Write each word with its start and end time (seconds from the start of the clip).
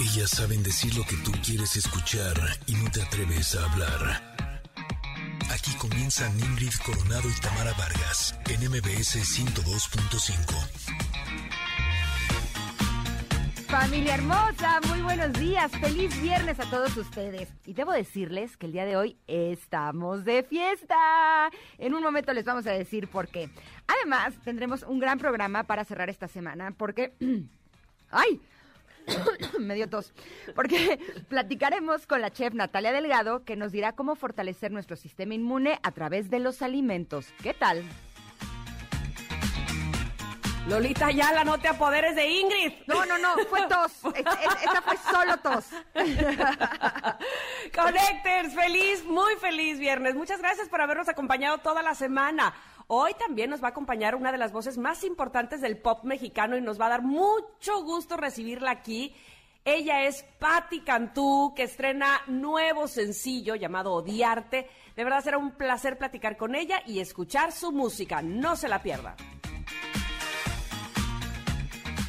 Ellas 0.00 0.30
saben 0.30 0.62
decir 0.62 0.94
lo 0.96 1.02
que 1.02 1.16
tú 1.24 1.32
quieres 1.44 1.74
escuchar 1.74 2.36
y 2.66 2.74
no 2.74 2.88
te 2.88 3.02
atreves 3.02 3.56
a 3.56 3.64
hablar. 3.64 4.22
Aquí 5.50 5.72
comienzan 5.76 6.38
Ingrid 6.38 6.70
Coronado 6.86 7.28
y 7.28 7.40
Tamara 7.40 7.72
Vargas 7.72 8.38
en 8.48 8.60
MBS 8.70 9.16
102.5. 9.16 11.08
Familia 13.66 14.14
hermosa, 14.14 14.80
muy 14.88 15.02
buenos 15.02 15.32
días, 15.32 15.72
feliz 15.72 16.22
viernes 16.22 16.60
a 16.60 16.70
todos 16.70 16.96
ustedes. 16.96 17.48
Y 17.66 17.72
debo 17.72 17.90
decirles 17.90 18.56
que 18.56 18.66
el 18.66 18.72
día 18.72 18.84
de 18.84 18.96
hoy 18.96 19.18
estamos 19.26 20.24
de 20.24 20.44
fiesta. 20.44 21.50
En 21.76 21.92
un 21.94 22.04
momento 22.04 22.32
les 22.32 22.44
vamos 22.44 22.68
a 22.68 22.72
decir 22.72 23.08
por 23.08 23.26
qué. 23.26 23.50
Además, 23.88 24.34
tendremos 24.44 24.84
un 24.84 25.00
gran 25.00 25.18
programa 25.18 25.64
para 25.64 25.84
cerrar 25.84 26.08
esta 26.08 26.28
semana 26.28 26.70
porque... 26.70 27.14
¡Ay! 28.10 28.40
me 29.58 29.74
dio 29.74 29.88
tos, 29.88 30.12
porque 30.54 30.98
platicaremos 31.28 32.06
con 32.06 32.20
la 32.20 32.30
chef 32.30 32.54
Natalia 32.54 32.92
Delgado, 32.92 33.44
que 33.44 33.56
nos 33.56 33.72
dirá 33.72 33.92
cómo 33.92 34.14
fortalecer 34.16 34.70
nuestro 34.70 34.96
sistema 34.96 35.34
inmune 35.34 35.78
a 35.82 35.92
través 35.92 36.30
de 36.30 36.38
los 36.38 36.62
alimentos. 36.62 37.26
¿Qué 37.42 37.54
tal? 37.54 37.84
Lolita 40.68 41.10
Yala, 41.10 41.44
no 41.44 41.58
te 41.58 41.66
apoderes 41.68 42.14
de 42.14 42.28
Ingrid. 42.28 42.72
No, 42.86 43.06
no, 43.06 43.16
no, 43.16 43.36
fue 43.48 43.66
tos. 43.68 43.92
Esa 44.14 44.82
fue 44.82 44.96
solo 45.10 45.38
tos. 45.38 45.64
Connectors, 47.74 48.54
feliz, 48.54 49.02
muy 49.06 49.34
feliz 49.36 49.78
viernes. 49.78 50.14
Muchas 50.14 50.40
gracias 50.40 50.68
por 50.68 50.82
habernos 50.82 51.08
acompañado 51.08 51.56
toda 51.58 51.82
la 51.82 51.94
semana. 51.94 52.52
Hoy 52.90 53.12
también 53.18 53.50
nos 53.50 53.62
va 53.62 53.66
a 53.66 53.70
acompañar 53.72 54.14
una 54.14 54.32
de 54.32 54.38
las 54.38 54.50
voces 54.50 54.78
más 54.78 55.04
importantes 55.04 55.60
del 55.60 55.76
pop 55.76 56.04
mexicano 56.04 56.56
y 56.56 56.62
nos 56.62 56.80
va 56.80 56.86
a 56.86 56.88
dar 56.88 57.02
mucho 57.02 57.82
gusto 57.82 58.16
recibirla 58.16 58.70
aquí. 58.70 59.14
Ella 59.62 60.04
es 60.04 60.24
Patti 60.38 60.80
Cantú, 60.80 61.52
que 61.54 61.64
estrena 61.64 62.22
nuevo 62.28 62.88
sencillo 62.88 63.56
llamado 63.56 63.92
Odiarte. 63.92 64.70
De 64.96 65.04
verdad 65.04 65.22
será 65.22 65.36
un 65.36 65.50
placer 65.50 65.98
platicar 65.98 66.38
con 66.38 66.54
ella 66.54 66.80
y 66.86 67.00
escuchar 67.00 67.52
su 67.52 67.72
música. 67.72 68.22
No 68.22 68.56
se 68.56 68.68
la 68.68 68.82
pierda. 68.82 69.16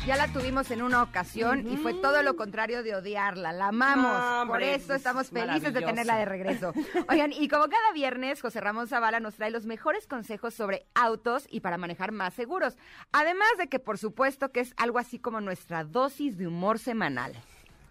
Ya 0.05 0.16
la 0.16 0.28
tuvimos 0.28 0.72
en 0.72 0.81
una 0.81 1.03
ocasión 1.03 1.72
y 1.72 1.78
fue 1.78 1.94
todo 1.94 2.23
lo 2.23 2.36
contrario 2.36 2.83
de 2.83 2.95
odiarla. 2.95 3.52
La 3.52 3.67
amamos. 3.67 4.47
Por 4.47 4.64
eso 4.64 4.94
estamos 4.94 5.30
felices 5.30 5.73
de 5.73 5.81
tenerla 5.81 6.17
de 6.17 6.25
regreso. 6.25 6.73
Oigan, 7.09 7.31
y 7.31 7.47
como 7.47 7.67
cada 7.69 7.92
viernes, 7.94 8.42
José 8.42 8.61
Ramón 8.61 8.88
Zavala 8.88 9.20
nos 9.20 9.36
trae 9.36 9.52
los 9.52 9.66
mejores 9.66 10.08
consejos 10.08 10.53
sobre 10.53 10.88
autos 10.95 11.47
y 11.50 11.59
para 11.59 11.77
manejar 11.77 12.11
más 12.11 12.33
seguros. 12.33 12.77
Además 13.11 13.50
de 13.58 13.67
que, 13.67 13.80
por 13.80 13.97
supuesto, 13.97 14.52
que 14.52 14.61
es 14.61 14.73
algo 14.77 15.00
así 15.00 15.20
como 15.20 15.42
nuestra 15.42 15.83
dosis 15.83 16.38
de 16.38 16.47
humor 16.47 16.80
semanal. 16.80 17.33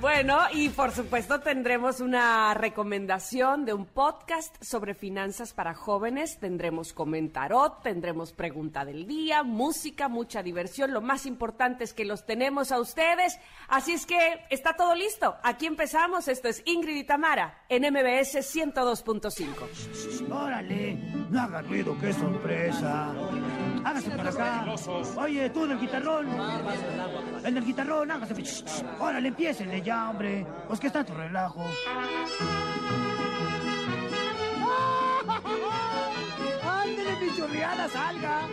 Bueno, 0.00 0.38
y 0.52 0.68
por 0.68 0.92
supuesto 0.92 1.40
tendremos 1.40 1.98
una 1.98 2.54
recomendación 2.54 3.64
de 3.64 3.72
un 3.72 3.84
podcast 3.84 4.54
sobre 4.62 4.94
finanzas 4.94 5.52
para 5.52 5.74
jóvenes, 5.74 6.38
tendremos 6.38 6.92
comentarot, 6.92 7.82
tendremos 7.82 8.32
pregunta 8.32 8.84
del 8.84 9.08
día, 9.08 9.42
música, 9.42 10.08
mucha 10.08 10.44
diversión, 10.44 10.92
lo 10.92 11.00
más 11.00 11.26
importante 11.26 11.82
es 11.82 11.94
que 11.94 12.04
los 12.04 12.26
tenemos 12.26 12.70
a 12.70 12.78
ustedes, 12.78 13.40
así 13.66 13.92
es 13.92 14.06
que 14.06 14.18
está 14.50 14.74
todo 14.74 14.94
listo, 14.94 15.34
aquí 15.42 15.66
empezamos, 15.66 16.28
esto 16.28 16.46
es 16.46 16.62
Ingrid 16.64 16.98
y 16.98 17.04
Tamara 17.04 17.64
en 17.68 17.82
MBS 17.82 18.36
102.5. 18.36 20.30
Órale, 20.30 20.94
no 21.28 21.40
haga 21.40 21.62
ruido, 21.62 21.96
qué 22.00 22.12
sorpresa. 22.12 23.12
Hágase 23.88 24.10
para 24.10 24.28
acá. 24.28 24.66
Oye, 25.16 25.48
tú 25.48 25.64
en 25.64 25.70
el 25.70 25.80
guitarrón. 25.80 26.28
El 27.42 27.64
guitarrón, 27.64 28.10
hágase. 28.10 28.34
Órale, 29.00 29.28
empiecen 29.28 29.82
ya, 29.82 30.10
hombre. 30.10 30.46
Pues 30.66 30.78
que 30.78 30.88
está 30.88 31.02
tu 31.04 31.14
relajo. 31.14 31.64
¡Ándale, 36.62 37.16
mi 37.20 37.34
chorreada, 37.34 37.88
salga! 37.88 38.48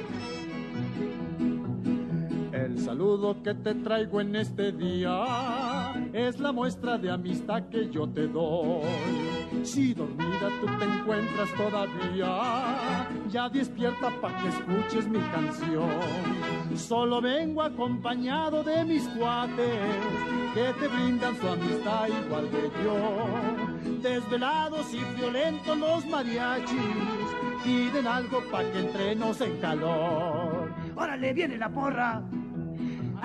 El 2.76 2.82
saludo 2.82 3.42
que 3.42 3.54
te 3.54 3.74
traigo 3.74 4.20
en 4.20 4.36
este 4.36 4.74
día 4.74 5.94
es 6.12 6.38
la 6.42 6.52
muestra 6.52 6.98
de 6.98 7.10
amistad 7.10 7.70
que 7.70 7.90
yo 7.90 8.06
te 8.06 8.28
doy. 8.28 8.84
Si 9.64 9.94
dormida 9.94 10.50
tú 10.60 10.68
te 10.78 10.84
encuentras 10.84 11.54
todavía, 11.54 13.08
ya 13.30 13.48
despierta 13.48 14.10
para 14.20 14.38
que 14.40 14.50
escuches 14.50 15.08
mi 15.08 15.20
canción. 15.20 15.90
Solo 16.76 17.22
vengo 17.22 17.62
acompañado 17.62 18.62
de 18.62 18.84
mis 18.84 19.08
cuates 19.08 19.80
que 20.54 20.74
te 20.78 20.88
brindan 20.90 21.34
su 21.38 21.48
amistad 21.48 22.10
igual 22.26 22.50
que 22.50 22.84
yo. 22.84 24.02
Desvelados 24.02 24.94
y 24.94 25.00
violentos 25.18 25.78
los 25.78 26.06
mariachis 26.08 26.78
piden 27.64 28.06
algo 28.06 28.44
para 28.52 28.70
que 28.70 28.80
entremos 28.80 29.40
en 29.40 29.62
calor. 29.62 30.74
¡Órale, 30.94 31.32
viene 31.32 31.58
la 31.58 31.70
porra! 31.70 32.22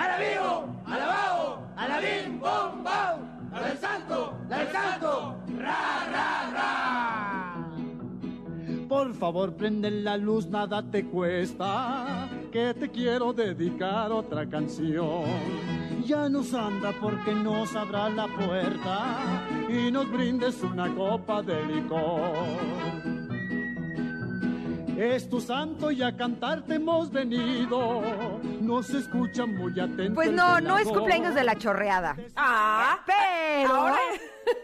¡A 0.01 0.09
la 0.09 0.17
vivo! 0.17 0.83
¡A 0.87 0.99
la 0.99 1.07
bao! 1.07 1.63
¡A 1.77 1.89
la 1.89 2.01
bim, 2.01 2.41
bom, 2.41 2.83
bom! 2.83 3.53
¡La 3.53 3.61
del 3.69 3.77
santo! 3.77 4.35
¡La 4.49 4.59
del 4.61 4.69
santo! 4.73 5.37
¡Ra, 5.59 6.07
ra, 6.11 6.51
ra! 6.55 7.67
Por 8.89 9.13
favor, 9.13 9.53
prende 9.57 9.91
la 9.91 10.17
luz, 10.17 10.47
nada 10.47 10.83
te 10.83 11.05
cuesta, 11.05 12.31
que 12.51 12.73
te 12.73 12.91
quiero 12.91 13.35
dedicar 13.35 14.11
otra 14.11 14.49
canción. 14.49 15.25
Ya 16.07 16.31
nos 16.31 16.55
anda 16.55 16.93
porque 16.99 17.35
nos 17.35 17.77
abra 17.77 18.09
la 18.09 18.27
puerta 18.27 19.47
y 19.69 19.93
nos 19.93 20.11
brindes 20.11 20.63
una 20.63 20.89
copa 20.95 21.43
de 21.43 21.63
licor. 21.67 23.20
Es 25.01 25.31
tu 25.31 25.41
santo 25.41 25.91
y 25.91 26.03
a 26.03 26.15
cantarte 26.15 26.75
hemos 26.75 27.11
venido. 27.11 28.03
Nos 28.61 28.91
escucha 28.91 29.47
muy 29.47 29.73
atento. 29.81 30.13
Pues 30.13 30.31
no, 30.31 30.61
no 30.61 30.77
es 30.77 30.87
cumpleaños 30.87 31.35
de 31.35 31.43
la 31.43 31.57
chorreada. 31.57 32.19
Ah, 32.37 33.01
pero. 33.07 33.97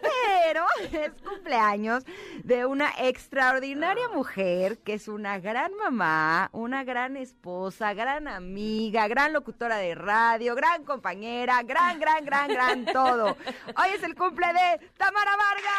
Pero 0.02 0.66
es 0.92 1.12
cumpleaños 1.22 2.04
de 2.44 2.66
una 2.66 2.90
extraordinaria 2.98 4.08
mujer 4.08 4.76
que 4.78 4.92
es 4.94 5.08
una 5.08 5.38
gran 5.38 5.74
mamá, 5.74 6.50
una 6.52 6.84
gran 6.84 7.16
esposa, 7.16 7.94
gran 7.94 8.28
amiga, 8.28 9.08
gran 9.08 9.32
locutora 9.32 9.78
de 9.78 9.94
radio, 9.94 10.54
gran 10.54 10.84
compañera, 10.84 11.62
gran, 11.62 11.98
gran, 11.98 12.26
gran, 12.26 12.48
gran 12.48 12.84
todo. 12.84 13.38
Hoy 13.68 13.88
es 13.94 14.02
el 14.02 14.14
cumple 14.14 14.48
de 14.48 14.86
Tamara 14.98 15.30
Vargas. 15.30 15.76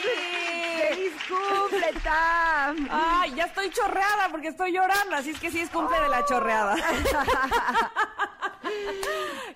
¡Sí! 0.00 0.61
¡Feliz 0.72 1.12
cumple, 1.28 1.92
Tam! 2.02 2.88
Ay, 2.90 3.34
ya 3.34 3.44
estoy 3.44 3.70
chorreada 3.70 4.28
porque 4.30 4.48
estoy 4.48 4.72
llorando, 4.72 5.16
así 5.16 5.30
es 5.30 5.40
que 5.40 5.50
sí 5.50 5.60
es 5.60 5.70
cumple 5.70 6.00
de 6.00 6.08
la 6.08 6.24
chorreada. 6.24 6.76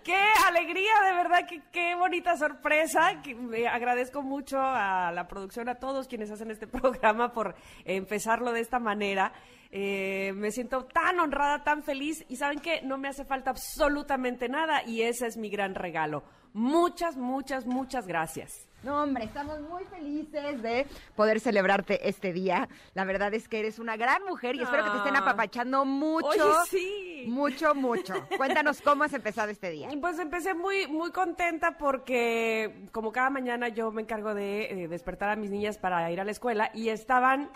qué 0.04 0.22
alegría, 0.46 0.92
de 1.04 1.14
verdad, 1.14 1.46
qué, 1.48 1.62
qué 1.72 1.94
bonita 1.94 2.36
sorpresa. 2.36 3.22
Que 3.22 3.34
me 3.34 3.66
agradezco 3.66 4.22
mucho 4.22 4.60
a 4.60 5.10
la 5.12 5.26
producción, 5.28 5.68
a 5.68 5.76
todos 5.76 6.08
quienes 6.08 6.30
hacen 6.30 6.50
este 6.50 6.66
programa 6.66 7.32
por 7.32 7.54
empezarlo 7.84 8.52
de 8.52 8.60
esta 8.60 8.78
manera. 8.78 9.32
Eh, 9.70 10.32
me 10.34 10.50
siento 10.52 10.84
tan 10.84 11.18
honrada, 11.20 11.64
tan 11.64 11.82
feliz 11.82 12.24
y 12.28 12.36
saben 12.36 12.60
que 12.60 12.82
no 12.82 12.98
me 12.98 13.08
hace 13.08 13.24
falta 13.24 13.50
absolutamente 13.50 14.48
nada 14.48 14.84
y 14.84 15.02
ese 15.02 15.26
es 15.26 15.36
mi 15.36 15.50
gran 15.50 15.74
regalo. 15.74 16.22
Muchas, 16.56 17.18
muchas, 17.18 17.66
muchas 17.66 18.06
gracias. 18.06 18.66
No, 18.82 19.02
hombre, 19.02 19.24
estamos 19.24 19.60
muy 19.60 19.84
felices 19.84 20.62
de 20.62 20.86
poder 21.14 21.38
celebrarte 21.40 22.08
este 22.08 22.32
día. 22.32 22.66
La 22.94 23.04
verdad 23.04 23.34
es 23.34 23.46
que 23.46 23.58
eres 23.58 23.78
una 23.78 23.96
gran 23.98 24.22
mujer 24.24 24.54
y 24.54 24.62
espero 24.62 24.84
que 24.84 24.90
te 24.90 24.96
estén 24.98 25.16
Ah. 25.16 25.20
apapachando 25.20 25.84
mucho. 25.84 26.28
Oye, 26.28 26.68
sí. 26.70 27.24
Mucho, 27.28 27.74
mucho. 27.74 28.14
Cuéntanos 28.38 28.80
cómo 28.80 29.04
has 29.04 29.12
empezado 29.12 29.50
este 29.50 29.70
día. 29.70 29.88
Pues 30.00 30.18
empecé 30.18 30.54
muy, 30.54 30.86
muy 30.86 31.10
contenta 31.10 31.76
porque 31.76 32.86
como 32.92 33.12
cada 33.12 33.28
mañana 33.28 33.68
yo 33.68 33.90
me 33.92 34.00
encargo 34.02 34.32
de 34.34 34.84
eh, 34.84 34.88
despertar 34.88 35.28
a 35.30 35.36
mis 35.36 35.50
niñas 35.50 35.76
para 35.76 36.10
ir 36.10 36.20
a 36.20 36.24
la 36.24 36.30
escuela 36.30 36.70
y 36.72 36.88
estaban 36.88 37.50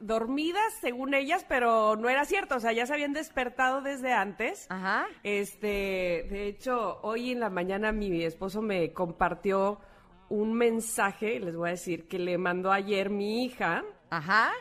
dormidas 0.00 0.72
según 0.80 1.14
ellas, 1.14 1.44
pero 1.48 1.96
no 1.96 2.08
era 2.08 2.24
cierto, 2.24 2.56
o 2.56 2.60
sea, 2.60 2.72
ya 2.72 2.86
se 2.86 2.94
habían 2.94 3.12
despertado 3.12 3.80
desde 3.80 4.12
antes. 4.12 4.66
Ajá. 4.68 5.06
Este, 5.22 6.26
de 6.30 6.46
hecho, 6.46 7.00
hoy 7.02 7.32
en 7.32 7.40
la 7.40 7.50
mañana 7.50 7.92
mi 7.92 8.22
esposo 8.22 8.62
me 8.62 8.92
compartió 8.92 9.80
un 10.28 10.54
mensaje, 10.54 11.40
les 11.40 11.56
voy 11.56 11.68
a 11.68 11.72
decir, 11.72 12.06
que 12.06 12.18
le 12.18 12.38
mandó 12.38 12.70
ayer 12.70 13.10
mi 13.10 13.44
hija, 13.44 13.84
Ajá. 14.10 14.52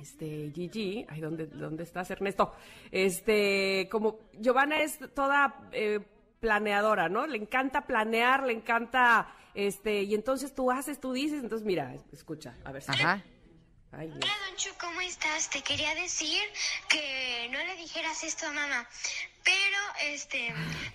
este 0.00 0.50
Gigi, 0.54 1.06
ay, 1.08 1.20
¿dónde, 1.20 1.46
dónde 1.46 1.82
estás 1.82 2.10
Ernesto? 2.10 2.52
Este, 2.90 3.88
como 3.90 4.18
Giovanna 4.38 4.80
es 4.82 4.98
toda 5.14 5.68
eh, 5.72 6.00
planeadora, 6.38 7.08
¿no? 7.08 7.26
Le 7.26 7.38
encanta 7.38 7.86
planear, 7.86 8.46
le 8.46 8.52
encanta, 8.52 9.34
este, 9.54 10.02
y 10.02 10.14
entonces 10.14 10.54
tú 10.54 10.70
haces, 10.70 11.00
tú 11.00 11.12
dices, 11.12 11.42
entonces 11.42 11.66
mira, 11.66 11.94
escucha, 12.12 12.54
a 12.64 12.72
ver 12.72 12.82
si. 12.82 12.92
Ajá. 12.92 13.24
Ay. 13.92 14.10
Hola, 14.12 14.36
Don 14.46 14.56
Chu, 14.56 14.70
¿cómo 14.78 15.00
estás? 15.00 15.48
Te 15.50 15.62
quería 15.62 15.94
decir 15.94 16.42
que 16.88 17.48
no 17.50 17.58
le 17.64 17.76
dijeras 17.76 18.24
esto 18.24 18.46
a 18.46 18.52
mamá, 18.52 18.88
Pero, 19.44 19.78
este, 20.12 20.52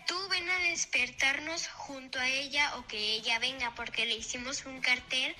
tú 0.08 0.16
ven 0.30 0.50
a 0.50 0.58
despertarnos 0.60 1.68
junto 1.70 2.20
a 2.20 2.28
ella 2.28 2.76
o 2.78 2.88
que 2.88 2.98
ella 2.98 3.40
venga 3.40 3.74
porque 3.76 4.06
le 4.06 4.16
hicimos 4.16 4.66
un 4.66 4.82
cartel 4.82 5.36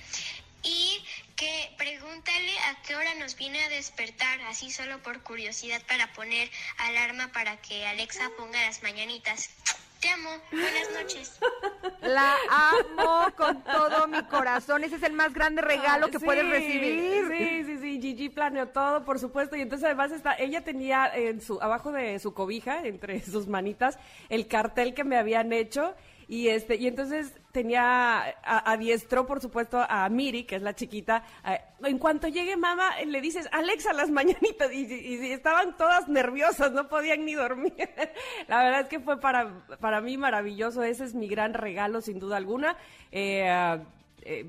y 0.62 1.04
que 1.36 1.74
pregúntale 1.76 2.58
a 2.60 2.82
qué 2.82 2.96
hora 2.96 3.14
nos 3.16 3.36
viene 3.36 3.62
a 3.64 3.68
despertar, 3.68 4.40
así 4.42 4.70
solo 4.70 5.02
por 5.02 5.22
curiosidad 5.22 5.82
para 5.86 6.12
poner 6.14 6.50
alarma 6.78 7.32
para 7.32 7.60
que 7.60 7.86
Alexa 7.86 8.30
ponga 8.38 8.60
las 8.62 8.82
mañanitas. 8.82 9.50
Te 10.02 10.08
amo, 10.08 10.30
buenas 10.50 10.90
noches. 11.00 11.38
La 12.00 12.34
amo 12.50 13.28
con 13.36 13.62
todo 13.62 14.08
mi 14.08 14.20
corazón. 14.24 14.82
Ese 14.82 14.96
es 14.96 15.02
el 15.04 15.12
más 15.12 15.32
grande 15.32 15.62
regalo 15.62 16.08
que 16.08 16.18
Sí, 16.18 16.24
puedes 16.24 16.44
recibir. 16.48 17.28
Sí, 17.30 17.64
sí, 17.64 17.78
sí. 17.78 18.00
Gigi 18.02 18.28
planeó 18.28 18.66
todo, 18.66 19.04
por 19.04 19.20
supuesto. 19.20 19.54
Y 19.54 19.60
entonces 19.60 19.86
además 19.86 20.10
está, 20.10 20.34
ella 20.34 20.64
tenía 20.64 21.08
en 21.14 21.40
su, 21.40 21.62
abajo 21.62 21.92
de 21.92 22.18
su 22.18 22.34
cobija, 22.34 22.84
entre 22.84 23.20
sus 23.24 23.46
manitas, 23.46 23.96
el 24.28 24.48
cartel 24.48 24.92
que 24.92 25.04
me 25.04 25.16
habían 25.16 25.52
hecho. 25.52 25.94
Y 26.32 26.48
este, 26.48 26.76
y 26.76 26.86
entonces 26.86 27.30
tenía, 27.52 28.22
adiestró, 28.42 29.26
por 29.26 29.42
supuesto, 29.42 29.84
a 29.86 30.08
Miri, 30.08 30.44
que 30.44 30.56
es 30.56 30.62
la 30.62 30.74
chiquita. 30.74 31.22
en 31.84 31.98
cuanto 31.98 32.26
llegue 32.26 32.56
mamá, 32.56 32.98
le 33.06 33.20
dices, 33.20 33.46
Alexa, 33.52 33.92
las 33.92 34.10
mañanitas. 34.10 34.72
Y, 34.72 34.86
y- 34.86 35.30
estaban 35.30 35.76
todas 35.76 36.08
nerviosas, 36.08 36.72
no 36.72 36.88
podían 36.88 37.26
ni 37.26 37.34
dormir. 37.34 37.74
la 38.48 38.64
verdad 38.64 38.80
es 38.80 38.88
que 38.88 38.98
fue 38.98 39.20
para, 39.20 39.66
para 39.78 40.00
mí 40.00 40.16
maravilloso. 40.16 40.82
Ese 40.82 41.04
es 41.04 41.14
mi 41.14 41.28
gran 41.28 41.52
regalo, 41.52 42.00
sin 42.00 42.18
duda 42.18 42.38
alguna. 42.38 42.78
Eh, 43.10 43.78
eh, 44.24 44.46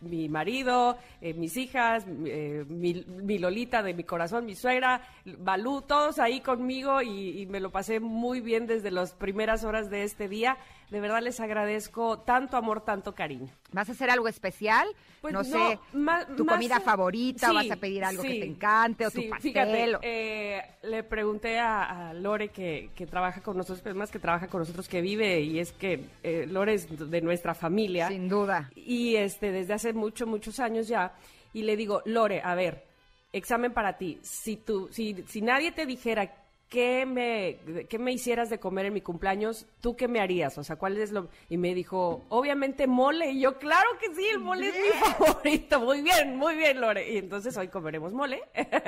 mi 0.00 0.28
marido, 0.28 0.98
eh, 1.20 1.34
mis 1.34 1.56
hijas, 1.56 2.04
eh, 2.26 2.64
mi, 2.66 3.38
Lolita 3.38 3.82
de 3.82 3.94
mi 3.94 4.04
corazón, 4.04 4.46
mi 4.46 4.56
suegra, 4.56 5.02
Balú, 5.38 5.82
todos 5.82 6.18
ahí 6.18 6.40
conmigo 6.40 7.02
y 7.02 7.46
me 7.46 7.60
lo 7.60 7.70
pasé 7.70 8.00
muy 8.00 8.40
bien 8.40 8.66
desde 8.66 8.90
las 8.90 9.12
primeras 9.12 9.64
horas 9.64 9.90
de 9.90 10.02
este 10.02 10.28
día. 10.28 10.56
De 10.92 11.00
verdad 11.00 11.22
les 11.22 11.40
agradezco 11.40 12.18
tanto 12.18 12.58
amor, 12.58 12.84
tanto 12.84 13.14
cariño. 13.14 13.50
¿Vas 13.72 13.88
a 13.88 13.92
hacer 13.92 14.10
algo 14.10 14.28
especial? 14.28 14.86
Pues 15.22 15.32
no, 15.32 15.42
no, 15.42 15.44
sé, 15.44 15.78
tu 15.90 15.98
más- 15.98 16.26
comida 16.26 16.80
favorita, 16.80 17.48
sí, 17.48 17.54
vas 17.54 17.70
a 17.70 17.76
pedir 17.76 18.04
algo 18.04 18.22
que 18.22 18.28
te 18.28 18.44
encante, 18.44 19.06
o 19.06 19.10
sí, 19.10 19.22
tu 19.24 19.30
pastel. 19.30 19.52
Fíjate, 19.52 19.96
o- 19.96 20.00
eh, 20.02 20.62
le 20.82 21.02
pregunté 21.02 21.58
a, 21.58 22.10
a 22.10 22.12
Lore 22.12 22.50
que, 22.50 22.90
que 22.94 23.06
trabaja 23.06 23.40
con 23.42 23.56
nosotros, 23.56 23.80
pero 23.82 23.94
más 23.94 24.10
que 24.10 24.18
trabaja 24.18 24.48
con 24.48 24.60
nosotros, 24.60 24.86
que 24.86 25.00
vive, 25.00 25.40
y 25.40 25.60
es 25.60 25.72
que 25.72 26.04
eh, 26.22 26.44
Lore 26.46 26.74
es 26.74 27.10
de 27.10 27.20
nuestra 27.22 27.54
familia. 27.54 28.08
Sin 28.08 28.28
duda. 28.28 28.70
Y 28.76 29.16
este, 29.16 29.50
desde 29.50 29.72
hace 29.72 29.94
muchos, 29.94 30.28
muchos 30.28 30.60
años 30.60 30.88
ya. 30.88 31.14
Y 31.54 31.62
le 31.62 31.74
digo, 31.76 32.02
Lore, 32.04 32.42
a 32.44 32.54
ver, 32.54 32.84
examen 33.32 33.72
para 33.72 33.96
ti. 33.96 34.18
Si 34.20 34.56
tú, 34.58 34.90
si, 34.92 35.24
si 35.26 35.40
nadie 35.40 35.72
te 35.72 35.86
dijera 35.86 36.34
qué 36.72 37.04
me, 37.04 37.58
qué 37.86 37.98
me 37.98 38.12
hicieras 38.12 38.48
de 38.48 38.58
comer 38.58 38.86
en 38.86 38.94
mi 38.94 39.02
cumpleaños, 39.02 39.66
¿tú 39.82 39.94
qué 39.94 40.08
me 40.08 40.20
harías? 40.20 40.56
O 40.56 40.64
sea, 40.64 40.76
¿cuál 40.76 40.96
es 40.96 41.12
lo...? 41.12 41.28
Y 41.50 41.58
me 41.58 41.74
dijo, 41.74 42.24
obviamente 42.30 42.86
mole. 42.86 43.30
Y 43.30 43.40
yo, 43.42 43.58
claro 43.58 43.90
que 44.00 44.06
sí, 44.14 44.24
el 44.32 44.38
mole 44.38 44.68
es 44.68 44.74
mi 44.74 44.98
favorito. 44.98 45.80
Muy 45.80 46.00
bien, 46.00 46.34
muy 46.36 46.56
bien, 46.56 46.80
Lore. 46.80 47.12
Y 47.12 47.18
entonces 47.18 47.54
hoy 47.58 47.68
comeremos 47.68 48.14
mole. 48.14 48.42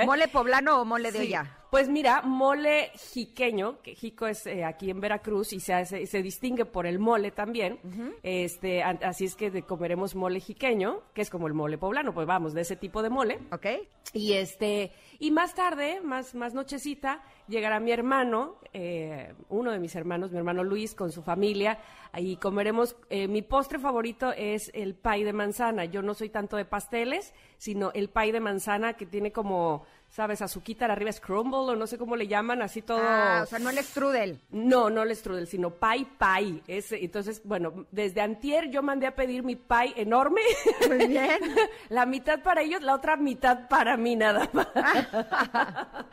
¿Mole 0.07 0.29
poblano 0.29 0.81
o 0.81 0.87
mole 0.87 1.13
de 1.13 1.19
Sí. 1.19 1.27
olla? 1.27 1.59
Pues 1.75 1.89
mira, 1.89 2.23
mole 2.23 2.93
jiqueño, 2.95 3.83
que 3.83 3.97
jico 3.97 4.29
es 4.29 4.47
eh, 4.47 4.63
aquí 4.65 4.91
en 4.91 5.01
Veracruz 5.01 5.53
y 5.53 5.59
se, 5.59 5.75
hace- 5.75 6.07
se 6.07 6.23
distingue 6.23 6.65
por 6.67 6.87
el 6.87 7.01
mole 7.01 7.33
también. 7.33 7.81
este, 8.23 8.85
así 8.85 9.25
es 9.25 9.35
que 9.35 9.51
de- 9.51 9.63
comeremos 9.65 10.15
mole 10.15 10.39
jiqueño, 10.39 11.01
que 11.13 11.23
es 11.23 11.31
como 11.31 11.49
el 11.49 11.53
mole 11.55 11.77
poblano, 11.77 12.15
pues 12.15 12.29
vamos, 12.29 12.55
de 12.55 12.61
ese 12.61 12.77
tipo 12.77 13.03
de 13.03 13.11
mole. 13.11 13.41
¿Ok? 13.51 13.67
Y 14.13 14.35
este, 14.35 14.93
y 15.19 15.33
más 15.33 15.57
tarde, 15.57 16.01
más, 16.01 16.37
más 16.37 16.55
nochecita, 16.55 17.25
llegará 17.49 17.81
mi 17.81 17.91
hermano, 17.91 18.55
eh, 18.73 19.35
uno 19.49 19.73
de 19.73 19.81
mis 19.81 19.97
hermanos, 19.97 20.31
mi 20.31 20.39
hermano 20.39 20.63
Luis, 20.63 20.95
con 20.95 21.11
su 21.11 21.23
familia, 21.25 21.81
y 22.17 22.37
comeremos, 22.37 22.95
eh, 23.11 23.27
mi 23.27 23.43
postre 23.43 23.81
favorito 23.81 24.31
es 24.31 24.71
el 24.75 24.95
pay 24.95 25.25
de 25.25 25.33
manzana. 25.33 25.87
Yo 25.87 26.03
no 26.03 26.15
soy 26.15 26.29
tanto 26.29 26.57
de 26.57 26.65
pasteles, 26.67 27.35
sino 27.59 27.91
el 27.95 28.11
pay 28.11 28.31
de 28.31 28.39
manzana 28.39 28.93
que 28.93 29.07
tiene 29.07 29.33
como, 29.33 29.85
sabes, 30.15 30.41
azuquita 30.43 30.85
arriba 30.87 31.11
es 31.11 31.21
crumble, 31.21 31.57
o 31.59 31.75
no 31.75 31.89
sé 31.89 31.99
cómo 31.99 32.15
le 32.15 32.29
llaman, 32.29 32.63
así 32.63 32.83
todo. 32.83 33.01
Ah, 33.03 33.41
o 33.43 33.47
sea, 33.47 33.59
no 33.59 33.69
el 33.71 33.79
strudel. 33.79 34.41
No, 34.51 34.89
no 34.89 35.03
el 35.03 35.15
strudel, 35.17 35.49
sino 35.49 35.71
pie 35.71 36.07
pie. 36.19 36.63
Ese, 36.69 37.05
entonces, 37.05 37.43
bueno, 37.45 37.87
desde 37.91 38.21
antier 38.21 38.71
yo 38.71 38.81
mandé 38.81 39.09
a 39.09 39.17
pedir 39.17 39.43
mi 39.43 39.57
pie 39.57 39.93
enorme. 39.97 40.41
Muy 40.87 41.09
bien. 41.09 41.41
la 41.89 42.07
mitad 42.07 42.41
para 42.45 42.63
ellos, 42.63 42.81
la 42.83 42.95
otra 42.95 43.17
mitad 43.17 43.67
para 43.69 43.97
mí 43.97 44.15
nada 44.15 44.49
más. 44.53 44.69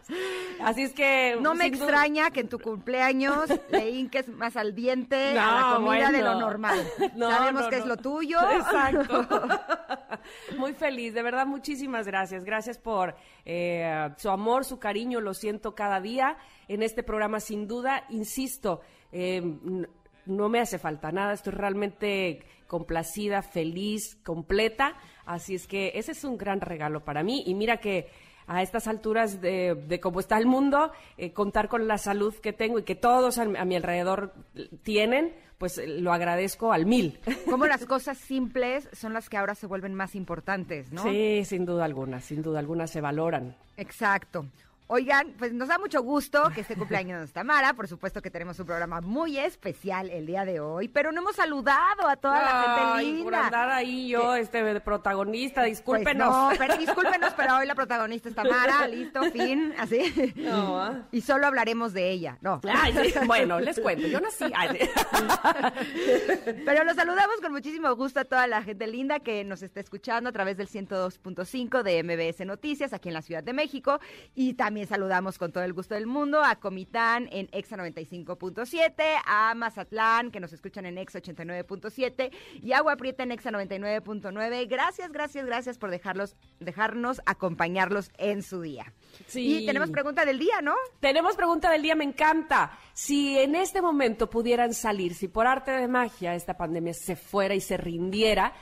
Así 0.63 0.81
es 0.81 0.93
que... 0.93 1.37
No 1.39 1.53
me 1.53 1.69
duda- 1.69 1.85
extraña 1.85 2.31
que 2.31 2.39
en 2.39 2.49
tu 2.49 2.57
cumpleaños 2.57 3.49
le 3.69 3.91
hinques 3.91 4.27
más 4.29 4.55
al 4.55 4.73
diente 4.73 5.37
a 5.37 5.53
la 5.53 5.75
comida 5.75 6.11
de 6.11 6.21
lo 6.23 6.39
normal. 6.39 6.79
No, 7.15 7.29
Sabemos 7.29 7.63
no, 7.63 7.69
que 7.69 7.77
es 7.77 7.85
lo 7.85 7.97
tuyo. 7.97 8.39
Exacto. 8.51 9.27
Muy 10.57 10.73
feliz, 10.73 11.13
de 11.13 11.21
verdad, 11.21 11.45
muchísimas 11.45 12.07
gracias. 12.07 12.43
Gracias 12.45 12.77
por 12.77 13.15
eh, 13.45 13.90
su 14.17 14.29
amor, 14.29 14.65
su 14.65 14.79
cariño, 14.79 15.21
lo 15.21 15.33
siento 15.33 15.75
cada 15.75 15.99
día 16.01 16.37
en 16.67 16.83
este 16.83 17.03
programa, 17.03 17.39
sin 17.39 17.67
duda, 17.67 18.05
insisto, 18.09 18.81
n- 19.11 19.87
no 20.25 20.49
me 20.49 20.59
hace 20.59 20.77
falta 20.77 21.11
nada, 21.11 21.33
estoy 21.33 21.53
realmente 21.53 22.43
complacida, 22.67 23.41
feliz, 23.41 24.15
completa, 24.23 24.95
así 25.25 25.55
es 25.55 25.67
que 25.67 25.91
ese 25.95 26.11
es 26.13 26.23
un 26.23 26.37
gran 26.37 26.61
regalo 26.61 27.03
para 27.03 27.23
mí 27.23 27.43
y 27.45 27.53
mira 27.53 27.77
que 27.77 28.07
a 28.47 28.61
estas 28.61 28.87
alturas 28.87 29.39
de, 29.39 29.99
cómo 30.01 30.19
está 30.19 30.37
el 30.37 30.45
mundo, 30.45 30.91
eh, 31.17 31.31
contar 31.31 31.69
con 31.69 31.87
la 31.87 31.97
salud 31.97 32.33
que 32.35 32.53
tengo 32.53 32.79
y 32.79 32.83
que 32.83 32.95
todos 32.95 33.37
a 33.37 33.45
mi 33.45 33.75
alrededor 33.75 34.33
tienen, 34.83 35.33
pues 35.61 35.77
eh, 35.77 35.85
lo 35.85 36.11
agradezco 36.11 36.73
al 36.73 36.87
mil. 36.87 37.19
Como 37.47 37.67
las 37.67 37.85
cosas 37.85 38.17
simples 38.17 38.89
son 38.93 39.13
las 39.13 39.29
que 39.29 39.37
ahora 39.37 39.53
se 39.53 39.67
vuelven 39.67 39.93
más 39.93 40.15
importantes, 40.15 40.91
¿no? 40.91 41.03
Sí, 41.03 41.45
sin 41.45 41.65
duda 41.65 41.85
alguna, 41.85 42.19
sin 42.19 42.41
duda 42.41 42.57
alguna 42.57 42.87
se 42.87 42.99
valoran. 42.99 43.55
Exacto. 43.77 44.47
Oigan, 44.93 45.31
pues 45.37 45.53
nos 45.53 45.69
da 45.69 45.77
mucho 45.77 46.03
gusto 46.03 46.51
que 46.53 46.59
este 46.59 46.75
cumpleaños 46.75 47.27
de 47.27 47.27
Tamara. 47.33 47.73
Por 47.73 47.87
supuesto 47.87 48.21
que 48.21 48.29
tenemos 48.29 48.59
un 48.59 48.65
programa 48.65 48.99
muy 48.99 49.37
especial 49.37 50.09
el 50.09 50.25
día 50.25 50.43
de 50.43 50.59
hoy, 50.59 50.89
pero 50.89 51.13
no 51.13 51.21
hemos 51.21 51.37
saludado 51.37 52.09
a 52.09 52.17
toda 52.17 52.41
la 52.41 52.91
gente 52.97 53.05
linda. 53.05 53.23
por 53.23 53.35
andar 53.35 53.69
ahí 53.69 54.09
yo, 54.09 54.35
este 54.35 54.61
de 54.65 54.81
protagonista, 54.81 55.61
Pues 55.61 55.71
discúlpenos. 55.77 56.27
no, 56.29 56.49
pero 56.57 56.75
discúlpenos, 56.77 57.33
pero 57.37 57.55
hoy 57.55 57.67
la 57.67 57.75
protagonista 57.75 58.27
es 58.27 58.35
Tamara, 58.35 58.85
listo, 58.89 59.23
fin, 59.31 59.73
así. 59.77 60.33
No. 60.35 61.05
Y 61.13 61.21
solo 61.21 61.47
hablaremos 61.47 61.93
de 61.93 62.09
ella, 62.09 62.37
no. 62.41 62.59
Ay, 62.69 62.93
sí, 63.13 63.13
bueno, 63.25 63.61
les 63.61 63.79
cuento, 63.79 64.07
yo 64.07 64.19
nací. 64.19 64.43
ay, 64.53 64.77
Pero 66.65 66.83
los 66.83 66.97
saludamos 66.97 67.37
con 67.41 67.53
muchísimo 67.53 67.95
gusto 67.95 68.19
a 68.19 68.25
toda 68.25 68.45
la 68.45 68.61
gente 68.61 68.87
linda 68.87 69.19
que 69.21 69.45
nos 69.45 69.61
está 69.61 69.79
escuchando 69.79 70.29
a 70.29 70.33
través 70.33 70.57
del 70.57 70.67
102.5 70.67 71.81
de 71.81 72.03
MBS 72.03 72.45
Noticias 72.45 72.91
aquí 72.91 73.07
en 73.07 73.13
la 73.13 73.21
Ciudad 73.21 73.41
de 73.41 73.53
México. 73.53 73.97
Y 74.35 74.55
también 74.55 74.80
saludamos 74.87 75.37
con 75.37 75.51
todo 75.51 75.63
el 75.63 75.73
gusto 75.73 75.95
del 75.95 76.07
mundo 76.07 76.43
a 76.43 76.55
Comitán 76.55 77.27
en 77.31 77.49
Exa 77.51 77.77
95.7, 77.77 78.91
a 79.25 79.53
Mazatlán 79.55 80.31
que 80.31 80.39
nos 80.39 80.53
escuchan 80.53 80.85
en 80.85 80.97
Exa 80.97 81.19
89.7 81.19 82.31
y 82.61 82.73
Agua 82.73 82.95
Prieta 82.95 83.23
en 83.23 83.31
Exa 83.31 83.51
99.9. 83.51 84.67
Gracias, 84.69 85.11
gracias, 85.11 85.45
gracias 85.45 85.77
por 85.77 85.91
dejarlos, 85.91 86.35
dejarnos 86.59 87.21
acompañarlos 87.25 88.11
en 88.17 88.43
su 88.43 88.61
día. 88.61 88.93
Sí. 89.27 89.63
Y 89.63 89.65
tenemos 89.65 89.89
pregunta 89.89 90.25
del 90.25 90.39
día, 90.39 90.61
¿no? 90.61 90.75
Tenemos 90.99 91.35
pregunta 91.35 91.71
del 91.71 91.81
día, 91.81 91.95
me 91.95 92.03
encanta. 92.03 92.77
Si 92.93 93.37
en 93.37 93.55
este 93.55 93.81
momento 93.81 94.29
pudieran 94.29 94.73
salir, 94.73 95.13
si 95.13 95.27
por 95.27 95.47
arte 95.47 95.71
de 95.71 95.87
magia 95.87 96.35
esta 96.35 96.57
pandemia 96.57 96.93
se 96.93 97.15
fuera 97.15 97.55
y 97.55 97.61
se 97.61 97.77
rindiera, 97.77 98.53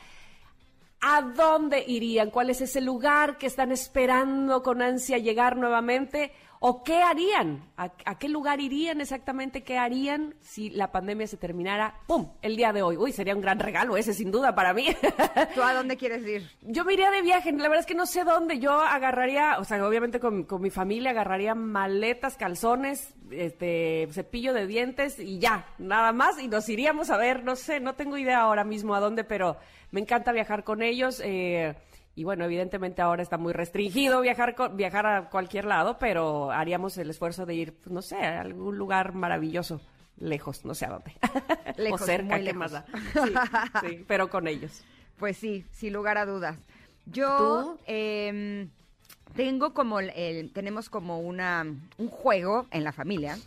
¿a 1.02 1.22
dónde 1.22 1.84
irían? 1.88 2.30
¿Cuál 2.30 2.50
es 2.50 2.62
ese 2.62 2.82
lugar 2.82 3.38
que 3.38 3.48
están 3.48 3.72
esperando 3.72 4.62
con 4.64 4.82
ansia 4.82 5.18
llegar 5.18 5.58
nuevamente? 5.58 6.32
¿O 6.62 6.84
qué 6.84 6.98
harían? 7.02 7.64
¿A, 7.78 7.86
a 8.04 8.20
qué 8.20 8.28
lugar 8.28 8.60
irían 8.60 9.00
exactamente? 9.00 9.64
¿Qué 9.64 9.78
harían 9.78 10.36
si 10.42 10.70
la 10.70 10.92
pandemia 10.92 11.26
se 11.26 11.38
terminara? 11.38 11.96
¡Pum! 12.06 12.34
El 12.42 12.58
día 12.58 12.74
de 12.74 12.82
hoy. 12.82 12.98
Uy, 12.98 13.14
sería 13.14 13.34
un 13.34 13.40
gran 13.42 13.60
regalo 13.60 13.96
ese, 13.96 14.14
sin 14.14 14.30
duda, 14.30 14.54
para 14.56 14.74
mí. 14.74 14.88
¿Tú 15.56 15.62
a 15.64 15.74
dónde 15.74 15.96
quieres 15.96 16.26
ir? 16.28 16.50
Yo 16.62 16.84
me 16.84 16.94
iría 16.96 17.12
de 17.12 17.22
viaje, 17.22 17.54
la 17.54 17.64
verdad 17.70 17.80
es 17.80 17.86
que 17.86 17.96
no 17.96 18.06
sé 18.06 18.26
dónde. 18.26 18.60
Yo 18.60 18.74
agarraría, 18.74 19.58
o 19.60 19.64
sea, 19.64 19.86
obviamente 19.88 20.20
con, 20.20 20.44
con 20.44 20.62
mi 20.62 20.70
familia 20.70 21.12
agarraría 21.12 21.56
maletas, 21.56 22.36
calzones, 22.36 23.14
este, 23.32 24.10
cepillo 24.12 24.54
de 24.54 24.68
dientes 24.68 25.18
y 25.18 25.40
ya, 25.40 25.66
nada 25.78 26.12
más. 26.12 26.40
Y 26.42 26.50
nos 26.50 26.68
iríamos 26.68 27.10
a 27.10 27.16
ver, 27.16 27.46
no 27.46 27.56
sé, 27.56 27.80
no 27.80 27.96
tengo 27.96 28.18
idea 28.18 28.42
ahora 28.42 28.66
mismo 28.66 28.96
a 28.96 29.00
dónde, 29.00 29.24
pero 29.24 29.56
me 29.92 30.02
encanta 30.02 30.34
viajar 30.34 30.66
con 30.66 30.82
ellos. 30.84 31.22
eh, 31.24 31.74
y 32.20 32.26
bueno, 32.26 32.44
evidentemente 32.44 33.02
ahora 33.02 33.24
está 33.24 33.38
muy 33.38 33.54
restringido 33.54 34.20
viajar, 34.20 34.54
viajar 34.74 35.06
a 35.06 35.30
cualquier 35.30 35.64
lado, 35.64 35.98
pero 35.98 36.52
haríamos 36.52 36.98
el 36.98 37.10
esfuerzo 37.10 37.46
de 37.46 37.56
ir, 37.56 37.74
pues, 37.76 37.92
no 37.94 38.02
sé, 38.02 38.18
a 38.18 38.42
algún 38.42 38.78
lugar 38.78 39.14
maravilloso, 39.14 39.80
lejos, 40.18 40.66
no 40.66 40.76
sé 40.76 40.86
a 40.86 40.90
dónde. 40.90 41.14
Lejos, 41.78 42.02
o 42.02 42.06
cerca, 42.06 42.36
muy 42.36 42.40
¿qué 42.40 42.44
lejos. 42.54 42.60
más 42.60 42.72
da? 42.74 42.86
Sí, 43.14 43.34
sí, 43.88 44.04
pero 44.08 44.30
con 44.30 44.50
ellos. 44.50 44.82
Pues 45.18 45.38
sí, 45.38 45.64
sin 45.72 45.94
lugar 45.94 46.18
a 46.18 46.26
dudas. 46.26 46.58
Yo 47.06 47.78
em, 47.86 48.70
tengo 49.38 49.74
como 49.74 50.02
el, 50.02 50.10
el- 50.10 50.52
tenemos 50.52 50.90
como 50.90 51.22
una 51.22 51.66
un 51.98 52.10
juego 52.10 52.68
en 52.72 52.84
la 52.84 52.92
familia 52.92 53.38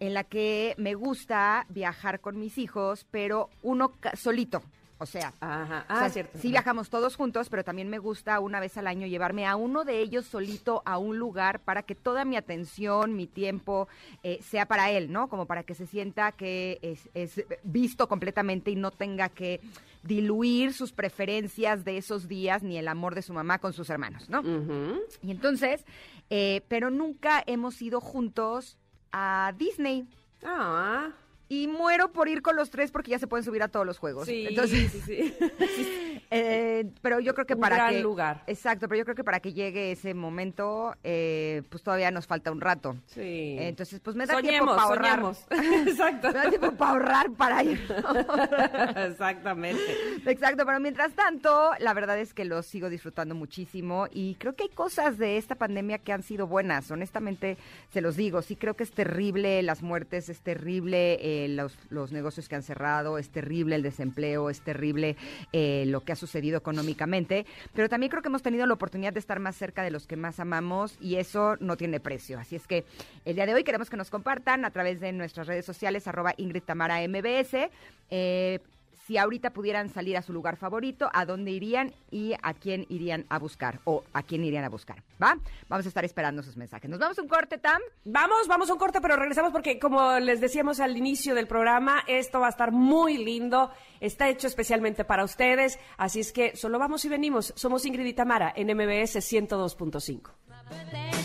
en 0.00 0.14
la 0.14 0.24
que 0.24 0.74
me 0.78 0.94
gusta 0.94 1.66
viajar 1.68 2.20
con 2.20 2.38
mis 2.38 2.56
hijos, 2.56 3.06
pero 3.10 3.50
uno 3.62 3.92
solito. 4.14 4.62
O 5.02 5.06
sea, 5.06 5.34
Ajá. 5.40 5.80
o 5.80 5.84
Ah, 5.92 5.98
sea, 5.98 6.10
cierto. 6.10 6.38
sí 6.38 6.50
viajamos 6.50 6.88
todos 6.88 7.16
juntos, 7.16 7.48
pero 7.48 7.64
también 7.64 7.88
me 7.90 7.98
gusta 7.98 8.38
una 8.38 8.60
vez 8.60 8.76
al 8.78 8.86
año 8.86 9.08
llevarme 9.08 9.46
a 9.48 9.56
uno 9.56 9.82
de 9.84 9.98
ellos 10.00 10.26
solito 10.26 10.80
a 10.84 10.96
un 10.98 11.18
lugar 11.18 11.58
para 11.58 11.82
que 11.82 11.96
toda 11.96 12.24
mi 12.24 12.36
atención, 12.36 13.16
mi 13.16 13.26
tiempo 13.26 13.88
eh, 14.22 14.38
sea 14.42 14.66
para 14.66 14.90
él, 14.92 15.10
¿no? 15.10 15.28
Como 15.28 15.46
para 15.46 15.64
que 15.64 15.74
se 15.74 15.86
sienta 15.88 16.30
que 16.30 16.78
es, 16.82 17.10
es 17.14 17.44
visto 17.64 18.06
completamente 18.08 18.70
y 18.70 18.76
no 18.76 18.92
tenga 18.92 19.28
que 19.28 19.60
diluir 20.04 20.72
sus 20.72 20.92
preferencias 20.92 21.84
de 21.84 21.96
esos 21.96 22.28
días 22.28 22.62
ni 22.62 22.78
el 22.78 22.86
amor 22.86 23.14
de 23.16 23.22
su 23.22 23.32
mamá 23.32 23.58
con 23.58 23.72
sus 23.72 23.90
hermanos, 23.90 24.30
¿no? 24.30 24.40
Ujú. 24.40 25.00
Y 25.22 25.30
entonces, 25.32 25.84
eh, 26.30 26.62
pero 26.68 26.90
nunca 26.90 27.42
hemos 27.46 27.82
ido 27.82 28.00
juntos 28.00 28.76
a 29.12 29.52
Disney. 29.58 30.06
Ah, 30.44 31.10
Y 31.52 31.68
muero 31.68 32.12
por 32.12 32.28
ir 32.28 32.40
con 32.40 32.56
los 32.56 32.70
tres 32.70 32.90
porque 32.90 33.10
ya 33.10 33.18
se 33.18 33.26
pueden 33.26 33.44
subir 33.44 33.62
a 33.62 33.68
todos 33.68 33.84
los 33.84 33.98
juegos. 33.98 34.24
sí, 34.24 34.46
Entonces, 34.48 34.90
sí, 34.90 35.02
sí. 35.04 35.34
eh, 36.32 36.90
pero 37.02 37.20
yo 37.20 37.34
creo 37.34 37.46
que 37.46 37.54
Un 37.54 37.60
para 37.60 37.76
gran 37.76 37.94
que 37.94 38.00
lugar. 38.00 38.42
exacto, 38.46 38.88
pero 38.88 38.98
yo 38.98 39.04
creo 39.04 39.14
que 39.16 39.24
para 39.24 39.40
que 39.40 39.52
llegue 39.52 39.92
ese 39.92 40.14
momento, 40.14 40.94
eh, 41.04 41.62
pues 41.70 41.82
todavía 41.82 42.10
nos 42.10 42.26
falta 42.26 42.50
un 42.50 42.60
rato. 42.60 42.96
Sí. 43.06 43.56
Entonces, 43.58 44.00
pues 44.00 44.16
me 44.16 44.26
da 44.26 44.34
soñemos, 44.34 44.50
tiempo 44.52 44.74
para 44.76 44.82
ahorrar. 44.82 45.10
soñemos. 45.10 45.46
Exacto. 45.88 46.28
Me 46.28 46.34
da 46.34 46.48
tiempo 46.50 46.72
para 46.72 46.90
ahorrar 46.90 47.30
para 47.32 47.62
ir. 47.64 47.80
Exactamente. 48.96 49.82
Exacto, 50.26 50.64
pero 50.66 50.80
mientras 50.80 51.12
tanto, 51.14 51.70
la 51.78 51.94
verdad 51.94 52.18
es 52.18 52.34
que 52.34 52.44
lo 52.44 52.62
sigo 52.62 52.88
disfrutando 52.88 53.34
muchísimo 53.34 54.06
y 54.12 54.34
creo 54.36 54.54
que 54.54 54.64
hay 54.64 54.68
cosas 54.70 55.18
de 55.18 55.36
esta 55.36 55.54
pandemia 55.54 55.98
que 55.98 56.12
han 56.12 56.22
sido 56.22 56.46
buenas, 56.46 56.90
honestamente 56.90 57.56
se 57.92 58.00
los 58.00 58.16
digo, 58.16 58.42
sí 58.42 58.56
creo 58.56 58.74
que 58.74 58.84
es 58.84 58.92
terrible 58.92 59.62
las 59.62 59.82
muertes, 59.82 60.28
es 60.28 60.40
terrible 60.40 61.18
eh, 61.20 61.48
los, 61.48 61.76
los 61.90 62.12
negocios 62.12 62.48
que 62.48 62.54
han 62.56 62.62
cerrado, 62.62 63.18
es 63.18 63.30
terrible 63.30 63.76
el 63.76 63.82
desempleo, 63.82 64.50
es 64.50 64.60
terrible 64.62 65.16
eh, 65.52 65.84
lo 65.86 66.00
que 66.02 66.12
ha 66.12 66.16
sucedido 66.22 66.56
económicamente, 66.56 67.44
pero 67.74 67.88
también 67.88 68.10
creo 68.10 68.22
que 68.22 68.28
hemos 68.28 68.42
tenido 68.42 68.64
la 68.66 68.74
oportunidad 68.74 69.12
de 69.12 69.18
estar 69.18 69.40
más 69.40 69.56
cerca 69.56 69.82
de 69.82 69.90
los 69.90 70.06
que 70.06 70.16
más 70.16 70.38
amamos 70.38 70.96
y 71.00 71.16
eso 71.16 71.56
no 71.58 71.76
tiene 71.76 71.98
precio. 71.98 72.38
Así 72.38 72.54
es 72.54 72.66
que 72.68 72.84
el 73.24 73.34
día 73.34 73.46
de 73.46 73.54
hoy 73.54 73.64
queremos 73.64 73.90
que 73.90 73.96
nos 73.96 74.08
compartan 74.08 74.64
a 74.64 74.70
través 74.70 75.00
de 75.00 75.12
nuestras 75.12 75.48
redes 75.48 75.64
sociales, 75.64 76.06
arroba 76.06 76.34
Ingrid 76.36 76.62
Tamara 76.62 77.00
MBS. 77.08 77.70
eh, 78.10 78.60
si 79.06 79.18
ahorita 79.18 79.50
pudieran 79.50 79.88
salir 79.88 80.16
a 80.16 80.22
su 80.22 80.32
lugar 80.32 80.56
favorito, 80.56 81.10
¿a 81.12 81.24
dónde 81.24 81.50
irían 81.50 81.92
y 82.10 82.34
a 82.42 82.54
quién 82.54 82.86
irían 82.88 83.26
a 83.28 83.38
buscar? 83.38 83.80
O 83.84 84.04
a 84.12 84.22
quién 84.22 84.44
irían 84.44 84.64
a 84.64 84.68
buscar, 84.68 85.02
¿va? 85.22 85.36
Vamos 85.68 85.86
a 85.86 85.88
estar 85.88 86.04
esperando 86.04 86.42
sus 86.42 86.56
mensajes. 86.56 86.90
Nos 86.90 87.00
vamos 87.00 87.18
a 87.18 87.22
un 87.22 87.28
corte, 87.28 87.58
Tam. 87.58 87.80
Vamos, 88.04 88.48
vamos 88.48 88.70
a 88.70 88.74
un 88.74 88.78
corte, 88.78 89.00
pero 89.00 89.16
regresamos 89.16 89.52
porque, 89.52 89.78
como 89.78 90.18
les 90.18 90.40
decíamos 90.40 90.80
al 90.80 90.96
inicio 90.96 91.34
del 91.34 91.46
programa, 91.46 92.02
esto 92.06 92.40
va 92.40 92.46
a 92.46 92.50
estar 92.50 92.72
muy 92.72 93.18
lindo. 93.18 93.70
Está 94.00 94.28
hecho 94.28 94.46
especialmente 94.46 95.04
para 95.04 95.24
ustedes. 95.24 95.78
Así 95.96 96.20
es 96.20 96.32
que 96.32 96.56
solo 96.56 96.78
vamos 96.78 97.04
y 97.04 97.08
venimos. 97.08 97.52
Somos 97.56 97.86
Ingrid 97.86 98.06
y 98.06 98.14
Tamara 98.14 98.52
en 98.54 98.68
MBS 98.68 99.16
102.5. 99.16 101.21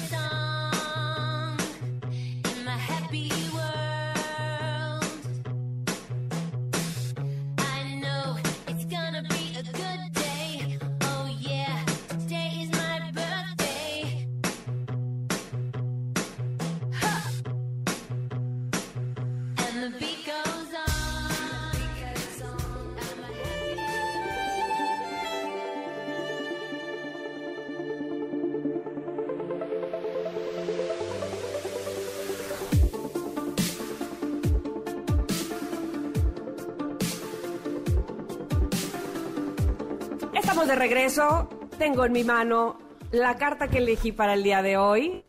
regreso. 40.77 41.49
Tengo 41.77 42.05
en 42.05 42.11
mi 42.13 42.23
mano 42.23 42.77
la 43.11 43.35
carta 43.35 43.67
que 43.67 43.79
elegí 43.79 44.11
para 44.11 44.33
el 44.33 44.43
día 44.43 44.61
de 44.61 44.77
hoy. 44.77 45.23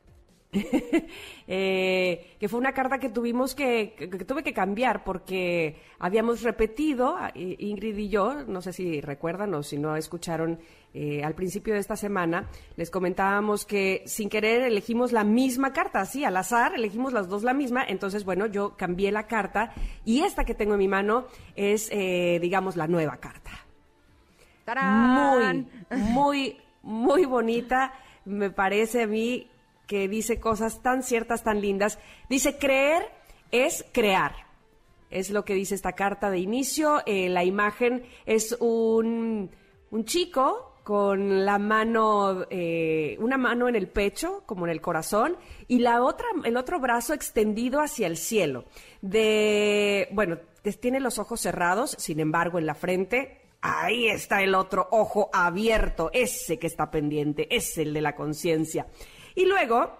Eh, 1.50 2.37
que 2.38 2.47
fue 2.47 2.61
una 2.61 2.73
carta 2.73 2.99
que 2.99 3.09
tuvimos 3.09 3.55
que, 3.55 3.95
que- 3.99 4.25
tuve 4.26 4.43
que 4.43 4.52
cambiar 4.52 5.02
porque 5.02 5.76
habíamos 5.99 6.43
repetido, 6.43 7.17
Ingrid 7.35 7.97
y 7.97 8.11
yo, 8.11 8.45
no 8.47 8.61
sé 8.61 8.75
si 8.75 9.00
recuerdan 9.00 9.55
o 9.55 9.62
si 9.62 9.78
no 9.78 9.97
escucharon 9.97 10.59
eh, 10.93 11.25
al 11.25 11.35
principio 11.35 11.73
de 11.73 11.81
esta 11.81 11.97
semana, 11.97 12.50
les 12.76 12.90
comentábamos 12.90 13.64
que 13.64 14.02
sin 14.05 14.28
querer 14.28 14.61
elegimos 14.61 15.11
la 15.12 15.25
misma 15.25 15.73
carta, 15.73 16.02
así 16.02 16.23
al 16.25 16.37
azar, 16.37 16.75
elegimos 16.75 17.14
las 17.14 17.28
dos 17.31 17.45
la 17.45 17.55
misma, 17.55 17.83
entonces 17.88 18.25
bueno, 18.26 18.45
yo 18.45 18.76
cambié 18.76 19.11
la 19.11 19.26
carta 19.26 19.73
y 20.05 20.21
esta 20.21 20.45
que 20.45 20.55
tengo 20.55 20.75
en 20.75 20.81
mi 20.81 20.88
mano 20.88 21.28
es, 21.57 21.88
eh, 21.90 22.38
digamos, 22.43 22.76
la 22.76 22.88
nueva 22.88 23.17
carta 23.17 23.68
¡Tarán! 24.69 25.67
muy, 25.91 26.59
muy 26.83 27.25
bonita. 27.25 27.95
Me 28.27 28.51
parece 28.51 29.05
a 29.05 29.07
mí 29.07 29.51
que 29.87 30.09
dice 30.09 30.39
cosas 30.41 30.83
tan 30.83 31.03
ciertas, 31.03 31.43
tan 31.43 31.63
lindas. 31.63 31.99
Dice, 32.29 32.59
creer 32.59 33.11
es 33.51 33.87
crear. 33.93 34.33
Es 35.09 35.31
lo 35.31 35.47
que 35.47 35.55
dice 35.55 35.75
esta 35.75 35.93
carta 35.93 36.31
de 36.31 36.41
inicio. 36.41 37.01
Eh, 37.07 37.31
la 37.31 37.45
imagen 37.45 38.03
es 38.27 38.59
un, 38.61 39.51
un 39.91 40.05
chico 40.05 40.75
con 40.85 41.47
la 41.47 41.59
mano, 41.59 42.45
eh, 42.51 43.17
una 43.21 43.39
mano 43.39 43.69
en 43.71 43.77
el 43.77 43.89
pecho, 43.89 44.43
como 44.45 44.67
en 44.67 44.73
el 44.73 44.83
corazón, 44.83 45.39
y 45.67 45.79
la 45.79 46.03
otra, 46.03 46.27
el 46.45 46.59
otro 46.59 46.79
brazo 46.79 47.15
extendido 47.15 47.81
hacia 47.81 48.07
el 48.07 48.19
cielo. 48.19 48.67
De, 49.01 50.09
bueno, 50.13 50.37
tiene 50.79 51.01
los 51.01 51.19
ojos 51.19 51.41
cerrados, 51.41 51.93
sin 51.99 52.21
embargo, 52.21 52.59
en 52.59 52.67
la 52.67 52.75
frente 52.75 53.48
Ahí 53.61 54.09
está 54.09 54.43
el 54.43 54.55
otro 54.55 54.87
ojo 54.91 55.31
abierto, 55.33 56.11
ese 56.12 56.59
que 56.59 56.69
está 56.69 56.91
pendiente, 56.91 57.55
es 57.55 57.77
el 57.79 57.93
de 57.93 58.00
la 58.00 58.15
conciencia. 58.15 58.87
Y 59.35 59.47
luego, 59.47 59.99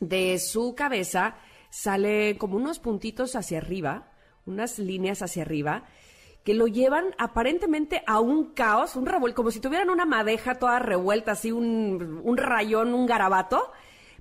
de 0.00 0.38
su 0.38 0.74
cabeza, 0.74 1.36
sale 1.70 2.38
como 2.38 2.56
unos 2.56 2.78
puntitos 2.78 3.36
hacia 3.36 3.58
arriba, 3.58 4.12
unas 4.46 4.78
líneas 4.78 5.20
hacia 5.20 5.42
arriba, 5.42 5.84
que 6.44 6.54
lo 6.54 6.66
llevan 6.66 7.14
aparentemente 7.18 8.02
a 8.06 8.20
un 8.20 8.54
caos, 8.54 8.96
un 8.96 9.04
revuelo, 9.04 9.34
como 9.34 9.50
si 9.50 9.60
tuvieran 9.60 9.90
una 9.90 10.06
madeja 10.06 10.54
toda 10.54 10.78
revuelta, 10.78 11.32
así 11.32 11.52
un, 11.52 12.22
un 12.24 12.36
rayón, 12.38 12.94
un 12.94 13.04
garabato, 13.04 13.70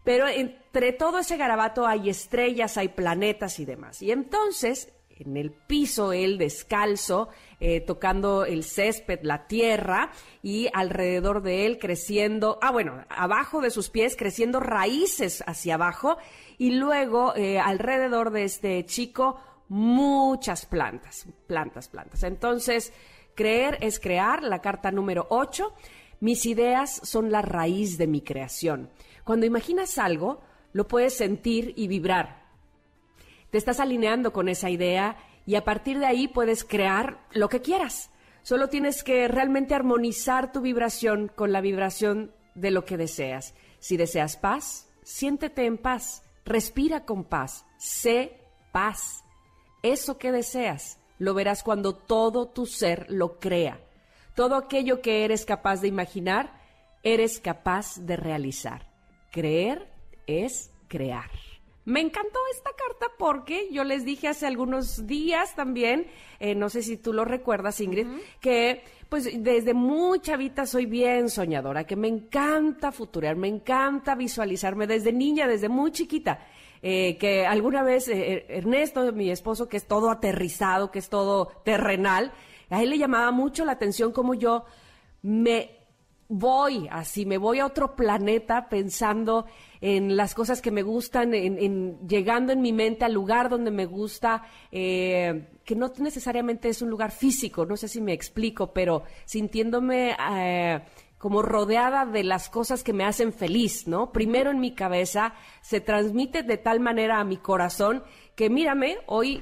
pero 0.04 0.28
entre 0.28 0.92
todo 0.92 1.20
ese 1.20 1.38
garabato 1.38 1.88
hay 1.88 2.10
estrellas, 2.10 2.78
hay 2.78 2.90
planetas 2.90 3.60
y 3.60 3.66
demás. 3.66 4.02
Y 4.02 4.12
entonces, 4.12 4.94
en 5.20 5.38
el 5.38 5.52
piso, 5.52 6.14
él 6.14 6.38
descalzo, 6.38 7.30
eh, 7.60 7.82
tocando 7.82 8.46
el 8.46 8.64
césped, 8.64 9.20
la 9.24 9.48
tierra, 9.48 10.12
y 10.42 10.70
alrededor 10.74 11.42
de 11.42 11.66
él 11.66 11.80
creciendo, 11.80 12.60
ah, 12.62 12.72
bueno, 12.72 13.06
abajo 13.10 13.62
de 13.62 13.72
sus 13.72 13.90
pies 13.90 14.16
creciendo 14.16 14.60
raíces 14.60 15.44
hacia 15.48 15.76
abajo, 15.76 16.18
y 16.58 16.72
luego 16.72 17.36
eh, 17.36 17.60
alrededor 17.60 18.32
de 18.32 18.44
este 18.44 18.86
chico 18.86 19.40
muchas 19.70 20.66
plantas, 20.66 21.28
plantas, 21.48 21.88
plantas. 21.88 22.24
Entonces, 22.24 22.94
creer 23.36 23.78
es 23.82 24.00
crear, 24.00 24.44
la 24.44 24.62
carta 24.62 24.92
número 24.92 25.28
8. 25.30 25.74
Mis 26.20 26.46
ideas 26.46 27.00
son 27.04 27.32
la 27.32 27.42
raíz 27.42 27.98
de 27.98 28.08
mi 28.08 28.22
creación. 28.22 28.90
Cuando 29.24 29.46
imaginas 29.46 29.98
algo, 29.98 30.42
lo 30.74 30.88
puedes 30.88 31.16
sentir 31.16 31.74
y 31.76 31.88
vibrar. 31.88 32.47
Te 33.52 33.58
estás 33.58 33.80
alineando 33.80 34.34
con 34.34 34.50
esa 34.50 34.70
idea 34.70 35.18
y 35.46 35.56
a 35.56 35.64
partir 35.64 36.00
de 36.00 36.06
ahí 36.06 36.28
puedes 36.28 36.64
crear 36.64 37.26
lo 37.32 37.50
que 37.50 37.62
quieras. 37.62 38.10
Solo 38.42 38.70
tienes 38.70 39.04
que 39.04 39.28
realmente 39.28 39.76
armonizar 39.76 40.52
tu 40.52 40.62
vibración 40.62 41.32
con 41.34 41.52
la 41.52 41.62
vibración 41.62 42.32
de 42.56 42.72
lo 42.72 42.86
que 42.86 42.98
deseas. 42.98 43.54
Si 43.80 43.98
deseas 43.98 44.38
paz, 44.38 44.90
siéntete 45.04 45.66
en 45.66 45.78
paz, 45.78 46.24
respira 46.46 47.06
con 47.06 47.24
paz, 47.24 47.66
sé 47.78 48.38
paz. 48.72 49.24
Eso 49.84 50.18
que 50.18 50.32
deseas 50.32 50.98
lo 51.20 51.34
verás 51.34 51.64
cuando 51.64 51.96
todo 51.96 52.48
tu 52.48 52.66
ser 52.66 53.06
lo 53.10 53.40
crea. 53.40 53.80
Todo 54.36 54.56
aquello 54.56 55.02
que 55.02 55.26
eres 55.26 55.46
capaz 55.46 55.82
de 55.82 55.88
imaginar, 55.88 56.62
eres 57.04 57.40
capaz 57.40 57.98
de 57.98 58.18
realizar. 58.18 58.88
Creer 59.32 59.92
es 60.28 60.72
crear. 60.88 61.32
Me 61.88 62.02
encantó 62.02 62.38
esta 62.54 62.72
carta 62.72 63.06
porque 63.18 63.70
yo 63.72 63.86
les 63.86 64.04
dije 64.04 64.28
hace 64.28 64.46
algunos 64.46 65.08
días 65.08 65.56
también, 65.56 66.08
eh, 66.38 66.54
no 66.54 66.70
sé 66.70 66.84
si 66.84 66.98
tú 66.98 67.14
lo 67.14 67.24
recuerdas, 67.24 67.80
Ingrid, 67.80 68.08
que 68.42 68.84
pues 69.08 69.30
desde 69.42 69.74
muy 69.74 70.20
chavita 70.20 70.66
soy 70.66 70.86
bien 70.86 71.30
soñadora, 71.30 71.86
que 71.86 71.96
me 71.96 72.10
encanta 72.10 72.92
futurear, 72.92 73.38
me 73.38 73.48
encanta 73.48 74.16
visualizarme 74.16 74.86
desde 74.86 75.14
niña, 75.14 75.48
desde 75.48 75.70
muy 75.70 75.94
chiquita. 75.94 76.46
eh, 76.82 77.18
que 77.18 77.48
alguna 77.48 77.84
vez 77.84 78.10
eh, 78.10 78.46
Ernesto, 78.50 79.14
mi 79.14 79.32
esposo, 79.32 79.70
que 79.70 79.78
es 79.78 79.88
todo 79.88 80.12
aterrizado, 80.12 80.92
que 80.92 81.00
es 81.00 81.08
todo 81.08 81.48
terrenal, 81.64 82.34
a 82.70 82.84
él 82.84 82.90
le 82.90 82.98
llamaba 82.98 83.32
mucho 83.32 83.64
la 83.64 83.72
atención 83.72 84.12
como 84.12 84.34
yo 84.34 84.66
me 85.22 85.77
voy 86.30 86.88
así, 86.92 87.26
me 87.26 87.38
voy 87.38 87.60
a 87.60 87.66
otro 87.66 87.96
planeta 87.96 88.68
pensando 88.70 89.46
en 89.80 90.18
las 90.18 90.34
cosas 90.34 90.62
que 90.62 90.72
me 90.72 90.82
gustan, 90.84 91.34
en, 91.34 91.58
en- 91.58 92.08
llegando 92.08 92.52
en 92.52 92.62
mi 92.62 92.74
mente 92.74 93.06
al 93.06 93.14
lugar 93.14 93.50
donde 93.50 93.72
me 93.72 93.86
gusta, 93.86 94.44
eh, 94.72 95.50
que 95.64 95.76
no 95.76 95.92
necesariamente 96.00 96.70
es 96.70 96.82
un 96.82 96.90
lugar 96.90 97.12
físico, 97.12 97.66
no 97.66 97.78
sé 97.78 97.88
si 97.88 98.02
me 98.02 98.14
explico, 98.14 98.74
pero 98.74 99.04
sintiéndome 99.26 100.16
eh, 100.34 100.82
como 101.18 101.42
rodeada 101.42 102.06
de 102.06 102.24
las 102.24 102.50
cosas 102.50 102.84
que 102.84 102.94
me 102.94 103.04
hacen 103.06 103.32
feliz, 103.34 103.88
¿no? 103.88 104.12
Primero 104.12 104.52
en 104.52 104.60
mi 104.60 104.72
cabeza, 104.74 105.34
se 105.62 105.80
transmite 105.82 106.44
de 106.44 106.58
tal 106.58 106.80
manera 106.80 107.20
a 107.20 107.24
mi 107.24 107.38
corazón 107.38 108.04
que 108.36 108.50
mírame, 108.50 108.98
hoy 109.08 109.42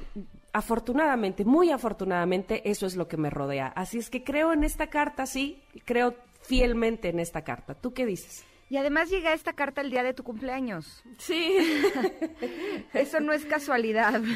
afortunadamente, 0.54 1.44
muy 1.44 1.70
afortunadamente, 1.72 2.70
eso 2.70 2.86
es 2.86 2.96
lo 2.96 3.08
que 3.10 3.18
me 3.18 3.30
rodea. 3.30 3.68
Así 3.68 3.98
es 3.98 4.10
que 4.10 4.24
creo 4.24 4.54
en 4.54 4.64
esta 4.64 4.88
carta, 4.88 5.26
sí, 5.26 5.62
creo 5.84 6.16
fielmente 6.48 7.10
en 7.10 7.20
esta 7.20 7.44
carta. 7.44 7.74
¿Tú 7.76 7.94
qué 7.94 8.06
dices? 8.06 8.46
Y 8.70 8.78
además 8.78 9.10
llega 9.12 9.34
esta 9.34 9.54
carta 9.54 9.82
el 9.82 9.92
día 9.92 10.04
de 10.04 10.14
tu 10.14 10.24
cumpleaños. 10.24 11.04
Sí. 11.18 11.56
Eso 12.94 13.20
no 13.20 13.34
es 13.34 13.46
casualidad. 13.46 14.22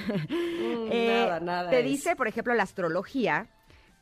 Eh, 0.91 1.23
nada, 1.23 1.39
nada 1.39 1.69
Te 1.69 1.79
es. 1.81 1.85
dice, 1.85 2.15
por 2.15 2.27
ejemplo, 2.27 2.55
la 2.55 2.63
astrología 2.63 3.47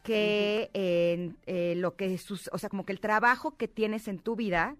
que 0.03 0.69
eh, 0.73 1.73
lo 1.75 1.97
que 1.97 2.17
sus, 2.17 2.49
o 2.53 2.57
sea, 2.57 2.69
como 2.69 2.85
que 2.85 2.93
el 2.93 3.01
trabajo 3.01 3.57
que 3.57 3.67
tienes 3.67 4.07
en 4.07 4.19
tu 4.19 4.37
vida 4.37 4.77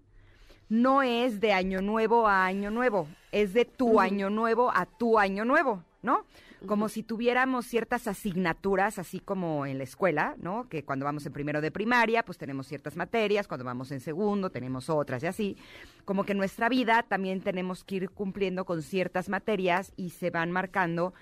no 0.70 1.02
es 1.02 1.38
de 1.40 1.52
año 1.52 1.82
nuevo 1.82 2.26
a 2.26 2.46
año 2.46 2.70
nuevo, 2.70 3.08
es 3.30 3.52
de 3.52 3.66
tu 3.66 4.00
año 4.00 4.30
nuevo 4.30 4.70
a 4.74 4.86
tu 4.86 5.18
año 5.18 5.44
nuevo, 5.44 5.84
¿no? 6.02 6.24
Como 6.66 6.88
si 6.88 7.02
tuviéramos 7.02 7.66
ciertas 7.66 8.08
asignaturas, 8.08 8.98
así 8.98 9.20
como 9.20 9.64
en 9.64 9.78
la 9.78 9.84
escuela, 9.84 10.34
¿no? 10.40 10.68
Que 10.68 10.84
cuando 10.84 11.04
vamos 11.04 11.24
en 11.24 11.32
primero 11.32 11.60
de 11.60 11.70
primaria, 11.70 12.24
pues 12.24 12.36
tenemos 12.36 12.66
ciertas 12.66 12.96
materias, 12.96 13.46
cuando 13.46 13.64
vamos 13.64 13.92
en 13.92 14.00
segundo 14.00 14.50
tenemos 14.50 14.90
otras 14.90 15.22
y 15.22 15.26
así. 15.26 15.56
Como 16.04 16.24
que 16.24 16.32
en 16.32 16.38
nuestra 16.38 16.68
vida 16.68 17.04
también 17.06 17.40
tenemos 17.42 17.84
que 17.84 17.96
ir 17.96 18.10
cumpliendo 18.10 18.64
con 18.64 18.82
ciertas 18.82 19.28
materias 19.28 19.92
y 19.96 20.10
se 20.10 20.30
van 20.30 20.50
marcando 20.50 21.14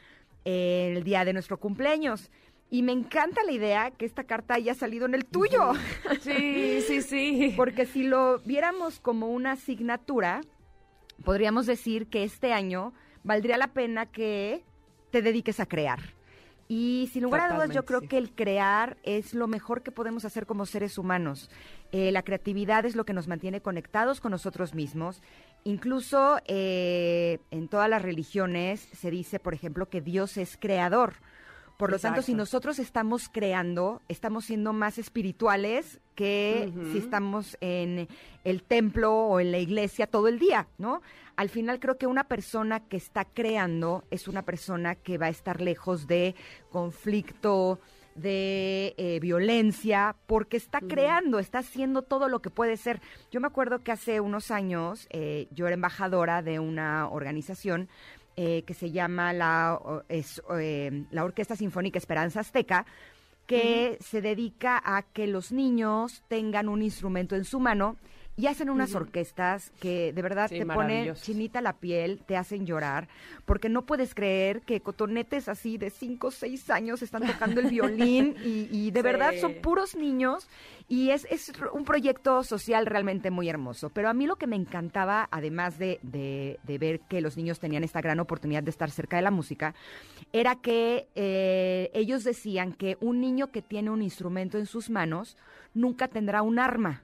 el 0.45 1.05
día 1.05 1.25
de 1.25 1.33
nuestro 1.33 1.59
cumpleaños. 1.59 2.31
Y 2.71 2.83
me 2.83 2.93
encanta 2.93 3.45
la 3.45 3.53
idea 3.53 3.91
que 3.91 4.07
esta 4.07 4.25
carta 4.25 4.55
haya 4.55 4.75
salido 4.75 5.07
en 5.07 5.15
el 5.15 5.25
tuyo. 5.25 5.73
Sí, 6.21 6.81
sí, 6.87 7.03
sí. 7.03 7.53
Porque 7.57 7.87
si 7.87 8.03
lo 8.03 8.39
viéramos 8.41 8.99
como 8.99 9.29
una 9.29 9.53
asignatura, 9.53 10.41
podríamos 11.25 11.67
decir 11.67 12.09
que 12.09 12.25
este 12.25 12.53
año 12.53 12.93
valdría 13.23 13.57
la 13.57 13.69
pena 13.69 14.07
que 14.07 14.65
te 15.17 15.23
dediques 15.23 15.61
a 15.61 15.67
crear. 15.67 16.01
Y 16.69 17.09
sin 17.11 17.23
lugar 17.23 17.41
a 17.41 17.55
dudas, 17.55 17.71
yo 17.71 17.87
creo 17.87 18.01
sí. 18.01 18.09
que 18.09 18.19
el 18.19 18.33
crear 18.33 18.99
es 19.03 19.33
lo 19.33 19.47
mejor 19.47 19.83
que 19.83 19.91
podemos 19.91 20.27
hacer 20.27 20.45
como 20.45 20.67
seres 20.67 20.99
humanos. 20.99 21.49
Eh, 21.91 22.13
la 22.13 22.23
creatividad 22.23 22.85
es 22.85 22.97
lo 22.97 23.07
que 23.07 23.15
nos 23.15 23.27
mantiene 23.27 23.63
conectados 23.63 24.21
con 24.21 24.33
nosotros 24.33 24.75
mismos. 24.75 25.23
Incluso 25.65 26.39
eh, 26.45 27.39
en 27.51 27.69
todas 27.69 27.89
las 27.89 28.03
religiones 28.03 28.89
se 28.93 29.11
dice, 29.11 29.39
por 29.39 29.55
ejemplo, 29.55 29.89
que 29.89 30.03
Dios 30.03 30.37
es 30.37 30.59
creador. 30.59 31.15
Por 31.77 31.91
lo 31.91 31.99
tanto, 31.99 32.23
si 32.23 32.35
nosotros 32.35 32.79
estamos 32.79 33.29
creando, 33.29 34.01
estamos 34.09 34.47
siendo 34.47 34.73
más 34.73 34.99
espirituales 34.99 36.01
que 36.15 36.73
si 36.91 36.99
estamos 36.99 37.59
en 37.61 38.09
el 38.45 38.63
templo 38.63 39.15
o 39.15 39.41
en 39.41 39.53
la 39.53 39.59
iglesia 39.59 40.07
todo 40.07 40.29
el 40.29 40.39
día, 40.39 40.69
¿no? 40.79 41.03
Al 41.37 41.51
final 41.51 41.79
creo 41.79 41.99
que 41.99 42.07
una 42.07 42.25
persona 42.25 42.81
que 42.81 42.97
está 42.97 43.27
creando 43.27 44.05
es 44.11 44.27
una 44.27 44.43
persona 44.43 44.95
que 44.95 45.19
va 45.19 45.27
a 45.27 45.31
estar 45.31 45.61
lejos 45.61 46.07
de 46.07 46.35
conflicto, 46.71 47.79
de 48.15 48.95
eh, 48.97 49.21
violencia, 49.21 50.17
porque 50.27 50.57
está 50.57 50.81
creando, 50.81 51.39
está 51.39 51.59
haciendo 51.59 52.03
todo 52.03 52.29
lo 52.29 52.41
que 52.41 52.51
puede 52.51 52.77
ser. 52.79 53.01
Yo 53.31 53.41
me 53.41 53.47
acuerdo 53.47 53.81
que 53.81 53.93
hace 53.93 54.21
unos 54.21 54.51
años 54.51 55.07
eh, 55.11 55.49
yo 55.51 55.67
era 55.67 55.75
embajadora 55.75 56.41
de 56.41 56.59
una 56.59 57.09
organización 57.09 57.89
eh, 58.37 58.63
que 58.67 58.75
se 58.75 58.91
llama 58.91 59.33
la, 59.33 59.81
es, 60.09 60.43
eh, 60.59 61.05
la 61.11 61.25
Orquesta 61.25 61.57
Sinfónica 61.57 61.99
Esperanza 61.99 62.41
Azteca, 62.41 62.87
que 63.47 63.97
se 64.01 64.21
dedica 64.21 64.83
a 64.85 65.03
que 65.03 65.27
los 65.27 65.53
niños 65.53 66.23
tengan 66.29 66.69
un 66.69 66.83
instrumento 66.83 67.37
en 67.37 67.45
su 67.45 67.61
mano 67.61 67.97
y 68.39 68.49
hacen 68.49 68.69
unas 68.69 68.95
orquestas 68.95 69.71
que 69.81 70.13
de 70.13 70.21
verdad 70.23 70.49
Sí, 70.51 70.59
te 70.59 70.67
ponen 70.67 71.15
chinita 71.15 71.61
la 71.63 71.73
piel, 71.73 72.21
te 72.27 72.37
hacen 72.37 72.67
llorar, 72.67 73.09
porque 73.47 73.69
no 73.71 73.87
puedes 73.87 74.15
creer 74.15 74.61
que 74.61 74.81
cotonetes 74.83 75.49
así 75.49 75.79
de 75.79 75.89
5 75.91 76.27
o 76.27 76.31
6 76.31 76.69
años 76.69 77.01
están 77.01 77.27
tocando 77.27 77.61
el 77.61 77.69
violín 77.71 78.37
y, 78.45 78.69
y 78.71 78.91
de 78.91 79.01
Sí. 79.01 79.03
verdad 79.05 79.35
son 79.41 79.55
puros 79.63 79.95
niños 79.97 80.49
y 80.89 81.11
es, 81.11 81.27
es 81.31 81.51
un 81.73 81.85
proyecto 81.85 82.43
social 82.45 82.85
realmente 82.87 83.31
muy 83.31 83.49
hermoso. 83.49 83.89
Pero 83.91 84.09
a 84.11 84.13
mí 84.15 84.27
lo 84.27 84.37
que 84.37 84.47
me 84.47 84.57
encantaba, 84.57 85.29
además 85.31 85.79
de, 85.79 85.99
de- 86.03 86.59
de 86.63 86.79
ver 86.79 87.01
que 87.01 87.21
los 87.23 87.37
niños 87.39 87.59
tenían 87.59 87.85
esta 87.85 88.01
gran 88.03 88.21
oportunidad 88.21 88.63
de 88.63 88.71
estar 88.71 88.91
cerca 88.91 89.17
de 89.17 89.23
la 89.23 89.31
música, 89.31 89.75
era 90.33 90.57
que 90.57 91.09
eh, 91.15 91.91
ellos 91.95 92.23
decían 92.25 92.73
que 92.75 92.99
un 93.01 93.21
niño 93.21 93.51
que 93.51 93.63
tiene 93.63 93.91
un 93.91 94.03
instrumento 94.03 94.59
en 94.59 94.67
sus 94.67 94.91
manos 94.91 95.37
nunca 95.73 96.09
tendrá 96.09 96.43
un 96.43 96.59
arma. 96.59 97.03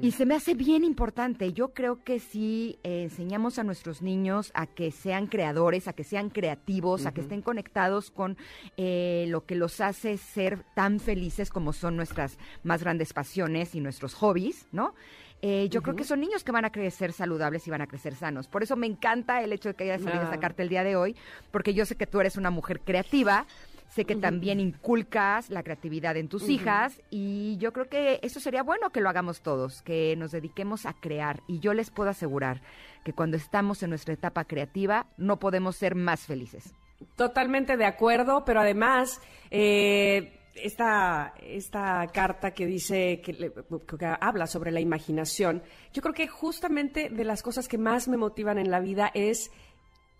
Y 0.00 0.12
se 0.12 0.24
me 0.24 0.34
hace 0.34 0.54
bien 0.54 0.82
importante. 0.82 1.52
Yo 1.52 1.74
creo 1.74 2.02
que 2.02 2.20
si 2.20 2.78
eh, 2.84 3.02
enseñamos 3.02 3.58
a 3.58 3.64
nuestros 3.64 4.00
niños 4.00 4.50
a 4.54 4.66
que 4.66 4.90
sean 4.90 5.26
creadores, 5.26 5.88
a 5.88 5.92
que 5.92 6.04
sean 6.04 6.30
creativos, 6.30 7.04
a 7.04 7.12
que 7.12 7.20
estén 7.20 7.42
conectados 7.42 8.10
con 8.10 8.38
eh, 8.78 9.26
lo 9.28 9.44
que 9.44 9.56
los 9.56 9.82
hace 9.82 10.16
ser 10.16 10.64
tan 10.74 11.00
felices 11.00 11.50
como 11.50 11.74
son 11.74 11.96
nuestras 11.96 12.38
más 12.62 12.82
grandes 12.82 13.12
pasiones 13.12 13.74
y 13.74 13.80
nuestros 13.80 14.14
hobbies, 14.14 14.66
¿no? 14.72 14.94
Eh, 15.40 15.68
yo 15.70 15.82
creo 15.82 15.94
que 15.94 16.02
son 16.02 16.20
niños 16.20 16.42
que 16.42 16.50
van 16.50 16.64
a 16.64 16.72
crecer 16.72 17.12
saludables 17.12 17.66
y 17.66 17.70
van 17.70 17.80
a 17.80 17.86
crecer 17.86 18.16
sanos. 18.16 18.48
Por 18.48 18.64
eso 18.64 18.74
me 18.74 18.88
encanta 18.88 19.40
el 19.42 19.52
hecho 19.52 19.68
de 19.68 19.74
que 19.74 19.84
haya 19.84 20.02
salido 20.02 20.24
esta 20.24 20.40
carta 20.40 20.64
el 20.64 20.68
día 20.68 20.82
de 20.82 20.96
hoy, 20.96 21.14
porque 21.52 21.74
yo 21.74 21.86
sé 21.86 21.96
que 21.96 22.08
tú 22.08 22.18
eres 22.20 22.36
una 22.36 22.50
mujer 22.50 22.80
creativa, 22.80 23.46
sé 23.88 24.04
que 24.04 24.14
también 24.16 24.60
inculcas 24.60 25.50
la 25.50 25.62
creatividad 25.62 26.16
en 26.16 26.28
tus 26.28 26.48
hijas 26.48 27.00
y 27.10 27.56
yo 27.58 27.72
creo 27.72 27.88
que 27.88 28.20
eso 28.22 28.38
sería 28.40 28.62
bueno 28.62 28.90
que 28.90 29.00
lo 29.00 29.08
hagamos 29.08 29.40
todos, 29.40 29.82
que 29.82 30.14
nos 30.16 30.30
dediquemos 30.30 30.86
a 30.86 30.92
crear. 30.94 31.42
Y 31.48 31.58
yo 31.60 31.72
les 31.74 31.90
puedo 31.90 32.10
asegurar 32.10 32.60
que 33.04 33.12
cuando 33.12 33.36
estamos 33.36 33.82
en 33.82 33.90
nuestra 33.90 34.14
etapa 34.14 34.44
creativa 34.44 35.06
no 35.16 35.38
podemos 35.38 35.76
ser 35.76 35.94
más 35.94 36.26
felices. 36.26 36.74
Totalmente 37.16 37.76
de 37.76 37.84
acuerdo, 37.86 38.44
pero 38.44 38.60
además, 38.60 39.20
eh, 39.50 40.34
esta, 40.54 41.32
esta 41.42 42.04
carta 42.12 42.50
que 42.50 42.66
dice, 42.66 43.20
que, 43.20 43.32
le- 43.32 43.52
que 43.52 44.06
habla 44.20 44.46
sobre 44.48 44.72
la 44.72 44.80
imaginación, 44.80 45.62
yo 45.92 46.02
creo 46.02 46.14
que 46.14 46.26
justamente 46.26 47.08
de 47.08 47.24
las 47.24 47.42
cosas 47.42 47.68
que 47.68 47.78
más 47.78 48.08
me 48.08 48.16
motivan 48.16 48.58
en 48.58 48.70
la 48.70 48.80
vida 48.80 49.10
es 49.14 49.50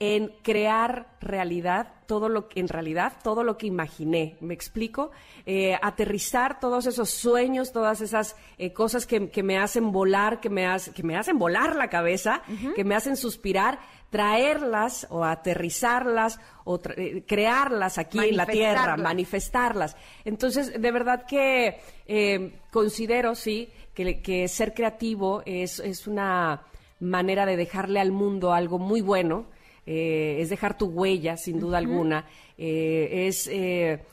en 0.00 0.32
crear 0.42 1.08
realidad 1.20 1.88
todo 2.06 2.28
lo 2.28 2.48
que 2.48 2.60
en 2.60 2.68
realidad 2.68 3.14
todo 3.24 3.42
lo 3.42 3.58
que 3.58 3.66
imaginé 3.66 4.36
me 4.40 4.54
explico 4.54 5.10
Eh, 5.50 5.76
aterrizar 5.82 6.60
todos 6.60 6.86
esos 6.86 7.08
sueños 7.10 7.72
todas 7.72 8.00
esas 8.02 8.36
eh, 8.58 8.72
cosas 8.72 9.06
que, 9.06 9.28
que 9.30 9.42
me 9.42 9.56
hacen 9.58 9.90
volar 9.92 10.40
que 10.40 10.50
me, 10.50 10.66
hace- 10.66 10.92
que 10.92 11.02
me 11.02 11.16
hacen 11.16 11.38
volar 11.38 11.74
la 11.74 11.88
cabeza 11.88 12.42
que 12.76 12.84
me 12.84 12.94
hacen 12.94 13.16
suspirar 13.16 13.78
traerlas 14.10 15.06
o 15.10 15.24
aterrizarlas 15.24 16.38
o 16.64 16.78
tra- 16.78 16.94
eh, 16.96 17.24
crearlas 17.26 17.98
aquí 17.98 18.18
en 18.20 18.36
la 18.36 18.46
tierra 18.46 18.96
Manifestarlas. 18.96 19.04
manifestarlas. 19.04 19.96
Entonces 20.24 20.80
de 20.80 20.92
verdad 20.92 21.24
que 21.26 21.80
eh, 22.06 22.60
considero 22.70 23.34
sí 23.34 23.68
que, 23.94 24.20
que 24.20 24.46
ser 24.48 24.74
creativo 24.74 25.42
es, 25.46 25.80
es 25.80 26.06
una 26.06 26.62
manera 27.00 27.46
de 27.46 27.56
dejarle 27.56 28.00
al 28.00 28.12
mundo 28.12 28.52
algo 28.52 28.78
muy 28.78 29.00
bueno 29.00 29.46
eh, 29.88 30.42
es 30.42 30.48
dejar 30.50 30.76
tu 30.76 30.86
huella, 30.86 31.36
sin 31.36 31.58
duda 31.58 31.78
alguna, 31.78 32.26
eh, 32.58 33.26
es 33.28 33.48
eh, 33.50 34.04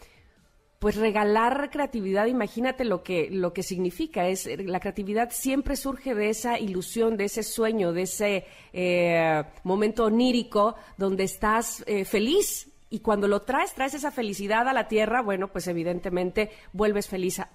pues 0.80 0.98
regalar 0.98 1.70
creatividad, 1.72 2.28
imagínate 2.28 2.84
lo 2.86 3.02
que, 3.02 3.30
lo 3.32 3.54
que 3.54 3.64
significa, 3.64 4.28
es 4.28 4.46
la 4.46 4.80
creatividad 4.80 5.32
siempre 5.32 5.76
surge 5.76 6.14
de 6.14 6.30
esa 6.30 6.60
ilusión, 6.60 7.18
de 7.18 7.26
ese 7.26 7.44
sueño, 7.44 7.92
de 7.92 8.04
ese 8.04 8.46
eh, 8.72 9.44
momento 9.64 10.06
onírico 10.06 10.76
donde 10.98 11.24
estás 11.24 11.84
eh, 11.88 12.06
feliz. 12.06 12.70
Y 12.88 13.00
cuando 13.00 13.28
lo 13.28 13.42
traes, 13.42 13.74
traes 13.74 13.96
esa 13.96 14.12
felicidad 14.12 14.68
a 14.68 14.74
la 14.74 14.88
tierra, 14.88 15.24
bueno, 15.24 15.48
pues 15.48 15.68
evidentemente 15.68 16.52
vuelves 16.72 17.08
feliz 17.08 17.40
a, 17.40 17.50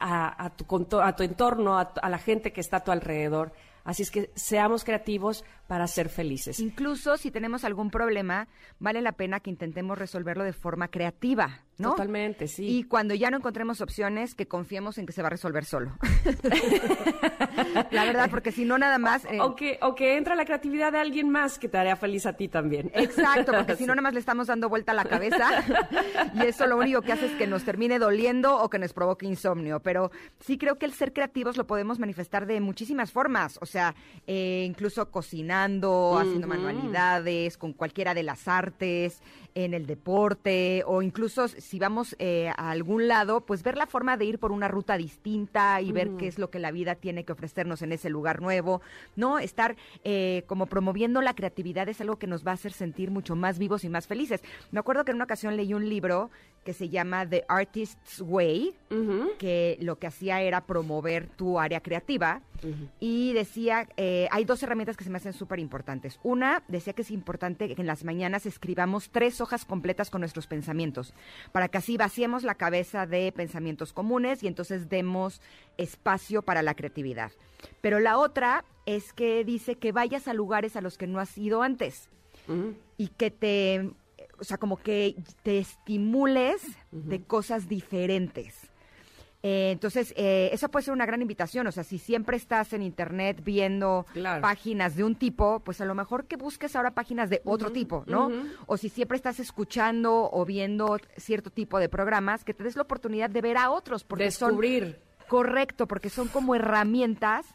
a 0.44 0.50
tu, 0.56 0.64
a 1.00 1.14
tu 1.14 1.22
entorno, 1.22 1.78
a, 1.78 1.82
a 2.02 2.08
la 2.08 2.18
gente 2.18 2.52
que 2.52 2.60
está 2.60 2.78
a 2.78 2.84
tu 2.84 2.90
alrededor. 2.90 3.52
Así 3.84 4.02
es 4.02 4.10
que 4.10 4.30
seamos 4.34 4.82
creativos 4.82 5.44
para 5.70 5.86
ser 5.86 6.08
felices. 6.08 6.58
Incluso 6.58 7.16
si 7.16 7.30
tenemos 7.30 7.62
algún 7.62 7.92
problema, 7.92 8.48
vale 8.80 9.00
la 9.02 9.12
pena 9.12 9.38
que 9.38 9.50
intentemos 9.50 9.96
resolverlo 9.96 10.42
de 10.42 10.52
forma 10.52 10.88
creativa, 10.88 11.60
¿no? 11.78 11.90
Totalmente, 11.90 12.48
sí. 12.48 12.66
Y 12.66 12.82
cuando 12.82 13.14
ya 13.14 13.30
no 13.30 13.36
encontremos 13.36 13.80
opciones, 13.80 14.34
que 14.34 14.48
confiemos 14.48 14.98
en 14.98 15.06
que 15.06 15.12
se 15.12 15.22
va 15.22 15.28
a 15.28 15.30
resolver 15.30 15.64
solo. 15.64 15.92
la 17.92 18.04
verdad, 18.04 18.28
porque 18.30 18.50
si 18.50 18.64
no 18.64 18.78
nada 18.78 18.98
más... 18.98 19.24
eh, 19.26 19.40
O 19.40 19.54
que, 19.54 19.78
o 19.82 19.94
que 19.94 20.16
entra 20.16 20.34
la 20.34 20.44
creatividad 20.44 20.90
de 20.90 20.98
alguien 20.98 21.30
más 21.30 21.56
que 21.60 21.68
te 21.68 21.78
haría 21.78 21.94
feliz 21.94 22.26
a 22.26 22.32
ti 22.32 22.48
también. 22.48 22.90
Exacto, 22.92 23.52
porque 23.52 23.76
si 23.76 23.84
no 23.86 23.88
nada 23.94 24.02
más 24.02 24.14
le 24.14 24.18
estamos 24.20 24.48
dando 24.48 24.68
vuelta 24.68 24.90
a 24.90 24.96
la 24.96 25.04
cabeza 25.04 25.64
y 26.34 26.46
eso 26.46 26.66
lo 26.66 26.78
único 26.78 27.00
que 27.02 27.12
hace 27.12 27.26
es 27.26 27.32
que 27.34 27.46
nos 27.46 27.62
termine 27.62 28.00
doliendo 28.00 28.56
o 28.58 28.68
que 28.68 28.80
nos 28.80 28.92
provoque 28.92 29.26
insomnio. 29.26 29.78
Pero 29.78 30.10
sí 30.40 30.58
creo 30.58 30.78
que 30.78 30.86
el 30.86 30.94
ser 30.94 31.12
creativos 31.12 31.56
lo 31.56 31.68
podemos 31.68 32.00
manifestar 32.00 32.46
de 32.46 32.60
muchísimas 32.60 33.12
formas, 33.12 33.56
o 33.62 33.66
sea, 33.66 33.94
eh, 34.26 34.64
incluso 34.66 35.10
cocinando, 35.60 36.18
haciendo 36.18 36.46
manualidades, 36.46 37.56
con 37.58 37.72
cualquiera 37.72 38.14
de 38.14 38.22
las 38.22 38.48
artes, 38.48 39.20
en 39.54 39.74
el 39.74 39.86
deporte 39.86 40.82
o 40.86 41.02
incluso 41.02 41.48
si 41.48 41.78
vamos 41.78 42.16
eh, 42.18 42.50
a 42.56 42.70
algún 42.70 43.08
lado, 43.08 43.40
pues 43.42 43.62
ver 43.62 43.76
la 43.76 43.86
forma 43.86 44.16
de 44.16 44.24
ir 44.24 44.38
por 44.38 44.52
una 44.52 44.68
ruta 44.68 44.96
distinta 44.96 45.80
y 45.80 45.92
ver 45.92 46.10
qué 46.18 46.26
es 46.26 46.38
lo 46.38 46.50
que 46.50 46.58
la 46.58 46.70
vida 46.70 46.94
tiene 46.94 47.24
que 47.24 47.32
ofrecernos 47.32 47.82
en 47.82 47.92
ese 47.92 48.10
lugar 48.10 48.40
nuevo, 48.40 48.82
¿no? 49.16 49.38
Estar 49.38 49.76
eh, 50.04 50.44
como 50.46 50.66
promoviendo 50.66 51.20
la 51.22 51.34
creatividad 51.34 51.88
es 51.88 52.00
algo 52.00 52.18
que 52.18 52.26
nos 52.26 52.46
va 52.46 52.52
a 52.52 52.54
hacer 52.54 52.72
sentir 52.72 53.10
mucho 53.10 53.36
más 53.36 53.58
vivos 53.58 53.84
y 53.84 53.88
más 53.88 54.06
felices. 54.06 54.42
Me 54.70 54.80
acuerdo 54.80 55.04
que 55.04 55.12
en 55.12 55.16
una 55.16 55.24
ocasión 55.24 55.56
leí 55.56 55.74
un 55.74 55.88
libro 55.88 56.30
que 56.64 56.74
se 56.74 56.88
llama 56.88 57.26
The 57.26 57.44
Artist's 57.48 58.20
Way, 58.20 58.74
que 59.38 59.78
lo 59.80 59.98
que 59.98 60.06
hacía 60.06 60.42
era 60.42 60.60
promover 60.60 61.26
tu 61.26 61.58
área 61.58 61.80
creativa 61.80 62.42
y 62.98 63.32
decía, 63.32 63.88
eh, 63.96 64.28
hay 64.30 64.44
dos 64.44 64.62
herramientas 64.62 64.96
que 64.96 65.04
se 65.04 65.10
me 65.10 65.16
hacen 65.16 65.32
súper 65.32 65.58
importantes. 65.58 66.18
Una, 66.22 66.62
decía 66.68 66.92
que 66.92 67.02
es 67.02 67.10
importante 67.10 67.74
que 67.74 67.80
en 67.80 67.86
las 67.86 68.04
mañanas 68.04 68.46
escribamos 68.46 69.10
tres 69.10 69.39
hojas 69.40 69.64
completas 69.64 70.10
con 70.10 70.20
nuestros 70.20 70.46
pensamientos, 70.46 71.14
para 71.52 71.68
que 71.68 71.78
así 71.78 71.96
vaciemos 71.96 72.42
la 72.42 72.54
cabeza 72.54 73.06
de 73.06 73.32
pensamientos 73.32 73.92
comunes 73.92 74.42
y 74.42 74.46
entonces 74.46 74.88
demos 74.88 75.40
espacio 75.76 76.42
para 76.42 76.62
la 76.62 76.74
creatividad. 76.74 77.32
Pero 77.80 78.00
la 78.00 78.18
otra 78.18 78.64
es 78.86 79.12
que 79.12 79.44
dice 79.44 79.76
que 79.76 79.92
vayas 79.92 80.28
a 80.28 80.34
lugares 80.34 80.76
a 80.76 80.80
los 80.80 80.98
que 80.98 81.06
no 81.06 81.20
has 81.20 81.36
ido 81.36 81.62
antes 81.62 82.08
y 82.98 83.08
que 83.08 83.30
te, 83.30 83.90
o 84.38 84.44
sea, 84.44 84.58
como 84.58 84.76
que 84.76 85.14
te 85.42 85.58
estimules 85.58 86.62
de 86.90 87.22
cosas 87.22 87.68
diferentes. 87.68 88.69
Eh, 89.42 89.70
entonces, 89.72 90.12
eh, 90.16 90.50
eso 90.52 90.68
puede 90.70 90.84
ser 90.84 90.92
una 90.92 91.06
gran 91.06 91.22
invitación. 91.22 91.66
O 91.66 91.72
sea, 91.72 91.82
si 91.82 91.98
siempre 91.98 92.36
estás 92.36 92.72
en 92.74 92.82
internet 92.82 93.40
viendo 93.42 94.04
Claro. 94.12 94.42
páginas 94.42 94.96
de 94.96 95.04
un 95.04 95.14
tipo, 95.14 95.60
pues 95.60 95.80
a 95.80 95.86
lo 95.86 95.94
mejor 95.94 96.26
que 96.26 96.36
busques 96.36 96.76
ahora 96.76 96.90
páginas 96.90 97.30
de 97.30 97.40
otro 97.44 97.72
tipo, 97.72 98.04
¿no? 98.06 98.30
O 98.66 98.76
si 98.76 98.88
siempre 98.90 99.16
estás 99.16 99.40
escuchando 99.40 100.28
o 100.30 100.44
viendo 100.44 100.98
cierto 101.16 101.50
tipo 101.50 101.78
de 101.78 101.88
programas, 101.88 102.44
que 102.44 102.52
te 102.54 102.64
des 102.64 102.76
la 102.76 102.82
oportunidad 102.82 103.30
de 103.30 103.40
ver 103.40 103.56
a 103.56 103.70
otros. 103.70 104.04
Porque 104.04 104.30
son- 104.30 104.48
Descubrir. 104.50 105.00
Correcto, 105.28 105.86
porque 105.86 106.10
son 106.10 106.26
como 106.28 106.54
herramientas 106.56 107.46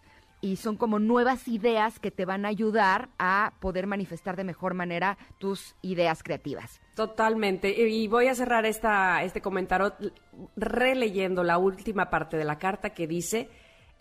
y 0.46 0.58
son 0.58 0.78
como 0.78 1.00
nuevas 1.00 1.48
ideas 1.48 1.98
que 1.98 2.12
te 2.12 2.24
van 2.24 2.46
a 2.46 2.50
ayudar 2.50 3.10
a 3.18 3.54
poder 3.60 3.88
manifestar 3.88 4.36
de 4.36 4.44
mejor 4.44 4.76
manera 4.76 5.18
tus 5.40 5.76
ideas 5.82 6.22
creativas. 6.22 6.80
Totalmente. 6.96 7.88
Y 7.88 8.08
voy 8.08 8.28
a 8.28 8.36
cerrar 8.36 8.64
esta, 8.68 9.24
este 9.24 9.42
comentario 9.42 9.96
releyendo 10.56 11.44
la 11.44 11.58
última 11.58 12.12
parte 12.12 12.38
de 12.38 12.44
la 12.44 12.60
carta 12.60 12.92
que 12.92 13.08
dice, 13.08 13.50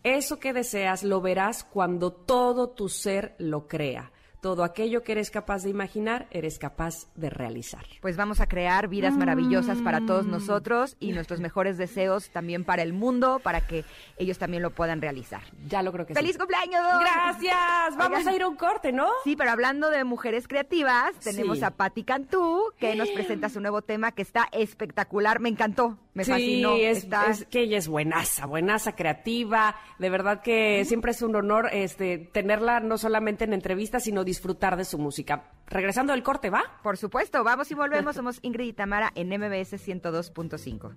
eso 0.02 0.38
que 0.38 0.52
deseas 0.52 1.02
lo 1.02 1.22
verás 1.22 1.64
cuando 1.64 2.12
todo 2.12 2.68
tu 2.68 2.90
ser 2.90 3.34
lo 3.38 3.66
crea. 3.66 4.12
Todo 4.44 4.62
aquello 4.62 5.02
que 5.02 5.12
eres 5.12 5.30
capaz 5.30 5.62
de 5.62 5.70
imaginar, 5.70 6.26
eres 6.30 6.58
capaz 6.58 7.06
de 7.14 7.30
realizar. 7.30 7.86
Pues 8.02 8.18
vamos 8.18 8.42
a 8.42 8.46
crear 8.46 8.88
vidas 8.88 9.16
maravillosas 9.16 9.78
para 9.78 10.00
Mm. 10.00 10.06
todos 10.06 10.26
nosotros 10.26 10.98
y 11.00 11.12
nuestros 11.12 11.40
mejores 11.40 11.78
deseos 11.78 12.28
también 12.28 12.62
para 12.62 12.82
el 12.82 12.92
mundo, 12.92 13.40
para 13.42 13.62
que 13.66 13.86
ellos 14.18 14.36
también 14.36 14.62
lo 14.62 14.68
puedan 14.68 15.00
realizar. 15.00 15.40
Ya 15.66 15.82
lo 15.82 15.92
creo 15.92 16.04
que 16.04 16.12
¡Feliz 16.12 16.32
sí. 16.32 16.38
cumpleaños! 16.38 16.82
Gracias. 17.00 17.96
Vamos 17.96 18.18
Oigan. 18.18 18.34
a 18.34 18.36
ir 18.36 18.42
a 18.42 18.48
un 18.48 18.56
corte, 18.56 18.92
¿no? 18.92 19.08
Sí, 19.24 19.34
pero 19.34 19.50
hablando 19.50 19.88
de 19.88 20.04
mujeres 20.04 20.46
creativas, 20.46 21.14
tenemos 21.20 21.60
Sí. 21.60 21.64
a 21.64 21.70
Patti 21.70 22.04
Cantú, 22.04 22.64
que 22.78 22.94
nos 22.96 23.08
presenta 23.14 23.48
su 23.48 23.60
nuevo 23.62 23.80
tema 23.80 24.12
que 24.12 24.20
está 24.20 24.50
espectacular. 24.52 25.40
Me 25.40 25.48
encantó, 25.48 25.96
me 26.14 26.24
sí, 26.24 26.30
fascinó. 26.30 26.74
es, 26.76 26.98
Está- 26.98 27.30
es 27.30 27.44
que 27.46 27.60
ella 27.60 27.76
es 27.78 27.88
buenaza, 27.88 28.46
buenaza, 28.46 28.92
creativa. 28.94 29.76
De 29.98 30.10
verdad 30.10 30.40
que 30.42 30.84
siempre 30.84 31.10
es 31.10 31.22
un 31.22 31.34
honor 31.36 31.68
este, 31.72 32.18
tenerla 32.18 32.80
no 32.80 32.98
solamente 32.98 33.44
en 33.44 33.52
entrevistas, 33.52 34.04
sino 34.04 34.24
disfrutar 34.24 34.76
de 34.76 34.84
su 34.84 34.98
música. 34.98 35.50
Regresando 35.66 36.12
del 36.12 36.22
corte, 36.22 36.50
¿va? 36.50 36.62
Por 36.82 36.96
supuesto, 36.96 37.42
vamos 37.44 37.70
y 37.70 37.74
volvemos. 37.74 38.14
Somos 38.16 38.38
Ingrid 38.42 38.68
y 38.68 38.72
Tamara 38.72 39.10
en 39.14 39.28
MBS 39.28 39.74
102.5. 39.84 40.96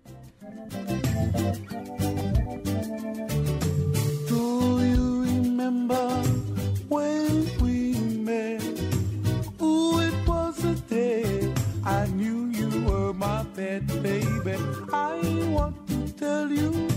Do 4.27 4.81
you 4.83 5.23
remember 5.23 6.07
when 6.89 7.45
we 7.61 7.93
met? 7.99 8.61
Ooh, 9.61 9.99
it 9.99 10.27
was 10.27 10.57
the 10.57 10.75
day 10.89 11.53
I 11.85 12.05
knew 12.07 12.25
you 12.25 12.35
were 12.35 12.36
my 13.17 13.43
pet 13.55 13.85
baby. 14.03 14.55
I 14.93 15.19
want 15.49 15.75
to 15.87 16.13
tell 16.13 16.49
you, 16.49 16.87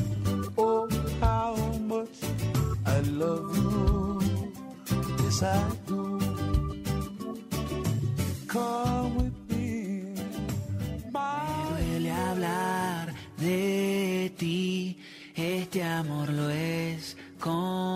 oh, 0.58 0.88
how 1.20 1.54
much 1.80 2.18
I 2.86 3.00
love 3.00 3.56
you. 3.56 4.20
Yes, 5.22 5.42
I 5.42 5.70
do. 5.86 6.20
Come 8.46 9.16
with 9.16 9.38
me. 9.50 10.14
My 11.10 11.40
duele 11.78 12.10
hablar 12.10 13.14
de 13.38 14.32
ti, 14.36 14.98
este 15.34 15.82
amor 15.82 16.28
lo 16.28 16.50
escondí. 16.50 17.90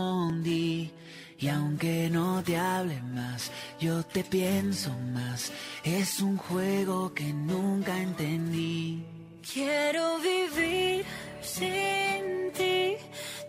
Y 1.45 1.49
aunque 1.51 2.09
no 2.11 2.43
te 2.43 2.57
hable 2.57 3.03
más, 3.03 3.51
yo 3.79 4.03
te 4.03 4.25
pienso 4.25 4.89
más. 5.13 5.53
Es 5.85 6.21
un 6.23 6.39
juego 6.39 7.13
que 7.13 7.35
nunca 7.35 8.01
entendí. 8.01 9.05
Quiero 9.53 10.19
vivir 10.21 11.05
sin 11.43 12.51
ti, 12.55 12.97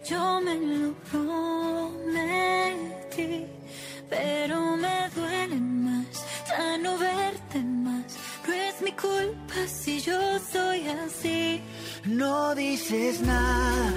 yo 0.09 0.41
me 0.41 0.55
lo 0.55 0.93
prometí, 1.09 2.25
pero 4.09 4.75
me 4.75 5.09
duele 5.15 5.55
más 5.55 6.25
ya 6.49 6.77
no 6.77 6.97
verte 6.97 7.59
más. 7.59 8.17
No 8.45 8.53
es 8.53 8.81
mi 8.81 8.91
culpa 8.91 9.55
si 9.67 10.01
yo 10.01 10.19
soy 10.39 10.85
así. 10.89 11.61
No 12.03 12.53
dices 12.55 13.21
nada, 13.21 13.93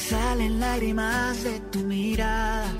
salen 0.00 0.60
lágrimas 0.60 1.44
de 1.44 1.60
tu 1.72 1.80
mirada. 1.80 2.72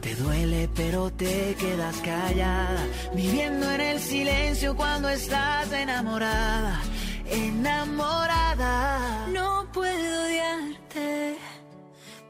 Te 0.00 0.14
duele 0.14 0.68
pero 0.74 1.10
te 1.12 1.54
quedas 1.58 1.96
callada, 1.98 2.84
viviendo 3.14 3.70
en 3.70 3.80
el 3.80 4.00
silencio 4.00 4.74
cuando 4.74 5.08
estás 5.08 5.70
enamorada, 5.72 6.80
enamorada. 7.26 9.26
No 9.28 9.68
puedo 9.72 10.24
odiarte. 10.24 11.36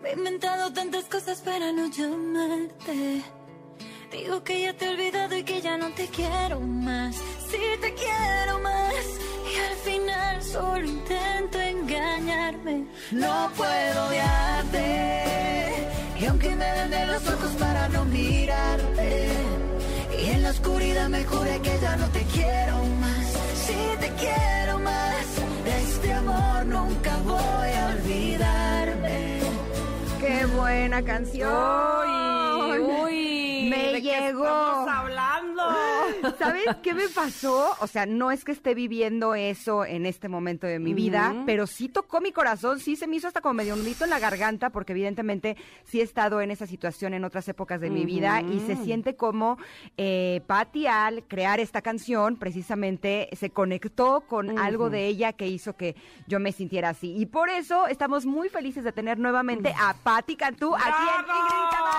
Me 0.03 0.11
he 0.11 0.13
inventado 0.15 0.73
tantas 0.73 1.05
cosas 1.05 1.41
para 1.41 1.73
no 1.73 1.89
llamarte. 1.91 3.23
Digo 4.11 4.43
que 4.43 4.63
ya 4.63 4.73
te 4.73 4.87
he 4.87 4.89
olvidado 4.89 5.37
y 5.37 5.45
que 5.45 5.61
ya 5.61 5.77
no 5.77 5.91
te 5.93 6.07
quiero 6.09 6.61
más. 6.61 7.15
Sí 7.49 7.59
te 7.81 7.95
quiero 7.95 8.59
más. 8.59 9.05
Y 9.53 9.59
al 9.59 9.77
final 9.77 10.43
solo 10.43 10.85
intento 10.85 11.61
engañarme. 11.61 12.87
No 13.13 13.51
puedo 13.57 14.07
odiarte, 14.09 15.87
y 16.21 16.25
aunque 16.27 16.51
me 16.55 16.65
den 16.65 16.91
de 16.91 17.07
los 17.07 17.27
ojos 17.29 17.51
para 17.59 17.89
no 17.89 18.05
mirarte, 18.05 19.29
y 20.21 20.31
en 20.31 20.43
la 20.43 20.51
oscuridad 20.51 21.09
me 21.09 21.25
juré 21.25 21.61
que 21.61 21.79
ya 21.81 21.97
no 21.97 22.07
te 22.11 22.23
quiero 22.25 22.85
más. 23.01 23.27
Sí 23.67 23.79
te 23.99 24.09
quiero 24.11 24.79
más, 24.79 25.27
de 25.65 25.83
este 25.83 26.13
amor 26.13 26.67
nunca 26.67 27.17
voy 27.25 27.73
a 27.81 27.87
olvidarme. 27.95 29.41
¡Qué 30.21 30.47
buena 30.47 31.03
canción! 31.03 31.51
Uy, 32.71 32.79
uy. 32.79 33.30
Me 34.03 34.09
¿de 34.09 34.11
qué 34.17 34.21
llegó. 34.27 34.45
estamos 34.45 34.89
hablando? 34.89 35.20
¿Sabes 36.41 36.65
qué 36.83 36.95
me 36.95 37.09
pasó? 37.09 37.77
O 37.81 37.87
sea, 37.87 38.07
no 38.07 38.31
es 38.31 38.45
que 38.45 38.53
esté 38.53 38.75
viviendo 38.75 39.35
eso 39.35 39.85
en 39.85 40.07
este 40.07 40.29
momento 40.29 40.67
de 40.67 40.79
mi 40.79 40.95
vida, 40.95 41.35
pero 41.45 41.67
sí 41.67 41.91
tocó 41.91 42.23
mi 42.23 42.33
corazón, 42.33 42.81
sí 42.81 42.97
se 42.97 43.07
me 43.07 43.17
hizo 43.17 43.29
hasta 43.29 43.43
como 43.43 43.55
medio 43.55 43.75
un 43.75 43.83
grito 43.83 44.05
en 44.05 44.11
la 44.11 44.19
garganta, 44.19 44.71
porque 44.71 44.93
evidentemente 44.93 45.59
sí 45.85 46.01
he 46.01 46.03
estado 46.03 46.41
en 46.41 46.51
esa 46.51 46.67
situación 46.67 47.13
en 47.13 47.25
otras 47.25 47.47
épocas 47.49 47.81
de 47.81 47.91
mi 47.91 48.07
vida 48.07 48.41
y 48.41 48.61
se 48.61 48.77
siente 48.77 49.17
como 49.17 49.59
eh, 49.99 50.41
Patti 50.47 50.87
al 50.87 51.25
crear 51.25 51.61
esta 51.61 51.83
canción, 51.83 52.37
precisamente 52.37 53.29
se 53.37 53.51
conectó 53.51 54.23
con 54.23 54.59
algo 54.59 54.89
de 54.89 55.07
ella 55.07 55.35
que 55.35 55.47
hizo 55.47 55.77
que 55.77 55.95
yo 56.27 56.41
me 56.41 56.53
sintiera 56.53 56.89
así. 56.91 57.15
Y 57.19 57.27
por 57.27 57.51
eso 57.51 57.87
estamos 57.87 58.25
muy 58.25 58.49
felices 58.49 58.83
de 58.83 58.93
tener 58.93 59.19
nuevamente 59.19 59.75
a 59.79 59.95
Patti 59.95 60.37
Cantú 60.37 60.75
aquí 60.75 60.87
en 60.89 61.25
Ingrid. 61.37 61.91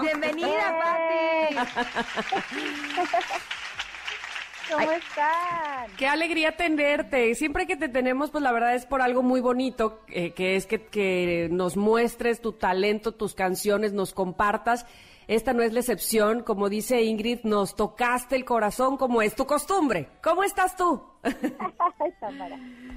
Bienvenida, 0.00 0.78
Pati. 0.82 1.10
¿Cómo 4.72 4.92
están? 4.92 5.90
Qué 5.96 6.06
alegría 6.06 6.56
tenerte. 6.56 7.34
Siempre 7.34 7.66
que 7.66 7.76
te 7.76 7.88
tenemos, 7.88 8.30
pues 8.30 8.42
la 8.42 8.52
verdad 8.52 8.74
es 8.74 8.86
por 8.86 9.02
algo 9.02 9.22
muy 9.22 9.40
bonito, 9.40 10.02
eh, 10.08 10.32
que 10.32 10.54
es 10.56 10.66
que, 10.66 10.86
que 10.86 11.48
nos 11.50 11.76
muestres 11.76 12.40
tu 12.40 12.52
talento, 12.52 13.12
tus 13.12 13.34
canciones, 13.34 13.92
nos 13.92 14.14
compartas. 14.14 14.86
Esta 15.26 15.52
no 15.52 15.62
es 15.62 15.72
la 15.72 15.80
excepción, 15.80 16.42
como 16.42 16.68
dice 16.68 17.02
Ingrid, 17.02 17.44
nos 17.44 17.76
tocaste 17.76 18.34
el 18.34 18.44
corazón 18.44 18.96
como 18.96 19.22
es 19.22 19.34
tu 19.36 19.46
costumbre. 19.46 20.08
¿Cómo 20.22 20.42
estás 20.42 20.76
tú? 20.76 21.02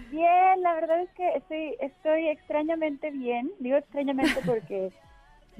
Bien, 0.09 0.61
la 0.61 0.73
verdad 0.73 1.01
es 1.01 1.09
que 1.11 1.27
estoy, 1.35 1.75
estoy 1.79 2.29
extrañamente 2.29 3.11
bien. 3.11 3.51
Digo 3.59 3.77
extrañamente 3.77 4.41
porque 4.45 4.91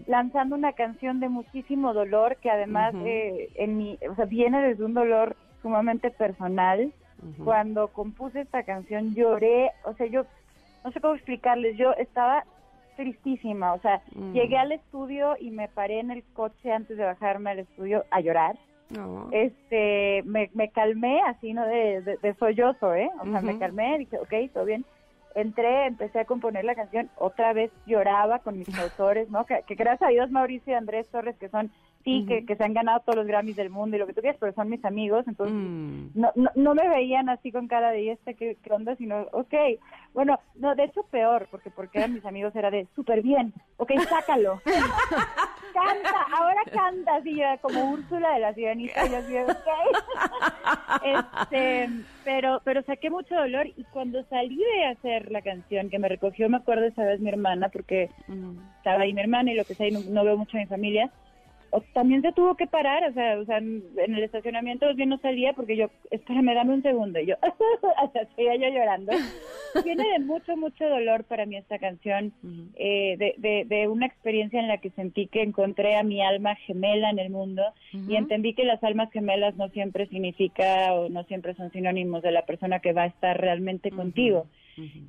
lanzando 0.07 0.55
una 0.55 0.73
canción 0.73 1.19
de 1.19 1.29
muchísimo 1.29 1.93
dolor 1.93 2.37
que 2.37 2.49
además 2.49 2.93
eh, 3.05 3.49
en 3.55 3.77
mi, 3.77 3.97
o 4.09 4.15
sea, 4.15 4.25
viene 4.25 4.61
desde 4.61 4.83
un 4.83 4.93
dolor 4.93 5.35
sumamente 5.61 6.11
personal. 6.11 6.91
Cuando 7.45 7.87
compuse 7.87 8.41
esta 8.41 8.63
canción 8.63 9.15
lloré, 9.15 9.71
o 9.85 9.93
sea, 9.93 10.07
yo 10.07 10.25
no 10.83 10.91
sé 10.91 10.99
cómo 10.99 11.13
explicarles, 11.15 11.77
yo 11.77 11.93
estaba 11.93 12.43
tristísima, 12.97 13.73
o 13.73 13.79
sea, 13.79 14.01
llegué 14.33 14.57
al 14.57 14.73
estudio 14.73 15.37
y 15.39 15.49
me 15.49 15.69
paré 15.69 15.99
en 16.01 16.11
el 16.11 16.23
coche 16.33 16.71
antes 16.73 16.97
de 16.97 17.05
bajarme 17.05 17.51
al 17.51 17.59
estudio 17.59 18.03
a 18.11 18.19
llorar. 18.19 18.57
No. 18.89 19.29
Este, 19.31 20.21
me, 20.25 20.49
me 20.53 20.69
calmé 20.69 21.21
así, 21.21 21.53
¿no? 21.53 21.65
De, 21.65 22.01
de, 22.01 22.17
de 22.17 22.33
sollozo, 22.35 22.93
¿eh? 22.93 23.09
O 23.21 23.25
sea, 23.25 23.41
me 23.41 23.57
calmé, 23.57 23.97
dije, 23.99 24.17
ok, 24.19 24.51
todo 24.53 24.65
bien. 24.65 24.85
Entré, 25.35 25.87
empecé 25.87 26.19
a 26.19 26.25
componer 26.25 26.63
la 26.63 26.75
canción, 26.75 27.09
otra 27.17 27.53
vez 27.53 27.71
lloraba 27.85 28.39
con 28.39 28.57
mis 28.57 28.77
autores, 28.77 29.29
¿no? 29.29 29.45
Que, 29.45 29.63
que 29.65 29.75
gracias 29.75 30.09
a 30.09 30.11
Dios 30.11 30.31
Mauricio 30.31 30.73
y 30.73 30.75
Andrés 30.75 31.09
Torres, 31.09 31.37
que 31.37 31.49
son, 31.49 31.71
sí, 32.03 32.25
que, 32.27 32.45
que 32.45 32.55
se 32.55 32.63
han 32.63 32.73
ganado 32.73 32.99
todos 33.01 33.15
los 33.17 33.27
Grammys 33.27 33.55
del 33.55 33.69
mundo 33.69 33.95
y 33.95 33.99
lo 33.99 34.07
que 34.07 34.13
tú 34.13 34.21
quieras, 34.21 34.37
pero 34.39 34.53
son 34.53 34.69
mis 34.69 34.83
amigos, 34.85 35.25
entonces 35.27 35.53
Mm. 35.55 36.09
no, 36.15 36.31
no, 36.35 36.49
no 36.55 36.75
me 36.75 36.87
veían 36.89 37.29
así 37.29 37.51
con 37.51 37.67
cara 37.67 37.91
de, 37.91 38.03
¿y 38.03 38.09
este 38.09 38.35
qué, 38.35 38.57
qué 38.63 38.73
onda? 38.73 38.95
Sino, 38.95 39.27
ok, 39.31 39.53
bueno, 40.13 40.39
no, 40.55 40.75
de 40.75 40.85
hecho 40.85 41.03
peor, 41.11 41.47
porque 41.49 41.71
porque 41.71 41.99
eran 41.99 42.13
mis 42.13 42.25
amigos, 42.25 42.55
era 42.55 42.69
de, 42.71 42.87
súper 42.95 43.21
bien, 43.21 43.53
ok, 43.77 43.91
sácalo. 44.09 44.61
canta, 45.73 46.27
ahora 46.37 46.61
canta, 46.71 47.15
así 47.15 47.35
yo, 47.35 47.45
como 47.61 47.91
Úrsula 47.91 48.33
de 48.33 48.39
la 48.39 48.53
Sirenita, 48.53 49.05
yo 49.07 49.17
así, 49.17 49.37
ok. 49.37 51.03
este, 51.03 51.89
pero, 52.23 52.61
pero 52.63 52.83
saqué 52.83 53.09
mucho 53.09 53.35
dolor 53.35 53.67
y 53.75 53.83
cuando 53.85 54.23
salí 54.25 54.57
de 54.57 54.85
hacer 54.85 55.31
la 55.31 55.41
canción, 55.41 55.89
que 55.89 55.99
me 55.99 56.09
recogió, 56.09 56.49
me 56.49 56.57
acuerdo 56.57 56.85
esa 56.85 57.03
vez 57.03 57.19
mi 57.19 57.29
hermana, 57.29 57.69
porque 57.69 58.09
estaba 58.77 59.01
ahí 59.01 59.13
mi 59.13 59.21
hermana 59.21 59.51
y 59.51 59.55
lo 59.55 59.65
que 59.65 59.75
sea, 59.75 59.87
y 59.87 59.91
no, 59.91 60.01
no 60.01 60.23
veo 60.23 60.37
mucho 60.37 60.57
a 60.57 60.59
mi 60.61 60.67
familia, 60.67 61.09
también 61.93 62.21
se 62.21 62.31
tuvo 62.31 62.55
que 62.55 62.67
parar, 62.67 63.03
o 63.09 63.13
sea, 63.13 63.39
o 63.39 63.45
sea, 63.45 63.57
en 63.57 63.83
el 63.95 64.23
estacionamiento 64.23 64.93
bien 64.95 65.09
no 65.09 65.17
salía 65.19 65.53
porque 65.53 65.75
yo, 65.75 65.87
espérame, 66.11 66.53
dame 66.53 66.73
un 66.73 66.83
segundo, 66.83 67.19
y 67.19 67.27
yo, 67.27 67.35
o 68.03 68.11
sea, 68.11 68.27
seguía 68.35 68.55
yo 68.55 68.69
llorando. 68.69 69.11
Viene 69.83 70.03
de 70.07 70.19
mucho, 70.19 70.55
mucho 70.55 70.87
dolor 70.87 71.23
para 71.23 71.45
mí 71.45 71.57
esta 71.57 71.79
canción, 71.79 72.31
eh, 72.75 73.15
de, 73.17 73.33
de, 73.37 73.65
de 73.65 73.87
una 73.87 74.05
experiencia 74.05 74.59
en 74.59 74.67
la 74.67 74.77
que 74.77 74.91
sentí 74.91 75.27
que 75.27 75.41
encontré 75.41 75.95
a 75.95 76.03
mi 76.03 76.21
alma 76.21 76.55
gemela 76.55 77.09
en 77.09 77.17
el 77.17 77.31
mundo 77.31 77.63
y 77.91 78.15
entendí 78.15 78.53
que 78.53 78.65
las 78.65 78.83
almas 78.83 79.11
gemelas 79.11 79.55
no 79.55 79.69
siempre 79.69 80.07
significa 80.07 80.93
o 80.93 81.09
no 81.09 81.23
siempre 81.23 81.55
son 81.55 81.71
sinónimos 81.71 82.21
de 82.21 82.31
la 82.31 82.45
persona 82.45 82.79
que 82.79 82.93
va 82.93 83.03
a 83.03 83.07
estar 83.07 83.39
realmente 83.39 83.89
contigo. 83.89 84.45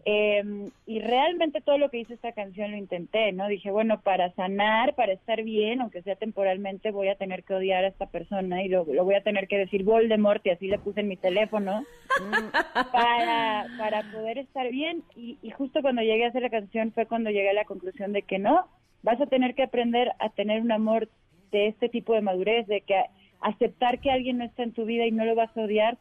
Eh, 0.05 0.70
y 0.87 1.00
realmente 1.00 1.61
todo 1.61 1.79
lo 1.79 1.90
que 1.90 1.98
hizo 1.98 2.12
esta 2.12 2.33
canción 2.33 2.70
lo 2.70 2.77
intenté, 2.77 3.33
¿no? 3.33 3.48
Dije, 3.48 3.70
bueno, 3.70 4.00
para 4.00 4.33
sanar, 4.35 4.94
para 4.94 5.12
estar 5.12 5.42
bien, 5.42 5.81
aunque 5.81 6.03
sea 6.03 6.16
temporalmente, 6.16 6.90
voy 6.90 7.09
a 7.09 7.16
tener 7.16 7.44
que 7.44 7.55
odiar 7.55 7.85
a 7.85 7.88
esta 7.88 8.07
persona 8.07 8.62
y 8.62 8.68
lo, 8.68 8.85
lo 8.85 9.05
voy 9.05 9.14
a 9.14 9.22
tener 9.22 9.48
que 9.48 9.59
decir 9.59 9.85
Voldemort 9.85 10.44
y 10.46 10.50
así 10.50 10.68
le 10.68 10.79
puse 10.79 11.00
en 11.00 11.09
mi 11.09 11.16
teléfono 11.16 11.85
para, 12.92 13.66
para 13.79 14.03
poder 14.12 14.38
estar 14.38 14.70
bien. 14.70 15.03
Y, 15.16 15.38
y 15.42 15.50
justo 15.50 15.81
cuando 15.83 16.03
llegué 16.03 16.24
a 16.24 16.29
hacer 16.29 16.42
la 16.42 16.50
canción 16.50 16.92
fue 16.92 17.07
cuando 17.07 17.31
llegué 17.31 17.50
a 17.50 17.55
la 17.55 17.64
conclusión 17.64 18.12
de 18.12 18.22
que 18.22 18.38
no, 18.38 18.68
vas 19.03 19.20
a 19.20 19.27
tener 19.27 19.55
que 19.55 19.62
aprender 19.62 20.12
a 20.18 20.31
tener 20.31 20.61
un 20.61 20.72
amor 20.72 21.09
de 21.53 21.68
este 21.68 21.88
tipo 21.88 22.14
de 22.14 22.20
madurez, 22.20 22.66
de 22.66 22.81
que 22.81 23.00
aceptar 23.40 24.00
que 24.00 24.11
alguien 24.11 24.38
no 24.38 24.44
está 24.44 24.62
en 24.62 24.72
tu 24.72 24.85
vida 24.85 25.07
y 25.07 25.12
no 25.12 25.24
lo 25.24 25.35
vas 25.35 25.55
a 25.57 25.61
odiar 25.61 25.98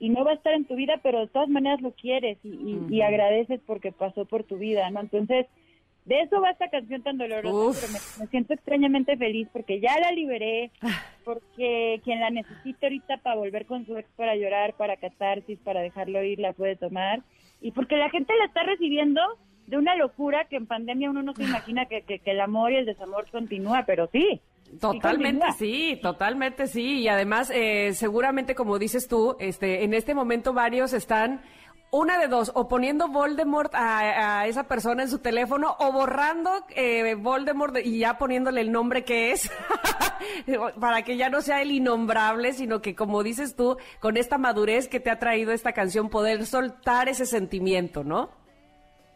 y 0.00 0.08
no 0.10 0.24
va 0.24 0.32
a 0.32 0.34
estar 0.34 0.54
en 0.54 0.64
tu 0.64 0.74
vida, 0.76 1.00
pero 1.02 1.20
de 1.20 1.26
todas 1.28 1.48
maneras 1.48 1.80
lo 1.80 1.92
quieres 1.92 2.38
y, 2.44 2.48
y- 2.48 2.86
y 2.96 3.02
agradeces 3.02 3.60
porque 3.66 3.92
pasó 3.92 4.24
por 4.24 4.44
tu 4.44 4.56
vida, 4.56 4.88
¿no? 4.90 5.00
Entonces, 5.00 5.46
de 6.04 6.20
eso 6.20 6.40
va 6.40 6.50
esta 6.50 6.70
canción 6.70 7.02
tan 7.02 7.18
dolorosa, 7.18 7.54
Uf. 7.54 7.80
pero 7.80 7.92
me, 7.92 7.98
me 8.24 8.30
siento 8.30 8.54
extrañamente 8.54 9.16
feliz 9.16 9.46
porque 9.52 9.78
ya 9.80 9.98
la 10.00 10.10
liberé, 10.12 10.70
porque 11.24 12.00
quien 12.04 12.20
la 12.20 12.30
necesite 12.30 12.86
ahorita 12.86 13.18
para 13.18 13.36
volver 13.36 13.66
con 13.66 13.84
su 13.86 13.96
ex 13.98 14.08
para 14.16 14.34
llorar, 14.36 14.74
para 14.74 14.96
catarsis, 14.96 15.58
para 15.58 15.80
dejarlo 15.80 16.22
ir, 16.22 16.38
la 16.38 16.52
puede 16.52 16.76
tomar, 16.76 17.20
y 17.60 17.72
porque 17.72 17.96
la 17.96 18.08
gente 18.10 18.32
la 18.38 18.46
está 18.46 18.62
recibiendo 18.62 19.20
de 19.66 19.76
una 19.76 19.96
locura 19.96 20.46
que 20.46 20.56
en 20.56 20.66
pandemia 20.66 21.10
uno 21.10 21.22
no 21.22 21.34
se 21.34 21.42
imagina 21.44 21.84
que, 21.86 22.02
que, 22.02 22.20
que 22.20 22.30
el 22.30 22.40
amor 22.40 22.72
y 22.72 22.76
el 22.76 22.86
desamor 22.86 23.26
continúa, 23.30 23.84
pero 23.86 24.08
sí. 24.10 24.40
Totalmente 24.80 25.46
sí, 25.58 25.98
totalmente 26.02 26.66
sí. 26.66 27.00
Y 27.00 27.08
además, 27.08 27.50
eh, 27.54 27.92
seguramente, 27.94 28.54
como 28.54 28.78
dices 28.78 29.08
tú, 29.08 29.36
este, 29.40 29.84
en 29.84 29.94
este 29.94 30.14
momento 30.14 30.52
varios 30.52 30.92
están 30.92 31.40
una 31.90 32.18
de 32.18 32.28
dos, 32.28 32.52
o 32.54 32.68
poniendo 32.68 33.08
Voldemort 33.08 33.74
a, 33.74 34.40
a 34.40 34.46
esa 34.46 34.68
persona 34.68 35.02
en 35.02 35.08
su 35.08 35.20
teléfono, 35.20 35.74
o 35.78 35.90
borrando 35.90 36.50
eh, 36.76 37.14
Voldemort 37.14 37.76
y 37.82 38.00
ya 38.00 38.18
poniéndole 38.18 38.60
el 38.60 38.70
nombre 38.70 39.04
que 39.04 39.32
es, 39.32 39.50
para 40.80 41.02
que 41.02 41.16
ya 41.16 41.30
no 41.30 41.40
sea 41.40 41.62
el 41.62 41.70
innombrable, 41.70 42.52
sino 42.52 42.82
que, 42.82 42.94
como 42.94 43.22
dices 43.22 43.56
tú, 43.56 43.78
con 44.00 44.18
esta 44.18 44.36
madurez 44.36 44.88
que 44.88 45.00
te 45.00 45.10
ha 45.10 45.18
traído 45.18 45.52
esta 45.52 45.72
canción, 45.72 46.10
poder 46.10 46.44
soltar 46.44 47.08
ese 47.08 47.24
sentimiento, 47.24 48.04
¿no? 48.04 48.30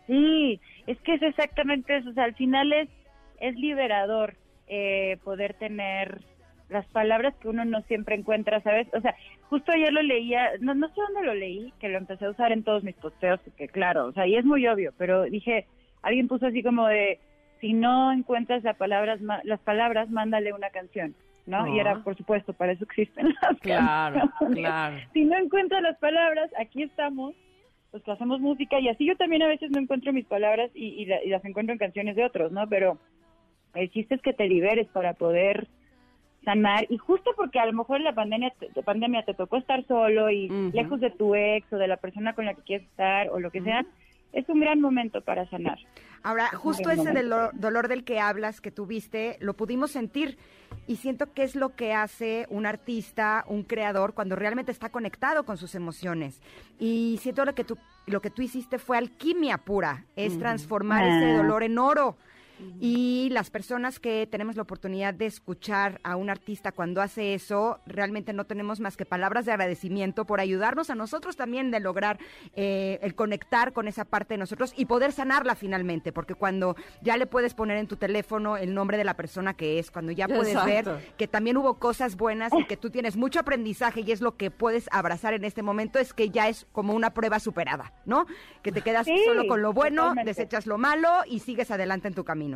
Sí, 0.06 0.58
es 0.86 0.98
que 1.02 1.14
es 1.14 1.22
exactamente 1.22 1.98
eso. 1.98 2.10
O 2.10 2.12
sea, 2.14 2.24
al 2.24 2.34
final 2.34 2.72
es, 2.72 2.88
es 3.40 3.54
liberador 3.56 4.34
eh, 4.68 5.18
poder 5.24 5.54
tener 5.54 6.20
las 6.68 6.86
palabras 6.86 7.34
que 7.36 7.48
uno 7.48 7.64
no 7.66 7.82
siempre 7.82 8.14
encuentra, 8.14 8.60
¿sabes? 8.62 8.88
O 8.94 9.00
sea, 9.02 9.14
justo 9.50 9.72
ayer 9.72 9.92
lo 9.92 10.00
leía, 10.02 10.50
no, 10.60 10.74
no 10.74 10.88
sé 10.88 10.94
dónde 10.96 11.26
lo 11.26 11.34
leí, 11.34 11.72
que 11.80 11.88
lo 11.90 11.98
empecé 11.98 12.24
a 12.24 12.30
usar 12.30 12.50
en 12.52 12.62
todos 12.64 12.82
mis 12.82 12.94
posteos, 12.96 13.40
porque 13.40 13.68
claro, 13.68 14.06
o 14.06 14.12
sea, 14.12 14.26
y 14.26 14.36
es 14.36 14.44
muy 14.44 14.66
obvio, 14.66 14.92
pero 14.96 15.24
dije, 15.24 15.66
alguien 16.02 16.28
puso 16.28 16.46
así 16.46 16.62
como 16.62 16.86
de, 16.86 17.20
si 17.60 17.74
no 17.74 18.10
encuentras 18.12 18.62
las 18.64 18.76
palabras, 18.76 19.20
las 19.44 19.60
palabras, 19.60 20.08
mándale 20.10 20.52
una 20.54 20.70
canción, 20.70 21.14
¿no? 21.46 21.66
Y 21.74 21.78
Ah. 21.78 21.82
era, 21.82 21.94
por 22.02 22.16
supuesto, 22.16 22.54
para 22.54 22.72
eso 22.72 22.84
existen 22.84 23.34
las 23.42 23.60
Claro, 23.60 24.20
canciones. 24.38 24.56
claro. 24.62 24.96
Si 25.12 25.24
no 25.26 25.36
encuentras 25.36 25.82
las 25.82 25.98
palabras, 25.98 26.50
aquí 26.58 26.82
estamos, 26.84 27.34
pues 27.90 28.02
que 28.02 28.12
hacemos 28.12 28.40
música 28.40 28.80
y 28.80 28.88
así 28.88 29.04
yo 29.04 29.14
también 29.16 29.42
a 29.42 29.48
veces 29.48 29.70
no 29.70 29.78
encuentro 29.78 30.14
mis 30.14 30.24
palabras 30.24 30.70
y, 30.74 30.86
y 31.02 31.04
la- 31.04 31.22
y 31.22 31.28
las 31.28 31.44
encuentro 31.44 31.74
en 31.74 31.78
canciones 31.78 32.16
de 32.16 32.24
otros, 32.24 32.50
¿no? 32.50 32.66
Pero 32.66 32.96
el 33.74 33.90
chiste 33.90 34.14
es 34.14 34.22
que 34.22 34.32
te 34.32 34.46
liberes 34.48 34.88
para 34.88 35.14
poder 35.14 35.68
sanar 36.44 36.86
y 36.90 36.98
justo 36.98 37.30
porque 37.36 37.60
a 37.60 37.66
lo 37.66 37.72
mejor 37.72 37.98
en 37.98 38.04
la 38.04 38.14
pandemia, 38.14 38.52
te- 38.58 38.82
pandemia 38.82 39.24
te 39.24 39.34
tocó 39.34 39.56
estar 39.58 39.86
solo 39.86 40.28
y 40.30 40.48
lejos 40.72 41.00
de 41.00 41.10
tu 41.10 41.34
ex 41.34 41.72
o 41.72 41.76
de 41.76 41.86
la 41.86 41.96
persona 41.96 42.34
con 42.34 42.46
la 42.46 42.54
que 42.54 42.62
quieres 42.62 42.86
estar 42.88 43.28
o 43.30 43.38
lo 43.38 43.50
que 43.52 43.62
sea, 43.62 43.84
es 44.32 44.48
un 44.48 44.60
gran 44.60 44.80
momento 44.80 45.20
para 45.20 45.48
sanar. 45.50 45.78
Ahora, 46.24 46.48
justo 46.48 46.90
ese 46.90 47.12
dolor, 47.12 47.50
dolor 47.54 47.88
del 47.88 48.02
que 48.04 48.18
hablas, 48.18 48.60
que 48.60 48.70
tuviste, 48.70 49.36
lo 49.40 49.54
pudimos 49.54 49.90
sentir 49.92 50.38
y 50.86 50.96
siento 50.96 51.32
que 51.32 51.42
es 51.42 51.54
lo 51.54 51.76
que 51.76 51.92
hace 51.92 52.46
un 52.48 52.64
artista, 52.66 53.44
un 53.46 53.62
creador, 53.62 54.14
cuando 54.14 54.34
realmente 54.36 54.72
está 54.72 54.88
conectado 54.88 55.44
con 55.44 55.58
sus 55.58 55.74
emociones. 55.74 56.40
Y 56.78 57.18
siento 57.20 57.44
lo 57.44 57.54
que 57.54 57.64
tú, 57.64 57.76
lo 58.06 58.20
que 58.20 58.30
tú 58.30 58.40
hiciste 58.42 58.78
fue 58.78 58.96
alquimia 58.98 59.58
pura, 59.58 60.06
es 60.16 60.38
transformar 60.38 61.04
ese 61.04 61.32
Ah. 61.32 61.36
dolor 61.36 61.62
en 61.62 61.76
oro. 61.78 62.16
Y 62.80 63.28
las 63.30 63.50
personas 63.50 63.98
que 64.00 64.26
tenemos 64.26 64.56
la 64.56 64.62
oportunidad 64.62 65.14
de 65.14 65.26
escuchar 65.26 66.00
a 66.02 66.16
un 66.16 66.30
artista 66.30 66.72
cuando 66.72 67.00
hace 67.00 67.34
eso, 67.34 67.80
realmente 67.86 68.32
no 68.32 68.44
tenemos 68.44 68.80
más 68.80 68.96
que 68.96 69.04
palabras 69.06 69.46
de 69.46 69.52
agradecimiento 69.52 70.24
por 70.26 70.40
ayudarnos 70.40 70.90
a 70.90 70.94
nosotros 70.94 71.36
también 71.36 71.70
de 71.70 71.80
lograr 71.80 72.18
eh, 72.54 72.98
el 73.02 73.14
conectar 73.14 73.72
con 73.72 73.88
esa 73.88 74.04
parte 74.04 74.34
de 74.34 74.38
nosotros 74.38 74.72
y 74.76 74.86
poder 74.86 75.12
sanarla 75.12 75.54
finalmente, 75.54 76.12
porque 76.12 76.34
cuando 76.34 76.76
ya 77.02 77.16
le 77.16 77.26
puedes 77.26 77.54
poner 77.54 77.76
en 77.78 77.86
tu 77.86 77.96
teléfono 77.96 78.56
el 78.56 78.74
nombre 78.74 78.96
de 78.96 79.04
la 79.04 79.14
persona 79.14 79.54
que 79.54 79.78
es, 79.78 79.90
cuando 79.90 80.12
ya 80.12 80.26
puedes 80.28 80.54
Exacto. 80.54 80.92
ver 80.94 81.14
que 81.16 81.28
también 81.28 81.56
hubo 81.56 81.74
cosas 81.78 82.16
buenas 82.16 82.52
y 82.58 82.64
que 82.64 82.76
tú 82.76 82.90
tienes 82.90 83.16
mucho 83.16 83.40
aprendizaje 83.40 84.00
y 84.00 84.12
es 84.12 84.20
lo 84.20 84.36
que 84.36 84.50
puedes 84.50 84.88
abrazar 84.92 85.34
en 85.34 85.44
este 85.44 85.62
momento, 85.62 85.98
es 85.98 86.12
que 86.14 86.30
ya 86.30 86.48
es 86.48 86.66
como 86.72 86.94
una 86.94 87.14
prueba 87.14 87.38
superada, 87.40 87.92
¿no? 88.04 88.26
Que 88.62 88.72
te 88.72 88.82
quedas 88.82 89.06
Sí, 89.06 89.16
solo 89.24 89.46
con 89.46 89.62
lo 89.62 89.72
bueno, 89.72 90.02
totalmente. 90.02 90.30
desechas 90.30 90.66
lo 90.66 90.78
malo 90.78 91.08
y 91.26 91.40
sigues 91.40 91.70
adelante 91.70 92.08
en 92.08 92.14
tu 92.14 92.24
camino. 92.24 92.51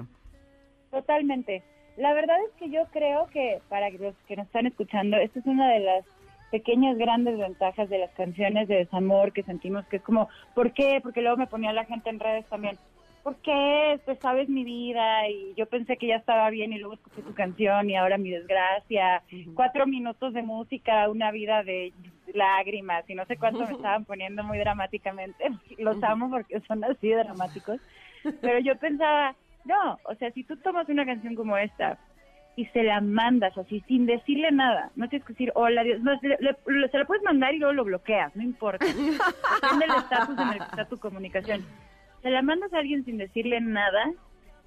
Totalmente. 0.90 1.62
La 1.96 2.12
verdad 2.12 2.37
es 2.46 2.52
que 2.59 2.70
yo 2.70 2.85
creo 2.92 3.26
que 3.28 3.61
para 3.68 3.90
los 3.90 4.14
que 4.28 4.37
nos 4.37 4.46
están 4.46 4.66
escuchando, 4.66 5.16
esta 5.16 5.38
es 5.38 5.46
una 5.46 5.72
de 5.72 5.80
las 5.80 6.04
pequeñas 6.50 6.96
grandes 6.98 7.38
ventajas 7.38 7.88
de 7.88 7.98
las 7.98 8.11
canciones 8.12 8.68
de 8.68 8.76
desamor 8.76 9.32
que 9.32 9.42
sentimos 9.42 9.87
que 9.87 9.96
es 9.96 10.02
como, 10.02 10.28
¿por 10.54 10.72
qué? 10.72 11.00
Porque 11.02 11.22
luego 11.22 11.37
me 11.38 11.46
ponía 11.46 11.72
la 11.72 11.85
gente 11.85 12.11
en 12.11 12.20
redes 12.20 12.46
también. 12.46 12.76
¿por 13.26 13.35
qué? 13.38 13.98
Pues 14.04 14.20
sabes 14.20 14.48
mi 14.48 14.62
vida 14.62 15.28
y 15.28 15.52
yo 15.56 15.66
pensé 15.66 15.96
que 15.96 16.06
ya 16.06 16.14
estaba 16.14 16.48
bien 16.48 16.72
y 16.72 16.78
luego 16.78 16.94
escuché 16.94 17.22
tu 17.22 17.35
canción 17.35 17.90
y 17.90 17.96
ahora 17.96 18.18
mi 18.18 18.30
desgracia. 18.30 19.20
Cuatro 19.56 19.85
minutos 19.85 20.32
de 20.32 20.42
música, 20.42 21.11
una 21.11 21.32
vida 21.32 21.64
de 21.64 21.92
lágrimas 22.35 23.02
y 23.11 23.16
no 23.16 23.26
sé 23.26 23.37
cuánto 23.37 23.66
me 23.66 23.72
estaban 23.72 24.04
poniendo 24.04 24.44
muy 24.44 24.59
dramáticamente. 24.59 25.44
Los 25.76 26.00
amo 26.04 26.30
porque 26.30 26.61
son 26.68 26.85
así 26.85 27.09
de 27.09 27.16
dramáticos. 27.16 27.80
Pero 28.40 28.61
yo 28.61 28.78
pensaba, 28.78 29.35
no, 29.66 29.98
o 30.05 30.14
sea, 30.16 30.31
si 30.33 30.44
tú 30.44 30.57
tomas 30.59 30.88
una 30.88 31.05
canción 31.05 31.35
como 31.35 31.57
esta 31.57 31.98
y 32.57 32.64
se 32.66 32.83
la 32.83 33.00
mandas 33.00 33.57
así 33.59 33.81
sin 33.87 34.07
decirle 34.07 34.50
nada, 34.50 34.90
no 34.96 35.09
tienes 35.09 35.26
que 35.26 35.35
decir 35.35 35.52
hola, 35.55 35.83
Dios, 35.83 36.00
no, 36.00 36.12
le- 36.22 36.38
le- 36.40 36.88
se 36.88 36.98
la 36.98 37.05
puedes 37.05 37.22
mandar 37.22 37.55
y 37.55 37.59
luego 37.59 37.74
lo 37.74 37.85
bloqueas, 37.85 38.35
no 38.35 38.42
importa. 38.42 38.85
Depende 38.87 39.87
del 39.87 39.96
estatus 39.96 40.38
en 40.38 40.48
el 40.52 40.59
que 40.59 40.64
está 40.64 40.85
tu 40.87 40.98
comunicación. 40.98 41.64
Se 42.22 42.31
la 42.31 42.40
mandas 42.42 42.72
a 42.72 42.79
alguien 42.79 43.05
sin 43.05 43.18
decirle 43.18 43.61
nada, 43.61 44.11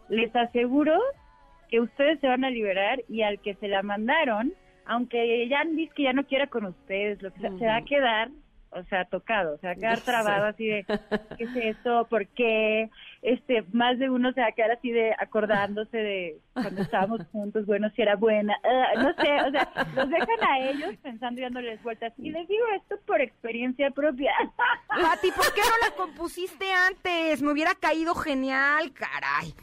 les 0.07 0.35
aseguro 0.35 0.99
que 1.69 1.79
ustedes 1.81 2.19
se 2.19 2.27
van 2.27 2.43
a 2.43 2.49
liberar 2.49 2.99
y 3.07 3.21
al 3.23 3.39
que 3.39 3.55
se 3.55 3.67
la 3.67 3.81
mandaron, 3.83 4.53
aunque 4.85 5.47
ya 5.47 5.63
dice 5.65 5.91
que 5.95 6.03
ya 6.03 6.13
no 6.13 6.25
quiera 6.25 6.47
con 6.47 6.65
ustedes, 6.65 7.21
lo 7.21 7.31
que 7.33 7.39
sea, 7.41 7.49
se 7.57 7.65
va 7.65 7.75
a 7.77 7.81
quedar, 7.85 8.29
o 8.71 8.83
sea, 8.83 9.05
tocado, 9.05 9.57
se 9.57 9.67
va 9.67 9.73
a 9.73 9.75
quedar 9.75 9.99
trabado 10.05 10.45
así 10.45 10.67
de, 10.67 10.85
¿qué 11.37 11.43
es 11.43 11.55
eso? 11.77 12.07
¿Por 12.09 12.27
qué? 12.27 12.89
Este, 13.21 13.63
más 13.73 13.99
de 13.99 14.09
uno 14.09 14.31
se 14.31 14.39
va 14.39 14.47
a 14.47 14.51
quedar 14.53 14.71
así 14.71 14.91
de 14.91 15.13
acordándose 15.19 15.97
de 15.97 16.37
cuando 16.53 16.81
estábamos 16.83 17.21
juntos, 17.33 17.65
bueno, 17.65 17.89
si 17.95 18.01
era 18.01 18.15
buena, 18.15 18.55
ah, 18.63 19.01
no 19.01 19.13
sé, 19.21 19.29
o 19.47 19.51
sea, 19.51 19.69
los 19.95 20.09
dejan 20.09 20.43
a 20.49 20.59
ellos 20.69 20.95
pensando 21.03 21.39
y 21.41 21.43
dándoles 21.43 21.83
vueltas. 21.83 22.13
Y 22.17 22.29
les 22.31 22.47
digo 22.47 22.63
esto 22.77 22.95
por 23.05 23.19
experiencia 23.19 23.91
propia. 23.91 24.31
Pati, 24.87 25.31
¿por 25.31 25.53
qué 25.53 25.61
no 25.61 25.87
la 25.89 25.95
compusiste 25.97 26.65
antes? 26.71 27.41
Me 27.41 27.51
hubiera 27.51 27.75
caído 27.75 28.15
genial, 28.15 28.93
caray. 28.93 29.53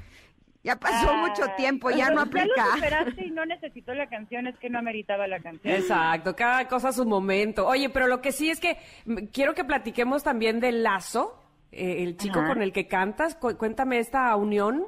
Ya 0.63 0.75
pasó 0.77 1.11
Ah, 1.13 1.27
mucho 1.29 1.45
tiempo, 1.57 1.91
ya 1.91 2.11
no 2.11 2.17
Ya 2.17 2.23
aplica. 2.23 2.67
lo 2.67 2.73
superaste 2.75 3.25
y 3.27 3.31
no 3.31 3.47
necesitó 3.47 3.95
la 3.95 4.09
canción, 4.09 4.49
es 4.49 4.59
que 4.59 4.69
no 4.69 4.81
ameritaba 4.81 5.29
la 5.29 5.39
canción. 5.39 5.73
Exacto, 5.75 6.35
cada 6.35 6.67
cosa 6.67 6.89
a 6.89 6.93
su 6.93 7.07
momento. 7.07 7.67
Oye, 7.67 7.89
pero 7.89 8.09
lo 8.09 8.21
que 8.21 8.33
sí 8.33 8.51
es 8.51 8.59
que 8.61 8.77
mm, 9.05 9.27
quiero 9.33 9.55
que 9.55 9.63
platiquemos 9.65 10.25
también 10.25 10.59
del 10.59 10.83
Lazo, 10.83 11.41
eh, 11.73 12.03
el 12.03 12.17
chico 12.17 12.41
Ajá. 12.41 12.49
con 12.49 12.63
el 12.63 12.73
que 12.73 12.87
cantas. 12.87 13.35
Cu- 13.37 13.57
cuéntame 13.57 13.99
esta 13.99 14.35
unión. 14.37 14.87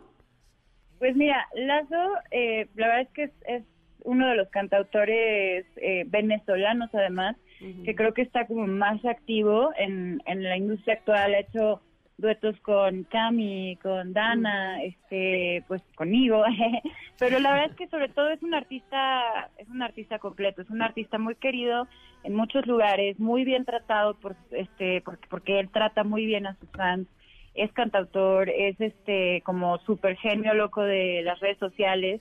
Pues 0.98 1.14
mira, 1.16 1.46
Lazo, 1.54 2.14
eh, 2.30 2.68
la 2.74 2.86
verdad 2.88 3.02
es 3.02 3.08
que 3.10 3.22
es, 3.24 3.30
es 3.46 3.62
uno 4.02 4.26
de 4.28 4.36
los 4.36 4.48
cantautores 4.48 5.66
eh, 5.76 6.04
venezolanos 6.08 6.90
además, 6.94 7.36
que 7.84 7.94
creo 7.96 8.14
que 8.14 8.22
está 8.22 8.46
como 8.46 8.66
más 8.68 9.04
activo 9.04 9.70
en, 9.76 10.22
en 10.26 10.44
la 10.44 10.56
industria 10.56 10.94
actual, 10.94 11.34
ha 11.34 11.40
hecho 11.40 11.82
duetos 12.18 12.59
con 12.61 13.04
Cami, 13.04 13.78
con 13.83 14.12
Dana, 14.12 14.83
este, 14.83 15.64
pues 15.68 15.81
conmigo, 15.94 16.44
pero 17.18 17.38
la 17.38 17.52
verdad 17.52 17.70
es 17.70 17.76
que 17.76 17.88
sobre 17.88 18.09
todo 18.09 18.28
es 18.28 18.42
un 18.42 18.54
artista, 18.54 19.48
es 19.57 19.68
un 19.68 19.83
artista 19.83 20.18
completo, 20.18 20.62
es 20.62 20.70
un 20.70 20.83
artista 20.83 21.18
muy 21.18 21.37
querido 21.37 21.87
en 22.24 22.35
muchos 22.35 22.66
lugares, 22.66 23.18
muy 23.20 23.44
bien 23.44 23.64
tratado 23.64 24.14
por, 24.14 24.35
este, 24.50 25.00
porque, 25.02 25.28
porque 25.31 25.61
él 25.61 25.70
trata 25.70 26.02
muy 26.02 26.26
bien 26.26 26.46
a 26.46 26.57
sus 26.57 26.68
fans, 26.70 27.07
es 27.54 27.72
cantautor, 27.72 28.48
es 28.48 28.81
este 28.81 29.42
como 29.44 29.78
súper 29.78 30.16
genio 30.16 30.54
loco 30.54 30.83
de 30.83 31.22
las 31.22 31.40
redes 31.40 31.59
sociales. 31.59 32.20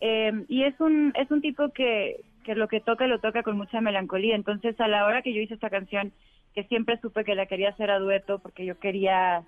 Eh, 0.00 0.32
y 0.48 0.64
es 0.64 0.78
un 0.80 1.12
es 1.16 1.30
un 1.30 1.42
tipo 1.42 1.68
que, 1.70 2.20
que 2.44 2.54
lo 2.54 2.68
que 2.68 2.80
toca 2.80 3.06
lo 3.06 3.20
toca 3.20 3.42
con 3.42 3.56
mucha 3.56 3.80
melancolía. 3.80 4.34
Entonces 4.34 4.78
a 4.80 4.88
la 4.88 5.04
hora 5.04 5.22
que 5.22 5.34
yo 5.34 5.40
hice 5.40 5.54
esta 5.54 5.70
canción, 5.70 6.12
que 6.54 6.64
siempre 6.64 6.98
supe 7.00 7.24
que 7.24 7.34
la 7.34 7.46
quería 7.46 7.70
hacer 7.70 7.90
a 7.90 7.98
dueto 7.98 8.38
porque 8.40 8.64
yo 8.64 8.78
quería 8.78 9.44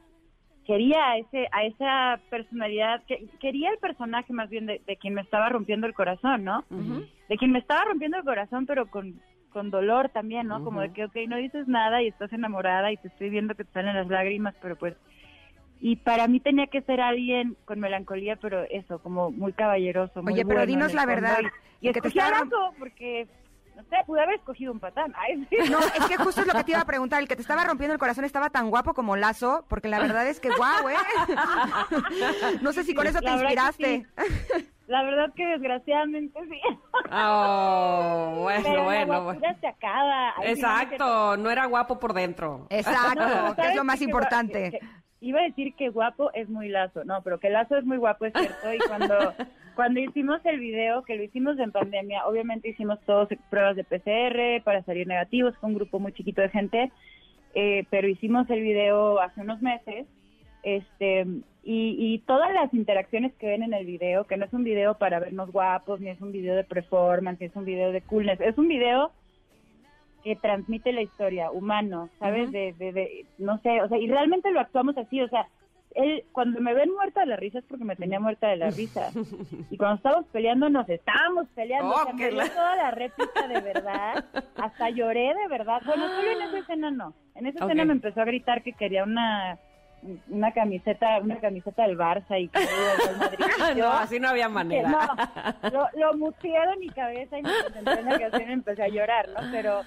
quería 0.64 1.10
a 1.10 1.16
ese 1.18 1.48
a 1.50 1.64
esa 1.64 2.20
personalidad, 2.30 3.02
que, 3.06 3.26
quería 3.40 3.70
el 3.70 3.78
personaje 3.78 4.32
más 4.32 4.48
bien 4.48 4.66
de, 4.66 4.80
de 4.86 4.96
quien 4.96 5.14
me 5.14 5.20
estaba 5.22 5.48
rompiendo 5.48 5.86
el 5.86 5.94
corazón, 5.94 6.44
¿no? 6.44 6.64
De 7.28 7.36
quien 7.36 7.50
me 7.52 7.58
estaba 7.58 7.84
rompiendo 7.84 8.18
el 8.18 8.24
corazón, 8.24 8.66
pero 8.66 8.86
con 8.86 9.20
con 9.50 9.70
dolor 9.70 10.08
también, 10.08 10.46
¿no? 10.46 10.64
Como 10.64 10.80
de 10.80 10.92
que, 10.94 11.04
ok, 11.04 11.14
no 11.28 11.36
dices 11.36 11.68
nada 11.68 12.00
y 12.00 12.08
estás 12.08 12.32
enamorada 12.32 12.90
y 12.90 12.96
te 12.96 13.08
estoy 13.08 13.28
viendo 13.28 13.54
que 13.54 13.64
te 13.64 13.72
salen 13.72 13.94
las 13.96 14.06
lágrimas, 14.08 14.54
pero 14.62 14.76
pues 14.76 14.94
y 15.84 15.96
para 15.96 16.28
mí 16.28 16.38
tenía 16.38 16.68
que 16.68 16.80
ser 16.82 17.00
alguien 17.00 17.56
con 17.64 17.80
melancolía, 17.80 18.36
pero 18.36 18.62
eso, 18.70 19.00
como 19.00 19.32
muy 19.32 19.52
caballeroso. 19.52 20.22
muy 20.22 20.34
Oye, 20.34 20.44
pero 20.44 20.60
bueno 20.60 20.66
dinos 20.66 20.94
la 20.94 21.04
verdad, 21.04 21.40
Y, 21.80 21.88
y 21.88 21.92
que 21.92 22.00
te 22.00 22.06
estaba- 22.08 22.46
porque, 22.78 23.26
no 23.76 23.82
sé, 23.85 23.96
pude 24.06 24.20
haber 24.22 24.37
escogido 24.37 24.72
un 24.72 24.80
patán. 24.80 25.12
Ay, 25.18 25.46
sí. 25.50 25.56
No, 25.70 25.78
es 25.80 26.04
que 26.08 26.16
justo 26.16 26.40
es 26.42 26.46
lo 26.46 26.52
que 26.54 26.64
te 26.64 26.70
iba 26.72 26.80
a 26.80 26.85
preguntar. 26.85 27.20
El 27.20 27.28
que 27.28 27.37
te 27.37 27.42
estaba 27.42 27.64
rompiendo 27.64 27.92
el 27.94 27.98
corazón 28.00 28.24
estaba 28.24 28.50
tan 28.50 28.70
guapo 28.70 28.94
como 28.94 29.16
Lazo, 29.16 29.64
porque 29.68 29.88
la 29.88 29.98
verdad 29.98 30.26
es 30.26 30.40
que 30.40 30.50
guau, 30.50 30.88
¿eh? 30.88 30.94
No 32.61 32.72
sé 32.72 32.85
si 32.85 32.94
con 32.94 33.06
eso 33.06 33.18
te 33.20 33.26
La 33.26 33.32
inspiraste. 33.35 34.06
sí. 34.16 34.68
La 34.88 35.02
verdad 35.04 35.32
que 35.35 35.46
desgraciadamente 35.46 36.38
sí. 36.50 36.61
Oh, 37.11 38.35
bueno, 38.40 38.62
Pero 38.68 38.85
bueno, 38.85 39.12
la 39.12 39.18
bueno. 39.20 39.40
se 39.61 39.66
acaba. 39.66 40.35
Ay, 40.37 40.52
Exacto, 40.52 41.37
no 41.37 41.50
era 41.50 41.66
guapo 41.66 41.98
por 41.98 42.12
dentro. 42.12 42.66
Exacto, 42.68 43.20
No, 43.20 43.44
que 43.44 43.48
es 43.50 43.56
¿sabes 43.56 43.76
lo 43.76 43.85
más? 43.85 43.98
Que 43.98 44.04
importante. 44.04 44.70
que- 44.72 44.78
que- 44.80 44.87
iba 45.20 45.40
a 45.40 45.44
decir 45.44 45.74
que 45.76 45.88
guapo 45.88 46.30
es 46.35 46.48
muy 46.48 46.68
lazo, 46.68 47.04
no, 47.04 47.22
pero 47.22 47.38
que 47.38 47.48
lazo 47.48 47.76
es 47.76 47.85
muy 47.85 47.96
guapo, 47.96 48.26
es 48.26 48.32
cierto. 48.35 48.74
Y 48.74 48.78
cuando, 48.80 49.35
cuando 49.74 50.00
hicimos 50.00 50.40
el 50.44 50.61
video, 50.61 51.02
que 51.02 51.16
lo 51.16 51.22
hicimos 51.22 51.58
en 51.58 51.72
pandemia, 51.72 52.26
obviamente 52.26 52.68
hicimos 52.68 53.00
todos 53.06 53.28
pruebas 53.50 53.76
de 53.76 53.85
PCR 53.85 54.62
para 54.64 54.82
salir 54.82 55.06
negativos, 55.06 55.56
fue 55.58 55.68
un 55.68 55.76
grupo 55.76 55.98
muy 55.98 56.12
chiquito 56.12 56.40
de 56.40 56.48
gente, 56.48 56.92
eh, 57.54 57.85
pero 57.90 58.08
hicimos 58.08 58.48
el 58.50 58.62
video 58.62 59.20
hace 59.20 59.40
unos 59.40 59.61
meses. 59.62 60.06
Este, 60.62 61.26
y, 61.64 61.96
y 61.98 62.18
todas 62.20 62.52
las 62.52 62.72
interacciones 62.72 63.32
que 63.35 63.48
ven 63.48 63.62
en 63.62 63.74
el 63.74 63.85
video, 63.85 64.26
que 64.26 64.37
no 64.37 64.44
es 64.44 64.52
un 64.52 64.64
video 64.64 64.94
para 64.98 65.20
vernos 65.20 65.50
guapos, 65.50 66.00
ni 66.00 66.11
es 66.11 66.20
un 66.20 66.32
video 66.32 66.56
de 66.56 66.64
performance, 66.64 67.40
ni 67.40 67.46
es 67.46 67.56
un 67.56 67.64
video 67.64 67.92
de 67.92 68.00
coolness, 68.02 68.40
es 68.40 68.58
un 68.58 68.68
video 68.68 69.12
que 70.22 70.37
transmite 70.37 70.92
la 70.92 71.02
historia, 71.02 71.50
humano, 71.50 72.08
¿sabes? 72.18 72.50
de, 72.52 72.74
de, 72.78 72.92
de, 72.92 73.26
no 73.38 73.58
sé, 73.58 73.82
o 73.82 73.88
sea, 73.88 73.98
y 73.98 74.06
realmente 74.06 74.52
lo 74.52 74.61
actuamos 74.61 74.96
así, 74.96 75.20
o 75.20 75.28
sea, 75.28 75.48
él, 75.94 76.24
cuando 76.33 76.61
me 76.61 76.74
ven 76.74 76.92
muerta 76.94 77.20
de 77.20 77.26
la 77.26 77.37
risa 77.37 77.59
es 77.59 77.64
porque 77.64 77.85
me 77.85 77.96
tenía 77.96 78.18
muerta 78.20 78.48
de 78.48 78.57
la 78.57 78.70
risa. 78.70 79.11
Y 79.70 79.76
cuando 79.76 79.96
estábamos 79.96 80.26
peleando, 80.33 80.68
nos 80.68 80.88
estábamos 80.88 81.46
peleando, 81.55 81.90
o 81.90 81.94
sea, 82.05 82.12
Oh, 82.12 82.14
me 82.14 82.31
la- 82.33 82.48
toda 82.48 82.76
la 82.76 82.90
réplica 82.90 83.48
de 83.48 83.61
verdad, 83.61 84.24
hasta 84.57 84.90
lloré 84.90 85.35
de 85.35 85.48
verdad. 85.48 85.81
Bueno, 85.85 86.09
solo 86.09 86.31
en 86.31 86.42
esa 86.42 86.59
escena 86.59 86.90
no. 86.90 87.14
En 87.35 87.46
esa 87.46 87.64
escena 87.64 87.83
Ok. 87.83 87.87
me 87.87 87.92
empezó 87.94 88.20
a 88.20 88.24
gritar 88.24 88.62
que 88.62 88.72
quería 88.72 89.05
una 89.05 89.59
una 90.28 90.50
camiseta, 90.50 91.20
una 91.20 91.38
camiseta 91.38 91.85
del 91.87 91.96
Barça 91.96 92.37
y 92.40 92.48
que 92.48 92.59
Madrid. 93.18 93.38
Y 93.72 93.78
yo- 93.78 93.85
No, 93.85 93.92
así 93.92 94.18
no 94.18 94.31
había 94.31 94.48
manera. 94.48 94.88
no, 94.88 95.70
lo, 95.70 95.87
lo 95.94 96.14
muteé 96.18 96.59
de 96.70 96.76
mi 96.78 96.88
cabeza 96.90 97.38
y 97.38 97.42
me 97.42 97.50
concentré 97.62 98.00
en 98.00 98.05
la 98.07 98.18
canción 98.18 98.50
y 98.50 98.52
empecé 98.52 98.83
a 98.83 98.88
llorar, 98.88 99.28
¿no? 99.28 99.40
Pero 99.52 99.83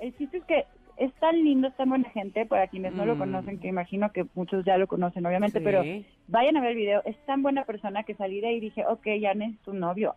el 0.00 0.16
chiste 0.16 0.36
es 0.38 0.44
que 0.44 0.66
es 0.96 1.12
tan 1.14 1.34
lindo, 1.36 1.68
es 1.68 1.76
tan 1.76 1.88
buena 1.90 2.08
gente, 2.10 2.46
para 2.46 2.66
quienes 2.68 2.92
no 2.94 3.04
lo 3.06 3.14
Mm. 3.14 3.18
conocen, 3.18 3.60
que 3.60 3.68
imagino 3.68 4.12
que 4.12 4.26
muchos 4.34 4.64
ya 4.64 4.76
lo 4.78 4.86
conocen, 4.86 5.24
obviamente, 5.26 5.58
Sí. 5.58 5.64
pero 5.64 5.82
vayan 6.28 6.56
a 6.56 6.60
ver 6.60 6.70
el 6.70 6.76
video, 6.76 7.02
es 7.04 7.16
tan 7.26 7.42
buena 7.42 7.64
persona 7.64 8.02
que 8.04 8.14
salí 8.14 8.40
de 8.40 8.48
ahí 8.48 8.56
y 8.56 8.60
dije, 8.60 8.84
ok, 8.86 9.06
ya 9.20 9.34
necesito 9.34 9.70
un 9.72 9.80
novio. 9.80 10.14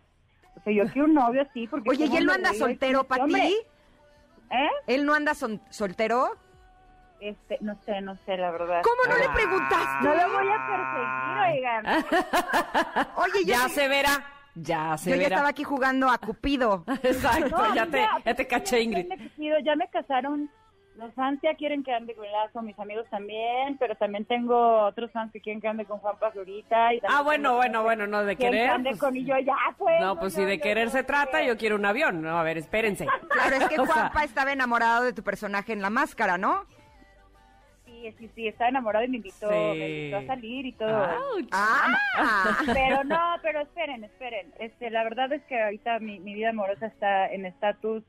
O 0.56 0.60
sea, 0.62 0.72
yo 0.72 0.84
quiero 0.92 1.06
un 1.06 1.14
novio 1.14 1.42
así, 1.42 1.66
porque... 1.66 1.90
Oye, 1.90 2.06
¿y 2.06 2.16
él 2.16 2.24
no 2.26 2.32
anda 2.32 2.52
soltero, 2.54 3.04
Pati? 3.04 3.34
¿Eh? 4.50 4.68
¿Él 4.88 5.06
no 5.06 5.14
anda 5.14 5.34
son- 5.34 5.60
soltero? 5.70 6.30
Este, 7.20 7.58
no 7.60 7.76
sé, 7.84 8.00
no 8.00 8.16
sé, 8.24 8.36
la 8.38 8.50
verdad. 8.50 8.82
¿Cómo 8.82 9.12
no 9.12 9.18
le 9.18 9.26
Ah. 9.26 9.34
preguntaste? 9.34 10.08
No 10.08 10.14
lo 10.14 10.32
voy 10.32 10.48
a 10.48 10.66
perseguir, 10.66 11.38
oigan. 11.54 11.84
Oye, 13.16 13.44
yo, 13.44 13.52
Ya 13.54 13.68
sí- 13.68 13.74
se 13.74 13.88
verá, 13.88 14.10
ya 14.54 14.96
se 14.96 15.10
yo 15.10 15.16
ya 15.16 15.22
verá. 15.24 15.34
estaba 15.36 15.48
aquí 15.50 15.62
jugando 15.62 16.08
a 16.08 16.18
Cupido. 16.18 16.82
Exacto, 17.02 17.56
No, 17.58 17.74
ya, 17.74 17.86
te, 17.86 17.98
ya, 17.98 18.10
ya 18.24 18.34
te 18.34 18.46
caché, 18.46 18.80
Ingrid. 18.80 19.06
Ya 19.64 19.76
me 19.76 19.88
casaron. 19.88 20.50
Los 21.00 21.14
fans 21.14 21.40
ya 21.42 21.54
quieren 21.54 21.82
que 21.82 21.92
ande 21.94 22.14
con 22.14 22.30
Lazo, 22.30 22.60
mis 22.62 22.78
amigos 22.78 23.06
también, 23.08 23.76
pero 23.78 23.94
también 23.94 24.26
tengo 24.26 24.82
otros 24.84 25.10
fans 25.12 25.32
que 25.32 25.40
quieren 25.40 25.60
que 25.60 25.66
ande 25.68 25.86
con 25.86 25.98
Juan 25.98 26.16
Pazurita. 26.20 26.92
Y 26.92 27.00
Ah, 27.08 27.22
bueno, 27.22 27.56
bueno, 27.56 27.82
bueno, 27.82 28.06
no 28.06 28.22
de 28.24 28.36
que 28.36 28.40
quieren 28.42 28.52
que 28.52 28.58
querer. 28.58 28.70
ande 28.70 28.90
pues- 28.90 29.00
con 29.00 29.16
y 29.16 29.24
yo 29.24 29.38
ya, 29.38 29.56
pues. 29.78 29.98
No, 30.00 30.18
pues 30.18 30.34
si 30.34 30.44
de 30.44 30.58
yo- 30.58 30.62
querer 30.62 30.84
yo- 30.88 30.90
se 30.92 31.02
trata, 31.02 31.42
yo 31.42 31.56
quiero 31.56 31.76
un 31.76 31.86
avión. 31.86 32.20
No, 32.20 32.38
a 32.38 32.42
ver, 32.42 32.58
espérense. 32.58 33.06
Claro, 33.30 33.56
es 33.56 33.68
que 33.68 33.76
sea, 33.76 33.86
Juanpa 33.86 34.24
estaba 34.24 34.52
enamorado 34.52 35.04
de 35.04 35.12
tu 35.14 35.22
personaje 35.22 35.72
en 35.72 35.80
La 35.80 35.88
Máscara, 35.90 36.36
¿no? 36.36 36.66
Sí, 37.86 38.14
sí, 38.18 38.30
sí, 38.34 38.46
está 38.48 38.68
enamorado 38.68 39.04
y 39.04 39.08
me 39.08 39.16
invitó, 39.18 39.48
Sí. 39.48 39.78
me 39.78 39.88
invitó 39.88 40.16
a 40.18 40.26
salir 40.26 40.66
y 40.66 40.72
todo. 40.72 41.04
Ouch. 41.34 41.48
Ah, 41.52 42.58
Pero 42.66 43.04
no, 43.04 43.36
pero 43.42 43.60
esperen, 43.60 44.04
esperen. 44.04 44.52
Este, 44.58 44.90
la 44.90 45.02
verdad 45.04 45.32
es 45.32 45.42
que 45.44 45.60
ahorita 45.62 45.98
mi, 45.98 46.20
mi 46.20 46.34
vida 46.34 46.50
amorosa 46.50 46.86
está 46.86 47.26
en 47.32 47.46
estatus 47.46 48.02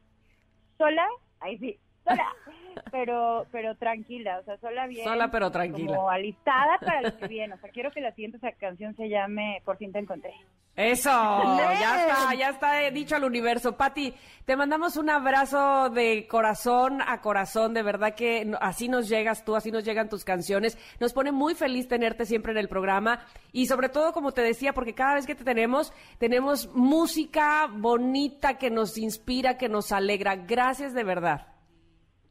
sola, 0.77 1.05
ahí 1.39 1.57
sí, 1.57 1.77
sola, 2.05 2.25
pero 2.91 3.45
pero 3.51 3.75
tranquila, 3.75 4.39
o 4.39 4.43
sea, 4.43 4.57
sola 4.57 4.87
bien. 4.87 5.03
Sola, 5.03 5.29
pero 5.31 5.51
tranquila. 5.51 5.95
Como 5.95 6.09
alistada 6.09 6.77
para 6.79 7.01
lo 7.01 7.17
que 7.17 7.27
viene. 7.27 7.53
O 7.53 7.57
sea, 7.57 7.69
quiero 7.69 7.91
que 7.91 8.01
la 8.01 8.11
siguiente 8.13 8.39
canción 8.59 8.95
se 8.95 9.09
llame 9.09 9.61
Por 9.65 9.77
fin 9.77 9.91
te 9.91 9.99
encontré. 9.99 10.33
Eso, 10.75 11.09
ya 11.09 12.07
está, 12.07 12.33
ya 12.33 12.49
está 12.49 12.89
dicho 12.91 13.15
al 13.15 13.25
universo. 13.25 13.75
Patti, 13.75 14.13
te 14.45 14.55
mandamos 14.55 14.95
un 14.95 15.09
abrazo 15.09 15.89
de 15.89 16.27
corazón 16.27 17.01
a 17.05 17.19
corazón, 17.19 17.73
de 17.73 17.83
verdad 17.83 18.15
que 18.15 18.49
así 18.61 18.87
nos 18.87 19.09
llegas 19.09 19.43
tú, 19.43 19.57
así 19.57 19.69
nos 19.69 19.83
llegan 19.83 20.07
tus 20.07 20.23
canciones. 20.23 20.77
Nos 21.01 21.11
pone 21.11 21.33
muy 21.33 21.55
feliz 21.55 21.89
tenerte 21.89 22.25
siempre 22.25 22.53
en 22.53 22.57
el 22.57 22.69
programa 22.69 23.25
y 23.51 23.65
sobre 23.65 23.89
todo, 23.89 24.13
como 24.13 24.31
te 24.31 24.41
decía, 24.41 24.71
porque 24.71 24.95
cada 24.95 25.15
vez 25.15 25.27
que 25.27 25.35
te 25.35 25.43
tenemos, 25.43 25.91
tenemos 26.19 26.73
música 26.73 27.67
bonita 27.67 28.57
que 28.57 28.71
nos 28.71 28.97
inspira, 28.97 29.57
que 29.57 29.67
nos 29.67 29.91
alegra. 29.91 30.37
Gracias 30.37 30.93
de 30.93 31.03
verdad. 31.03 31.50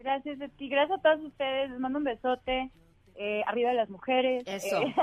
Gracias 0.01 0.41
a 0.41 0.49
ti, 0.49 0.69
gracias 0.71 0.99
a 0.99 1.03
todos 1.03 1.27
ustedes. 1.27 1.71
Les 1.71 1.79
mando 1.79 1.99
un 1.99 2.05
besote. 2.05 2.71
Eh, 3.23 3.43
arriba 3.47 3.69
de 3.69 3.77
las 3.77 3.91
mujeres. 3.91 4.43
Eso. 4.47 4.81
eh, 4.81 4.95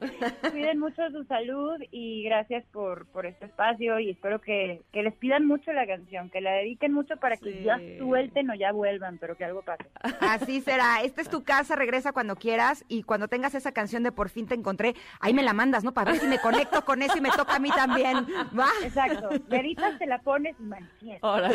cuiden 0.50 0.78
mucho 0.78 1.02
su 1.10 1.24
salud 1.24 1.78
y 1.90 2.24
gracias 2.24 2.64
por, 2.72 3.06
por 3.08 3.26
este 3.26 3.44
espacio 3.44 3.98
y 4.00 4.10
espero 4.10 4.40
que, 4.40 4.80
que 4.92 5.02
les 5.02 5.14
pidan 5.14 5.46
mucho 5.46 5.72
la 5.74 5.86
canción, 5.86 6.30
que 6.30 6.40
la 6.40 6.52
dediquen 6.52 6.92
mucho 6.94 7.18
para 7.18 7.36
que 7.36 7.52
Sí. 7.52 7.62
ya 7.64 7.78
suelten 7.98 8.48
o 8.50 8.54
ya 8.54 8.72
vuelvan, 8.72 9.18
pero 9.18 9.36
que 9.36 9.44
algo 9.44 9.60
pase. 9.62 9.84
Así 10.20 10.62
será. 10.62 11.02
Esta 11.02 11.20
es 11.20 11.28
tu 11.28 11.44
casa, 11.44 11.76
regresa 11.76 12.12
cuando 12.12 12.36
quieras 12.36 12.82
y 12.88 13.02
cuando 13.02 13.28
tengas 13.28 13.54
esa 13.54 13.72
canción 13.72 14.02
de 14.02 14.10
Por 14.10 14.30
fin 14.30 14.46
te 14.46 14.54
encontré, 14.54 14.94
ahí 15.20 15.34
me 15.34 15.42
la 15.42 15.52
mandas, 15.52 15.84
¿no? 15.84 15.92
Para 15.92 16.12
ver 16.12 16.20
si 16.20 16.26
me 16.26 16.38
conecto 16.38 16.82
con 16.86 17.02
eso 17.02 17.18
y 17.18 17.20
me 17.20 17.30
toca 17.30 17.56
a 17.56 17.58
mí 17.58 17.68
también. 17.70 18.16
Va. 18.58 18.68
Exacto. 18.82 19.28
Veritas 19.48 19.98
te 19.98 20.06
la 20.06 20.18
pones 20.22 20.56
y 20.58 20.62
manifiestas. 20.62 21.52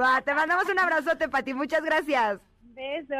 Va, 0.00 0.20
te 0.24 0.34
mandamos 0.34 0.68
un 0.70 0.78
abrazote, 0.78 1.28
Pati. 1.28 1.52
Muchas 1.52 1.82
gracias. 1.82 2.51
Beso. 2.74 3.14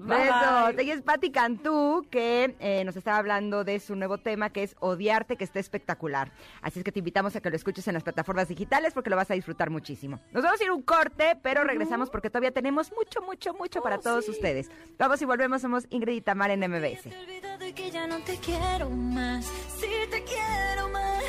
Besos. 0.00 0.78
Ella 0.78 0.94
es 0.94 1.02
Patti 1.02 1.30
Cantú, 1.30 2.06
que 2.10 2.56
eh, 2.58 2.84
nos 2.84 2.96
estaba 2.96 3.18
hablando 3.18 3.64
de 3.64 3.80
su 3.80 3.96
nuevo 3.96 4.18
tema, 4.18 4.50
que 4.50 4.62
es 4.62 4.76
Odiarte, 4.80 5.36
que 5.36 5.44
está 5.44 5.58
espectacular. 5.58 6.32
Así 6.62 6.78
es 6.78 6.84
que 6.84 6.92
te 6.92 7.00
invitamos 7.00 7.36
a 7.36 7.40
que 7.40 7.50
lo 7.50 7.56
escuches 7.56 7.86
en 7.88 7.94
las 7.94 8.02
plataformas 8.02 8.48
digitales 8.48 8.94
porque 8.94 9.10
lo 9.10 9.16
vas 9.16 9.30
a 9.30 9.34
disfrutar 9.34 9.70
muchísimo. 9.70 10.20
Nos 10.32 10.42
vamos 10.42 10.60
a 10.60 10.64
ir 10.64 10.70
un 10.70 10.82
corte, 10.82 11.38
pero 11.42 11.64
regresamos 11.64 12.10
porque 12.10 12.30
todavía 12.30 12.52
tenemos 12.52 12.92
mucho, 12.92 13.20
mucho, 13.22 13.54
mucho 13.54 13.82
para 13.82 13.98
todos 13.98 14.28
ustedes. 14.28 14.70
Vamos 14.98 15.20
y 15.22 15.24
volvemos. 15.24 15.62
Somos 15.62 15.86
Ingrid 15.90 16.16
y 16.16 16.20
Tamar 16.20 16.50
en 16.50 16.60
MBS. 16.60 17.02
Te 17.02 17.08
he 17.10 17.20
olvidado 17.20 17.66
y 17.66 17.72
que 17.72 17.90
ya 17.90 18.06
no 18.06 18.18
te 18.20 18.36
quiero 18.38 18.90
más. 18.90 19.46
Sí 19.78 19.86
te 20.10 20.22
quiero 20.24 20.88
más. 20.88 21.24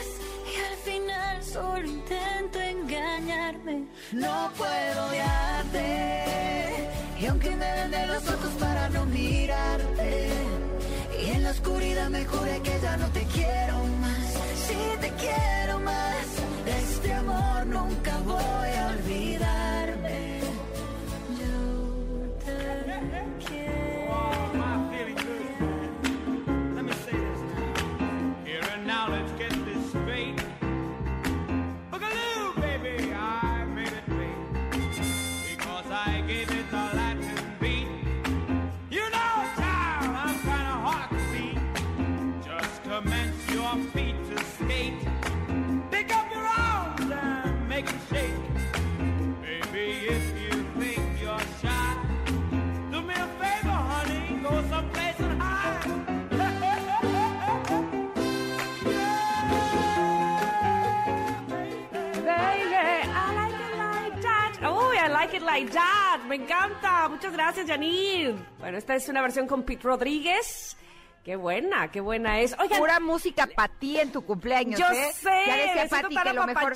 Y 0.46 0.58
al 0.62 0.78
final 0.78 1.44
solo 1.44 1.86
intento 1.86 2.60
engañarme. 2.60 3.88
No 4.14 4.52
puedo 4.58 5.08
odiarte. 5.08 6.65
Y 7.26 7.28
aunque 7.28 7.50
me 7.56 7.66
den 7.66 7.90
de 7.90 8.06
los 8.06 8.24
ojos 8.28 8.52
para 8.60 8.88
no 8.90 9.04
mirarte. 9.08 10.30
Y 11.24 11.32
en 11.32 11.44
la 11.44 11.50
oscuridad 11.50 12.08
me 12.12 12.24
juré 12.24 12.62
que 12.62 12.80
ya 12.84 12.98
no 12.98 13.08
te 13.08 13.24
quiero 13.24 13.84
más. 14.00 14.34
Sí 14.68 14.78
te 15.02 15.10
quiero 15.14 15.80
más. 15.80 16.28
Este 16.68 17.14
amor 17.14 17.66
nunca 17.66 18.16
voy 18.28 18.75
Like 65.56 65.72
that. 65.72 66.22
Me 66.28 66.36
encanta. 66.36 67.08
Muchas 67.08 67.32
gracias, 67.32 67.66
Janine. 67.66 68.36
Bueno, 68.60 68.78
esta 68.78 68.94
es 68.94 69.08
una 69.08 69.22
versión 69.22 69.48
con 69.48 69.64
Pete 69.64 69.84
Rodríguez. 69.84 70.76
Qué 71.26 71.36
buena, 71.36 71.90
qué 71.92 72.02
buena 72.02 72.40
es. 72.42 72.56
Oigan, 72.60 72.78
Pura 72.78 73.00
música 73.00 73.48
para 73.56 73.74
ti 73.74 74.00
en 74.00 74.12
tu 74.12 74.24
cumpleaños, 74.24 74.80
Yo 74.80 74.86
¿eh? 74.92 75.12
sé, 75.12 75.30
Ya 75.48 75.56
decía 75.58 75.88
Pati 75.90 76.16
que 76.16 76.34
lo, 76.34 76.46
mejor, 76.46 76.74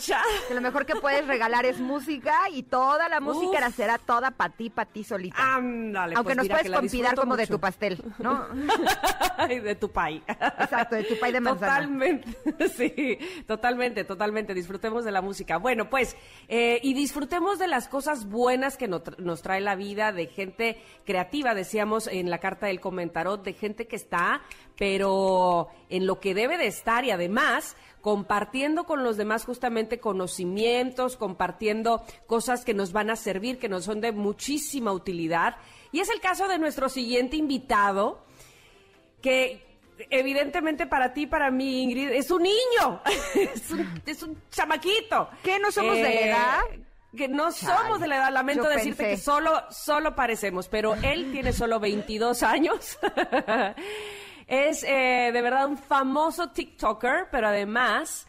que 0.48 0.54
lo 0.56 0.62
mejor 0.62 0.86
que 0.88 0.96
puedes 0.96 1.28
regalar 1.28 1.68
es 1.68 1.80
música 1.80 2.36
y 2.52 2.64
toda 2.64 3.08
la 3.10 3.20
música 3.20 3.52
Uf. 3.52 3.60
la 3.60 3.70
será 3.70 4.00
toda 4.00 4.32
para 4.32 4.52
ti, 4.56 4.72
para 4.72 4.90
ti 4.92 5.04
solita. 5.04 5.38
ándale. 5.38 6.16
Aunque 6.16 6.30
pues 6.34 6.38
nos 6.38 6.44
mira, 6.46 6.56
puedes 6.56 6.72
convidar 6.80 7.16
como 7.16 7.38
de 7.38 7.46
tu 7.46 7.60
pastel, 7.60 8.04
¿no? 8.18 8.48
De 9.48 9.76
tu 9.76 9.90
pay. 9.90 10.22
Exacto, 10.28 10.96
de 10.96 11.04
tu 11.06 11.18
pay 11.18 11.32
de 11.32 11.40
manzana. 11.40 11.76
Totalmente, 11.76 12.28
sí, 12.76 13.18
totalmente, 13.48 14.04
totalmente. 14.04 14.54
Disfrutemos 14.54 15.06
de 15.06 15.12
la 15.12 15.22
música. 15.22 15.58
Bueno, 15.58 15.90
pues, 15.90 16.18
eh, 16.50 16.80
y 16.84 16.94
disfrutemos 16.94 17.58
de 17.58 17.68
las 17.68 17.88
cosas 17.88 18.26
buenas 18.28 18.76
que 18.78 18.88
no- 18.90 19.02
nos 19.18 19.42
trae 19.42 19.62
la 19.62 19.76
vida, 19.76 20.12
de 20.12 20.28
gente 20.28 20.82
creativa, 21.06 21.54
decíamos 21.54 22.08
en 22.08 22.30
la 22.30 22.40
carta 22.40 22.66
del 22.68 22.82
comentarot, 22.82 23.42
de 23.44 23.54
gente 23.54 23.88
que 23.88 23.96
está, 23.96 24.39
pero 24.78 25.70
en 25.90 26.08
lo 26.08 26.20
que 26.20 26.34
debe 26.34 26.58
de 26.58 26.68
estar 26.68 27.04
y 27.06 27.12
además 27.12 27.76
compartiendo 28.02 28.86
con 28.86 29.04
los 29.04 29.18
demás 29.18 29.46
justamente 29.46 30.00
conocimientos, 30.00 31.18
compartiendo 31.18 32.04
cosas 32.28 32.64
que 32.64 32.74
nos 32.74 32.94
van 32.94 33.10
a 33.10 33.16
servir, 33.16 33.60
que 33.60 33.70
nos 33.70 33.86
son 33.86 34.02
de 34.02 34.12
muchísima 34.12 34.92
utilidad. 34.92 35.58
Y 35.92 36.00
es 36.00 36.10
el 36.10 36.22
caso 36.22 36.48
de 36.48 36.60
nuestro 36.60 36.88
siguiente 36.88 37.36
invitado, 37.36 38.24
que 39.22 39.66
evidentemente 40.10 40.88
para 40.88 41.14
ti, 41.14 41.28
para 41.28 41.52
mí, 41.52 41.84
Ingrid, 41.84 42.12
es 42.12 42.32
un 42.32 42.44
niño, 42.44 43.02
es, 43.36 43.72
un, 43.72 44.02
es 44.06 44.24
un 44.24 44.42
chamaquito. 44.50 45.30
¿Qué, 45.44 45.60
no 45.60 45.72
somos 45.72 45.96
de 45.96 46.04
la 46.04 46.22
edad? 46.22 46.60
Que 47.16 47.28
no 47.28 47.52
Chale, 47.52 47.76
somos 47.76 48.00
de 48.00 48.08
la 48.08 48.18
edad, 48.18 48.32
lamento 48.32 48.70
decirte 48.70 49.04
pensé. 49.04 49.16
que 49.16 49.18
solo, 49.18 49.64
solo 49.72 50.16
parecemos, 50.16 50.70
pero 50.70 50.94
él 50.94 51.32
tiene 51.32 51.52
solo 51.54 51.80
22 51.80 52.44
años. 52.44 53.00
es 54.50 54.84
eh, 54.84 55.30
de 55.32 55.42
verdad 55.44 55.68
un 55.68 55.78
famoso 55.78 56.50
TikToker, 56.50 57.28
pero 57.32 57.48
además 57.48 58.28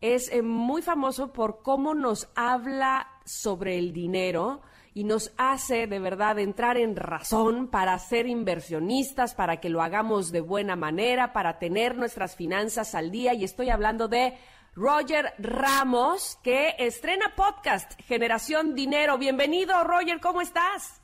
es 0.00 0.32
eh, 0.32 0.40
muy 0.40 0.80
famoso 0.80 1.34
por 1.34 1.62
cómo 1.62 1.94
nos 1.94 2.32
habla 2.34 3.06
sobre 3.26 3.76
el 3.76 3.92
dinero 3.92 4.62
y 4.94 5.04
nos 5.04 5.34
hace 5.36 5.86
de 5.86 5.98
verdad 5.98 6.38
entrar 6.38 6.78
en 6.78 6.96
razón 6.96 7.68
para 7.68 7.98
ser 7.98 8.26
inversionistas, 8.26 9.34
para 9.34 9.60
que 9.60 9.68
lo 9.68 9.82
hagamos 9.82 10.32
de 10.32 10.40
buena 10.40 10.76
manera, 10.76 11.34
para 11.34 11.58
tener 11.58 11.94
nuestras 11.94 12.36
finanzas 12.36 12.94
al 12.94 13.10
día. 13.10 13.34
Y 13.34 13.44
estoy 13.44 13.68
hablando 13.68 14.08
de 14.08 14.38
Roger 14.74 15.34
Ramos, 15.38 16.38
que 16.42 16.74
estrena 16.78 17.34
podcast 17.36 18.00
Generación 18.04 18.74
Dinero. 18.74 19.18
Bienvenido, 19.18 19.84
Roger, 19.84 20.20
¿cómo 20.20 20.40
estás? 20.40 21.02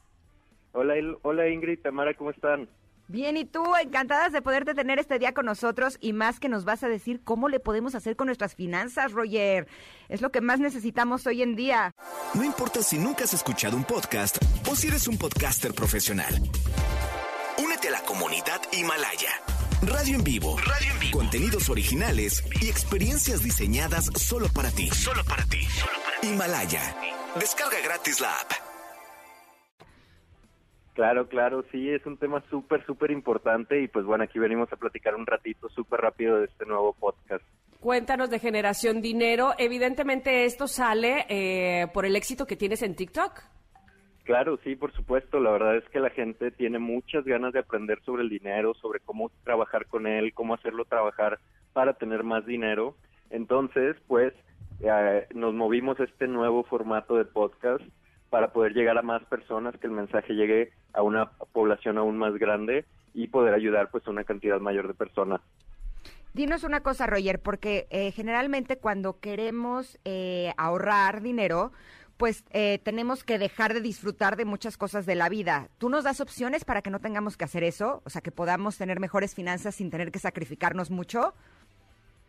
Hola, 0.72 0.94
hola 1.22 1.46
Ingrid, 1.48 1.80
Tamara, 1.80 2.14
¿cómo 2.14 2.30
están? 2.30 2.68
Bien, 3.08 3.36
y 3.36 3.44
tú, 3.44 3.62
encantadas 3.80 4.32
de 4.32 4.42
poderte 4.42 4.74
tener 4.74 4.98
este 4.98 5.18
día 5.18 5.32
con 5.32 5.46
nosotros 5.46 5.96
y 6.00 6.12
más 6.12 6.40
que 6.40 6.48
nos 6.48 6.64
vas 6.64 6.82
a 6.82 6.88
decir 6.88 7.20
cómo 7.22 7.48
le 7.48 7.60
podemos 7.60 7.94
hacer 7.94 8.16
con 8.16 8.26
nuestras 8.26 8.56
finanzas, 8.56 9.12
Roger. 9.12 9.68
Es 10.08 10.22
lo 10.22 10.32
que 10.32 10.40
más 10.40 10.58
necesitamos 10.58 11.26
hoy 11.26 11.42
en 11.42 11.54
día. 11.54 11.94
No 12.34 12.42
importa 12.42 12.82
si 12.82 12.98
nunca 12.98 13.24
has 13.24 13.34
escuchado 13.34 13.76
un 13.76 13.84
podcast 13.84 14.38
o 14.68 14.74
si 14.74 14.88
eres 14.88 15.06
un 15.06 15.18
podcaster 15.18 15.72
profesional. 15.72 16.34
Únete 17.62 17.88
a 17.88 17.92
la 17.92 18.00
comunidad 18.02 18.60
Himalaya. 18.72 19.30
Radio 19.82 20.16
en 20.16 20.24
vivo. 20.24 20.56
Radio 20.58 20.92
en 20.92 20.98
vivo. 20.98 21.18
Contenidos 21.18 21.68
originales 21.68 22.42
y 22.60 22.68
experiencias 22.68 23.42
diseñadas 23.42 24.06
solo 24.16 24.48
para 24.48 24.70
ti. 24.70 24.90
Solo 24.90 25.22
para 25.24 25.44
ti. 25.44 25.60
Himalaya. 26.22 26.96
Descarga 27.38 27.78
gratis 27.84 28.20
la 28.20 28.32
app. 28.32 28.75
Claro, 30.96 31.28
claro, 31.28 31.62
sí, 31.70 31.90
es 31.90 32.06
un 32.06 32.16
tema 32.16 32.42
súper, 32.48 32.82
súper 32.86 33.10
importante 33.10 33.82
y 33.82 33.86
pues 33.86 34.06
bueno, 34.06 34.24
aquí 34.24 34.38
venimos 34.38 34.72
a 34.72 34.76
platicar 34.76 35.14
un 35.14 35.26
ratito 35.26 35.68
súper 35.68 36.00
rápido 36.00 36.38
de 36.38 36.46
este 36.46 36.64
nuevo 36.64 36.94
podcast. 36.94 37.44
Cuéntanos 37.80 38.30
de 38.30 38.38
Generación 38.38 39.02
Dinero. 39.02 39.52
Evidentemente 39.58 40.46
esto 40.46 40.66
sale 40.66 41.26
eh, 41.28 41.86
por 41.92 42.06
el 42.06 42.16
éxito 42.16 42.46
que 42.46 42.56
tienes 42.56 42.80
en 42.80 42.96
TikTok. 42.96 43.42
Claro, 44.24 44.58
sí, 44.64 44.74
por 44.74 44.90
supuesto, 44.94 45.38
la 45.38 45.50
verdad 45.50 45.76
es 45.76 45.84
que 45.90 46.00
la 46.00 46.08
gente 46.08 46.50
tiene 46.50 46.78
muchas 46.78 47.26
ganas 47.26 47.52
de 47.52 47.58
aprender 47.58 48.00
sobre 48.02 48.22
el 48.22 48.30
dinero, 48.30 48.72
sobre 48.72 49.00
cómo 49.00 49.30
trabajar 49.44 49.84
con 49.88 50.06
él, 50.06 50.32
cómo 50.32 50.54
hacerlo 50.54 50.86
trabajar 50.86 51.38
para 51.74 51.92
tener 51.92 52.24
más 52.24 52.46
dinero. 52.46 52.96
Entonces, 53.28 53.96
pues, 54.06 54.32
eh, 54.80 55.26
nos 55.34 55.52
movimos 55.52 56.00
a 56.00 56.04
este 56.04 56.26
nuevo 56.26 56.64
formato 56.64 57.16
de 57.16 57.26
podcast 57.26 57.84
para 58.30 58.52
poder 58.52 58.72
llegar 58.72 58.98
a 58.98 59.02
más 59.02 59.24
personas, 59.24 59.76
que 59.78 59.86
el 59.86 59.92
mensaje 59.92 60.34
llegue 60.34 60.72
a 60.92 61.02
una 61.02 61.30
población 61.52 61.98
aún 61.98 62.18
más 62.18 62.34
grande 62.34 62.84
y 63.14 63.28
poder 63.28 63.54
ayudar 63.54 63.90
pues 63.90 64.06
a 64.06 64.10
una 64.10 64.24
cantidad 64.24 64.60
mayor 64.60 64.88
de 64.88 64.94
personas. 64.94 65.40
Dinos 66.34 66.64
una 66.64 66.80
cosa, 66.80 67.06
Roger, 67.06 67.40
porque 67.40 67.86
eh, 67.88 68.12
generalmente 68.12 68.76
cuando 68.76 69.20
queremos 69.20 69.98
eh, 70.04 70.52
ahorrar 70.58 71.22
dinero, 71.22 71.72
pues 72.18 72.44
eh, 72.50 72.78
tenemos 72.82 73.24
que 73.24 73.38
dejar 73.38 73.74
de 73.74 73.80
disfrutar 73.80 74.36
de 74.36 74.44
muchas 74.44 74.76
cosas 74.76 75.06
de 75.06 75.14
la 75.14 75.28
vida. 75.28 75.68
¿Tú 75.78 75.88
nos 75.88 76.04
das 76.04 76.20
opciones 76.20 76.64
para 76.64 76.82
que 76.82 76.90
no 76.90 77.00
tengamos 77.00 77.36
que 77.36 77.44
hacer 77.44 77.64
eso? 77.64 78.02
O 78.04 78.10
sea, 78.10 78.20
que 78.20 78.32
podamos 78.32 78.76
tener 78.76 79.00
mejores 79.00 79.34
finanzas 79.34 79.74
sin 79.76 79.90
tener 79.90 80.10
que 80.10 80.18
sacrificarnos 80.18 80.90
mucho. 80.90 81.34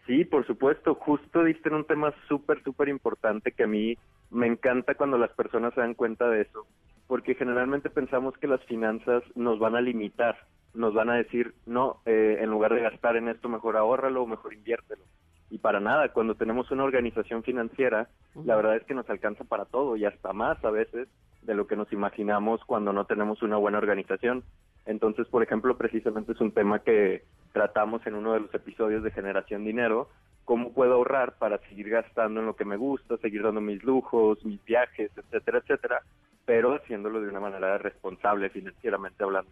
Sí, 0.05 0.23
por 0.23 0.47
supuesto. 0.47 0.95
Justo 0.95 1.43
diste 1.43 1.67
en 1.69 1.75
un 1.75 1.85
tema 1.85 2.13
súper, 2.27 2.63
súper 2.63 2.87
importante 2.87 3.51
que 3.51 3.63
a 3.63 3.67
mí 3.67 3.97
me 4.31 4.47
encanta 4.47 4.95
cuando 4.95 5.17
las 5.17 5.31
personas 5.31 5.73
se 5.73 5.81
dan 5.81 5.93
cuenta 5.93 6.29
de 6.29 6.41
eso, 6.41 6.65
porque 7.07 7.35
generalmente 7.35 7.89
pensamos 7.89 8.37
que 8.37 8.47
las 8.47 8.63
finanzas 8.65 9.23
nos 9.35 9.59
van 9.59 9.75
a 9.75 9.81
limitar, 9.81 10.37
nos 10.73 10.93
van 10.93 11.09
a 11.09 11.15
decir, 11.15 11.53
no, 11.65 12.01
eh, 12.05 12.37
en 12.41 12.49
lugar 12.49 12.73
de 12.73 12.81
gastar 12.81 13.15
en 13.15 13.29
esto, 13.29 13.49
mejor 13.49 13.77
ahórralo 13.77 14.23
o 14.23 14.27
mejor 14.27 14.53
inviértelo. 14.53 15.03
Y 15.49 15.59
para 15.59 15.79
nada, 15.79 16.09
cuando 16.11 16.35
tenemos 16.35 16.69
una 16.71 16.83
organización 16.83 17.41
financiera, 17.41 18.09
la 18.43 18.55
verdad 18.57 18.75
es 18.75 18.83
que 18.83 18.93
nos 18.93 19.09
alcanza 19.09 19.45
para 19.45 19.65
todo 19.65 19.95
y 19.95 20.03
hasta 20.03 20.33
más 20.33 20.63
a 20.65 20.71
veces 20.71 21.07
de 21.41 21.55
lo 21.55 21.67
que 21.67 21.77
nos 21.77 21.91
imaginamos 21.93 22.61
cuando 22.65 22.91
no 22.91 23.05
tenemos 23.05 23.41
una 23.41 23.55
buena 23.55 23.77
organización. 23.77 24.43
Entonces, 24.85 25.25
por 25.27 25.43
ejemplo, 25.43 25.77
precisamente 25.77 26.33
es 26.33 26.41
un 26.41 26.51
tema 26.51 26.79
que 26.79 27.23
tratamos 27.53 28.05
en 28.05 28.15
uno 28.15 28.33
de 28.33 28.41
los 28.41 28.53
episodios 28.53 29.03
de 29.03 29.11
Generación 29.11 29.63
Dinero, 29.63 30.09
cómo 30.47 30.71
puedo 30.71 30.93
ahorrar 30.93 31.37
para 31.37 31.57
seguir 31.67 31.89
gastando 31.89 32.39
en 32.39 32.45
lo 32.45 32.55
que 32.55 32.63
me 32.63 32.77
gusta, 32.77 33.17
seguir 33.17 33.43
dando 33.43 33.59
mis 33.59 33.83
lujos, 33.83 34.43
mis 34.45 34.63
viajes, 34.63 35.11
etcétera, 35.17 35.57
etcétera, 35.57 36.01
pero 36.45 36.73
haciéndolo 36.73 37.19
de 37.19 37.27
una 37.27 37.41
manera 37.41 37.77
responsable 37.77 38.49
financieramente 38.49 39.25
hablando. 39.25 39.51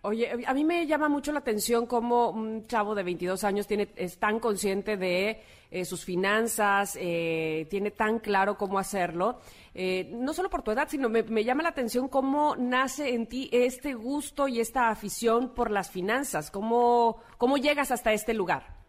Oye, 0.00 0.30
a 0.46 0.54
mí 0.54 0.64
me 0.64 0.86
llama 0.86 1.10
mucho 1.10 1.30
la 1.30 1.40
atención 1.40 1.84
cómo 1.84 2.30
un 2.30 2.66
chavo 2.66 2.94
de 2.94 3.02
22 3.02 3.44
años 3.44 3.66
tiene, 3.66 3.90
es 3.96 4.16
tan 4.16 4.40
consciente 4.40 4.96
de 4.96 5.42
eh, 5.70 5.84
sus 5.84 6.06
finanzas, 6.06 6.96
eh, 6.98 7.66
tiene 7.68 7.90
tan 7.90 8.18
claro 8.18 8.56
cómo 8.56 8.78
hacerlo. 8.78 9.40
Eh, 9.74 10.08
no 10.10 10.32
solo 10.32 10.48
por 10.48 10.62
tu 10.62 10.70
edad, 10.70 10.88
sino 10.88 11.10
me, 11.10 11.22
me 11.24 11.44
llama 11.44 11.64
la 11.64 11.68
atención 11.68 12.08
cómo 12.08 12.56
nace 12.56 13.12
en 13.14 13.26
ti 13.26 13.50
este 13.52 13.92
gusto 13.92 14.48
y 14.48 14.60
esta 14.60 14.88
afición 14.88 15.52
por 15.52 15.70
las 15.70 15.90
finanzas. 15.90 16.50
¿Cómo, 16.50 17.20
cómo 17.36 17.58
llegas 17.58 17.90
hasta 17.90 18.14
este 18.14 18.32
lugar? 18.32 18.79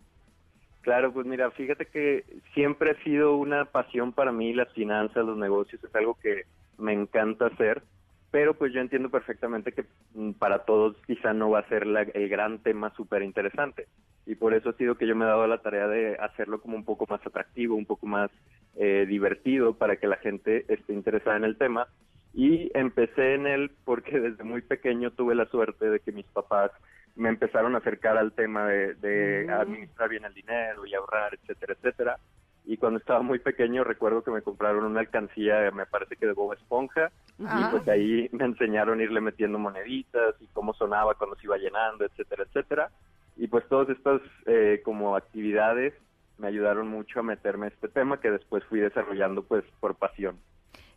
Claro, 0.81 1.13
pues 1.13 1.27
mira, 1.27 1.51
fíjate 1.51 1.85
que 1.87 2.25
siempre 2.55 2.91
ha 2.91 3.03
sido 3.03 3.35
una 3.37 3.65
pasión 3.65 4.13
para 4.13 4.31
mí 4.31 4.51
las 4.53 4.71
finanzas, 4.73 5.23
los 5.23 5.37
negocios, 5.37 5.83
es 5.83 5.93
algo 5.93 6.15
que 6.15 6.45
me 6.77 6.91
encanta 6.93 7.47
hacer, 7.47 7.83
pero 8.31 8.57
pues 8.57 8.73
yo 8.73 8.79
entiendo 8.81 9.11
perfectamente 9.11 9.73
que 9.73 9.85
mm, 10.13 10.31
para 10.33 10.65
todos 10.65 10.95
quizá 11.05 11.33
no 11.33 11.51
va 11.51 11.59
a 11.59 11.67
ser 11.69 11.85
la- 11.85 12.01
el 12.01 12.29
gran 12.29 12.63
tema 12.63 12.91
súper 12.95 13.21
interesante 13.21 13.89
y 14.25 14.33
por 14.35 14.53
eso 14.55 14.69
ha 14.69 14.73
sido 14.73 14.95
que 14.97 15.05
yo 15.07 15.15
me 15.15 15.25
he 15.25 15.27
dado 15.27 15.45
la 15.47 15.61
tarea 15.61 15.87
de 15.87 16.15
hacerlo 16.15 16.59
como 16.61 16.77
un 16.77 16.85
poco 16.85 17.05
más 17.07 17.23
atractivo, 17.25 17.75
un 17.75 17.85
poco 17.85 18.07
más 18.07 18.31
eh, 18.75 19.05
divertido 19.07 19.77
para 19.77 19.97
que 19.97 20.07
la 20.07 20.17
gente 20.17 20.65
esté 20.73 20.93
interesada 20.93 21.37
en 21.37 21.43
el 21.43 21.57
tema 21.59 21.87
y 22.33 22.71
empecé 22.77 23.35
en 23.35 23.45
él 23.47 23.71
porque 23.83 24.19
desde 24.19 24.43
muy 24.43 24.61
pequeño 24.63 25.11
tuve 25.11 25.35
la 25.35 25.45
suerte 25.47 25.89
de 25.89 25.99
que 25.99 26.11
mis 26.11 26.25
papás 26.31 26.71
me 27.15 27.29
empezaron 27.29 27.75
a 27.75 27.79
acercar 27.79 28.17
al 28.17 28.31
tema 28.33 28.65
de, 28.67 28.95
de 28.95 29.51
administrar 29.51 30.09
bien 30.09 30.25
el 30.25 30.33
dinero 30.33 30.85
y 30.85 30.93
ahorrar, 30.93 31.33
etcétera, 31.33 31.73
etcétera. 31.73 32.17
Y 32.63 32.77
cuando 32.77 32.99
estaba 32.99 33.21
muy 33.21 33.39
pequeño 33.39 33.83
recuerdo 33.83 34.23
que 34.23 34.29
me 34.31 34.41
compraron 34.43 34.85
una 34.85 34.99
alcancía, 34.99 35.71
me 35.71 35.85
parece 35.87 36.15
que 36.15 36.27
de 36.27 36.33
Bob 36.33 36.53
Esponja, 36.53 37.11
Ah. 37.43 37.65
y 37.67 37.71
pues 37.71 37.87
ahí 37.87 38.29
me 38.33 38.45
enseñaron 38.45 38.99
a 38.99 39.03
irle 39.03 39.19
metiendo 39.19 39.57
moneditas 39.57 40.35
y 40.41 40.45
cómo 40.53 40.73
sonaba 40.75 41.15
cuando 41.15 41.35
se 41.37 41.45
iba 41.47 41.57
llenando, 41.57 42.05
etcétera, 42.05 42.43
etcétera. 42.43 42.91
Y 43.35 43.47
pues 43.47 43.67
todas 43.67 43.89
estas 43.89 44.21
eh, 44.45 44.81
como 44.85 45.15
actividades 45.15 45.95
me 46.37 46.47
ayudaron 46.47 46.87
mucho 46.87 47.19
a 47.19 47.23
meterme 47.23 47.65
a 47.65 47.69
este 47.69 47.87
tema 47.87 48.19
que 48.19 48.29
después 48.29 48.63
fui 48.65 48.79
desarrollando 48.79 49.41
pues 49.43 49.63
por 49.79 49.95
pasión. 49.95 50.37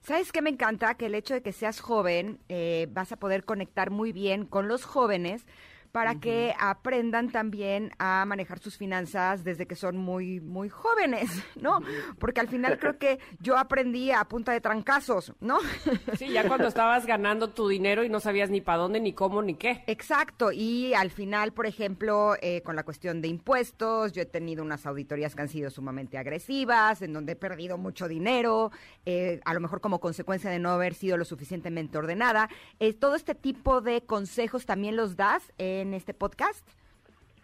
¿Sabes 0.03 0.33
qué 0.33 0.43
me 0.43 0.51
encanta? 0.51 0.97
Que 0.97 1.07
el 1.07 1.15
hecho 1.15 1.33
de 1.33 1.41
que 1.43 1.53
seas 1.53 1.81
joven, 1.81 2.39
eh, 2.51 2.89
vas 2.91 3.13
a 3.13 3.17
poder 3.17 3.45
conectar 3.45 3.91
muy 3.91 4.13
bien 4.13 4.45
con 4.45 4.69
los 4.69 4.85
jóvenes 4.85 5.47
para 5.95 6.17
que 6.17 6.53
aprendan 6.59 7.31
también 7.31 7.93
a 8.01 8.25
manejar 8.27 8.59
sus 8.59 8.77
finanzas 8.77 9.45
desde 9.45 9.67
que 9.67 9.77
son 9.77 9.97
muy, 9.97 10.41
muy 10.41 10.69
jóvenes, 10.69 11.31
¿no? 11.61 11.79
Porque 12.19 12.41
al 12.41 12.49
final 12.49 12.81
creo 12.81 12.99
que 12.99 13.21
yo 13.39 13.57
aprendí 13.57 14.11
a 14.11 14.25
punta 14.25 14.51
de 14.51 14.61
trancazos, 14.61 15.33
¿no? 15.39 15.61
Sí, 16.19 16.31
ya 16.31 16.49
cuando 16.49 16.67
estabas 16.67 17.07
ganando 17.07 17.51
tu 17.51 17.69
dinero 17.69 18.03
y 18.03 18.09
no 18.09 18.19
sabías 18.19 18.51
ni 18.51 18.61
para 18.61 18.79
dónde, 18.79 18.99
ni 18.99 19.13
cómo, 19.13 19.41
ni 19.41 19.55
qué. 19.55 19.85
Exacto, 19.87 20.51
y 20.51 20.95
al 20.95 21.11
final, 21.11 21.53
por 21.53 21.67
ejemplo, 21.67 22.35
eh, 22.43 22.63
con 22.63 22.75
la 22.75 22.83
cuestión 22.83 23.23
de 23.23 23.29
impuestos, 23.29 24.13
yo 24.13 24.23
he 24.23 24.27
tenido 24.27 24.65
unas 24.65 24.87
auditorías 24.87 25.37
que 25.37 25.43
han 25.43 25.49
sido 25.49 25.71
sumamente 25.71 26.19
agresivas, 26.19 27.03
en 27.03 27.13
donde 27.13 27.33
he 27.33 27.37
perdido 27.37 27.79
mucho 27.79 28.09
dinero, 28.09 28.73
eh, 29.07 29.41
a 29.45 29.55
lo 29.55 29.61
mejor 29.61 29.81
como 29.81 30.01
consecuencia 30.01 30.51
de 30.51 30.59
no 30.59 30.71
haber 30.71 30.95
sido 30.95 31.17
lo 31.17 31.25
suficientemente 31.25 31.99
ordenada. 31.99 32.49
Eh, 32.81 32.95
¿Todo 32.95 33.15
este 33.15 33.37
tipo 33.37 33.81
de 33.81 34.03
consejos 34.03 34.67
también 34.67 34.97
los 34.97 35.15
das 35.17 35.53
en 35.59 35.84
este 35.93 36.15
podcast? 36.15 36.67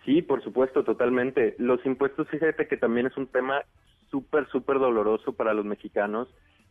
Sí, 0.05 0.23
por 0.23 0.43
supuesto, 0.43 0.85
totalmente. 0.85 1.55
Los 1.59 1.85
impuestos, 1.85 2.29
fíjate 2.29 2.67
que 2.67 2.79
también 2.79 3.07
es 3.07 3.17
un 3.17 3.27
tema 3.27 3.63
súper, 4.11 4.49
súper 4.49 4.79
doloroso 4.79 5.35
para 5.35 5.53
los 5.53 5.65
mexicanos 5.65 6.29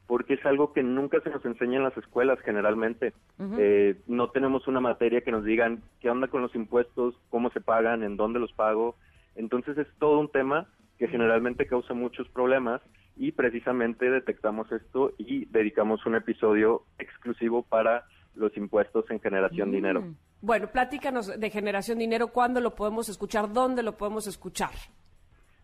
porque 0.09 0.33
es 0.33 0.45
algo 0.47 0.73
que 0.73 0.81
nunca 0.81 1.21
se 1.21 1.29
nos 1.29 1.45
enseña 1.45 1.77
en 1.77 1.83
las 1.83 1.95
escuelas 1.95 2.39
generalmente. 2.39 3.13
Eh, 3.59 3.95
no 4.07 4.31
tenemos 4.31 4.67
una 4.67 4.79
materia 4.79 5.21
que 5.21 5.31
nos 5.31 5.45
digan 5.45 5.83
qué 5.99 6.09
onda 6.09 6.27
con 6.29 6.41
los 6.41 6.55
impuestos, 6.55 7.13
cómo 7.29 7.51
se 7.51 7.61
pagan, 7.61 8.01
en 8.01 8.17
dónde 8.17 8.39
los 8.39 8.51
pago. 8.53 8.95
Entonces 9.35 9.77
es 9.77 9.85
todo 9.99 10.19
un 10.19 10.31
tema 10.31 10.65
que 10.97 11.09
generalmente 11.09 11.67
causa 11.67 11.93
muchos 11.93 12.27
problemas 12.29 12.81
y 13.17 13.33
precisamente 13.33 14.09
detectamos 14.09 14.71
esto 14.71 15.13
y 15.19 15.45
dedicamos 15.45 16.03
un 16.07 16.15
episodio 16.15 16.81
exclusivo 16.97 17.61
para 17.61 18.05
los 18.33 18.57
impuestos 18.57 19.05
en 19.11 19.19
generación 19.19 19.69
dinero. 19.69 20.03
Bueno, 20.41 20.67
platícanos 20.67 21.37
de 21.37 21.49
Generación 21.49 21.99
Dinero, 21.99 22.29
¿cuándo 22.29 22.61
lo 22.61 22.73
podemos 22.73 23.09
escuchar? 23.09 23.51
¿Dónde 23.51 23.83
lo 23.83 23.97
podemos 23.97 24.25
escuchar? 24.25 24.71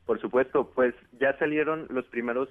Por 0.06 0.20
supuesto, 0.20 0.70
pues 0.76 0.94
ya 1.20 1.38
salieron 1.40 1.88
los 1.90 2.06
primeros 2.08 2.50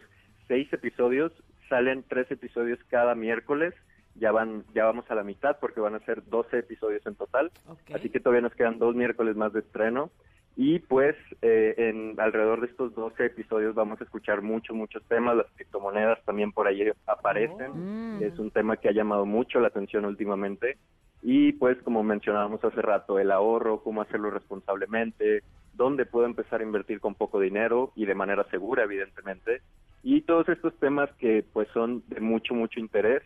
seis 0.48 0.72
episodios, 0.72 1.32
salen 1.68 2.02
tres 2.08 2.30
episodios 2.30 2.78
cada 2.88 3.14
miércoles, 3.14 3.74
ya 4.14 4.32
van, 4.32 4.64
ya 4.74 4.84
vamos 4.84 5.04
a 5.10 5.14
la 5.14 5.22
mitad 5.22 5.58
porque 5.60 5.80
van 5.80 5.94
a 5.94 6.00
ser 6.00 6.24
12 6.24 6.60
episodios 6.60 7.04
en 7.06 7.14
total, 7.14 7.50
así 7.94 8.08
que 8.08 8.20
todavía 8.20 8.42
nos 8.42 8.54
quedan 8.54 8.78
dos 8.78 8.94
miércoles 8.94 9.36
más 9.36 9.52
de 9.52 9.60
estreno. 9.60 10.10
Y 10.56 10.78
pues 10.78 11.16
eh, 11.42 11.74
en 11.76 12.14
alrededor 12.20 12.60
de 12.60 12.68
estos 12.68 12.94
12 12.94 13.26
episodios 13.26 13.74
vamos 13.74 14.00
a 14.00 14.04
escuchar 14.04 14.40
muchos, 14.40 14.76
muchos 14.76 15.02
temas, 15.08 15.36
las 15.36 15.50
criptomonedas 15.56 16.24
también 16.24 16.52
por 16.52 16.68
ahí 16.68 16.80
aparecen, 17.06 18.22
es 18.22 18.38
un 18.38 18.52
tema 18.52 18.76
que 18.76 18.88
ha 18.88 18.92
llamado 18.92 19.26
mucho 19.26 19.58
la 19.58 19.66
atención 19.66 20.04
últimamente 20.04 20.78
y 21.26 21.52
pues 21.52 21.80
como 21.82 22.02
mencionábamos 22.02 22.62
hace 22.62 22.82
rato, 22.82 23.18
el 23.18 23.30
ahorro, 23.30 23.82
cómo 23.82 24.02
hacerlo 24.02 24.30
responsablemente, 24.30 25.42
dónde 25.72 26.04
puedo 26.04 26.26
empezar 26.26 26.60
a 26.60 26.64
invertir 26.64 27.00
con 27.00 27.14
poco 27.14 27.40
dinero 27.40 27.92
y 27.96 28.04
de 28.04 28.14
manera 28.14 28.44
segura, 28.50 28.84
evidentemente. 28.84 29.62
Y 30.02 30.20
todos 30.20 30.46
estos 30.50 30.78
temas 30.78 31.10
que 31.14 31.42
pues 31.50 31.66
son 31.72 32.02
de 32.08 32.20
mucho, 32.20 32.52
mucho 32.52 32.78
interés 32.78 33.22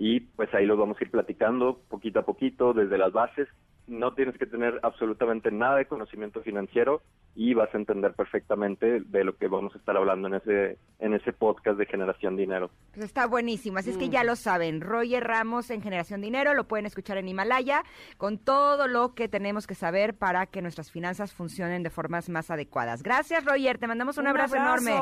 y 0.00 0.20
pues 0.20 0.54
ahí 0.54 0.64
los 0.64 0.78
vamos 0.78 0.96
a 0.98 1.04
ir 1.04 1.10
platicando 1.10 1.80
poquito 1.88 2.20
a 2.20 2.24
poquito 2.24 2.72
desde 2.72 2.96
las 2.98 3.12
bases. 3.12 3.48
No 3.88 4.14
tienes 4.14 4.38
que 4.38 4.46
tener 4.46 4.78
absolutamente 4.84 5.50
nada 5.50 5.76
de 5.76 5.86
conocimiento 5.86 6.40
financiero 6.42 7.02
y 7.34 7.54
vas 7.54 7.74
a 7.74 7.78
entender 7.78 8.12
perfectamente 8.12 9.00
de 9.00 9.24
lo 9.24 9.36
que 9.36 9.48
vamos 9.48 9.74
a 9.74 9.78
estar 9.78 9.96
hablando 9.96 10.28
en 10.28 10.34
ese 10.34 10.78
en 11.00 11.14
ese 11.14 11.32
podcast 11.32 11.78
de 11.78 11.86
Generación 11.86 12.36
Dinero. 12.36 12.70
Pues 12.92 13.06
está 13.06 13.26
buenísimo, 13.26 13.78
así 13.78 13.90
es 13.90 13.96
que 13.96 14.08
ya 14.08 14.22
lo 14.22 14.36
saben. 14.36 14.82
Roger 14.82 15.24
Ramos 15.24 15.68
en 15.70 15.82
Generación 15.82 16.20
Dinero, 16.20 16.54
lo 16.54 16.68
pueden 16.68 16.86
escuchar 16.86 17.16
en 17.16 17.26
Himalaya, 17.26 17.82
con 18.18 18.38
todo 18.38 18.86
lo 18.86 19.14
que 19.14 19.26
tenemos 19.26 19.66
que 19.66 19.74
saber 19.74 20.14
para 20.14 20.46
que 20.46 20.62
nuestras 20.62 20.92
finanzas 20.92 21.32
funcionen 21.32 21.82
de 21.82 21.90
formas 21.90 22.28
más 22.28 22.52
adecuadas. 22.52 23.02
Gracias, 23.02 23.44
Roger, 23.44 23.78
te 23.78 23.88
mandamos 23.88 24.16
un, 24.18 24.28
abrazo, 24.28 24.54
enorme. 24.54 24.92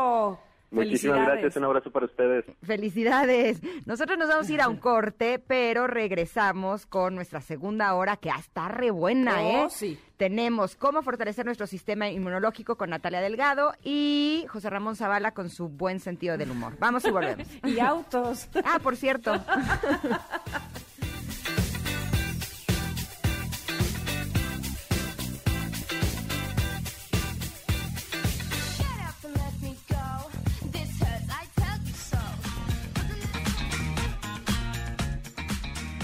Muchísimas 0.71 1.21
gracias, 1.27 1.57
un 1.57 1.65
abrazo 1.65 1.91
para 1.91 2.07
ustedes. 2.07 2.45
Felicidades. 2.63 3.61
Nosotros 3.87 4.19
nos 4.19 4.29
vamos 4.29 4.49
a 4.49 4.53
ir 4.53 4.61
a 4.61 4.69
un 4.69 4.77
corte, 4.77 5.39
pero 5.39 5.87
regresamos 5.87 6.87
con 6.87 7.15
nuestra 7.15 7.41
segunda 7.41 7.95
hora, 7.95 8.17
que 8.17 8.31
está 8.31 8.69
re 8.69 8.91
buena, 8.91 9.35
Oh, 9.41 9.67
¿eh? 9.67 9.71
sí. 9.71 9.99
Tenemos 10.17 10.77
cómo 10.77 11.03
fortalecer 11.03 11.45
nuestro 11.45 11.67
sistema 11.67 12.09
inmunológico 12.09 12.77
con 12.77 12.91
Natalia 12.91 13.21
Delgado 13.21 13.75
y 13.85 14.47
José 14.49 14.71
Ramón 14.71 14.97
Zavala 14.97 15.33
con 15.33 15.51
su 15.51 15.69
buen 15.69 16.01
sentido 16.01 16.39
del 16.39 16.51
humor. 16.51 16.73
Vamos 16.79 17.05
y 17.05 17.11
volvemos. 17.11 17.47
y 17.65 17.79
autos. 17.81 18.49
Ah, 18.65 18.79
por 18.83 18.97
cierto. 18.97 19.35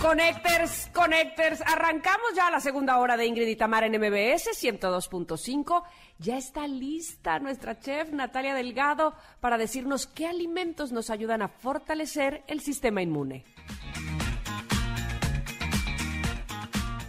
Connectors, 0.02 0.90
Connectors, 0.92 1.60
arrancamos 1.60 2.34
ya 2.34 2.50
la 2.50 2.58
segunda 2.58 2.98
hora 2.98 3.16
de 3.16 3.24
Ingrid 3.24 3.46
y 3.46 3.52
en 3.52 4.00
MBS 4.00 4.48
102.5. 4.60 5.84
Ya 6.18 6.36
está 6.36 6.66
lista 6.66 7.38
nuestra 7.38 7.78
chef 7.78 8.10
Natalia 8.10 8.52
Delgado 8.56 9.14
para 9.38 9.58
decirnos 9.58 10.08
qué 10.08 10.26
alimentos 10.26 10.90
nos 10.90 11.08
ayudan 11.08 11.40
a 11.40 11.48
fortalecer 11.48 12.42
el 12.48 12.60
sistema 12.60 13.00
inmune. 13.00 13.44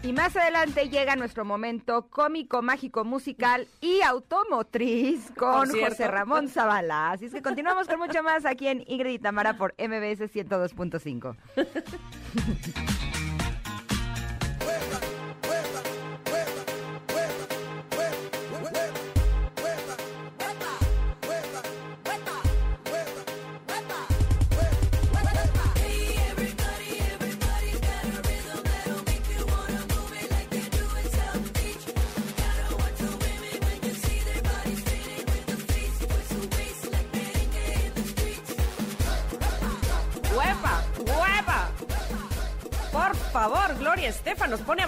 Y 0.04 0.12
más 0.12 0.36
adelante 0.36 0.90
llega 0.90 1.16
nuestro 1.16 1.46
momento 1.46 2.10
cómico, 2.10 2.62
mágico, 2.62 3.06
musical 3.06 3.70
y 3.80 4.02
automotriz 4.02 5.32
con. 5.38 5.70
José 5.70 6.10
Ramón 6.10 6.50
Zavala. 6.50 7.12
Así 7.12 7.26
es 7.26 7.32
que 7.32 7.42
continuamos 7.42 7.88
con 7.88 8.00
mucho 8.00 8.22
más 8.22 8.46
aquí 8.46 8.68
en 8.68 8.84
Ingrid 8.86 9.14
y 9.14 9.20
Tamara 9.20 9.56
por 9.56 9.74
MBS 9.78 10.30
102.5. 10.30 11.38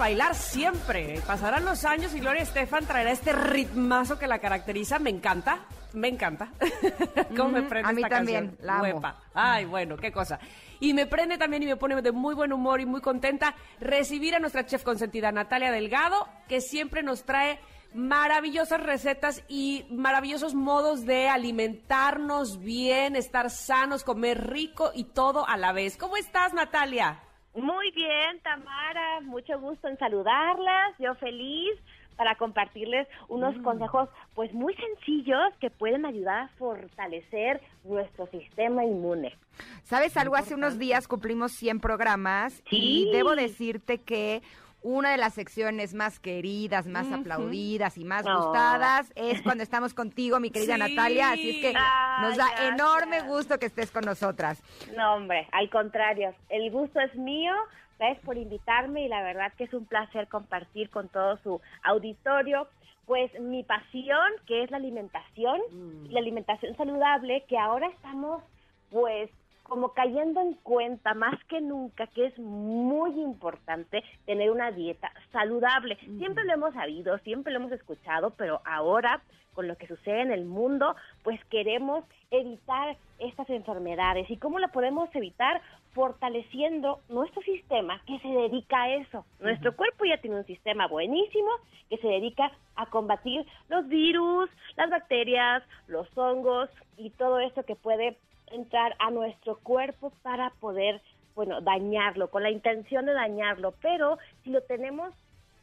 bailar 0.06 0.36
siempre. 0.36 1.20
Pasarán 1.26 1.66
los 1.66 1.84
años 1.84 2.14
y 2.14 2.20
Gloria 2.20 2.44
Estefan 2.44 2.86
traerá 2.86 3.10
este 3.12 3.34
ritmazo 3.34 4.20
que 4.20 4.28
la 4.28 4.38
caracteriza. 4.38 5.00
Me 5.00 5.10
encanta, 5.10 5.62
me 5.94 6.10
encanta. 6.10 6.52
¿Cómo 7.36 7.50
me 7.50 7.62
Mm, 7.62 7.70
prende 7.70 7.90
a 7.90 7.92
mí 7.92 8.02
esta 8.04 8.16
también, 8.18 8.48
canción? 8.50 8.68
la 8.68 8.74
amo. 8.76 8.84
Huepa. 8.84 9.20
Ay, 9.34 9.66
bueno, 9.66 9.98
qué 9.98 10.12
cosa. 10.12 10.38
Y 10.80 10.94
me 10.94 11.08
prende 11.08 11.40
también 11.40 11.64
y 11.64 11.66
me 11.66 11.76
pone 11.76 12.00
de 12.04 12.12
muy 12.12 12.36
buen 12.36 12.54
humor 12.54 12.82
y 12.82 12.86
muy 12.86 13.02
contenta 13.02 13.56
recibir 13.80 14.36
a 14.36 14.40
nuestra 14.40 14.64
chef 14.68 14.84
consentida 14.84 15.32
Natalia 15.32 15.72
Delgado, 15.72 16.28
que 16.48 16.62
siempre 16.62 17.02
nos 17.02 17.24
trae 17.24 17.60
maravillosas 17.96 18.84
recetas 18.84 19.42
y 19.48 19.88
maravillosos 19.90 20.54
modos 20.54 21.08
de 21.08 21.30
alimentarnos 21.30 22.60
bien, 22.60 23.16
estar 23.16 23.50
sanos, 23.50 24.04
comer 24.04 24.52
rico 24.52 24.92
y 24.94 25.06
todo 25.06 25.48
a 25.48 25.58
la 25.58 25.72
vez. 25.72 25.98
¿Cómo 25.98 26.16
estás, 26.16 26.54
Natalia? 26.54 27.22
Muy 27.56 27.92
bien, 27.92 28.40
Tamara, 28.44 29.22
mucho 29.22 29.60
gusto 29.60 29.88
en 29.88 29.98
saludarlas, 29.98 30.94
yo 31.00 31.16
feliz 31.16 31.72
para 32.18 32.36
compartirles 32.36 33.08
unos 33.28 33.56
consejos 33.58 34.10
pues 34.36 34.54
muy 34.54 34.74
sencillos 34.76 35.54
que 35.60 35.70
pueden 35.70 36.06
ayudar 36.06 36.44
a 36.44 36.48
fortalecer 36.58 37.62
nuestro 37.84 38.28
sistema 38.28 38.86
inmune. 38.86 39.36
¿Sabes 39.84 40.16
algo? 40.18 40.36
Hace 40.36 40.56
unos 40.56 40.78
días 40.80 41.08
cumplimos 41.08 41.52
100 41.54 41.80
programas 41.80 42.62
Sí. 42.70 43.08
y 43.08 43.12
debo 43.12 43.36
decirte 43.36 44.00
que 44.00 44.42
una 44.88 45.10
de 45.12 45.18
las 45.18 45.34
secciones 45.34 45.96
más 45.96 46.20
queridas, 46.20 46.86
más 46.86 47.12
aplaudidas 47.12 47.98
y 47.98 48.06
más 48.06 48.24
No. 48.24 48.38
gustadas 48.38 49.12
es 49.16 49.42
cuando 49.42 49.64
estamos 49.64 49.96
contigo, 49.96 50.40
mi 50.40 50.52
querida 50.52 50.76
Sí. 50.76 50.80
Natalia. 50.96 51.32
Así 51.32 51.50
es 51.50 51.62
que 51.62 51.74
nos 51.74 52.38
da 52.38 52.46
gracias. 52.50 52.70
enorme 52.74 53.22
gusto 53.22 53.58
que 53.58 53.66
estés 53.66 53.90
con 53.90 54.06
nosotras. 54.06 54.62
No, 54.96 55.16
hombre, 55.16 55.48
al 55.52 55.72
contrario, 55.72 56.36
el 56.50 56.70
gusto 56.70 57.00
es 57.00 57.16
mío. 57.16 57.54
Gracias 57.98 58.24
por 58.24 58.38
invitarme 58.38 59.06
y 59.06 59.08
la 59.08 59.24
verdad 59.24 59.52
que 59.58 59.64
es 59.64 59.74
un 59.74 59.86
placer 59.88 60.28
compartir 60.28 60.90
con 60.92 61.10
todo 61.10 61.38
su 61.38 61.62
auditorio 61.84 62.68
pues 63.08 63.32
mi 63.40 63.64
pasión, 63.64 64.28
que 64.48 64.64
es 64.64 64.72
la 64.72 64.78
alimentación, 64.78 65.62
la 66.10 66.20
alimentación 66.20 66.76
saludable, 66.78 67.44
que 67.48 67.58
ahora 67.58 67.88
estamos 67.88 68.44
pues 68.92 69.30
como 69.68 69.94
cayendo 69.94 70.42
en 70.42 70.54
cuenta 70.54 71.14
más 71.14 71.44
que 71.46 71.60
nunca 71.60 72.08
que 72.08 72.28
es 72.28 72.40
muy 72.40 73.12
importante 73.20 74.04
tener 74.26 74.52
una 74.52 74.72
dieta 74.72 75.12
saludable. 75.32 75.98
Siempre 76.18 76.46
lo 76.46 76.54
hemos 76.54 76.74
sabido, 76.74 77.18
siempre 77.20 77.52
lo 77.52 77.60
hemos 77.60 77.72
escuchado, 77.72 78.32
pero 78.32 78.62
ahora 78.66 79.22
con 79.56 79.68
lo 79.68 79.78
que 79.78 79.88
sucede 79.88 80.22
en 80.22 80.32
el 80.32 80.46
mundo, 80.46 80.96
pues 81.24 81.44
queremos 81.46 82.04
evitar 82.30 82.98
estas 83.18 83.50
enfermedades. 83.50 84.30
¿Y 84.30 84.38
cómo 84.38 84.60
la 84.60 84.68
podemos 84.68 85.10
evitar? 85.16 85.62
Fortaleciendo 85.94 87.00
nuestro 87.08 87.42
sistema 87.42 88.02
que 88.06 88.20
se 88.20 88.28
dedica 88.28 88.84
a 88.84 88.96
eso. 88.96 89.26
Nuestro 89.40 89.76
cuerpo 89.76 90.04
ya 90.04 90.18
tiene 90.18 90.36
un 90.36 90.46
sistema 90.46 90.88
buenísimo 90.88 91.50
que 91.90 91.98
se 91.98 92.08
dedica 92.08 92.52
a 92.76 92.86
combatir 92.88 93.46
los 93.70 93.88
virus, 93.88 94.50
las 94.76 94.90
bacterias, 94.90 95.64
los 95.88 96.06
hongos 96.18 96.70
y 96.98 97.12
todo 97.12 97.40
esto 97.40 97.64
que 97.64 97.76
puede 97.76 98.18
entrar 98.52 98.96
a 99.00 99.12
nuestro 99.12 99.58
cuerpo 99.60 100.12
para 100.22 100.50
poder, 100.60 101.02
bueno, 101.36 101.62
dañarlo, 101.62 102.30
con 102.30 102.44
la 102.44 102.50
intención 102.52 103.06
de 103.06 103.14
dañarlo. 103.14 103.74
Pero 103.82 104.18
si 104.44 104.50
lo 104.52 104.62
tenemos 104.62 105.14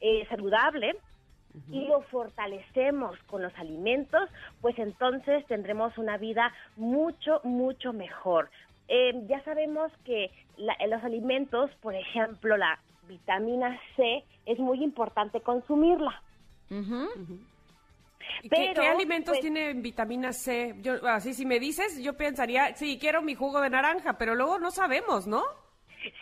eh, 0.00 0.26
saludable, 0.28 0.96
y 1.70 1.84
lo 1.86 2.00
fortalecemos 2.02 3.18
con 3.26 3.42
los 3.42 3.54
alimentos, 3.58 4.28
pues 4.62 4.78
entonces 4.78 5.46
tendremos 5.46 5.98
una 5.98 6.16
vida 6.16 6.50
mucho, 6.76 7.40
mucho 7.44 7.92
mejor. 7.92 8.48
Eh, 8.88 9.22
ya 9.28 9.42
sabemos 9.44 9.92
que 10.04 10.30
la- 10.56 10.76
los 10.88 11.04
alimentos, 11.04 11.70
por 11.82 11.94
ejemplo, 11.94 12.56
la 12.56 12.78
vitamina 13.06 13.78
C, 13.96 14.24
es 14.46 14.58
muy 14.58 14.82
importante 14.82 15.40
consumirla. 15.42 16.22
¿Y 16.70 16.74
¿Qué, 17.14 17.34
Pero, 18.48 18.82
qué 18.82 18.88
alimentos 18.88 19.32
pues- 19.32 19.40
tienen 19.40 19.82
vitamina 19.82 20.32
C? 20.32 20.74
Yo, 20.80 21.06
así, 21.08 21.34
si 21.34 21.46
me 21.46 21.58
dices, 21.58 22.02
yo 22.02 22.16
pensaría, 22.16 22.74
sí, 22.74 22.98
quiero 22.98 23.22
mi 23.22 23.34
jugo 23.34 23.60
de 23.60 23.70
naranja, 23.70 24.18
pero 24.18 24.34
luego 24.34 24.58
no 24.58 24.70
sabemos, 24.70 25.26
¿no? 25.26 25.42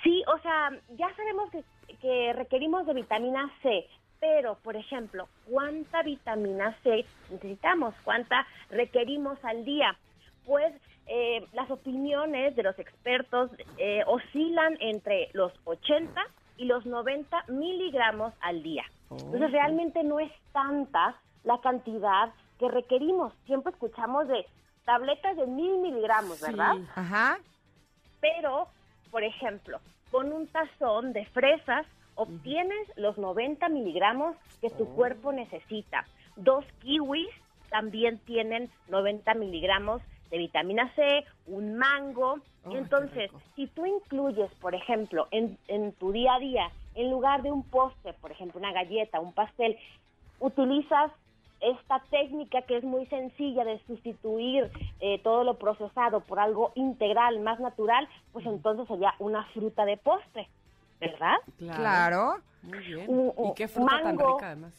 Sí, 0.03 0.23
o 0.27 0.39
sea, 0.41 0.71
ya 0.91 1.15
sabemos 1.17 1.51
que, 1.51 1.65
que 2.01 2.33
requerimos 2.35 2.87
de 2.87 2.95
vitamina 2.95 3.51
C, 3.63 3.87
pero, 4.21 4.57
por 4.63 4.77
ejemplo, 4.77 5.29
¿cuánta 5.49 6.03
vitamina 6.03 6.77
C 6.83 7.05
necesitamos? 7.31 7.95
¿Cuánta 8.05 8.47
requerimos 8.69 9.43
al 9.43 9.65
día? 9.65 9.97
Pues 10.45 10.75
eh, 11.07 11.47
las 11.55 11.71
opiniones 11.71 12.55
de 12.55 12.63
los 12.63 12.79
expertos 12.79 13.51
eh, 13.79 14.03
oscilan 14.07 14.77
entre 14.81 15.31
los 15.33 15.53
80 15.65 16.23
y 16.59 16.67
los 16.67 16.85
90 16.85 17.45
miligramos 17.49 18.35
al 18.43 18.63
día. 18.63 18.85
Entonces, 19.11 19.51
realmente 19.51 20.05
no 20.05 20.21
es 20.21 20.31
tanta 20.53 21.17
la 21.45 21.61
cantidad 21.61 22.33
que 22.59 22.69
requerimos. 22.69 23.33
Siempre 23.47 23.73
escuchamos 23.73 24.29
de 24.29 24.47
tabletas 24.85 25.37
de 25.37 25.47
mil 25.47 25.79
miligramos, 25.79 26.41
¿verdad? 26.41 26.77
Ajá. 26.95 27.39
Pero, 28.21 28.69
por 29.11 29.25
ejemplo, 29.25 29.81
con 30.11 30.33
un 30.33 30.47
tazón 30.49 31.13
de 31.13 31.25
fresas 31.27 31.87
obtienes 32.15 32.89
los 32.97 33.17
90 33.17 33.69
miligramos 33.71 34.37
que 34.61 34.69
tu 34.71 34.87
cuerpo 34.95 35.33
necesita. 35.33 36.07
Dos 36.37 36.65
kiwis 36.81 37.29
también 37.71 38.19
tienen 38.19 38.71
90 38.89 39.33
miligramos 39.35 40.03
de 40.31 40.39
vitamina 40.39 40.93
C, 40.95 41.25
un 41.47 41.77
mango. 41.77 42.41
Entonces, 42.71 43.31
si 43.57 43.69
tú 43.69 43.87
incluyes, 43.87 44.53
por 44.61 44.75
ejemplo, 44.75 45.29
en, 45.31 45.57
en 45.69 45.93
tu 45.93 46.13
día 46.13 46.35
a 46.35 46.39
día, 46.39 46.71
en 46.95 47.11
lugar 47.11 47.43
de 47.43 47.51
un 47.51 47.63
postre, 47.63 48.13
por 48.15 48.31
ejemplo, 48.31 48.61
una 48.61 48.73
galleta, 48.73 49.21
un 49.21 49.33
pastel, 49.33 49.79
utilizas 50.41 51.11
esta 51.61 52.03
técnica 52.11 52.63
que 52.63 52.77
es 52.79 52.85
muy 52.85 53.07
sencilla 53.07 53.65
de 53.65 53.79
sustituir 53.87 54.71
eh, 55.01 55.21
todo 55.23 55.45
lo 55.45 55.59
procesado 55.59 56.21
por 56.21 56.39
algo 56.41 56.73
integral, 56.75 57.41
más 57.41 57.61
natural, 57.61 58.09
pues 58.33 58.47
entonces 58.47 58.87
sería 58.89 59.15
una 59.19 59.45
fruta 59.53 59.85
de 59.85 59.97
postre, 59.97 60.49
¿verdad? 61.01 61.37
Claro. 61.59 62.37
Muy 62.63 62.79
bien. 62.79 63.07
Un- 63.09 63.33
y 63.51 63.55
qué 63.55 63.69
fruta 63.69 64.01
tan 64.03 64.19
rica, 64.19 64.47
además. 64.47 64.73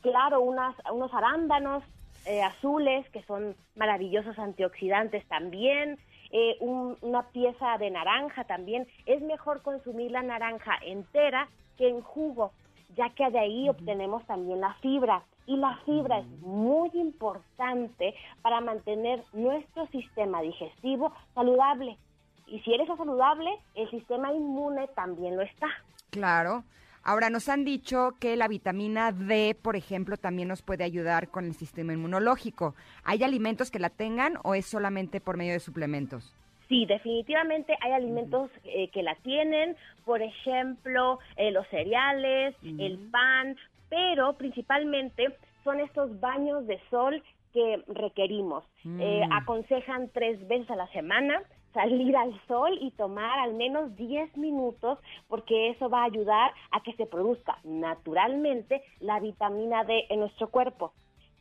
Claro, 0.00 0.40
unas, 0.40 0.74
unos 0.92 1.12
arándanos 1.14 1.82
eh, 2.24 2.40
azules 2.42 3.08
que 3.10 3.22
son 3.24 3.56
maravillosos 3.74 4.38
antioxidantes 4.38 5.26
también, 5.26 5.98
eh, 6.30 6.56
un- 6.60 6.96
una 7.02 7.24
pieza 7.30 7.76
de 7.78 7.90
naranja 7.90 8.44
también. 8.44 8.86
Es 9.06 9.20
mejor 9.22 9.62
consumir 9.62 10.12
la 10.12 10.22
naranja 10.22 10.72
entera 10.84 11.48
que 11.76 11.88
en 11.88 12.00
jugo, 12.00 12.52
ya 12.96 13.10
que 13.10 13.30
de 13.30 13.38
ahí 13.38 13.68
obtenemos 13.68 14.24
también 14.26 14.60
la 14.60 14.74
fibra. 14.74 15.22
Y 15.46 15.56
la 15.56 15.76
fibra 15.84 16.20
es 16.20 16.26
muy 16.40 16.90
importante 16.94 18.14
para 18.42 18.60
mantener 18.60 19.24
nuestro 19.32 19.86
sistema 19.88 20.40
digestivo 20.40 21.12
saludable. 21.34 21.98
Y 22.46 22.60
si 22.60 22.74
eres 22.74 22.86
saludable, 22.86 23.50
el 23.74 23.90
sistema 23.90 24.32
inmune 24.32 24.88
también 24.94 25.36
lo 25.36 25.42
está. 25.42 25.68
Claro. 26.10 26.64
Ahora, 27.04 27.30
nos 27.30 27.48
han 27.48 27.64
dicho 27.64 28.14
que 28.20 28.36
la 28.36 28.46
vitamina 28.46 29.10
D, 29.10 29.56
por 29.60 29.74
ejemplo, 29.74 30.16
también 30.16 30.46
nos 30.46 30.62
puede 30.62 30.84
ayudar 30.84 31.28
con 31.28 31.46
el 31.46 31.54
sistema 31.54 31.92
inmunológico. 31.92 32.76
¿Hay 33.02 33.24
alimentos 33.24 33.72
que 33.72 33.80
la 33.80 33.90
tengan 33.90 34.38
o 34.44 34.54
es 34.54 34.66
solamente 34.66 35.20
por 35.20 35.36
medio 35.36 35.52
de 35.52 35.60
suplementos? 35.60 36.36
Sí, 36.72 36.86
definitivamente 36.86 37.76
hay 37.82 37.92
alimentos 37.92 38.50
eh, 38.64 38.88
que 38.88 39.02
la 39.02 39.14
tienen, 39.16 39.76
por 40.06 40.22
ejemplo, 40.22 41.18
eh, 41.36 41.50
los 41.50 41.66
cereales, 41.68 42.56
el 42.78 42.98
pan, 43.10 43.56
pero 43.90 44.32
principalmente 44.38 45.36
son 45.64 45.80
estos 45.80 46.18
baños 46.18 46.66
de 46.66 46.80
sol 46.88 47.22
que 47.52 47.82
requerimos. 47.88 48.64
Eh, 48.98 49.20
Mm. 49.28 49.32
aconsejan 49.34 50.08
tres 50.14 50.48
veces 50.48 50.70
a 50.70 50.76
la 50.76 50.86
semana 50.88 51.42
salir 51.74 52.16
al 52.16 52.32
sol 52.46 52.78
y 52.80 52.90
tomar 52.92 53.38
al 53.40 53.52
menos 53.52 53.94
10 53.96 54.34
minutos 54.38 54.98
porque 55.28 55.70
eso 55.70 55.90
va 55.90 56.02
a 56.02 56.06
ayudar 56.06 56.52
a 56.70 56.82
que 56.82 56.94
se 56.94 57.04
produzca 57.04 57.58
naturalmente 57.64 58.82
la 59.00 59.20
vitamina 59.20 59.84
D 59.84 60.06
en 60.08 60.20
nuestro 60.20 60.48
cuerpo. 60.48 60.92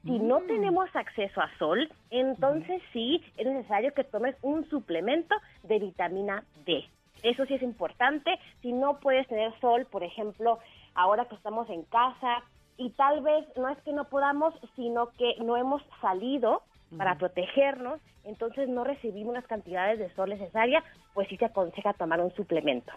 Si 0.03 0.17
no 0.19 0.39
Mm. 0.39 0.47
tenemos 0.47 0.95
acceso 0.95 1.41
a 1.41 1.49
sol, 1.57 1.91
entonces 2.09 2.81
sí 2.91 3.23
es 3.37 3.45
necesario 3.45 3.93
que 3.93 4.03
tomes 4.03 4.35
un 4.41 4.67
suplemento 4.69 5.35
de 5.63 5.79
vitamina 5.79 6.43
D. 6.65 6.83
Eso 7.23 7.45
sí 7.45 7.53
es 7.53 7.61
importante. 7.61 8.31
Si 8.61 8.73
no 8.73 8.99
puedes 8.99 9.27
tener 9.27 9.53
sol, 9.59 9.85
por 9.85 10.03
ejemplo, 10.03 10.57
ahora 10.95 11.25
que 11.25 11.35
estamos 11.35 11.69
en 11.69 11.83
casa 11.83 12.43
y 12.77 12.89
tal 12.91 13.21
vez 13.21 13.45
no 13.57 13.69
es 13.69 13.77
que 13.83 13.93
no 13.93 14.05
podamos, 14.05 14.55
sino 14.75 15.11
que 15.17 15.35
no 15.43 15.55
hemos 15.55 15.83
salido 16.01 16.63
para 16.97 17.17
protegernos, 17.17 18.01
entonces 18.25 18.67
no 18.67 18.83
recibimos 18.83 19.33
las 19.33 19.45
cantidades 19.47 19.97
de 19.99 20.13
sol 20.15 20.29
necesarias, 20.29 20.83
pues 21.13 21.27
sí 21.29 21.37
se 21.37 21.45
aconseja 21.45 21.93
tomar 21.93 22.19
un 22.19 22.33
suplemento. 22.33 22.91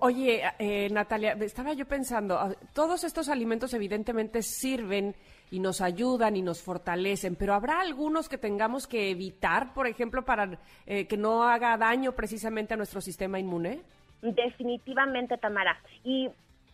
Oye, 0.00 0.42
eh, 0.60 0.88
Natalia, 0.90 1.32
estaba 1.40 1.72
yo 1.72 1.84
pensando, 1.86 2.38
ah, 2.38 2.52
todos 2.72 3.02
estos 3.02 3.28
alimentos 3.28 3.74
evidentemente 3.74 4.40
sirven 4.42 5.16
y 5.50 5.58
nos 5.58 5.80
ayudan 5.80 6.36
y 6.36 6.42
nos 6.42 6.62
fortalecen, 6.62 7.34
pero 7.34 7.54
¿habrá 7.54 7.80
algunos 7.80 8.28
que 8.28 8.38
tengamos 8.38 8.86
que 8.86 9.10
evitar, 9.10 9.74
por 9.74 9.88
ejemplo, 9.88 10.24
para 10.24 10.58
eh, 10.86 11.08
que 11.08 11.16
no 11.16 11.42
haga 11.42 11.76
daño 11.76 12.12
precisamente 12.12 12.74
a 12.74 12.76
nuestro 12.76 13.00
sistema 13.00 13.40
inmune? 13.40 13.82
Definitivamente, 14.22 15.38
Tamara. 15.38 15.76
Y 16.04 16.30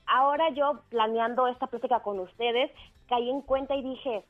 ahora 0.06 0.50
yo, 0.50 0.82
planeando 0.90 1.48
esta 1.48 1.68
plática 1.68 2.00
con 2.00 2.20
ustedes, 2.20 2.70
caí 3.08 3.30
en 3.30 3.40
cuenta 3.40 3.74
y 3.76 3.82
dije, 3.82 4.24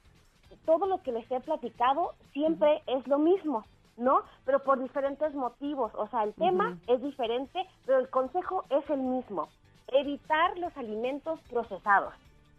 todo 0.64 0.86
lo 0.86 1.02
que 1.02 1.10
les 1.12 1.28
he 1.30 1.40
platicado 1.40 2.14
siempre 2.32 2.82
es 2.86 3.06
lo 3.08 3.18
mismo, 3.18 3.64
¿no? 4.00 4.22
Pero 4.44 4.60
por 4.64 4.82
diferentes 4.82 5.32
motivos. 5.34 5.92
O 5.94 6.08
sea, 6.08 6.24
el 6.24 6.34
tema 6.34 6.76
es 6.88 7.00
diferente, 7.02 7.66
pero 7.86 7.98
el 7.98 8.08
consejo 8.08 8.64
es 8.70 8.88
el 8.90 8.98
mismo. 8.98 9.48
Evitar 9.88 10.58
los 10.58 10.76
alimentos 10.76 11.38
procesados, 11.50 12.14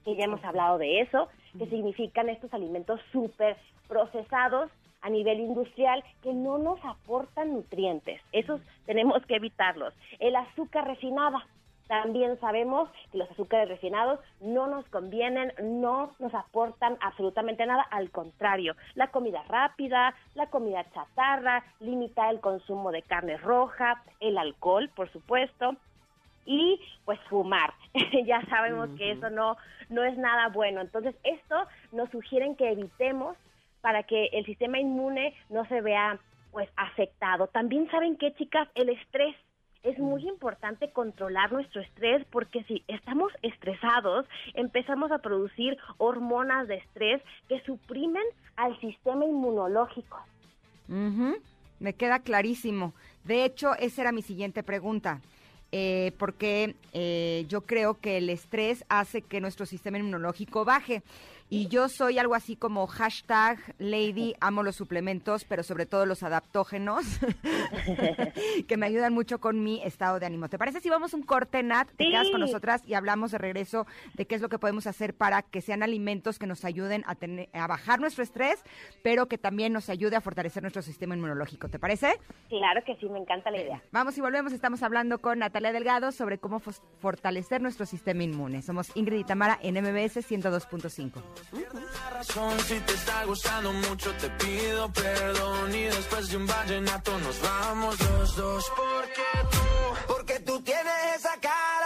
que 0.05 0.15
ya 0.15 0.25
hemos 0.25 0.43
hablado 0.43 0.77
de 0.77 1.01
eso, 1.01 1.27
que 1.57 1.65
significan 1.67 2.29
estos 2.29 2.53
alimentos 2.53 3.01
súper 3.11 3.57
procesados 3.87 4.69
a 5.01 5.09
nivel 5.09 5.39
industrial 5.39 6.03
que 6.21 6.33
no 6.33 6.57
nos 6.59 6.79
aportan 6.85 7.53
nutrientes. 7.53 8.21
Esos 8.31 8.61
tenemos 8.85 9.25
que 9.25 9.35
evitarlos. 9.35 9.93
El 10.19 10.35
azúcar 10.35 10.85
refinada. 10.87 11.45
También 11.91 12.39
sabemos 12.39 12.89
que 13.11 13.17
los 13.17 13.29
azúcares 13.31 13.67
refinados 13.67 14.21
no 14.39 14.65
nos 14.67 14.85
convienen, 14.85 15.51
no 15.61 16.15
nos 16.19 16.33
aportan 16.33 16.97
absolutamente 17.01 17.65
nada, 17.65 17.81
al 17.81 18.11
contrario, 18.11 18.77
la 18.95 19.07
comida 19.07 19.43
rápida, 19.49 20.15
la 20.33 20.47
comida 20.47 20.89
chatarra, 20.93 21.65
limitar 21.81 22.33
el 22.33 22.39
consumo 22.39 22.93
de 22.93 23.01
carne 23.01 23.35
roja, 23.35 24.01
el 24.21 24.37
alcohol, 24.37 24.89
por 24.95 25.11
supuesto, 25.11 25.75
y 26.45 26.79
pues 27.03 27.19
fumar. 27.29 27.73
ya 28.25 28.41
sabemos 28.45 28.87
que 28.97 29.11
eso 29.11 29.29
no, 29.29 29.57
no 29.89 30.05
es 30.05 30.17
nada 30.17 30.47
bueno. 30.47 30.79
Entonces, 30.79 31.13
esto 31.25 31.67
nos 31.91 32.09
sugieren 32.11 32.55
que 32.55 32.71
evitemos 32.71 33.35
para 33.81 34.03
que 34.03 34.27
el 34.31 34.45
sistema 34.45 34.79
inmune 34.79 35.35
no 35.49 35.65
se 35.65 35.81
vea 35.81 36.19
pues 36.53 36.69
afectado. 36.77 37.47
También 37.47 37.91
saben 37.91 38.15
que, 38.15 38.33
chicas, 38.35 38.69
el 38.75 38.87
estrés 38.87 39.35
es 39.83 39.97
muy 39.97 40.27
importante 40.27 40.91
controlar 40.91 41.51
nuestro 41.51 41.81
estrés 41.81 42.25
porque 42.31 42.63
si 42.63 42.83
estamos 42.87 43.31
estresados, 43.41 44.25
empezamos 44.53 45.11
a 45.11 45.19
producir 45.19 45.77
hormonas 45.97 46.67
de 46.67 46.75
estrés 46.75 47.21
que 47.47 47.61
suprimen 47.61 48.23
al 48.55 48.79
sistema 48.79 49.25
inmunológico. 49.25 50.19
Ujú, 50.87 51.37
Me 51.79 51.93
queda 51.93 52.19
clarísimo. 52.19 52.93
De 53.23 53.45
hecho, 53.45 53.75
esa 53.75 54.01
era 54.01 54.11
mi 54.11 54.21
siguiente 54.21 54.63
pregunta. 54.63 55.21
Eh, 55.73 56.11
porque 56.17 56.75
eh, 56.91 57.45
yo 57.47 57.61
creo 57.61 57.93
que 57.93 58.17
el 58.17 58.29
estrés 58.29 58.83
hace 58.89 59.21
que 59.21 59.39
nuestro 59.39 59.65
sistema 59.65 59.97
inmunológico 59.97 60.65
baje. 60.65 61.01
Y 61.53 61.67
yo 61.67 61.89
soy 61.89 62.17
algo 62.17 62.33
así 62.33 62.55
como 62.55 62.87
hashtag 62.87 63.59
Lady, 63.77 64.35
amo 64.39 64.63
los 64.63 64.77
suplementos, 64.77 65.43
pero 65.43 65.63
sobre 65.63 65.85
todo 65.85 66.05
los 66.05 66.23
adaptógenos, 66.23 67.03
que 68.69 68.77
me 68.77 68.85
ayudan 68.85 69.13
mucho 69.13 69.41
con 69.41 69.61
mi 69.61 69.83
estado 69.83 70.17
de 70.17 70.27
ánimo. 70.27 70.47
¿Te 70.47 70.57
parece 70.57 70.79
si 70.79 70.89
vamos 70.89 71.13
un 71.13 71.23
corte, 71.23 71.61
Nat? 71.61 71.89
Te 71.97 72.05
quedas 72.05 72.29
con 72.29 72.39
nosotras 72.39 72.83
y 72.87 72.93
hablamos 72.93 73.31
de 73.31 73.37
regreso 73.37 73.85
de 74.13 74.25
qué 74.25 74.35
es 74.35 74.41
lo 74.41 74.47
que 74.47 74.59
podemos 74.59 74.87
hacer 74.87 75.13
para 75.13 75.41
que 75.41 75.59
sean 75.59 75.83
alimentos 75.83 76.39
que 76.39 76.47
nos 76.47 76.63
ayuden 76.63 77.03
a, 77.05 77.15
tener, 77.15 77.49
a 77.51 77.67
bajar 77.67 77.99
nuestro 77.99 78.23
estrés, 78.23 78.63
pero 79.03 79.25
que 79.25 79.37
también 79.37 79.73
nos 79.73 79.89
ayude 79.89 80.15
a 80.15 80.21
fortalecer 80.21 80.63
nuestro 80.63 80.81
sistema 80.81 81.15
inmunológico. 81.15 81.67
¿Te 81.67 81.79
parece? 81.79 82.17
Claro 82.47 82.81
que 82.85 82.95
sí, 82.95 83.09
me 83.09 83.19
encanta 83.19 83.51
la 83.51 83.61
idea. 83.61 83.83
Vamos 83.91 84.17
y 84.17 84.21
volvemos. 84.21 84.53
Estamos 84.53 84.83
hablando 84.83 85.19
con 85.19 85.39
Natalia 85.39 85.73
Delgado 85.73 86.13
sobre 86.13 86.37
cómo 86.37 86.61
fortalecer 86.61 87.61
nuestro 87.61 87.85
sistema 87.85 88.23
inmune. 88.23 88.61
Somos 88.61 88.95
Ingrid 88.95 89.19
y 89.19 89.23
Tamara 89.25 89.59
en 89.61 89.73
MBS 89.75 90.25
102.5. 90.31 91.40
Razón, 92.11 92.59
si 92.59 92.79
te 92.81 92.93
está 92.93 93.25
gustando 93.25 93.73
mucho 93.73 94.13
te 94.15 94.29
pido 94.29 94.91
perdón 94.91 95.73
y 95.73 95.83
después 95.83 96.29
de 96.29 96.37
un 96.37 96.47
vallenato 96.47 97.17
nos 97.19 97.41
vamos 97.41 97.99
los 97.99 98.35
dos. 98.35 98.71
Porque 98.75 99.23
tú, 99.51 100.13
porque 100.13 100.39
tú 100.39 100.61
tienes 100.61 101.15
esa 101.17 101.39
cara 101.39 101.80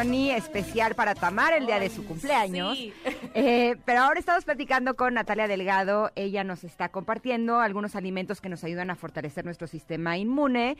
Especial 0.00 0.94
para 0.94 1.14
Tamara 1.14 1.58
el 1.58 1.66
día 1.66 1.78
de 1.78 1.90
su 1.90 2.06
cumpleaños. 2.06 2.78
Eh, 3.32 3.76
pero 3.84 4.00
ahora 4.00 4.18
estamos 4.18 4.44
platicando 4.44 4.96
con 4.96 5.14
Natalia 5.14 5.46
Delgado. 5.46 6.10
Ella 6.16 6.42
nos 6.42 6.64
está 6.64 6.88
compartiendo 6.88 7.60
algunos 7.60 7.94
alimentos 7.94 8.40
que 8.40 8.48
nos 8.48 8.64
ayudan 8.64 8.90
a 8.90 8.96
fortalecer 8.96 9.44
nuestro 9.44 9.68
sistema 9.68 10.18
inmune 10.18 10.76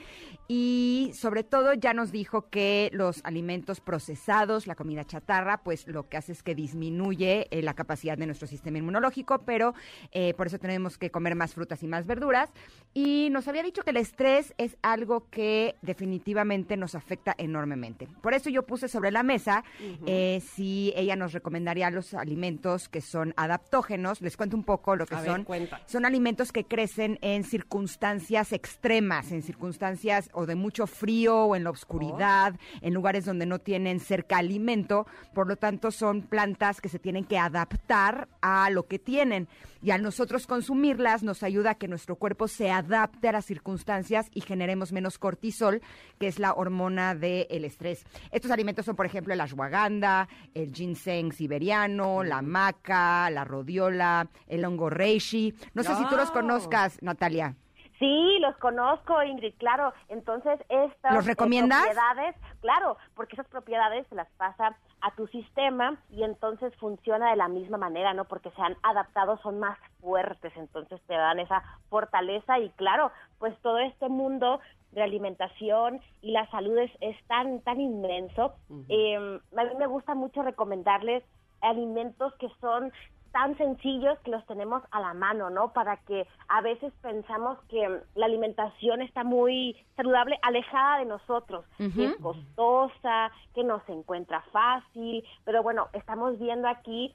y 0.49 1.13
sobre 1.15 1.45
todo 1.45 1.75
ya 1.75 1.95
nos 1.95 2.11
dijo 2.11 2.51
que 2.51 2.91
los 2.93 3.21
alimentos 3.25 3.81
procesados, 3.81 4.67
la 4.67 4.75
comida 4.75 5.05
chatarra, 5.05 5.59
pues 5.59 5.87
lo 5.87 6.09
que 6.09 6.17
hace 6.17 6.33
es 6.33 6.43
que 6.43 6.57
disminuye 6.57 7.47
eh, 7.53 7.63
la 7.63 7.75
capacidad 7.75 8.19
de 8.19 8.27
nuestro 8.27 8.49
sistema 8.49 8.79
inmunológico, 8.79 9.43
pero 9.45 9.75
eh, 10.11 10.35
por 10.35 10.49
eso 10.49 10.59
tenemos 10.59 10.99
que 10.99 11.13
comer 11.13 11.37
más 11.37 11.55
frutas 11.55 11.85
y 11.85 11.87
más 11.87 12.05
verduras. 12.05 12.51
Y 12.95 13.29
nos 13.31 13.47
había 13.47 13.63
dicho 13.63 13.83
que 13.83 13.91
el 13.91 13.97
estrés 13.97 14.55
es 14.59 14.77
algo 14.83 15.29
que 15.31 15.77
definitivamente 15.83 16.77
nos 16.77 16.97
afecta 16.97 17.33
enormemente. 17.39 18.09
Por 18.21 18.35
eso 18.35 18.51
yo 18.51 18.67
puse 18.67 18.89
sobre 18.89 19.13
la 19.13 19.23
mesa 19.23 19.63
Ujú. 19.79 20.05
eh, 20.09 20.43
si 20.45 20.93
ella 20.97 21.15
nos 21.15 21.33
recomendaría 21.33 21.91
los 21.91 22.13
alimentos 22.15 22.41
alimentos 22.51 22.89
que 22.89 23.01
son 23.01 23.33
adaptógenos. 23.37 24.21
Les 24.21 24.37
cuento 24.37 24.57
un 24.57 24.65
poco 24.65 24.97
lo 24.97 25.07
que 25.07 25.15
A 25.15 25.25
son. 25.25 25.47
Son 25.87 26.05
alimentos 26.05 26.53
que 26.53 26.65
crecen 26.65 27.19
en 27.23 27.45
circunstancias 27.45 28.53
extremas, 28.53 29.31
en 29.31 29.43
circunstancias 29.43 30.31
o 30.33 30.47
de 30.47 30.57
mucho 30.57 30.87
frío 30.87 31.45
o 31.45 31.57
en 31.57 31.65
la 31.65 31.71
oscuridad, 31.71 32.55
en 32.81 32.95
lugares 32.95 33.25
donde 33.25 33.47
no 33.47 33.61
tienen 33.61 34.01
cerca 34.01 34.39
alimento. 34.39 35.07
Por 35.33 35.47
lo 35.47 35.57
tanto, 35.57 35.91
son 35.91 36.23
plantas 36.23 36.81
que 36.81 36.89
se 36.89 36.99
tienen 36.99 37.25
que 37.25 37.39
adaptar 37.39 38.29
a 38.41 38.69
lo 38.71 38.87
que 38.87 38.99
tienen. 38.99 39.49
Y 39.83 39.93
al 39.93 40.03
nosotros 40.03 40.47
consumirlas 40.47 41.23
nos 41.23 41.43
ayuda 41.43 41.71
a 41.71 41.75
que 41.77 41.89
nuestro 41.89 42.17
cuerpo 42.17 42.49
se 42.49 42.71
adapte 42.71 43.29
a 43.29 43.33
las 43.33 43.47
circunstancias 43.47 44.29
y 44.35 44.43
generemos 44.43 44.93
menos 44.93 45.19
cortisol, 45.19 45.81
que 46.19 46.29
es 46.29 46.39
la 46.39 46.53
hormona 46.53 47.15
del 47.15 47.65
estrés. 47.65 48.05
Estos 48.31 48.51
alimentos 48.51 48.85
son, 48.85 48.97
por 48.97 49.07
ejemplo, 49.07 49.33
el 49.33 49.41
ashwagandha, 49.41 50.29
el 50.55 50.73
ginseng 50.73 51.33
siberiano, 51.33 52.23
la 52.23 52.43
maca, 52.43 53.31
la 53.31 53.45
rodiola, 53.45 54.29
el 54.47 54.65
hongo 54.65 54.91
reishi. 54.91 55.55
No 55.75 55.83
sé 55.83 55.95
si 55.97 56.07
tú 56.09 56.17
los 56.17 56.31
conozcas, 56.31 56.99
Natalia. 57.01 57.57
Sí, 58.01 58.39
los 58.41 58.57
conozco, 58.57 59.23
Ingrid, 59.23 59.55
claro. 59.59 59.93
Entonces, 60.09 60.59
estas 60.71 61.15
¿Los 61.15 61.27
eh, 61.27 61.29
recomiendas? 61.29 61.83
propiedades, 61.83 62.35
claro, 62.63 62.97
porque 63.15 63.37
esas 63.37 63.47
propiedades 63.47 64.07
se 64.09 64.15
las 64.15 64.29
pasa 64.39 64.75
a 65.03 65.15
tu 65.15 65.27
sistema 65.27 65.99
y 66.11 66.25
entonces 66.25 66.75
funciona 66.77 67.31
de 67.31 67.37
la 67.37 67.49
misma 67.49 67.77
manera, 67.77 68.15
¿no? 68.15 68.25
Porque 68.25 68.51
se 68.53 68.63
han 68.63 68.75
adaptado, 68.83 69.39
son 69.43 69.61
más 69.61 69.79
fuertes, 70.01 70.51
entonces 70.57 70.99
te 71.07 71.15
dan 71.15 71.41
esa 71.41 71.63
fortaleza 71.91 72.59
y 72.59 72.71
claro, 72.71 73.13
pues 73.39 73.55
todo 73.61 73.79
este 73.79 74.09
mundo 74.09 74.61
de 74.93 75.03
alimentación 75.03 76.01
y 76.23 76.33
la 76.33 76.51
salud 76.51 76.79
es, 76.79 76.91
es 77.03 77.23
tan, 77.27 77.61
tan 77.61 77.83
inmenso. 77.83 78.55
Eh, 78.89 79.41
a 79.57 79.65
mí 79.65 79.75
me 79.79 79.87
gusta 79.87 80.15
mucho 80.15 80.43
recomendarles 80.43 81.23
alimentos 81.61 82.35
que 82.37 82.49
son 82.63 82.93
tan 83.33 83.57
sencillos 83.57 84.19
que 84.21 84.31
los 84.31 84.45
tenemos 84.47 84.83
a 84.91 85.01
la 85.01 85.15
mano, 85.15 85.51
¿no? 85.51 85.73
Para 85.73 85.97
que 85.99 86.27
a 86.49 86.61
veces 86.61 86.93
pensamos 87.03 87.59
que 87.69 87.89
mm, 87.89 87.99
la 88.15 88.27
alimentación 88.27 89.03
está 89.03 89.25
muy 89.25 89.77
saludable, 89.97 90.39
alejada 90.43 90.99
de 90.99 91.05
nosotros, 91.07 91.65
que 91.77 92.07
es 92.07 92.17
costosa, 92.17 93.31
que 93.55 93.65
no 93.65 93.83
se 93.87 93.93
encuentra 93.93 94.43
fácil, 94.53 95.25
pero 95.45 95.63
bueno, 95.63 95.89
estamos 95.93 96.39
viendo 96.39 96.69
aquí 96.69 97.15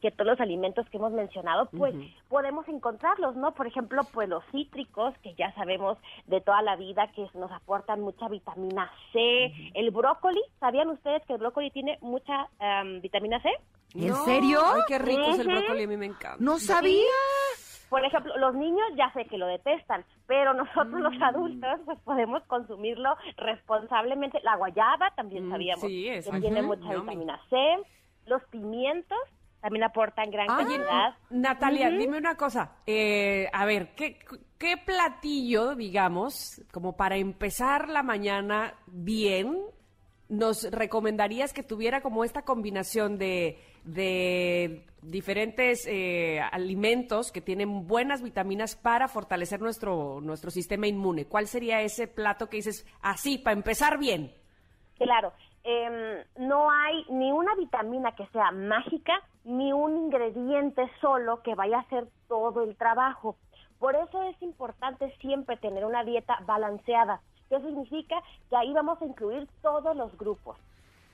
que 0.00 0.10
todos 0.10 0.26
los 0.26 0.40
alimentos 0.40 0.88
que 0.90 0.96
hemos 0.96 1.12
mencionado, 1.12 1.68
pues 1.76 1.94
podemos 2.28 2.66
encontrarlos, 2.68 3.34
¿no? 3.36 3.52
Por 3.52 3.66
ejemplo, 3.66 4.02
pues 4.12 4.28
los 4.28 4.44
cítricos, 4.52 5.12
que 5.22 5.34
ya 5.34 5.52
sabemos 5.54 5.98
de 6.26 6.40
toda 6.40 6.62
la 6.62 6.76
vida 6.76 7.10
que 7.14 7.26
nos 7.34 7.50
aportan 7.50 8.00
mucha 8.00 8.28
vitamina 8.28 8.90
C, 9.12 9.52
el 9.74 9.90
brócoli, 9.90 10.40
¿sabían 10.60 10.88
ustedes 10.90 11.24
que 11.26 11.32
el 11.34 11.38
brócoli 11.40 11.70
tiene 11.70 11.98
mucha 12.00 12.48
vitamina 13.02 13.40
C? 13.42 13.50
¿En 13.94 14.14
serio? 14.14 14.60
Ay, 14.64 14.82
qué 14.86 14.98
rico 14.98 15.22
es 15.30 15.38
el 15.38 15.46
brócoli, 15.48 15.82
a 15.84 15.88
mí 15.88 15.96
me 15.96 16.06
encanta. 16.06 16.36
No 16.38 16.58
sabía. 16.58 17.04
Por 17.88 18.04
ejemplo, 18.04 18.36
los 18.36 18.54
niños 18.54 18.86
ya 18.96 19.10
sé 19.14 19.24
que 19.24 19.38
lo 19.38 19.46
detestan, 19.46 20.04
pero 20.26 20.52
nosotros 20.52 21.00
los 21.00 21.14
adultos 21.22 21.80
pues 21.86 21.98
podemos 22.00 22.42
consumirlo 22.44 23.16
responsablemente. 23.38 24.40
La 24.42 24.56
guayaba 24.56 25.10
también 25.16 25.46
Mm, 25.48 25.50
sabíamos 25.50 25.80
sí, 25.86 26.04
que 26.30 26.40
tiene 26.40 26.60
mucha 26.62 26.82
yummy. 26.92 27.00
vitamina 27.00 27.40
C. 27.48 27.56
Los 28.26 28.42
pimientos 28.50 29.18
también 29.60 29.84
aportan 29.84 30.30
gran 30.30 30.46
cantidad. 30.46 31.14
Natalia, 31.30 31.90
dime 31.90 32.18
una 32.18 32.36
cosa. 32.36 32.76
eh, 32.86 33.48
a 33.52 33.64
ver, 33.64 33.94
¿qué, 33.94 34.18
¿qué 34.58 34.76
platillo, 34.76 35.74
digamos, 35.74 36.62
como 36.72 36.96
para 36.96 37.16
empezar 37.16 37.88
la 37.88 38.02
mañana 38.02 38.74
bien, 38.86 39.58
nos 40.28 40.70
recomendarías 40.70 41.52
que 41.52 41.62
tuviera 41.62 42.02
como 42.02 42.22
esta 42.22 42.42
combinación 42.42 43.18
de, 43.18 43.58
de 43.84 44.84
diferentes 45.02 45.86
eh, 45.86 46.40
alimentos 46.52 47.32
que 47.32 47.40
tienen 47.40 47.86
buenas 47.86 48.22
vitaminas 48.22 48.76
para 48.76 49.08
fortalecer 49.08 49.60
nuestro, 49.60 50.20
nuestro 50.20 50.50
sistema 50.50 50.86
inmune? 50.86 51.24
¿Cuál 51.26 51.46
sería 51.48 51.80
ese 51.80 52.06
plato 52.06 52.48
que 52.48 52.58
dices 52.58 52.86
así, 53.00 53.38
para 53.38 53.56
empezar 53.56 53.98
bien? 53.98 54.34
Claro, 54.98 55.32
em, 55.64 56.24
no 56.38 56.70
hay 56.70 57.04
ni 57.10 57.32
una 57.32 57.54
vitamina 57.54 58.12
que 58.12 58.26
sea 58.28 58.50
mágica, 58.50 59.20
ni 59.44 59.72
un 59.72 59.96
ingrediente 59.96 60.90
solo 61.00 61.42
que 61.42 61.54
vaya 61.54 61.78
a 61.78 61.80
hacer 61.80 62.06
todo 62.28 62.62
el 62.62 62.76
trabajo. 62.76 63.36
Por 63.78 63.94
eso 63.94 64.22
es 64.24 64.40
importante 64.42 65.14
siempre 65.20 65.56
tener 65.56 65.84
una 65.84 66.04
dieta 66.04 66.38
balanceada. 66.46 67.20
¿Qué 67.48 67.60
significa? 67.60 68.22
Que 68.50 68.56
ahí 68.56 68.72
vamos 68.72 69.00
a 69.00 69.06
incluir 69.06 69.48
todos 69.62 69.96
los 69.96 70.16
grupos. 70.18 70.56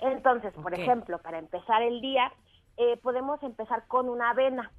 Entonces, 0.01 0.53
por 0.55 0.74
ejemplo, 0.74 1.18
para 1.18 1.38
empezar 1.38 1.82
el 1.82 2.01
día, 2.01 2.32
eh, 2.76 2.97
podemos 3.03 3.42
empezar 3.42 3.86
con 3.86 4.09
una 4.09 4.30
avena. 4.30 4.70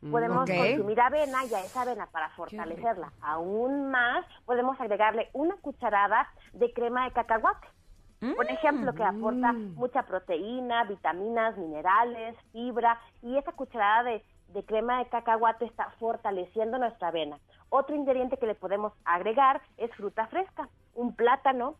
Mm, 0.00 0.10
Podemos 0.10 0.50
consumir 0.50 1.00
avena 1.00 1.44
y 1.44 1.54
a 1.54 1.60
esa 1.60 1.82
avena 1.82 2.06
para 2.06 2.28
fortalecerla 2.30 3.12
aún 3.22 3.90
más, 3.90 4.26
podemos 4.44 4.78
agregarle 4.80 5.30
una 5.32 5.54
cucharada 5.56 6.28
de 6.52 6.72
crema 6.72 7.04
de 7.04 7.12
cacahuate. 7.12 7.66
Por 8.34 8.50
ejemplo, 8.50 8.94
que 8.94 9.02
aporta 9.02 9.52
mucha 9.52 10.02
proteína, 10.04 10.84
vitaminas, 10.84 11.56
minerales, 11.56 12.36
fibra, 12.52 12.98
y 13.22 13.36
esa 13.36 13.52
cucharada 13.52 14.04
de, 14.04 14.24
de 14.48 14.64
crema 14.64 14.98
de 14.98 15.06
cacahuate 15.06 15.64
está 15.64 15.90
fortaleciendo 15.98 16.78
nuestra 16.78 17.08
avena. 17.08 17.38
Otro 17.68 17.96
ingrediente 17.96 18.36
que 18.36 18.46
le 18.46 18.54
podemos 18.54 18.92
agregar 19.04 19.60
es 19.76 19.90
fruta 19.96 20.26
fresca, 20.28 20.68
un 20.94 21.14
plátano 21.14 21.76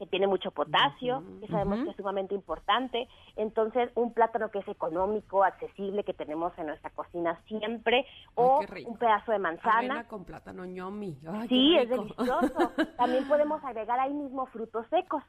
que 0.00 0.06
tiene 0.06 0.26
mucho 0.26 0.50
potasio, 0.50 1.22
que 1.42 1.46
sabemos 1.48 1.84
que 1.84 1.90
es 1.90 1.96
sumamente 1.96 2.34
importante. 2.34 3.06
Entonces, 3.36 3.90
un 3.94 4.14
plátano 4.14 4.50
que 4.50 4.60
es 4.60 4.66
económico, 4.68 5.44
accesible, 5.44 6.04
que 6.04 6.14
tenemos 6.14 6.56
en 6.58 6.68
nuestra 6.68 6.88
cocina 6.88 7.38
siempre, 7.46 8.06
o 8.34 8.60
un 8.86 8.96
pedazo 8.96 9.30
de 9.30 9.38
manzana. 9.38 9.76
Avena 9.76 10.08
con 10.08 10.24
plátano 10.24 10.64
ñomi. 10.64 11.18
Ay, 11.28 11.48
Sí, 11.48 11.76
es 11.76 11.90
delicioso. 11.90 12.72
También 12.96 13.28
podemos 13.28 13.62
agregar 13.62 14.00
ahí 14.00 14.14
mismo 14.14 14.46
frutos 14.46 14.86
secos. 14.88 15.22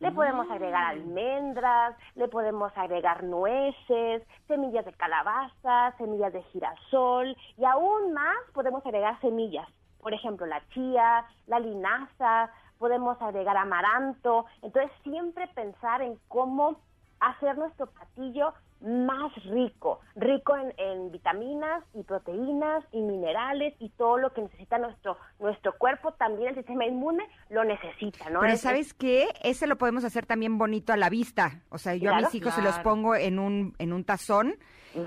Le 0.00 0.12
podemos 0.12 0.48
agregar 0.50 0.84
almendras, 0.84 1.96
le 2.14 2.28
podemos 2.28 2.72
agregar 2.76 3.24
nueces, 3.24 4.22
semillas 4.46 4.84
de 4.84 4.92
calabaza, 4.92 5.92
semillas 5.98 6.32
de 6.32 6.42
girasol 6.44 7.36
y 7.56 7.64
aún 7.64 8.12
más 8.12 8.36
podemos 8.54 8.84
agregar 8.86 9.20
semillas. 9.20 9.68
Por 10.00 10.14
ejemplo, 10.14 10.46
la 10.46 10.62
chía, 10.68 11.24
la 11.48 11.58
linaza, 11.58 12.50
podemos 12.78 13.20
agregar 13.20 13.56
amaranto. 13.56 14.46
Entonces, 14.62 14.92
siempre 15.02 15.48
pensar 15.48 16.00
en 16.02 16.16
cómo 16.28 16.76
hacer 17.20 17.58
nuestro 17.58 17.86
platillo 17.88 18.54
más 18.80 19.32
rico, 19.44 20.00
rico 20.14 20.56
en, 20.56 20.72
en 20.78 21.10
vitaminas 21.10 21.82
y 21.94 22.02
proteínas 22.04 22.84
y 22.92 23.00
minerales 23.00 23.74
y 23.80 23.88
todo 23.90 24.18
lo 24.18 24.32
que 24.32 24.42
necesita 24.42 24.78
nuestro 24.78 25.16
nuestro 25.40 25.76
cuerpo, 25.78 26.12
también 26.12 26.50
el 26.50 26.54
sistema 26.56 26.84
inmune 26.86 27.24
lo 27.50 27.64
necesita, 27.64 28.30
¿no? 28.30 28.40
Pero 28.40 28.52
Es- 28.52 28.60
¿sabes 28.60 28.94
qué? 28.94 29.28
Ese 29.42 29.66
lo 29.66 29.76
podemos 29.78 30.04
hacer 30.04 30.26
también 30.26 30.58
bonito 30.58 30.92
a 30.92 30.96
la 30.96 31.08
vista. 31.10 31.62
O 31.70 31.78
sea, 31.78 31.94
yo 31.96 32.12
a 32.14 32.20
mis 32.20 32.34
hijos 32.34 32.54
se 32.54 32.62
los 32.62 32.78
pongo 32.80 33.14
en 33.14 33.38
un, 33.38 33.74
en 33.78 33.92
un 33.92 34.04
tazón 34.04 34.54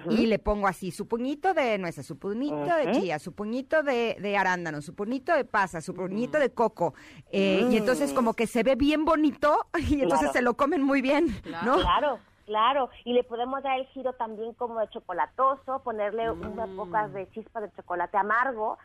y 0.09 0.25
le 0.27 0.39
pongo 0.39 0.67
así 0.67 0.91
su 0.91 1.07
puñito 1.07 1.53
de 1.53 1.77
nueces, 1.77 2.05
su 2.05 2.17
puñito 2.17 2.55
de 2.75 2.91
chía, 2.91 3.19
su 3.19 3.33
puñito 3.33 3.83
de, 3.83 4.15
de 4.19 4.37
arándano, 4.37 4.81
su 4.81 4.93
puñito 4.95 5.33
de 5.35 5.43
pasa, 5.43 5.81
su 5.81 5.93
puñito 5.93 6.39
de 6.39 6.51
coco. 6.53 6.93
Eh, 7.31 7.65
Y 7.69 7.77
entonces 7.77 8.11
Mm. 8.11 8.15
como 8.15 8.33
que 8.33 8.47
se 8.47 8.63
ve 8.63 8.75
bien 8.75 9.05
bonito 9.05 9.67
y 9.79 9.95
entonces 10.01 10.19
Claro. 10.29 10.33
se 10.33 10.41
lo 10.41 10.53
comen 10.55 10.81
muy 10.81 11.01
bien, 11.01 11.27
¿no? 11.65 11.77
Claro, 11.79 12.19
claro. 12.45 12.89
Y 13.05 13.13
le 13.13 13.23
podemos 13.23 13.61
dar 13.63 13.79
el 13.79 13.87
giro 13.87 14.13
también 14.13 14.53
como 14.53 14.79
de 14.79 14.89
chocolatoso, 14.89 15.81
ponerle 15.83 16.31
unas 16.31 16.69
Mm. 16.69 16.75
pocas 16.75 17.13
de 17.13 17.29
chispas 17.31 17.63
de 17.63 17.71
chocolate 17.73 18.17
amargo, 18.17 18.77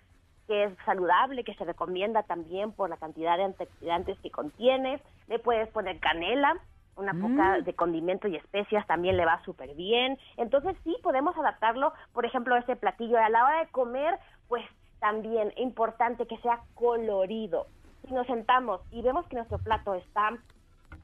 que 0.47 0.65
es 0.65 0.73
saludable, 0.85 1.43
que 1.45 1.55
se 1.55 1.65
recomienda 1.65 2.23
también 2.23 2.73
por 2.73 2.89
la 2.89 2.97
cantidad 2.97 3.37
de 3.37 3.45
antioxidantes 3.45 4.19
que 4.21 4.31
contiene. 4.31 5.03
Le 5.27 5.39
puedes 5.39 5.69
poner 5.71 5.99
canela, 5.99 6.55
una 6.97 7.13
poca 7.13 7.59
Mm. 7.59 7.65
de 7.65 7.75
condimento 7.75 8.29
y 8.29 8.37
especias 8.37 8.87
también 8.87 9.17
le 9.17 9.27
va 9.27 9.43
súper 9.45 9.75
bien. 9.75 10.19
Entonces 10.37 10.77
sí 10.85 10.97
podemos 11.03 11.37
adaptarlo, 11.37 11.93
por 12.13 12.25
ejemplo, 12.25 12.55
a 12.55 12.61
ese 12.61 12.77
platillo. 12.77 13.19
A 13.19 13.29
la 13.29 13.45
hora 13.45 13.59
de 13.59 13.69
comer, 13.71 14.19
pues 14.49 14.65
también 15.01 15.53
importante 15.57 16.27
que 16.27 16.39
sea 16.39 16.61
colorido. 16.75 17.67
Si 18.07 18.15
nos 18.15 18.27
sentamos 18.29 18.81
y 18.93 19.03
vemos 19.03 19.27
que 19.27 19.37
nuestro 19.37 19.59
plato 19.59 19.95
está 19.95 20.31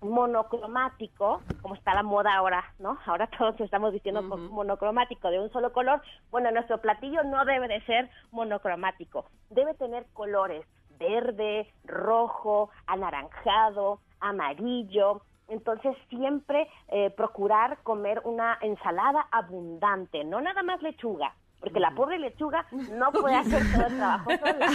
monocromático, 0.01 1.43
como 1.61 1.75
está 1.75 1.95
la 1.95 2.03
moda 2.03 2.35
ahora, 2.35 2.65
¿no? 2.79 2.99
Ahora 3.07 3.29
todos 3.39 3.61
estamos 3.61 3.93
vistiendo 3.93 4.29
con 4.29 4.51
monocromático 4.51 5.31
de 5.31 5.41
un 5.41 5.51
solo 5.53 5.73
color. 5.73 6.03
Bueno, 6.31 6.51
nuestro 6.51 6.79
platillo 6.81 7.23
no 7.25 7.45
debe 7.45 7.69
de 7.69 7.81
ser 7.83 8.11
monocromático, 8.31 9.27
debe 9.51 9.75
tener 9.75 10.07
colores 10.13 10.67
verde, 10.99 11.73
rojo, 11.85 12.71
anaranjado, 12.87 14.01
amarillo. 14.21 15.23
Entonces 15.49 15.97
siempre 16.09 16.69
eh, 16.89 17.11
procurar 17.11 17.79
comer 17.83 18.23
una 18.25 18.59
ensalada 18.61 19.27
abundante, 19.31 20.25
no 20.25 20.41
nada 20.41 20.63
más 20.63 20.81
lechuga, 20.83 21.35
porque 21.61 21.81
la 21.81 21.91
pobre 21.91 22.19
lechuga 22.19 22.67
no 22.93 23.13
puede 23.13 23.37
hacer 23.37 23.63
todo 23.73 23.87
el 23.87 23.97
trabajo 23.97 24.31
sola, 24.31 24.67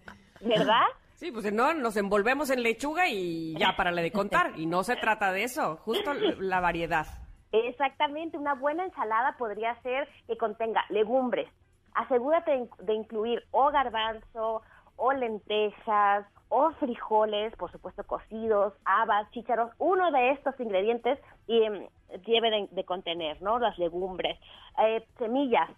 ¿verdad? 0.40 0.86
Sí, 1.18 1.32
pues 1.32 1.52
no, 1.52 1.74
nos 1.74 1.96
envolvemos 1.96 2.48
en 2.48 2.62
lechuga 2.62 3.08
y 3.08 3.52
ya 3.58 3.74
para 3.76 3.90
de 3.90 4.12
contar. 4.12 4.52
Y 4.56 4.66
no 4.66 4.84
se 4.84 4.94
trata 4.94 5.32
de 5.32 5.42
eso, 5.42 5.78
justo 5.78 6.14
la 6.14 6.60
variedad. 6.60 7.06
Exactamente, 7.50 8.38
una 8.38 8.54
buena 8.54 8.84
ensalada 8.84 9.34
podría 9.36 9.74
ser 9.82 10.08
que 10.28 10.36
contenga 10.36 10.84
legumbres. 10.90 11.48
Asegúrate 11.94 12.68
de, 12.78 12.94
incluir 12.94 13.42
o 13.50 13.68
garbanzo, 13.72 14.62
o 14.94 15.12
lentejas, 15.12 16.24
o 16.50 16.70
frijoles, 16.78 17.52
por 17.56 17.72
supuesto 17.72 18.04
cocidos, 18.04 18.74
habas, 18.84 19.28
chícharos, 19.32 19.72
uno 19.78 20.12
de 20.12 20.30
estos 20.30 20.54
ingredientes 20.60 21.18
y, 21.48 21.64
em, 21.64 21.88
debe 22.28 22.48
de, 22.48 22.68
de 22.70 22.84
contener, 22.84 23.42
¿no? 23.42 23.58
Las 23.58 23.76
legumbres, 23.76 24.38
Eh, 24.80 25.04
semillas, 25.18 25.68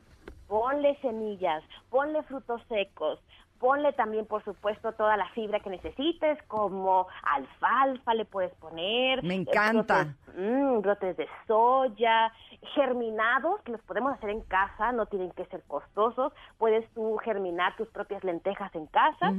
ponle 0.48 0.98
semillas, 1.00 1.64
ponle 1.88 2.22
frutos 2.24 2.60
secos, 2.68 3.18
ponle 3.60 3.92
también, 3.92 4.26
por 4.26 4.42
supuesto, 4.42 4.92
toda 4.92 5.16
la 5.16 5.28
fibra 5.28 5.60
que 5.60 5.70
necesites, 5.70 6.42
como 6.48 7.06
alfalfa 7.22 8.14
le 8.14 8.24
puedes 8.24 8.52
poner. 8.54 9.22
Me 9.22 9.34
eh, 9.34 9.44
encanta. 9.46 10.04
brotes, 10.04 10.34
mm, 10.36 10.80
brotes 10.80 11.16
de 11.18 11.28
soya, 11.46 12.32
germinados, 12.74 13.60
que 13.62 13.72
los 13.72 13.82
podemos 13.82 14.14
hacer 14.14 14.30
en 14.30 14.40
casa, 14.40 14.92
no 14.92 15.06
tienen 15.06 15.30
que 15.32 15.44
ser 15.46 15.62
costosos. 15.68 16.32
Puedes 16.58 16.88
tú 16.94 17.18
germinar 17.18 17.76
tus 17.76 17.88
propias 17.88 18.24
lentejas 18.24 18.74
en 18.74 18.86
casa 18.86 19.32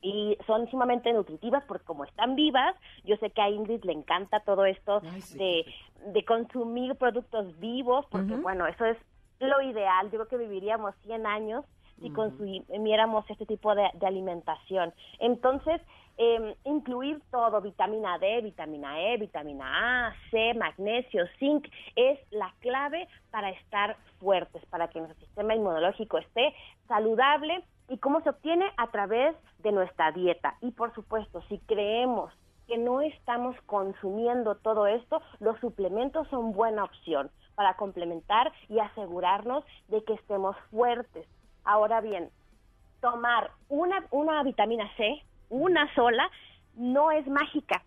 y 0.00 0.38
son 0.46 0.68
sumamente 0.70 1.12
nutritivas 1.12 1.62
porque 1.68 1.84
como 1.84 2.04
están 2.04 2.36
vivas, 2.36 2.74
yo 3.04 3.16
sé 3.16 3.30
que 3.30 3.42
a 3.42 3.50
Ingrid 3.50 3.84
le 3.84 3.92
encanta 3.92 4.40
todo 4.40 4.64
esto 4.64 5.00
de, 5.34 5.64
de 6.06 6.24
consumir 6.24 6.94
productos 6.96 7.58
vivos, 7.58 8.06
porque 8.10 8.34
bueno, 8.36 8.66
eso 8.66 8.84
es 8.84 8.96
lo 9.40 9.60
ideal, 9.62 10.10
yo 10.10 10.18
creo 10.18 10.28
que 10.28 10.38
viviríamos 10.38 10.94
100 11.02 11.26
años 11.26 11.64
si 12.00 12.10
consumiéramos 12.10 13.28
este 13.30 13.46
tipo 13.46 13.74
de, 13.74 13.88
de 13.94 14.06
alimentación. 14.06 14.92
Entonces, 15.18 15.80
eh, 16.18 16.56
incluir 16.64 17.20
todo, 17.30 17.60
vitamina 17.60 18.18
D, 18.18 18.40
vitamina 18.40 19.00
E, 19.00 19.18
vitamina 19.18 20.08
A, 20.08 20.14
C, 20.30 20.54
magnesio, 20.54 21.26
zinc, 21.38 21.66
es 21.94 22.18
la 22.30 22.54
clave 22.60 23.06
para 23.30 23.50
estar 23.50 23.96
fuertes, 24.18 24.64
para 24.66 24.88
que 24.88 25.00
nuestro 25.00 25.26
sistema 25.26 25.54
inmunológico 25.54 26.18
esté 26.18 26.54
saludable. 26.88 27.62
¿Y 27.88 27.98
cómo 27.98 28.20
se 28.22 28.30
obtiene? 28.30 28.64
A 28.78 28.88
través 28.88 29.36
de 29.58 29.72
nuestra 29.72 30.10
dieta. 30.12 30.56
Y 30.62 30.70
por 30.72 30.94
supuesto, 30.94 31.42
si 31.48 31.58
creemos 31.60 32.32
que 32.66 32.78
no 32.78 33.00
estamos 33.00 33.54
consumiendo 33.66 34.56
todo 34.56 34.86
esto, 34.86 35.20
los 35.38 35.60
suplementos 35.60 36.26
son 36.28 36.52
buena 36.52 36.84
opción 36.84 37.30
para 37.54 37.74
complementar 37.74 38.52
y 38.68 38.78
asegurarnos 38.80 39.64
de 39.88 40.02
que 40.02 40.14
estemos 40.14 40.56
fuertes. 40.70 41.26
Ahora 41.66 42.00
bien, 42.00 42.30
tomar 43.00 43.50
una, 43.68 44.04
una 44.12 44.42
vitamina 44.44 44.88
C, 44.96 45.22
una 45.50 45.92
sola, 45.94 46.30
no 46.76 47.10
es 47.10 47.26
mágica. 47.26 47.82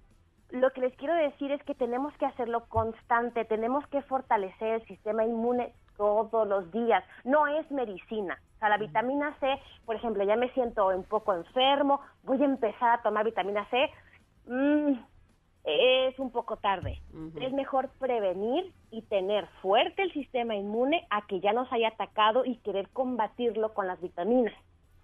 Lo 0.51 0.71
que 0.71 0.81
les 0.81 0.95
quiero 0.97 1.13
decir 1.13 1.51
es 1.51 1.63
que 1.63 1.75
tenemos 1.75 2.13
que 2.17 2.25
hacerlo 2.25 2.65
constante, 2.67 3.45
tenemos 3.45 3.87
que 3.87 4.01
fortalecer 4.01 4.75
el 4.75 4.85
sistema 4.85 5.23
inmune 5.23 5.73
todos 5.95 6.45
los 6.47 6.71
días. 6.71 7.03
No 7.23 7.47
es 7.47 7.71
medicina. 7.71 8.37
O 8.55 8.59
sea, 8.59 8.69
la 8.69 8.77
vitamina 8.77 9.33
C, 9.39 9.47
por 9.85 9.95
ejemplo, 9.95 10.23
ya 10.25 10.35
me 10.35 10.51
siento 10.53 10.87
un 10.89 11.05
poco 11.05 11.33
enfermo, 11.33 12.01
voy 12.23 12.41
a 12.41 12.45
empezar 12.45 12.99
a 12.99 13.01
tomar 13.01 13.23
vitamina 13.23 13.65
C. 13.69 13.89
Mm, 14.47 14.93
es 15.63 16.17
un 16.19 16.31
poco 16.31 16.57
tarde. 16.57 17.01
Es 17.39 17.53
mejor 17.53 17.89
prevenir 17.99 18.71
y 18.91 19.01
tener 19.03 19.47
fuerte 19.61 20.03
el 20.03 20.13
sistema 20.13 20.55
inmune 20.55 21.05
a 21.09 21.25
que 21.27 21.39
ya 21.39 21.53
nos 21.53 21.71
haya 21.71 21.89
atacado 21.89 22.45
y 22.45 22.57
querer 22.57 22.89
combatirlo 22.89 23.73
con 23.73 23.87
las 23.87 23.99
vitaminas. 24.01 24.53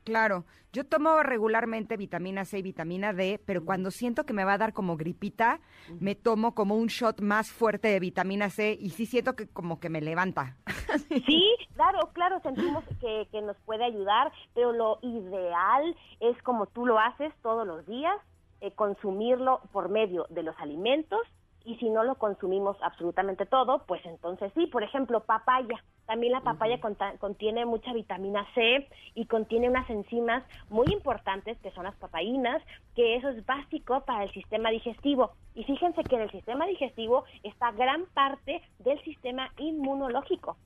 Claro, 0.06 0.45
yo 0.72 0.86
tomo 0.86 1.24
regularmente 1.24 1.97
vitamina 1.97 2.45
C 2.45 2.60
y 2.60 2.62
vitamina 2.62 3.12
D, 3.12 3.41
pero 3.43 3.66
cuando 3.66 3.89
siento 3.89 4.24
que 4.24 4.34
me 4.34 4.43
va 4.43 4.53
a 4.53 4.58
dar 4.60 4.72
como 4.72 4.97
gripita, 4.97 5.60
me 5.99 6.14
tomo 6.14 6.53
como 6.53 6.76
un 6.76 6.88
shot 6.88 7.22
más 7.22 7.51
fuerte 7.51 7.88
de 7.88 7.99
vitamina 7.99 8.51
C 8.51 8.78
y 8.80 8.91
sí 8.91 9.08
siento 9.08 9.36
que 9.36 9.47
como 9.47 9.80
que 9.80 9.89
me 9.89 10.01
levanta. 10.01 10.58
Sí, 11.26 11.56
claro, 11.74 12.12
claro, 12.14 12.39
sentimos 12.41 12.84
que, 13.01 13.28
que 13.32 13.41
nos 13.41 13.58
puede 13.66 13.84
ayudar, 13.84 14.32
pero 14.53 14.72
lo 14.72 14.99
ideal 15.01 15.95
es 16.20 16.41
como 16.43 16.68
tú 16.68 16.86
lo 16.86 16.99
haces 16.99 17.34
todos 17.41 17.68
los 17.68 17.86
días, 17.86 18.16
eh, 18.62 18.72
consumirlo 18.74 19.62
por 19.72 19.89
medio 19.89 20.26
de 20.30 20.43
los 20.43 20.58
alimentos 20.60 21.22
y 21.64 21.78
si 21.78 21.89
no 21.89 22.03
lo 22.03 22.16
consumimos 22.20 22.78
absolutamente 22.82 23.45
todo, 23.47 23.86
pues 23.88 24.06
entonces 24.06 24.51
sí, 24.53 24.68
por 24.68 24.84
ejemplo, 24.84 25.22
papaya. 25.22 25.84
También 26.06 26.34
la 26.34 26.41
papaya 26.41 26.80
conta- 26.80 27.18
contiene 27.18 27.66
mucha 27.66 27.91
vitamina 27.91 28.45
C 28.53 28.88
y 29.16 29.26
contiene 29.26 29.68
unas 29.68 29.89
enzimas 29.89 30.43
muy 30.70 30.91
importantes 30.93 31.58
que 31.62 31.72
son 31.72 31.86
las 31.86 31.95
papaínas, 31.97 32.62
que 32.93 33.16
eso 33.16 33.30
es 33.30 33.43
básico 33.47 34.01
para 34.06 34.26
el 34.26 34.32
sistema 34.32 34.70
digestivo. 34.70 35.32
Y 35.56 35.64
fíjense 35.64 36.06
que 36.06 36.16
en 36.16 36.22
el 36.22 36.32
sistema 36.32 36.68
digestivo 36.68 37.26
está 37.41 37.72
gran 37.72 38.06
parte 38.14 38.62
del 38.78 39.01
sistema 39.03 39.51
inmunológico. 39.58 40.58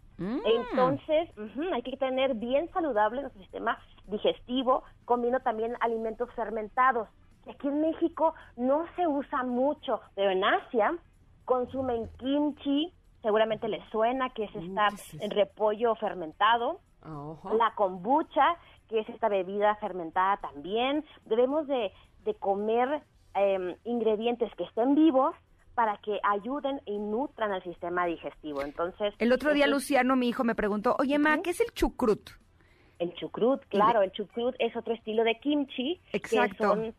Entonces, 0.44 1.30
ujú, 1.38 1.74
hay 1.74 1.82
que 1.84 1.96
tener 1.98 2.34
bien 2.36 2.70
saludable 2.74 3.22
nuestro 3.22 3.42
sistema 3.42 3.80
digestivo, 4.06 4.84
comiendo 5.06 5.40
también 5.40 5.76
alimentos 5.80 6.30
fermentados. 6.34 7.08
Que 7.44 7.52
Aquí 7.52 7.68
en 7.68 7.82
México 7.82 8.34
no 8.58 8.86
se 8.96 9.08
usa 9.08 9.44
mucho, 9.44 10.02
pero 10.16 10.32
en 10.32 10.44
Asia 10.44 10.98
consumen 11.46 12.10
kimchi, 12.18 12.94
seguramente 13.22 13.68
les 13.68 13.84
suena 13.90 14.30
que 14.30 14.46
es 14.46 14.56
esta 14.56 14.90
el 15.20 15.32
repollo 15.32 15.96
fermentado, 15.96 16.80
la 17.04 17.74
kombucha, 17.76 18.56
que 18.88 19.00
es 19.00 19.10
esta 19.10 19.30
bebida 19.30 19.76
fermentada 19.76 20.38
también. 20.38 21.04
Debemos 21.26 21.68
de, 21.68 21.92
de 22.26 22.36
comer 22.36 23.02
em, 23.36 23.76
ingredientes 23.84 24.54
que 24.56 24.64
estén 24.64 24.96
vivos 24.96 25.36
para 25.76 25.98
que 25.98 26.20
ayuden 26.24 26.82
y 26.86 26.98
nutran 26.98 27.54
al 27.54 27.64
sistema 27.64 28.06
digestivo. 28.06 28.62
Entonces, 28.62 29.14
El 29.18 29.32
otro 29.32 29.54
día 29.54 29.66
Luciano, 29.66 30.16
mi 30.18 30.28
hijo, 30.28 30.44
me 30.44 30.56
preguntó, 30.56 30.96
oye, 31.00 31.18
Ma, 31.18 31.42
¿qué 31.42 31.52
es 31.52 31.62
el 31.62 31.72
chucrut? 31.72 32.32
El 33.00 33.14
chucrut, 33.14 33.64
claro, 33.70 34.02
el 34.02 34.12
chucrut 34.12 34.56
es 34.60 34.76
otro 34.76 34.94
estilo 34.94 35.24
de 35.24 35.40
kimchi. 35.40 36.02
Exacto. 36.12 36.58
Que 36.58 36.64
son, 36.64 36.96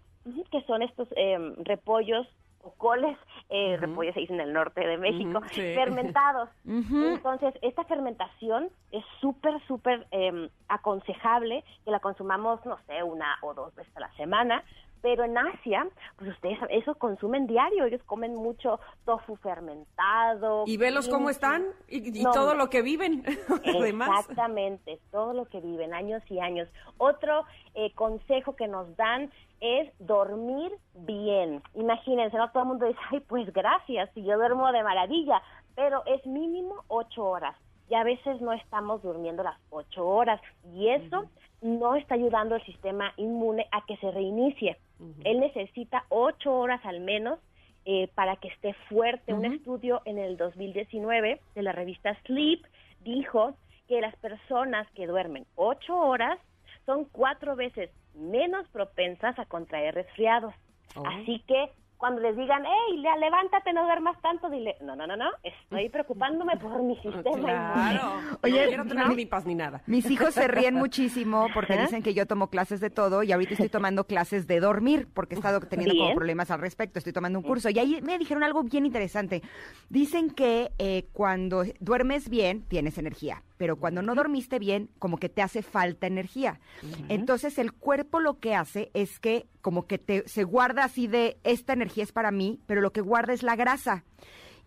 que 0.50 0.62
son 0.62 0.82
estos 0.82 1.08
em, 1.16 1.54
repollos 1.64 2.26
o 2.62 2.72
coles, 2.72 3.16
eh, 3.48 3.78
repollos 3.78 4.12
se 4.12 4.20
dice 4.20 4.34
en 4.34 4.40
el 4.40 4.52
norte 4.52 4.86
de 4.86 4.98
México, 4.98 5.40
sí. 5.50 5.62
fermentados. 5.74 6.50
Entonces, 6.66 7.54
esta 7.62 7.84
fermentación 7.84 8.68
es 8.92 9.04
súper, 9.20 9.60
súper 9.66 10.06
em, 10.10 10.48
aconsejable 10.68 11.64
que 11.84 11.90
la 11.90 12.00
consumamos, 12.00 12.64
no 12.66 12.78
sé, 12.86 13.02
una 13.02 13.38
o 13.42 13.54
dos 13.54 13.74
veces 13.74 13.96
a 13.96 14.00
la 14.00 14.12
semana. 14.16 14.62
Pero 15.03 15.24
en 15.24 15.36
Asia, 15.38 15.86
pues 16.16 16.30
ustedes 16.30 16.59
eso 16.70 16.94
consumen 16.94 17.46
diario. 17.46 17.84
Ellos 17.84 18.03
comen 18.05 18.34
mucho 18.34 18.80
tofu 19.05 19.36
fermentado. 19.36 20.64
Y 20.66 20.76
velos 20.76 21.09
cómo 21.09 21.30
están 21.30 21.64
y, 21.88 22.18
y 22.18 22.22
No, 22.22 22.32
todo 22.32 22.55
lo 22.55 22.68
que 22.68 22.82
viven. 22.82 23.24
Exactamente, 23.64 25.01
todo 25.11 25.32
lo 25.32 25.46
que 25.46 25.61
viven, 25.61 25.94
años 25.94 26.22
y 26.28 26.40
años. 26.40 26.68
Otro 26.98 27.44
eh, 27.74 27.92
consejo 27.94 28.57
que 28.57 28.68
nos 28.68 28.96
dan 28.96 29.30
es 29.61 29.90
dormir 29.98 30.72
bien. 30.94 31.62
Imagínense, 31.74 32.36
no 32.36 32.51
todo 32.51 32.62
el 32.62 32.68
mundo 32.68 32.86
dice, 32.86 33.01
ay, 33.11 33.20
pues 33.20 33.53
gracias, 33.53 34.11
si 34.14 34.22
yo 34.24 34.36
duermo 34.36 34.72
de 34.72 34.82
maravilla, 34.82 35.42
pero 35.74 36.03
es 36.07 36.24
mínimo 36.26 36.84
ocho 36.88 37.24
horas. 37.24 37.57
Y 37.91 37.95
a 37.97 38.05
veces 38.05 38.41
no 38.41 38.53
estamos 38.53 39.03
durmiendo 39.03 39.43
las 39.43 39.59
ocho 39.68 40.07
horas. 40.07 40.41
Y 40.72 40.88
eso 40.88 41.28
no 41.61 41.97
está 41.97 42.14
ayudando 42.14 42.55
al 42.55 42.64
sistema 42.64 43.12
inmune 43.16 43.66
a 43.72 43.84
que 43.84 43.97
se 43.99 44.11
reinicie. 44.11 44.78
Él 45.24 45.41
necesita 45.41 46.05
ocho 46.09 46.55
horas 46.55 46.80
al 46.84 47.01
menos 47.01 47.38
eh, 47.84 48.09
para 48.14 48.36
que 48.36 48.49
esté 48.49 48.74
fuerte. 48.88 49.34
Un 49.34 49.47
estudio 49.47 50.03
en 50.05 50.18
el 50.18 50.36
2019 50.36 51.41
de 51.55 51.62
la 51.62 51.72
revista 51.72 52.14
Sleep 52.26 52.62
dijo 53.01 53.55
que 53.88 54.01
las 54.01 54.14
personas 54.16 54.86
que 54.93 55.07
duermen 55.07 55.47
ocho 55.57 55.97
horas 55.99 56.38
son 56.86 57.07
cuatro 57.07 57.57
veces 57.57 57.91
menos 58.14 58.68
propensas 58.68 59.38
a 59.38 59.47
contraer 59.47 59.95
resfriados. 59.95 60.55
Oh. 60.95 61.03
Así 61.07 61.43
que 61.47 61.70
cuando 62.01 62.20
les 62.22 62.36
digan, 62.36 62.64
hey, 62.64 62.96
le- 62.96 63.18
levántate, 63.20 63.72
no 63.72 63.84
duermas 63.84 64.20
tanto, 64.22 64.48
dile, 64.51 64.74
no, 64.80 64.96
no, 64.96 65.07
no, 65.07 65.16
no, 65.16 65.26
estoy 65.44 65.88
preocupándome 65.90 66.57
por 66.57 66.82
mi 66.82 66.96
sistema 66.96 67.22
Claro. 67.72 68.12
Oye, 68.42 68.62
no 68.62 68.68
quiero 68.68 68.84
tener 68.86 69.07
mi- 69.09 69.14
gripas 69.14 69.44
ni 69.46 69.55
nada. 69.55 69.82
Mis 69.86 70.11
hijos 70.11 70.34
se 70.34 70.48
ríen 70.48 70.74
muchísimo 70.74 71.46
porque 71.55 71.76
dicen 71.78 72.03
que 72.03 72.14
yo 72.14 72.26
tomo 72.26 72.48
clases 72.48 72.80
de 72.80 72.90
todo 72.90 73.22
y 73.22 73.32
ahorita 73.32 73.53
estoy 73.53 73.68
tomando 73.68 74.05
clases 74.07 74.46
de 74.46 74.61
dormir 74.61 75.07
porque 75.12 75.34
he 75.34 75.38
estado 75.38 75.61
teniendo 75.61 75.94
como 75.94 76.14
problemas 76.14 76.51
al 76.51 76.61
respecto. 76.61 76.98
Estoy 76.98 77.12
tomando 77.12 77.38
un 77.38 77.44
curso 77.44 77.68
y 77.70 77.78
ahí 77.78 78.01
me 78.03 78.18
dijeron 78.18 78.42
algo 78.42 78.62
bien 78.62 78.86
interesante. 78.86 79.42
Dicen 79.90 80.30
que 80.30 80.72
eh, 80.78 81.07
cuando 81.12 81.64
duermes 81.80 82.28
bien 82.30 82.62
tienes 82.62 82.96
energía, 82.96 83.42
pero 83.59 83.76
cuando 83.76 84.01
no 84.01 84.14
dormiste 84.14 84.59
bien 84.59 84.88
como 84.98 85.18
que 85.18 85.28
te 85.28 85.42
hace 85.42 85.62
falta 85.62 86.07
energía. 86.07 86.61
Entonces 87.09 87.59
el 87.59 87.72
cuerpo 87.72 88.20
lo 88.20 88.38
que 88.38 88.55
hace 88.55 88.90
es 88.94 89.18
que 89.20 89.46
como 89.61 89.86
que 89.86 89.98
te, 89.98 90.26
se 90.26 90.44
guarda 90.44 90.84
así 90.84 91.07
de 91.07 91.36
esta 91.44 91.74
energía 91.74 91.89
es 91.99 92.12
para 92.12 92.30
mí, 92.30 92.61
pero 92.66 92.80
lo 92.80 92.93
que 92.93 93.01
guarda 93.01 93.32
es 93.32 93.43
la 93.43 93.57
grasa. 93.57 94.05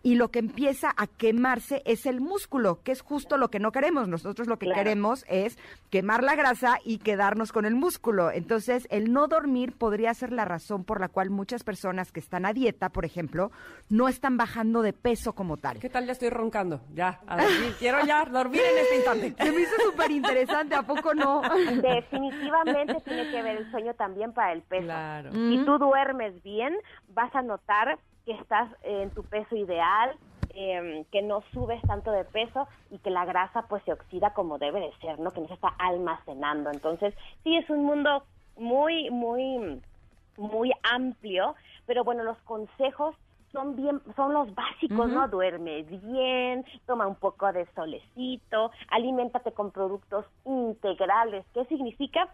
Y 0.04 0.14
lo 0.16 0.30
que 0.30 0.38
empieza 0.38 0.92
a 0.96 1.06
quemarse 1.08 1.82
es 1.86 2.04
el 2.06 2.20
músculo, 2.20 2.82
que 2.84 2.92
es 2.92 3.00
justo 3.00 3.38
lo 3.38 3.48
que 3.48 3.58
no 3.58 3.72
queremos. 3.72 4.06
Nosotros 4.06 4.46
lo 4.46 4.58
que 4.58 4.66
Claro. 4.66 4.78
queremos 4.80 5.24
es 5.28 5.58
quemar 5.90 6.22
la 6.22 6.36
grasa 6.36 6.78
y 6.84 6.98
quedarnos 6.98 7.50
con 7.52 7.64
el 7.64 7.74
músculo. 7.74 8.30
Entonces, 8.30 8.86
el 8.90 9.12
no 9.12 9.28
dormir 9.28 9.72
podría 9.72 10.12
ser 10.14 10.30
la 10.30 10.44
razón 10.44 10.84
por 10.84 11.00
la 11.00 11.08
cual 11.08 11.30
muchas 11.30 11.64
personas 11.64 12.12
que 12.12 12.20
están 12.20 12.44
a 12.44 12.52
dieta, 12.52 12.90
por 12.90 13.06
ejemplo, 13.06 13.50
no 13.88 14.06
están 14.08 14.36
bajando 14.36 14.82
de 14.82 14.92
peso 14.92 15.32
como 15.32 15.56
tal. 15.56 15.78
¿Qué 15.80 15.88
tal? 15.88 16.04
Ya 16.04 16.12
estoy 16.12 16.28
roncando. 16.28 16.82
Ya, 16.92 17.20
a 17.26 17.42
dormir. 17.42 17.74
Quiero 17.78 18.04
ya 18.04 18.26
dormir 18.26 18.60
en 18.60 18.78
este 18.82 18.96
instante. 18.96 19.34
Se 19.42 19.52
me 19.52 19.60
hizo 19.62 19.74
súper 19.90 20.10
interesante, 20.10 20.74
¿a 20.74 20.82
poco 20.82 21.14
no? 21.14 21.40
Definitivamente 21.80 23.00
tiene 23.06 23.30
que 23.30 23.42
ver 23.42 23.56
el 23.56 23.70
sueño 23.70 23.94
también 23.94 24.32
para 24.34 24.52
el 24.52 24.60
peso. 24.62 24.84
Claro. 24.84 25.32
Si 25.32 25.62
tú 25.64 25.78
duermes 25.78 26.42
bien, 26.42 26.74
vas 27.08 27.34
a 27.34 27.40
notar 27.40 27.98
que 28.24 28.32
estás 28.32 28.70
en 28.82 29.10
tu 29.10 29.22
peso 29.22 29.56
ideal, 29.56 30.16
eh, 30.54 31.04
que 31.10 31.22
no 31.22 31.42
subes 31.52 31.82
tanto 31.82 32.10
de 32.12 32.24
peso 32.24 32.68
y 32.90 32.98
que 32.98 33.10
la 33.10 33.24
grasa 33.24 33.62
pues 33.68 33.82
se 33.84 33.92
oxida 33.92 34.32
como 34.34 34.58
debe 34.58 34.80
de 34.80 34.92
ser, 34.98 35.18
¿no? 35.18 35.30
Que 35.30 35.40
no 35.40 35.48
se 35.48 35.54
está 35.54 35.74
almacenando. 35.78 36.70
Entonces, 36.70 37.14
sí 37.42 37.56
es 37.56 37.68
un 37.70 37.84
mundo 37.84 38.24
muy, 38.56 39.10
muy, 39.10 39.80
muy 40.36 40.72
amplio, 40.82 41.54
pero 41.86 42.04
bueno, 42.04 42.22
los 42.22 42.38
consejos 42.38 43.16
son 43.52 43.76
bien, 43.76 44.00
son 44.16 44.32
los 44.32 44.52
básicos, 44.54 45.08
¿no? 45.08 45.28
Duerme 45.28 45.82
bien, 45.82 46.64
toma 46.86 47.06
un 47.06 47.14
poco 47.14 47.52
de 47.52 47.66
solecito, 47.74 48.72
aliméntate 48.90 49.52
con 49.52 49.70
productos 49.70 50.26
integrales. 50.44 51.46
¿Qué 51.54 51.64
significa? 51.66 52.28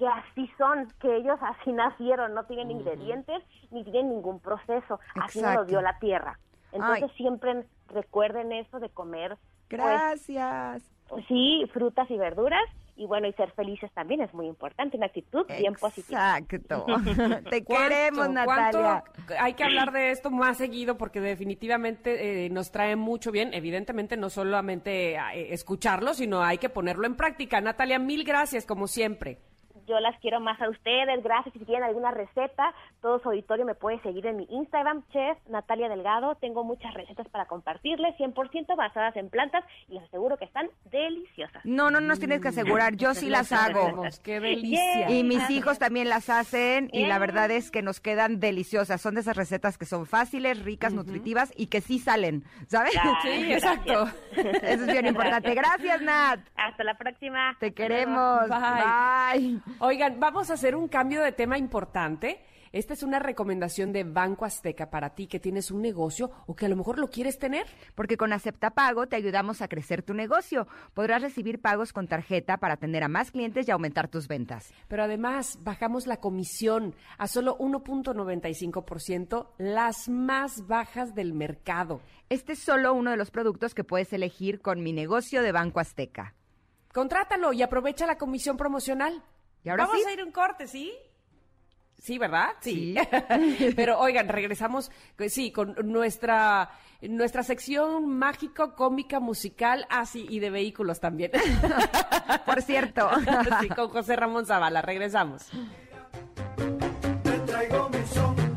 Que 0.00 0.08
así 0.08 0.50
son, 0.56 0.88
que 0.98 1.14
ellos 1.14 1.38
así 1.42 1.72
nacieron, 1.72 2.32
no 2.32 2.44
tienen 2.44 2.70
ingredientes 2.70 3.42
ni 3.70 3.84
tienen 3.84 4.08
ningún 4.08 4.40
proceso, 4.40 4.98
así 5.22 5.42
nos 5.42 5.54
lo 5.56 5.64
dio 5.66 5.82
la 5.82 5.98
tierra. 5.98 6.38
Entonces 6.72 7.04
Ay. 7.10 7.16
siempre 7.18 7.66
recuerden 7.88 8.50
eso 8.52 8.80
de 8.80 8.88
comer, 8.88 9.36
pues, 9.68 9.80
Gracias. 9.82 10.82
sí, 11.28 11.66
frutas 11.74 12.10
y 12.10 12.16
verduras 12.16 12.62
y 12.96 13.04
bueno, 13.06 13.26
y 13.28 13.32
ser 13.34 13.50
felices 13.52 13.90
también 13.92 14.22
es 14.22 14.32
muy 14.32 14.46
importante, 14.46 14.96
una 14.96 15.06
actitud 15.06 15.46
bien 15.58 15.74
positiva. 15.74 16.38
Exacto. 16.38 16.86
Te 17.50 17.62
¿Cuánto- 17.62 17.88
queremos, 17.88 18.30
Natalia. 18.30 19.04
hay 19.38 19.52
que 19.54 19.64
hablar 19.64 19.92
de 19.92 20.12
esto 20.12 20.30
más 20.30 20.56
seguido 20.56 20.96
porque 20.96 21.20
definitivamente 21.20 22.46
eh, 22.46 22.50
nos 22.50 22.70
trae 22.70 22.96
mucho 22.96 23.32
bien. 23.32 23.52
Evidentemente 23.52 24.16
no 24.16 24.30
solamente 24.30 25.14
eh, 25.16 25.52
escucharlo, 25.52 26.14
sino 26.14 26.42
hay 26.42 26.56
que 26.58 26.68
ponerlo 26.70 27.06
en 27.06 27.16
práctica. 27.16 27.60
Natalia, 27.60 27.98
mil 27.98 28.24
gracias 28.24 28.64
como 28.64 28.86
siempre. 28.86 29.38
Yo 29.90 29.98
las 29.98 30.16
quiero 30.20 30.38
más 30.38 30.62
a 30.62 30.68
ustedes, 30.68 31.20
gracias. 31.24 31.52
Si 31.52 31.58
quieren 31.64 31.82
alguna 31.82 32.12
receta, 32.12 32.72
todo 33.02 33.18
su 33.18 33.28
auditorio 33.28 33.64
me 33.64 33.74
puede 33.74 34.00
seguir 34.02 34.24
en 34.26 34.36
mi 34.36 34.46
Instagram, 34.48 35.02
chef 35.12 35.36
Natalia 35.48 35.88
Delgado. 35.88 36.36
Tengo 36.36 36.62
muchas 36.62 36.94
recetas 36.94 37.28
para 37.28 37.46
compartirles, 37.46 38.16
100% 38.16 38.76
basadas 38.76 39.16
en 39.16 39.30
plantas 39.30 39.64
y 39.88 39.94
les 39.94 40.04
aseguro 40.04 40.36
que 40.36 40.44
están 40.44 40.68
deliciosas. 40.92 41.64
No, 41.64 41.90
no 41.90 42.00
nos 42.00 42.20
tienes 42.20 42.40
que 42.40 42.48
asegurar, 42.48 42.94
yo 42.94 43.14
sí 43.14 43.30
las 43.30 43.50
hago. 43.50 44.04
qué 44.22 44.38
delicia. 44.38 45.10
Y 45.10 45.24
mis 45.24 45.50
hijos 45.50 45.80
también 45.80 46.08
las 46.08 46.30
hacen 46.30 46.88
y 46.92 47.06
la 47.06 47.18
verdad 47.18 47.50
es 47.50 47.72
que 47.72 47.82
nos 47.82 47.98
quedan 47.98 48.38
deliciosas. 48.38 49.00
Son 49.00 49.16
de 49.16 49.22
esas 49.22 49.36
recetas 49.36 49.76
que 49.76 49.86
son 49.86 50.06
fáciles, 50.06 50.64
ricas, 50.64 50.92
nutritivas 50.92 51.52
y 51.56 51.66
que 51.66 51.80
sí 51.80 51.98
salen, 51.98 52.44
¿sabes? 52.68 52.92
Sí, 53.22 53.52
exacto. 53.52 54.06
Eso 54.36 54.84
es 54.84 54.86
bien 54.86 55.06
importante. 55.06 55.52
Gracias, 55.52 56.00
Nat. 56.00 56.38
Hasta 56.54 56.84
la 56.84 56.94
próxima. 56.94 57.56
Te 57.58 57.72
queremos. 57.72 58.48
Bye. 58.48 59.58
Bye. 59.58 59.60
Oigan, 59.82 60.20
vamos 60.20 60.50
a 60.50 60.54
hacer 60.54 60.76
un 60.76 60.88
cambio 60.88 61.22
de 61.22 61.32
tema 61.32 61.56
importante. 61.56 62.44
Esta 62.70 62.92
es 62.92 63.02
una 63.02 63.18
recomendación 63.18 63.94
de 63.94 64.04
Banco 64.04 64.44
Azteca 64.44 64.90
para 64.90 65.14
ti 65.14 65.26
que 65.26 65.40
tienes 65.40 65.70
un 65.70 65.80
negocio 65.80 66.30
o 66.46 66.54
que 66.54 66.66
a 66.66 66.68
lo 66.68 66.76
mejor 66.76 66.98
lo 66.98 67.08
quieres 67.08 67.38
tener. 67.38 67.66
Porque 67.94 68.18
con 68.18 68.34
Acepta 68.34 68.72
Pago 68.72 69.06
te 69.06 69.16
ayudamos 69.16 69.62
a 69.62 69.68
crecer 69.68 70.02
tu 70.02 70.12
negocio. 70.12 70.68
Podrás 70.92 71.22
recibir 71.22 71.62
pagos 71.62 71.94
con 71.94 72.08
tarjeta 72.08 72.58
para 72.58 72.74
atender 72.74 73.02
a 73.04 73.08
más 73.08 73.30
clientes 73.30 73.66
y 73.66 73.70
aumentar 73.70 74.08
tus 74.08 74.28
ventas. 74.28 74.70
Pero 74.86 75.02
además 75.02 75.58
bajamos 75.62 76.06
la 76.06 76.18
comisión 76.18 76.94
a 77.16 77.26
solo 77.26 77.56
1.95%, 77.56 79.48
las 79.56 80.10
más 80.10 80.66
bajas 80.66 81.14
del 81.14 81.32
mercado. 81.32 82.02
Este 82.28 82.52
es 82.52 82.58
solo 82.58 82.92
uno 82.92 83.12
de 83.12 83.16
los 83.16 83.30
productos 83.30 83.72
que 83.74 83.82
puedes 83.82 84.12
elegir 84.12 84.60
con 84.60 84.82
mi 84.82 84.92
negocio 84.92 85.42
de 85.42 85.52
Banco 85.52 85.80
Azteca. 85.80 86.34
Contrátalo 86.92 87.54
y 87.54 87.62
aprovecha 87.62 88.04
la 88.04 88.18
comisión 88.18 88.58
promocional. 88.58 89.22
¿Y 89.64 89.68
ahora 89.68 89.86
Vamos 89.86 90.02
sí? 90.02 90.08
a 90.08 90.12
ir 90.12 90.20
a 90.20 90.24
un 90.24 90.32
corte, 90.32 90.66
¿sí? 90.66 90.92
Sí, 91.98 92.18
¿verdad? 92.18 92.50
Sí. 92.60 92.96
Sí. 93.58 93.72
Pero 93.76 93.98
oigan, 93.98 94.28
regresamos, 94.28 94.90
eh, 95.18 95.28
sí, 95.28 95.52
con 95.52 95.76
nuestra 95.84 96.70
nuestra 97.08 97.42
sección 97.42 98.06
mágico, 98.08 98.74
cómica, 98.74 99.20
musical, 99.20 99.86
así 99.88 100.26
y 100.28 100.38
de 100.38 100.50
vehículos 100.50 101.00
también. 101.00 101.30
Por 102.46 102.62
cierto. 102.62 103.08
sí, 103.60 103.68
con 103.68 103.88
José 103.88 104.16
Ramón 104.16 104.46
Zavala. 104.46 104.82
Regresamos. 104.82 105.48
Te 107.22 107.38
traigo 107.40 107.88
mi 107.88 108.06
son 108.06 108.49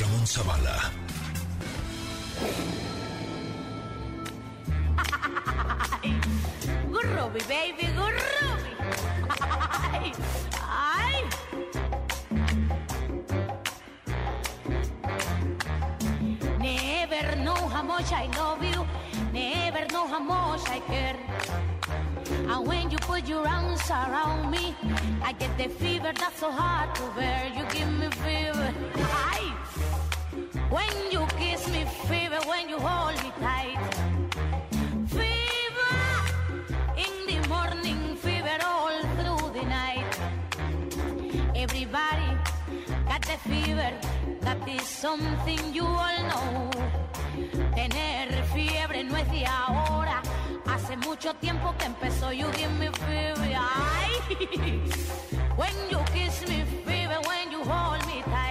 Ramón 0.00 0.26
Zavala. 0.26 0.90
Groovy, 6.92 7.42
baby, 7.48 7.88
groovy. 7.98 8.72
Ay, 9.90 10.12
ay. 10.62 11.24
Never 16.60 17.36
know 17.42 17.56
how 17.66 17.82
much 17.82 18.12
I 18.12 18.26
love 18.38 18.62
you. 18.62 18.86
Never 19.32 19.84
know 19.92 20.06
how 20.06 20.20
much 20.20 20.62
I 20.68 20.78
care. 20.86 21.16
And 22.48 22.66
when 22.68 22.88
you 22.90 22.98
put 22.98 23.26
your 23.26 23.48
arms 23.48 23.90
around 23.90 24.50
me, 24.52 24.76
I 25.24 25.32
get 25.32 25.56
the 25.58 25.68
fever 25.68 26.12
that's 26.14 26.38
so 26.38 26.50
hard 26.52 26.94
to 26.94 27.02
bear. 27.16 27.50
You 27.56 27.64
give 27.74 27.88
me 27.98 28.08
fever. 28.22 28.72
Ay. 28.96 29.67
When 30.70 31.10
you 31.10 31.26
kiss 31.38 31.66
me, 31.68 31.84
fever. 32.08 32.40
When 32.46 32.68
you 32.68 32.78
hold 32.78 33.16
me 33.22 33.32
tight. 33.40 33.78
Fever 35.08 35.96
in 37.04 37.14
the 37.26 37.48
morning, 37.48 38.16
fever 38.16 38.58
all 38.64 39.00
through 39.16 39.50
the 39.58 39.64
night. 39.66 40.12
Everybody 41.54 42.30
got 43.06 43.22
the 43.22 43.38
fever, 43.48 43.92
that 44.42 44.68
is 44.68 44.82
something 44.82 45.72
you 45.72 45.86
all 45.86 46.18
know. 46.28 46.70
Tener 47.74 48.44
fiebre 48.52 49.04
no 49.04 49.16
es 49.16 49.30
de 49.30 49.46
ahora, 49.46 50.20
hace 50.66 50.96
mucho 50.98 51.32
tiempo 51.34 51.74
que 51.78 51.86
empezó. 51.86 52.30
You 52.30 52.46
give 52.52 52.72
me 52.78 52.88
fever, 53.06 53.54
ay. 53.56 54.12
When 55.56 55.74
you 55.90 55.98
kiss 56.12 56.46
me, 56.46 56.64
fever, 56.84 57.20
when 57.26 57.50
you 57.50 57.64
hold 57.64 58.06
me 58.06 58.22
tight. 58.24 58.47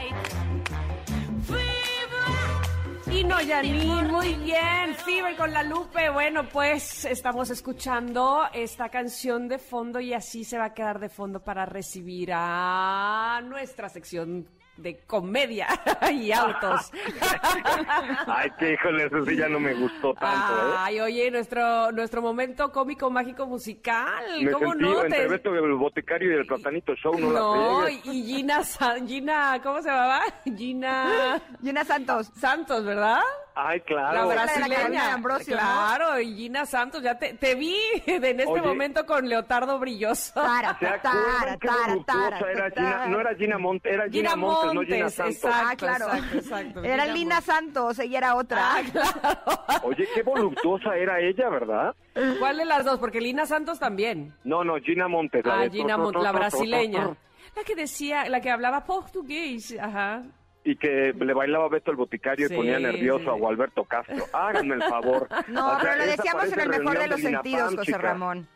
Fever. 3.38 3.66
Y 3.66 3.86
no, 3.86 3.96
Janine, 3.96 4.04
muy 4.04 4.34
bien. 4.36 4.96
Fever 5.06 5.36
con 5.36 5.52
la 5.54 5.64
Lupe. 5.64 6.10
Bueno, 6.10 6.48
pues 6.50 7.06
estamos 7.06 7.50
escuchando 7.50 8.44
esta 8.54 8.90
canción 8.90 9.48
de 9.48 9.60
fondo 9.60 10.00
y 10.00 10.14
así 10.14 10.44
se 10.44 10.58
va 10.58 10.66
a 10.66 10.74
quedar 10.74 11.00
de 11.00 11.10
fondo 11.10 11.44
para 11.44 11.66
recibir 11.66 12.32
a 12.34 13.42
nuestra 13.44 13.90
sección 13.90 14.48
de 14.78 14.98
comedia 15.06 15.68
y 16.12 16.32
autos. 16.32 16.92
Ay, 18.28 18.52
que 18.60 18.74
híjole, 18.74 19.06
eso 19.06 19.26
sí 19.26 19.36
ya 19.36 19.48
no 19.50 19.60
me 19.60 19.74
gustó 19.74 20.14
tanto, 20.14 20.54
¿eh? 20.54 20.76
Ay, 20.78 21.00
oye, 21.00 21.32
nuestro 21.32 21.92
nuestro 21.92 22.22
momento 22.22 22.72
cómico, 22.72 23.10
mágico, 23.10 23.46
musical. 23.48 24.24
Me 24.42 24.52
¿Cómo 24.52 24.72
sentí 24.72 24.86
no? 24.86 25.02
entre 25.04 25.20
Te- 25.22 25.28
Beto 25.28 25.54
el 25.56 25.74
boticario 25.74 26.32
y 26.32 26.36
el 26.40 26.46
platanito 26.46 26.96
show, 26.96 27.18
no, 27.20 27.32
No, 27.32 27.82
la 27.84 27.92
y 27.92 28.00
Gina, 28.24 28.64
Sa- 28.64 28.96
Gina, 29.06 29.60
¿cómo 29.64 29.82
se 29.82 29.90
llamaba? 29.90 30.22
Gina... 30.56 31.42
Gina 31.64 31.84
Santos. 31.84 32.28
Santos, 32.40 32.84
¿verdad? 32.86 33.22
Ay, 33.60 33.80
La 33.80 33.86
claro. 33.86 34.26
la 34.30 34.36
brasileña. 34.36 35.14
Ambrosio, 35.16 35.56
¿no? 35.56 35.62
claro, 35.62 36.20
y 36.20 36.36
Gina 36.36 36.66
Santos, 36.68 37.02
ya 37.02 37.18
te, 37.18 37.34
te 37.34 37.56
vi 37.56 37.76
en 38.06 38.24
este 38.40 38.46
Oye. 38.46 38.62
momento 38.62 39.04
con 39.06 39.28
Leotardo 39.28 39.80
Brilloso. 39.80 40.34
Tara, 40.36 40.78
¿Se 40.78 40.86
tara, 40.86 41.02
tara, 41.02 41.58
voluptuosa 41.88 42.30
tara, 42.30 42.52
era 42.52 42.72
tara. 42.72 42.88
Gina? 43.04 43.08
No 43.08 43.20
era 43.20 43.36
Gina 43.36 43.58
Montes, 43.58 43.92
era 43.94 44.04
Gina, 44.04 44.14
Gina 44.30 44.36
Montes, 44.36 44.74
no 44.76 44.82
Gina 44.82 44.96
Montes, 44.98 45.14
Santos. 45.16 45.36
exacto. 45.36 45.68
Ah, 45.70 45.76
claro. 45.76 46.06
exacto, 46.14 46.38
exacto. 46.38 46.84
Era 46.84 47.04
Gina 47.06 47.14
Lina 47.16 47.42
Santos, 47.42 48.00
ella 48.00 48.18
era 48.20 48.36
otra. 48.36 48.60
Ah, 48.76 48.82
claro. 48.92 49.84
Oye, 49.84 50.08
qué 50.14 50.22
voluptuosa 50.22 50.96
era 50.96 51.20
ella, 51.20 51.50
¿verdad? 51.50 51.96
¿Cuál 52.40 52.58
de 52.58 52.66
las 52.66 52.86
dos? 52.86 53.00
Porque 53.00 53.20
Lina 53.20 53.46
Santos 53.48 53.80
también. 53.80 54.36
No, 54.44 54.64
no, 54.64 54.76
Gina 54.78 55.08
Montes. 55.08 55.44
la 55.44 55.62
Ah, 55.62 55.70
Gina 55.70 55.98
Montes, 55.98 56.22
la 56.22 56.32
brasileña. 56.32 57.16
La 57.56 57.64
que 57.64 57.76
decía, 57.76 58.30
la 58.30 58.40
que 58.40 58.52
hablaba 58.52 58.84
portugués, 58.84 59.76
ajá. 59.82 60.22
Y 60.68 60.76
que 60.76 61.14
le 61.18 61.34
bailaba 61.34 61.70
Beto 61.70 61.92
el 61.92 61.98
Boticario 61.98 62.50
Sí, 62.50 62.54
y 62.54 62.58
ponía 62.58 62.78
nervioso 62.78 63.24
sí. 63.24 63.30
a 63.30 63.32
Gualberto 63.32 63.86
Castro. 63.86 64.26
Háganme 64.34 64.76
el 64.76 64.84
favor. 64.84 65.30
No, 65.48 65.68
O 65.68 65.80
sea, 65.80 65.92
pero 65.94 65.96
lo 65.96 66.06
decíamos 66.12 66.52
en 66.52 66.60
el 66.60 66.70
mejor 66.70 67.00
de 67.00 67.08
los 67.08 67.22
sentidos, 67.22 67.76
José. 67.76 67.98
Ramón. 67.98 68.48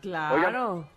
Claro. 0.00 0.34
Oigan, 0.34 0.88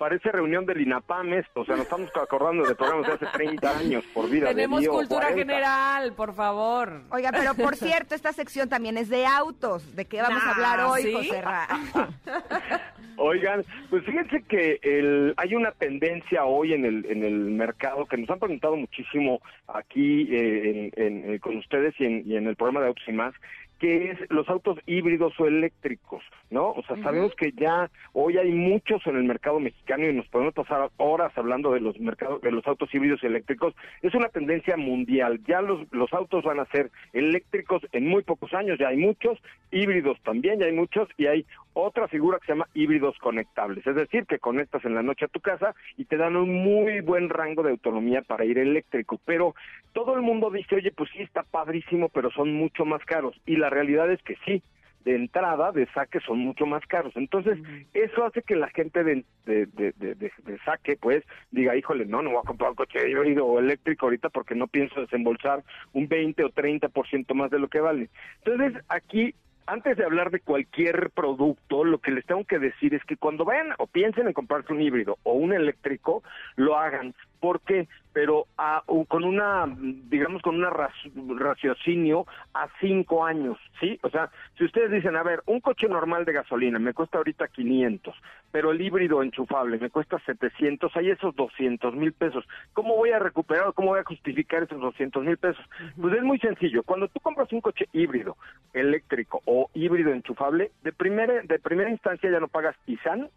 parece 0.00 0.32
reunión 0.32 0.64
del 0.64 0.80
INAPAM 0.80 1.34
esto, 1.34 1.60
o 1.60 1.64
sea, 1.66 1.76
nos 1.76 1.84
estamos 1.84 2.08
acordando 2.16 2.66
de 2.66 2.74
programas 2.74 3.06
de 3.06 3.12
hace 3.12 3.26
30 3.36 3.78
años, 3.78 4.02
por 4.14 4.30
vida 4.30 4.48
Tenemos 4.48 4.80
de 4.80 4.84
Dios, 4.86 4.96
cultura 4.96 5.26
40. 5.28 5.38
general, 5.52 6.12
por 6.14 6.34
favor. 6.34 7.02
Oiga, 7.10 7.30
pero 7.32 7.54
por 7.54 7.76
cierto, 7.76 8.14
esta 8.14 8.32
sección 8.32 8.70
también 8.70 8.96
es 8.96 9.10
de 9.10 9.26
autos. 9.26 9.94
¿De 9.94 10.06
qué 10.06 10.22
vamos 10.22 10.42
a 10.42 10.52
hablar 10.52 10.78
Nah, 10.78 10.88
hoy, 10.90 11.02
¿sí? 11.02 11.12
José 11.12 11.42
Ra? 11.42 11.68
Oigan, 13.18 13.62
pues 13.90 14.02
fíjense 14.06 14.42
que 14.48 14.78
el, 14.82 15.34
hay 15.36 15.54
una 15.54 15.72
tendencia 15.72 16.46
hoy 16.46 16.72
en 16.72 16.86
el, 16.86 17.04
en 17.04 17.22
el 17.22 17.34
mercado 17.50 18.06
que 18.06 18.16
nos 18.16 18.30
han 18.30 18.38
preguntado 18.38 18.76
muchísimo 18.76 19.42
aquí 19.68 20.26
eh, 20.34 20.90
en- 20.96 21.04
en- 21.04 21.34
eh, 21.34 21.38
con 21.40 21.58
ustedes 21.58 21.94
y 21.98 22.06
en, 22.06 22.22
y 22.26 22.36
en 22.36 22.46
el 22.46 22.56
programa 22.56 22.80
de 22.80 22.86
Autos 22.86 23.04
y 23.06 23.12
más, 23.12 23.34
que 23.80 24.10
es 24.10 24.18
los 24.28 24.48
autos 24.50 24.78
híbridos 24.86 25.32
o 25.40 25.46
eléctricos, 25.46 26.22
¿no? 26.50 26.70
O 26.70 26.82
sea, 26.86 26.96
sabemos 27.02 27.34
que 27.34 27.52
ya 27.52 27.90
hoy 28.12 28.36
hay 28.36 28.52
muchos 28.52 29.04
en 29.06 29.16
el 29.16 29.24
mercado 29.24 29.58
mexicano 29.58 30.06
y 30.06 30.12
nos 30.12 30.28
podemos 30.28 30.52
pasar 30.52 30.90
horas 30.98 31.32
hablando 31.36 31.72
de 31.72 31.80
los 31.80 31.98
mercados, 31.98 32.42
de 32.42 32.52
los 32.52 32.66
autos 32.66 32.94
híbridos 32.94 33.22
y 33.22 33.26
eléctricos. 33.26 33.74
Es 34.02 34.14
una 34.14 34.28
tendencia 34.28 34.76
mundial. 34.76 35.40
Ya 35.48 35.62
los, 35.62 35.80
los 35.92 36.12
autos 36.12 36.44
van 36.44 36.60
a 36.60 36.66
ser 36.66 36.90
eléctricos 37.14 37.82
en 37.92 38.06
muy 38.06 38.22
pocos 38.22 38.52
años, 38.52 38.78
ya 38.78 38.88
hay 38.88 38.98
muchos, 38.98 39.38
híbridos 39.70 40.20
también, 40.22 40.60
ya 40.60 40.66
hay 40.66 40.72
muchos, 40.72 41.08
y 41.16 41.26
hay 41.26 41.46
otra 41.72 42.08
figura 42.08 42.38
que 42.38 42.46
se 42.46 42.52
llama 42.52 42.68
híbridos 42.74 43.16
conectables, 43.18 43.86
es 43.86 43.94
decir, 43.94 44.26
que 44.26 44.38
conectas 44.38 44.84
en 44.84 44.94
la 44.94 45.02
noche 45.02 45.24
a 45.26 45.28
tu 45.28 45.40
casa 45.40 45.74
y 45.96 46.04
te 46.04 46.16
dan 46.16 46.36
un 46.36 46.52
muy 46.52 47.00
buen 47.00 47.28
rango 47.28 47.62
de 47.62 47.70
autonomía 47.70 48.22
para 48.22 48.44
ir 48.44 48.58
eléctrico, 48.58 49.20
pero 49.24 49.54
todo 49.92 50.14
el 50.14 50.22
mundo 50.22 50.50
dice, 50.50 50.76
oye, 50.76 50.92
pues 50.92 51.10
sí, 51.12 51.22
está 51.22 51.42
padrísimo, 51.42 52.08
pero 52.08 52.30
son 52.30 52.52
mucho 52.54 52.84
más 52.84 53.04
caros, 53.04 53.40
y 53.46 53.56
la 53.56 53.70
realidad 53.70 54.10
es 54.10 54.22
que 54.22 54.36
sí, 54.44 54.62
de 55.04 55.14
entrada, 55.16 55.72
de 55.72 55.86
saque, 55.94 56.20
son 56.20 56.40
mucho 56.40 56.66
más 56.66 56.84
caros. 56.86 57.16
Entonces, 57.16 57.58
eso 57.94 58.24
hace 58.24 58.42
que 58.42 58.54
la 58.54 58.68
gente 58.68 59.02
de, 59.02 59.24
de, 59.46 59.66
de, 59.66 59.92
de- 59.96 60.58
saque, 60.64 60.96
pues, 61.00 61.24
diga, 61.50 61.74
híjole, 61.74 62.04
no, 62.04 62.20
no 62.20 62.32
voy 62.32 62.40
a 62.44 62.46
comprar 62.46 62.70
un 62.70 62.76
coche 62.76 63.08
híbrido 63.08 63.46
o 63.46 63.58
eléctrico 63.58 64.06
ahorita 64.06 64.28
porque 64.28 64.54
no 64.54 64.66
pienso 64.66 65.00
desembolsar 65.00 65.62
un 65.94 66.06
20 66.06 66.44
o 66.44 66.50
30% 66.50 67.32
más 67.34 67.50
de 67.50 67.58
lo 67.58 67.68
que 67.68 67.80
vale. 67.80 68.10
Entonces, 68.44 68.82
aquí 68.88 69.34
antes 69.70 69.96
de 69.96 70.04
hablar 70.04 70.30
de 70.30 70.40
cualquier 70.40 71.10
producto, 71.10 71.84
lo 71.84 71.98
que 71.98 72.10
les 72.10 72.26
tengo 72.26 72.44
que 72.44 72.58
decir 72.58 72.92
es 72.92 73.04
que 73.04 73.16
cuando 73.16 73.44
vayan 73.44 73.72
o 73.78 73.86
piensen 73.86 74.26
en 74.26 74.32
comprarse 74.32 74.72
un 74.72 74.82
híbrido 74.82 75.18
o 75.22 75.34
un 75.34 75.52
eléctrico, 75.52 76.24
lo 76.56 76.76
hagan. 76.76 77.14
¿Por 77.40 77.60
qué? 77.62 77.88
Pero 78.12 78.46
a- 78.58 78.82
con 79.08 79.24
una, 79.24 79.64
digamos, 79.78 80.42
con 80.42 80.56
una 80.56 80.68
raciocinio 80.70 82.26
a 82.54 82.68
cinco 82.80 83.24
años, 83.24 83.56
¿sí? 83.80 83.98
O 84.02 84.10
sea, 84.10 84.30
si 84.58 84.64
ustedes 84.64 84.90
dicen, 84.90 85.16
a 85.16 85.22
ver, 85.22 85.42
un 85.46 85.60
coche 85.60 85.88
normal 85.88 86.24
de 86.24 86.32
gasolina 86.32 86.78
me 86.78 86.92
cuesta 86.92 87.18
ahorita 87.18 87.48
500, 87.48 88.14
pero 88.50 88.72
el 88.72 88.80
híbrido 88.80 89.22
enchufable 89.22 89.78
me 89.78 89.90
cuesta 89.90 90.18
700, 90.26 90.94
hay 90.96 91.10
esos 91.10 91.34
200 91.36 91.94
mil 91.94 92.12
pesos. 92.12 92.44
¿Cómo 92.72 92.96
voy 92.96 93.10
a 93.10 93.18
recuperar 93.18 93.68
o 93.68 93.72
cómo 93.72 93.90
voy 93.90 94.00
a 94.00 94.04
justificar 94.04 94.64
esos 94.64 94.80
200 94.80 95.24
mil 95.24 95.36
pesos? 95.38 95.64
Pues 96.00 96.14
es 96.14 96.22
muy 96.22 96.38
sencillo. 96.38 96.82
Cuando 96.82 97.08
tú 97.08 97.20
compras 97.20 97.52
un 97.52 97.60
coche 97.60 97.86
híbrido, 97.92 98.36
eléctrico 98.74 99.40
o 99.46 99.70
híbrido 99.74 100.12
enchufable, 100.12 100.72
de 100.82 100.92
primera, 100.92 101.42
de 101.42 101.58
primera 101.58 101.90
instancia 101.90 102.30
ya 102.30 102.40
no 102.40 102.48
pagas 102.48 102.76
ISAN, 102.86 103.28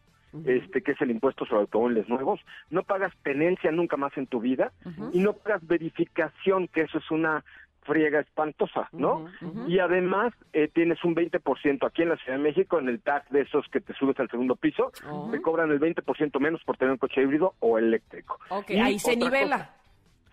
este 0.45 0.81
que 0.81 0.93
es 0.93 1.01
el 1.01 1.11
impuesto 1.11 1.45
sobre 1.45 1.61
automóviles 1.61 2.09
nuevos, 2.09 2.39
no 2.69 2.83
pagas 2.83 3.13
tenencia 3.23 3.71
nunca 3.71 3.97
más 3.97 4.15
en 4.17 4.27
tu 4.27 4.39
vida 4.39 4.71
y 5.11 5.19
no 5.19 5.33
pagas 5.33 5.65
verificación, 5.67 6.67
que 6.67 6.81
eso 6.81 6.97
es 6.97 7.11
una 7.11 7.43
friega 7.83 8.19
espantosa, 8.21 8.87
¿no? 8.91 9.25
Y 9.67 9.79
además 9.79 10.33
eh, 10.53 10.69
tienes 10.73 11.03
un 11.03 11.15
20% 11.15 11.85
aquí 11.85 12.01
en 12.01 12.09
la 12.09 12.17
Ciudad 12.17 12.37
de 12.37 12.43
México, 12.43 12.79
en 12.79 12.87
el 12.87 13.01
tag 13.01 13.27
de 13.29 13.41
esos 13.41 13.67
que 13.69 13.81
te 13.81 13.93
subes 13.93 14.19
al 14.19 14.29
segundo 14.29 14.55
piso, 14.55 14.91
te 15.31 15.41
cobran 15.41 15.71
el 15.71 15.79
20% 15.79 16.39
menos 16.39 16.63
por 16.63 16.77
tener 16.77 16.93
un 16.93 16.97
coche 16.97 17.21
híbrido 17.21 17.55
o 17.59 17.77
eléctrico. 17.77 18.39
Ok, 18.49 18.71
Y 18.71 18.79
ahí 18.79 18.99
se 18.99 19.15
nivela. 19.15 19.57
cosa, 19.57 19.75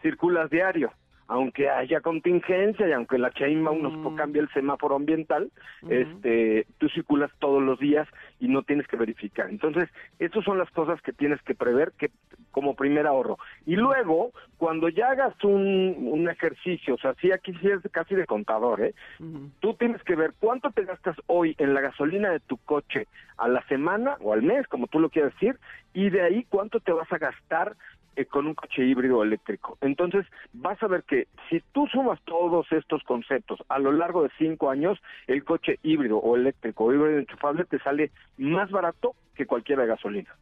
circulas 0.02 0.50
diario. 0.50 0.92
Aunque 1.32 1.70
haya 1.70 2.00
contingencia 2.00 2.88
y 2.88 2.92
aunque 2.92 3.16
la 3.16 3.30
Sheinbaum 3.30 3.82
nos 3.82 4.16
cambie 4.16 4.42
el 4.42 4.48
semáforo 4.48 4.96
ambiental, 4.96 5.52
este, 5.88 6.66
tú 6.78 6.88
circulas 6.88 7.30
todos 7.38 7.62
los 7.62 7.78
días 7.78 8.08
y 8.40 8.48
no 8.48 8.64
tienes 8.64 8.88
que 8.88 8.96
verificar. 8.96 9.48
Entonces, 9.48 9.88
estas 10.18 10.44
son 10.44 10.58
las 10.58 10.68
cosas 10.70 11.00
que 11.02 11.12
tienes 11.12 11.40
que 11.42 11.54
prever 11.54 11.92
que 11.96 12.10
como 12.50 12.74
primer 12.74 13.06
ahorro. 13.06 13.38
Y 13.64 13.76
luego, 13.76 14.32
cuando 14.56 14.88
ya 14.88 15.10
hagas 15.10 15.32
un, 15.44 16.08
un 16.10 16.28
ejercicio, 16.28 16.94
o 16.94 16.98
sea, 16.98 17.14
sí, 17.20 17.30
aquí 17.30 17.52
sí 17.60 17.68
es 17.68 17.80
casi 17.92 18.16
de 18.16 18.26
contador, 18.26 18.80
¿eh? 18.80 18.94
Tú 19.60 19.74
tienes 19.74 20.02
que 20.02 20.16
ver 20.16 20.32
cuánto 20.40 20.70
te 20.72 20.84
gastas 20.84 21.16
hoy 21.26 21.54
en 21.58 21.74
la 21.74 21.80
gasolina 21.80 22.30
de 22.30 22.40
tu 22.40 22.56
coche 22.56 23.06
a 23.36 23.46
la 23.46 23.62
semana 23.68 24.16
o 24.20 24.32
al 24.32 24.42
mes, 24.42 24.66
como 24.66 24.88
tú 24.88 24.98
lo 24.98 25.10
quieras 25.10 25.32
decir, 25.34 25.58
y 25.94 26.10
de 26.10 26.22
ahí 26.22 26.46
cuánto 26.48 26.80
te 26.80 26.92
vas 26.92 27.10
a 27.12 27.18
gastar 27.18 27.76
eh, 28.16 28.24
con 28.24 28.46
un 28.46 28.54
coche 28.54 28.84
híbrido 28.84 29.22
eléctrico. 29.22 29.78
Entonces, 29.80 30.26
vas 30.52 30.82
a 30.82 30.88
ver 30.88 31.04
que 31.04 31.28
si 31.48 31.60
tú 31.72 31.86
sumas 31.86 32.20
todos 32.24 32.66
estos 32.72 33.02
conceptos 33.04 33.60
a 33.68 33.78
lo 33.78 33.92
largo 33.92 34.22
de 34.22 34.30
cinco 34.38 34.70
años, 34.70 34.98
el 35.26 35.44
coche 35.44 35.78
híbrido 35.82 36.18
o 36.18 36.36
eléctrico 36.36 36.84
o 36.84 36.92
híbrido 36.92 37.18
enchufable 37.18 37.64
te 37.64 37.78
sale 37.78 38.10
más 38.38 38.70
barato 38.70 39.14
que 39.34 39.46
cualquiera 39.46 39.82
de 39.82 39.88
gasolina. 39.88 40.34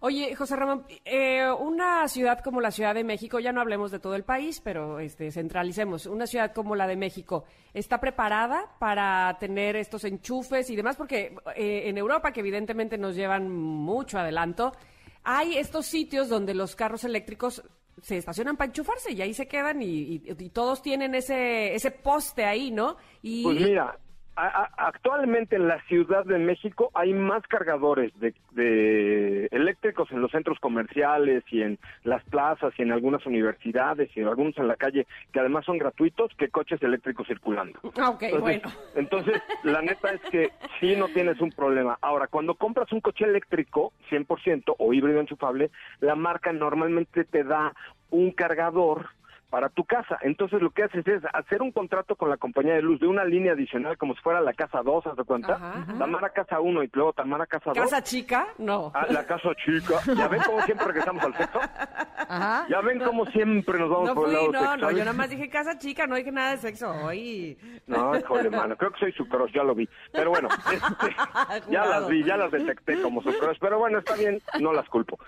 Oye, 0.00 0.34
José 0.34 0.56
Ramón, 0.56 0.84
eh, 1.06 1.50
una 1.58 2.06
ciudad 2.06 2.40
como 2.40 2.60
la 2.60 2.70
Ciudad 2.70 2.94
de 2.94 3.02
México, 3.02 3.40
ya 3.40 3.52
no 3.52 3.62
hablemos 3.62 3.90
de 3.90 3.98
todo 3.98 4.14
el 4.14 4.24
país, 4.24 4.60
pero 4.60 5.00
este, 5.00 5.30
centralicemos, 5.30 6.04
una 6.04 6.26
ciudad 6.26 6.52
como 6.52 6.76
la 6.76 6.86
de 6.86 6.96
México, 6.96 7.44
¿está 7.72 7.98
preparada 7.98 8.66
para 8.78 9.38
tener 9.40 9.74
estos 9.74 10.04
enchufes 10.04 10.68
y 10.68 10.76
demás? 10.76 10.96
Porque 10.96 11.34
eh, 11.56 11.88
en 11.88 11.96
Europa, 11.96 12.30
que 12.30 12.40
evidentemente 12.40 12.98
nos 12.98 13.16
llevan 13.16 13.50
mucho 13.50 14.18
adelanto, 14.18 14.72
hay 15.26 15.58
estos 15.58 15.86
sitios 15.86 16.28
donde 16.28 16.54
los 16.54 16.76
carros 16.76 17.02
eléctricos 17.02 17.62
se 18.00 18.16
estacionan 18.16 18.56
para 18.56 18.68
enchufarse 18.68 19.12
y 19.12 19.20
ahí 19.20 19.34
se 19.34 19.48
quedan 19.48 19.82
y, 19.82 20.20
todos 20.50 20.82
tienen 20.82 21.16
ese, 21.16 21.74
ese 21.74 21.90
poste 21.90 22.44
ahí, 22.44 22.70
¿no? 22.70 22.96
Y, 23.22 23.42
Pues 23.42 23.60
mira, 23.60 23.98
a- 24.36 24.46
a- 24.46 24.70
actualmente 24.88 25.56
en 25.56 25.66
la 25.66 25.80
Ciudad 25.84 26.24
de 26.24 26.38
México 26.38 26.90
hay 26.94 27.12
más 27.14 27.42
cargadores 27.46 28.12
de, 28.20 28.34
de 28.52 29.46
eléctricos 29.50 30.10
en 30.12 30.20
los 30.20 30.30
centros 30.30 30.58
comerciales 30.60 31.42
y 31.50 31.62
en 31.62 31.78
las 32.04 32.22
plazas 32.24 32.72
y 32.78 32.82
en 32.82 32.92
algunas 32.92 33.24
universidades 33.26 34.10
y 34.14 34.20
en 34.20 34.28
algunos 34.28 34.56
en 34.58 34.68
la 34.68 34.76
calle 34.76 35.06
que 35.32 35.40
además 35.40 35.64
son 35.64 35.78
gratuitos 35.78 36.30
que 36.36 36.48
coches 36.48 36.82
eléctricos 36.82 37.26
circulando. 37.26 37.78
Ok, 38.06 38.22
Entonces, 38.22 38.62
bueno. 38.62 38.76
entonces, 38.94 39.42
la 39.62 39.80
neta 39.82 40.10
es 40.12 40.20
que 40.30 40.50
sí 40.80 40.94
no 40.96 41.08
tienes 41.08 41.40
un 41.40 41.50
problema. 41.50 41.98
Ahora, 42.02 42.26
cuando 42.28 42.54
compras 42.54 42.92
un 42.92 43.00
coche 43.00 43.24
eléctrico 43.24 43.92
100% 44.10 44.74
o 44.78 44.92
híbrido 44.92 45.20
enchufable, 45.20 45.70
la 46.00 46.14
marca 46.14 46.52
normalmente 46.52 47.24
te 47.24 47.42
da 47.42 47.72
un 48.10 48.30
cargador 48.32 49.06
para 49.50 49.68
tu 49.68 49.84
casa. 49.84 50.18
Entonces 50.22 50.60
lo 50.60 50.70
que 50.70 50.82
haces 50.82 51.06
es 51.06 51.22
hacer 51.32 51.62
un 51.62 51.72
contrato 51.72 52.16
con 52.16 52.30
la 52.30 52.36
compañía 52.36 52.74
de 52.74 52.82
luz 52.82 53.00
de 53.00 53.06
una 53.06 53.24
línea 53.24 53.52
adicional 53.52 53.96
como 53.96 54.14
si 54.14 54.20
fuera 54.20 54.40
la 54.40 54.52
casa 54.52 54.82
2, 54.82 55.06
¿haz 55.06 55.16
de 55.16 55.24
cuenta? 55.24 55.54
Ajá, 55.54 55.72
ajá. 55.78 55.98
Tamara 55.98 56.30
casa 56.30 56.60
1 56.60 56.82
y 56.82 56.90
luego 56.92 57.12
Tamara 57.12 57.46
casa 57.46 57.70
2. 57.74 57.78
¿Casa 57.78 58.02
chica? 58.02 58.48
No. 58.58 58.90
Ah, 58.94 59.06
la 59.08 59.24
casa 59.24 59.50
chica. 59.64 60.00
¿Ya 60.16 60.28
ven 60.28 60.40
cómo 60.44 60.60
siempre 60.62 60.86
regresamos 60.86 61.24
al 61.24 61.36
sexo? 61.36 61.60
Ajá. 62.28 62.66
¿Ya 62.68 62.80
ven 62.80 62.98
cómo 63.00 63.26
siempre 63.26 63.78
nos 63.78 63.90
vamos 63.90 64.08
No 64.08 64.14
por 64.14 64.28
el 64.28 64.34
lado 64.34 64.52
no, 64.52 64.60
no, 64.60 64.70
sexual? 64.70 64.92
yo 64.94 64.98
nada 65.00 65.12
más 65.12 65.30
dije 65.30 65.48
casa 65.48 65.78
chica, 65.78 66.06
no 66.06 66.16
dije 66.16 66.32
nada 66.32 66.50
de 66.52 66.56
sexo 66.58 66.90
hoy. 66.90 67.56
No, 67.86 68.16
híjole, 68.16 68.50
mano, 68.50 68.76
creo 68.76 68.90
que 68.92 68.98
soy 69.00 69.12
su 69.12 69.28
crush, 69.28 69.52
ya 69.52 69.62
lo 69.62 69.74
vi. 69.74 69.88
Pero 70.12 70.30
bueno, 70.30 70.48
este, 70.72 71.70
ya 71.70 71.84
las 71.84 72.08
vi, 72.08 72.24
ya 72.24 72.36
las 72.36 72.50
detecté 72.50 73.00
como 73.00 73.22
su 73.22 73.32
crush, 73.38 73.58
pero 73.60 73.78
bueno, 73.78 73.98
está 73.98 74.16
bien, 74.16 74.40
no 74.60 74.72
las 74.72 74.88
culpo. 74.88 75.18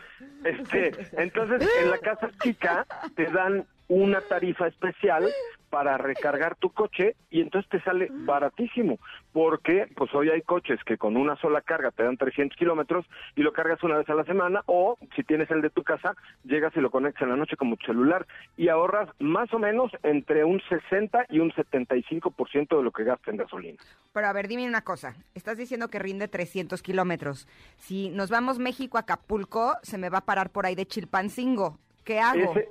Este, 0.45 0.93
entonces, 1.13 1.69
en 1.81 1.91
la 1.91 1.99
casa 1.99 2.31
chica 2.43 2.87
te 3.15 3.27
dan 3.27 3.67
una 3.89 4.21
tarifa 4.21 4.67
especial 4.67 5.29
para 5.71 5.99
recargar 5.99 6.57
tu 6.57 6.71
coche 6.71 7.15
y 7.31 7.41
entonces 7.41 7.71
te 7.71 7.81
sale 7.83 8.09
baratísimo, 8.11 8.99
porque 9.33 9.87
pues 9.97 10.15
hoy 10.15 10.31
hay 10.31 10.43
coches 10.43 10.81
que 10.85 10.97
con 10.97 11.17
una 11.17 11.37
sola 11.37 11.61
carga 11.61 11.91
te 11.91 12.05
dan 12.05 12.17
300 12.17 12.57
kilómetros 12.57 13.07
y 13.37 13.43
lo 13.43 13.53
cargas 13.53 13.83
una 13.83 13.99
vez 13.99 14.09
a 14.09 14.15
la 14.15 14.25
semana 14.25 14.63
o 14.67 14.97
si 15.15 15.23
tienes 15.25 15.51
el 15.51 15.61
de 15.61 15.71
tu 15.71 15.83
casa, 15.83 16.15
llegas 16.45 16.75
y 16.77 16.81
lo 16.81 16.91
conectas 16.91 17.23
en 17.23 17.31
la 17.31 17.37
noche 17.37 17.57
como 17.57 17.77
tu 17.77 17.87
celular 17.87 18.27
y 18.57 18.69
ahorras 18.69 19.11
más 19.19 19.53
o 19.53 19.59
menos 19.59 19.93
entre 20.03 20.45
un 20.45 20.61
60 20.69 21.27
y 21.29 21.41
un 21.41 21.53
75% 21.53 22.77
de 22.77 22.83
lo 22.83 22.91
que 22.91 23.05
gastas 23.05 23.29
en 23.29 23.37
gasolina. 23.37 23.79
Pero 24.13 24.27
a 24.27 24.33
ver, 24.33 24.49
dime 24.49 24.67
una 24.67 24.83
cosa. 24.83 25.15
Estás 25.35 25.59
diciendo 25.59 25.89
que 25.89 25.99
rinde 25.99 26.29
300 26.29 26.83
kilómetros. 26.83 27.47
Si 27.77 28.11
nos 28.11 28.31
vamos 28.31 28.59
México 28.59 28.97
a 28.97 29.01
Acapulco, 29.01 29.77
se 29.83 29.99
me 29.99 30.09
va 30.09 30.19
a 30.19 30.25
parar 30.25 30.51
por 30.51 30.67
ahí 30.67 30.75
de 30.75 30.87
Chilpancingo. 30.87 31.79
¿Qué 32.05 32.21
hago? 32.21 32.53
Ese, 32.53 32.69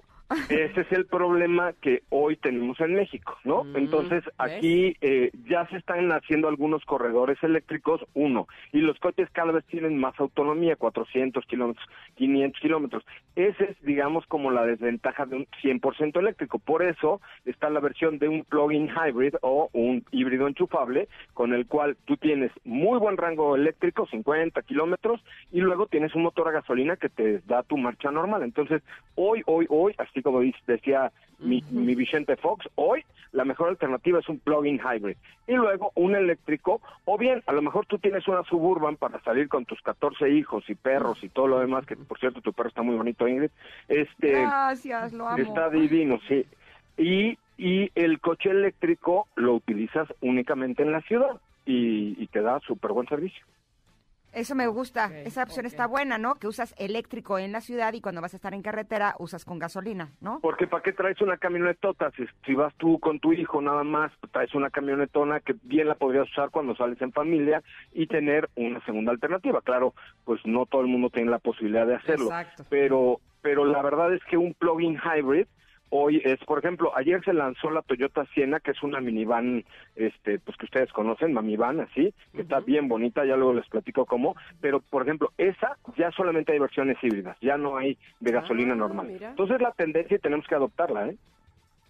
Ese 0.49 0.81
es 0.81 0.91
el 0.91 1.05
problema 1.05 1.71
que 1.81 2.03
hoy 2.09 2.35
tenemos 2.35 2.79
en 2.81 2.95
México, 2.95 3.37
¿no? 3.45 3.63
Mm, 3.63 3.77
Entonces, 3.77 4.23
aquí 4.37 4.95
eh, 4.99 5.31
ya 5.49 5.65
se 5.67 5.77
están 5.77 6.11
haciendo 6.11 6.49
algunos 6.49 6.83
corredores 6.83 7.41
eléctricos, 7.43 8.05
uno, 8.13 8.47
y 8.73 8.79
los 8.81 8.99
coches 8.99 9.29
cada 9.31 9.53
vez 9.53 9.63
tienen 9.65 9.97
más 9.97 10.19
autonomía, 10.19 10.75
400 10.75 11.45
kilómetros, 11.45 11.85
500 12.15 12.61
kilómetros. 12.61 13.05
Ese 13.35 13.71
es, 13.71 13.81
digamos, 13.83 14.25
como 14.27 14.51
la 14.51 14.65
desventaja 14.65 15.25
de 15.25 15.37
un 15.37 15.47
100% 15.61 16.19
eléctrico. 16.19 16.59
Por 16.59 16.83
eso 16.83 17.21
está 17.45 17.69
la 17.69 17.79
versión 17.79 18.19
de 18.19 18.27
un 18.27 18.43
plug-in 18.43 18.89
hybrid 18.89 19.35
o 19.41 19.69
un 19.71 20.03
híbrido 20.11 20.47
enchufable, 20.47 21.07
con 21.33 21.53
el 21.53 21.67
cual 21.67 21.95
tú 22.05 22.17
tienes 22.17 22.51
muy 22.65 22.99
buen 22.99 23.15
rango 23.15 23.55
eléctrico, 23.55 24.05
50 24.07 24.61
kilómetros, 24.63 25.21
y 25.53 25.61
luego 25.61 25.87
tienes 25.87 26.13
un 26.15 26.23
motor 26.23 26.49
a 26.49 26.51
gasolina 26.51 26.97
que 26.97 27.09
te 27.09 27.39
da 27.45 27.63
tu 27.63 27.77
marcha 27.77 28.11
normal. 28.11 28.43
Entonces, 28.43 28.81
hoy, 29.15 29.41
hoy, 29.45 29.65
hoy, 29.69 29.93
así 29.97 30.16
como 30.21 30.39
dice- 30.41 30.59
decía 30.67 31.11
mi, 31.39 31.63
mi 31.69 31.93
Vicente 31.95 32.35
Fox, 32.35 32.67
hoy 32.75 33.03
la 33.31 33.45
mejor 33.45 33.69
alternativa 33.69 34.19
es 34.19 34.27
un 34.29 34.39
plug-in 34.39 34.79
hybrid. 34.79 35.17
Y 35.47 35.53
luego 35.53 35.91
un 35.95 36.15
eléctrico, 36.15 36.81
o 37.05 37.17
bien, 37.17 37.43
a 37.45 37.51
lo 37.53 37.61
mejor 37.61 37.85
tú 37.85 37.99
tienes 37.99 38.27
una 38.27 38.43
suburban 38.43 38.95
para 38.95 39.19
salir 39.21 39.47
con 39.47 39.65
tus 39.65 39.81
14 39.81 40.29
hijos 40.29 40.67
y 40.69 40.75
perros 40.75 41.23
y 41.23 41.29
todo 41.29 41.47
lo 41.47 41.59
demás, 41.59 41.85
que 41.85 41.95
por 41.95 42.17
cierto 42.19 42.41
tu 42.41 42.53
perro 42.53 42.69
está 42.69 42.81
muy 42.81 42.95
bonito, 42.95 43.27
Ingrid. 43.27 43.51
Este, 43.87 44.31
Gracias, 44.31 45.13
lo 45.13 45.27
amo. 45.27 45.37
Está 45.43 45.69
divino, 45.69 46.19
sí. 46.27 46.45
Y, 46.97 47.37
y 47.57 47.91
el 47.95 48.19
coche 48.19 48.49
eléctrico 48.49 49.27
lo 49.35 49.53
utilizas 49.53 50.07
únicamente 50.21 50.81
en 50.83 50.91
la 50.91 51.01
ciudad 51.01 51.39
y, 51.65 52.15
y 52.21 52.27
te 52.27 52.41
da 52.41 52.59
súper 52.61 52.91
buen 52.93 53.07
servicio. 53.07 53.45
Eso 54.37 54.53
me 54.53 54.67
gusta. 54.67 55.11
Esa 55.25 55.41
opción 55.41 55.65
está 55.65 55.87
buena, 55.87 56.19
¿no? 56.19 56.35
Que 56.35 56.47
usas 56.47 56.75
eléctrico 56.77 57.39
en 57.39 57.51
la 57.51 57.59
ciudad 57.59 57.93
y 57.93 58.01
cuando 58.01 58.21
vas 58.21 58.33
a 58.33 58.37
estar 58.37 58.53
en 58.53 58.61
carretera 58.61 59.15
usas 59.17 59.43
con 59.43 59.57
gasolina, 59.57 60.11
¿no? 60.21 60.39
Porque 60.41 60.67
¿para 60.67 60.83
qué 60.83 60.93
traes 60.93 61.19
una 61.21 61.37
camionetota? 61.37 62.11
Si, 62.11 62.23
si 62.45 62.53
vas 62.53 62.71
tú 62.75 62.99
con 62.99 63.19
tu 63.19 63.33
hijo 63.33 63.59
nada 63.63 63.83
más, 63.83 64.11
pues, 64.19 64.31
traes 64.31 64.53
una 64.53 64.69
camionetona 64.69 65.39
que 65.39 65.55
bien 65.63 65.87
la 65.87 65.95
podrías 65.95 66.29
usar 66.29 66.51
cuando 66.51 66.75
sales 66.75 67.01
en 67.01 67.11
familia 67.13 67.63
y 67.93 68.05
tener 68.05 68.47
una 68.55 68.79
segunda 68.85 69.11
alternativa. 69.11 69.59
Claro, 69.61 69.95
pues 70.23 70.39
no 70.45 70.67
todo 70.67 70.81
el 70.81 70.87
mundo 70.87 71.09
tiene 71.09 71.31
la 71.31 71.39
posibilidad 71.39 71.87
de 71.87 71.95
hacerlo. 71.95 72.25
Exacto. 72.25 72.63
Pero, 72.69 73.19
pero 73.41 73.65
la 73.65 73.81
verdad 73.81 74.13
es 74.13 74.23
que 74.25 74.37
un 74.37 74.53
plug-in 74.53 74.99
hybrid 74.99 75.47
hoy 75.89 76.21
es, 76.23 76.39
por 76.45 76.59
ejemplo, 76.59 76.91
ayer 76.95 77.23
se 77.23 77.33
lanzó 77.33 77.69
la 77.71 77.81
Toyota 77.81 78.25
Siena, 78.33 78.59
que 78.59 78.71
es 78.71 78.83
una 78.83 78.99
minivan, 78.99 79.63
este, 79.95 80.39
pues 80.39 80.57
que 80.57 80.65
ustedes 80.65 80.91
conocen, 80.91 81.33
mamivan, 81.33 81.79
así, 81.81 82.13
que 82.33 82.41
está 82.41 82.59
bien 82.59 82.87
bonita, 82.87 83.25
ya 83.25 83.35
luego 83.35 83.53
les 83.53 83.67
platico 83.69 84.05
cómo, 84.05 84.35
pero 84.61 84.79
por 84.81 85.03
ejemplo, 85.03 85.31
esa 85.37 85.77
ya 85.97 86.11
solamente 86.11 86.51
hay 86.53 86.59
versiones 86.59 86.97
híbridas, 87.01 87.37
ya 87.41 87.57
no 87.57 87.77
hay 87.77 87.97
de 88.19 88.31
gasolina 88.31 88.75
normal. 88.75 89.07
mira. 89.07 89.29
Entonces 89.29 89.61
la 89.61 89.71
tendencia 89.71 90.15
y 90.17 90.19
tenemos 90.19 90.45
que 90.47 90.55
adoptarla, 90.55 91.07
¿eh? 91.09 91.17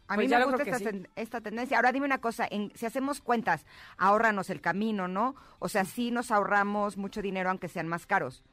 A 0.09 0.15
Pues 0.15 0.29
mí 0.29 0.33
me 0.33 0.41
gusta 0.45 0.63
esta, 0.63 0.71
que 0.71 0.77
sí. 0.77 0.83
ten- 0.85 1.07
esta 1.17 1.41
tendencia. 1.41 1.75
Ahora 1.77 1.91
dime 1.91 2.05
una 2.05 2.19
cosa, 2.19 2.47
en, 2.49 2.71
si 2.75 2.85
hacemos 2.85 3.19
cuentas, 3.19 3.65
ahórranos 3.97 4.49
el 4.49 4.61
camino, 4.61 5.09
¿no? 5.09 5.35
O 5.59 5.67
sea, 5.67 5.83
sí 5.83 6.11
nos 6.11 6.31
ahorramos 6.31 6.95
mucho 6.95 7.21
dinero 7.21 7.49
aunque 7.49 7.67
sean 7.67 7.89
más 7.89 8.05
caros. 8.07 8.45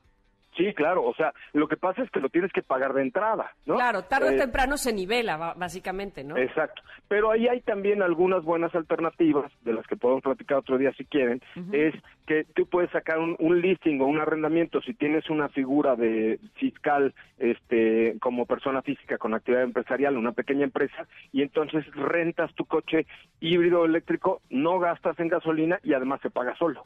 Sí, 0.57 0.73
claro, 0.75 1.05
o 1.05 1.15
sea, 1.15 1.33
lo 1.53 1.67
que 1.67 1.77
pasa 1.77 2.03
es 2.03 2.11
que 2.11 2.21
lo 2.21 2.29
tienes 2.29 2.53
que 2.53 2.63
pagar 2.63 2.93
de 2.93 3.03
entrada, 3.03 3.51
¿no? 3.67 3.75
Claro, 3.75 4.03
tarde 4.05 4.29
o 4.29 4.33
Eh, 4.33 4.39
temprano 4.39 4.77
se 4.77 4.93
nivela, 4.93 5.55
básicamente, 5.57 6.23
¿no? 6.23 6.37
Exacto. 6.37 6.83
Pero 7.09 7.31
ahí 7.33 7.49
hay 7.49 7.61
también 7.63 8.03
algunas 8.03 8.45
buenas 8.45 8.75
alternativas, 8.75 9.51
de 9.63 9.73
las 9.73 9.87
que 9.87 9.97
podemos 9.97 10.23
platicar 10.23 10.59
otro 10.59 10.79
día 10.79 10.93
si 10.97 11.05
quieren, 11.05 11.43
es 11.73 11.95
que 12.27 12.45
tú 12.55 12.67
puedes 12.67 12.91
sacar 12.91 13.19
un, 13.19 13.37
un 13.39 13.61
listing 13.61 14.01
o 14.01 14.07
un 14.07 14.19
arrendamiento 14.21 14.81
si 14.81 14.95
tienes 14.95 15.29
una 15.29 15.49
figura 15.49 15.97
de 15.97 16.39
fiscal 16.55 17.13
este 17.39 18.17
como 18.21 18.47
persona 18.47 18.81
física 18.83 19.19
con 19.19 19.35
actividad 19.35 19.63
empresarial, 19.65 20.17
una 20.17 20.33
pequeña 20.33 20.65
empresa, 20.65 21.07
y 21.33 21.43
entonces 21.43 21.85
rentas 21.95 22.55
tu 22.55 22.65
coche 22.65 23.07
híbrido 23.41 23.85
eléctrico, 23.85 24.41
no 24.51 24.79
gastas 24.79 25.19
en 25.19 25.29
gasolina 25.29 25.81
y 25.83 25.95
además 25.95 26.21
se 26.23 26.31
paga 26.31 26.57
solo. 26.57 26.85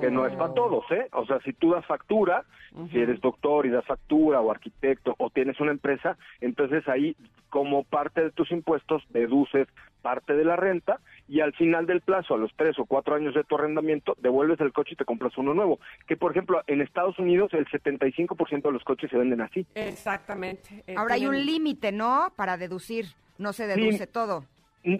Que 0.00 0.10
no 0.10 0.26
es 0.26 0.34
para 0.36 0.54
todos, 0.54 0.84
¿eh? 0.90 1.08
O 1.12 1.26
sea, 1.26 1.40
si 1.40 1.52
tú 1.52 1.72
das 1.72 1.84
factura, 1.84 2.44
si 2.90 2.98
eres 2.98 3.20
doctor 3.20 3.66
y 3.66 3.70
das 3.70 3.84
factura 3.84 4.40
o 4.40 4.50
arquitecto 4.50 5.14
o 5.18 5.30
tienes 5.30 5.60
una 5.60 5.72
empresa, 5.72 6.16
entonces 6.40 6.86
ahí 6.88 7.16
como 7.50 7.84
parte 7.84 8.22
de 8.22 8.30
tus 8.30 8.50
impuestos 8.50 9.02
deduces 9.10 9.68
parte 10.02 10.34
de 10.34 10.44
la 10.44 10.56
renta 10.56 11.00
y 11.26 11.40
al 11.40 11.52
final 11.54 11.86
del 11.86 12.00
plazo, 12.00 12.34
a 12.34 12.38
los 12.38 12.52
tres 12.56 12.78
o 12.78 12.86
cuatro 12.86 13.14
años 13.14 13.34
de 13.34 13.44
tu 13.44 13.56
arrendamiento, 13.56 14.16
devuelves 14.20 14.60
el 14.60 14.72
coche 14.72 14.90
y 14.92 14.96
te 14.96 15.04
compras 15.04 15.36
uno 15.36 15.54
nuevo. 15.54 15.80
Que 16.06 16.16
por 16.16 16.30
ejemplo, 16.30 16.62
en 16.66 16.80
Estados 16.80 17.18
Unidos 17.18 17.52
el 17.52 17.66
75% 17.66 18.62
de 18.62 18.72
los 18.72 18.84
coches 18.84 19.10
se 19.10 19.18
venden 19.18 19.40
así. 19.40 19.66
Exactamente. 19.74 20.84
Ahora 20.96 21.14
hay 21.14 21.26
un 21.26 21.44
límite, 21.44 21.92
¿no? 21.92 22.32
Para 22.36 22.56
deducir. 22.56 23.06
No 23.38 23.52
se 23.52 23.66
deduce 23.66 24.06
todo. 24.06 24.44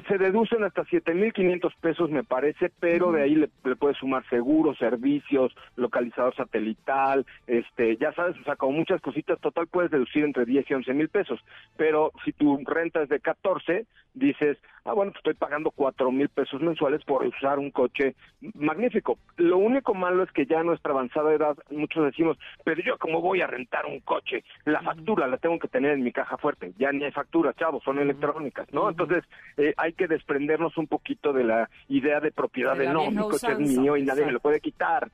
Se 0.09 0.19
deducen 0.19 0.65
hasta 0.65 0.85
7.500 0.85 1.73
pesos, 1.81 2.11
me 2.11 2.25
parece, 2.25 2.71
pero 2.81 3.13
de 3.13 3.23
ahí 3.23 3.35
le, 3.35 3.49
le 3.65 3.77
puedes 3.77 3.97
sumar 3.97 4.29
seguros, 4.29 4.77
servicios, 4.77 5.55
localizador 5.77 6.35
satelital, 6.35 7.25
este, 7.47 7.97
ya 7.97 8.13
sabes, 8.13 8.37
o 8.39 8.45
sea, 8.45 8.57
como 8.57 8.73
muchas 8.73 9.01
cositas, 9.01 9.41
total 9.41 9.67
puedes 9.69 9.91
deducir 9.91 10.25
entre 10.25 10.45
10 10.45 10.71
y 10.71 10.75
11 10.75 10.95
mil 10.95 11.09
pesos. 11.09 11.41
Pero 11.77 12.13
si 12.25 12.33
tu 12.33 12.59
renta 12.65 13.03
es 13.03 13.09
de 13.09 13.21
14, 13.21 13.87
dices, 14.15 14.59
ah, 14.85 14.93
bueno, 14.93 15.13
pues 15.13 15.21
estoy 15.21 15.35
pagando 15.35 15.71
4 15.71 16.11
mil 16.11 16.29
pesos 16.29 16.61
mensuales 16.61 17.05
por 17.05 17.25
usar 17.25 17.59
un 17.59 17.71
coche 17.71 18.15
magnífico. 18.55 19.19
Lo 19.37 19.59
único 19.59 19.95
malo 19.95 20.23
es 20.23 20.33
que 20.33 20.47
ya 20.47 20.61
a 20.61 20.65
nuestra 20.65 20.93
avanzada 20.93 21.33
edad, 21.33 21.57
muchos 21.71 22.05
decimos, 22.05 22.39
pero 22.65 22.83
yo 22.83 22.99
cómo 22.99 23.21
voy 23.21 23.41
a 23.41 23.47
rentar 23.47 23.87
un 23.87 24.01
coche, 24.01 24.45
la 24.65 24.83
factura 24.83 25.27
la 25.27 25.39
tengo 25.39 25.59
que 25.59 25.69
tener 25.69 25.93
en 25.93 26.03
mi 26.03 26.13
caja 26.13 26.37
fuerte, 26.39 26.73
ya 26.79 26.93
ni 26.93 27.05
hay 27.05 27.13
factura, 27.13 27.55
chavos, 27.55 27.83
son 27.85 27.99
electrónicas, 27.99 28.73
¿no? 28.73 28.89
Entonces, 28.89 29.25
eh, 29.57 29.75
hay 29.79 29.93
que 29.95 30.07
desprendernos 30.07 30.77
un 30.77 30.87
poquito 30.87 31.33
de 31.33 31.45
la 31.45 31.71
idea 31.89 32.21
de 32.21 32.31
propiedad 32.33 32.77
De 32.77 32.87
de, 32.87 32.93
no, 32.93 33.11
mi 33.11 33.17
coche 33.17 33.53
es 33.53 33.59
mío 33.59 33.97
y 33.97 34.03
nadie 34.05 34.27
me 34.27 34.33
lo 34.33 34.41
puede 34.41 34.61
quitar. 34.61 35.11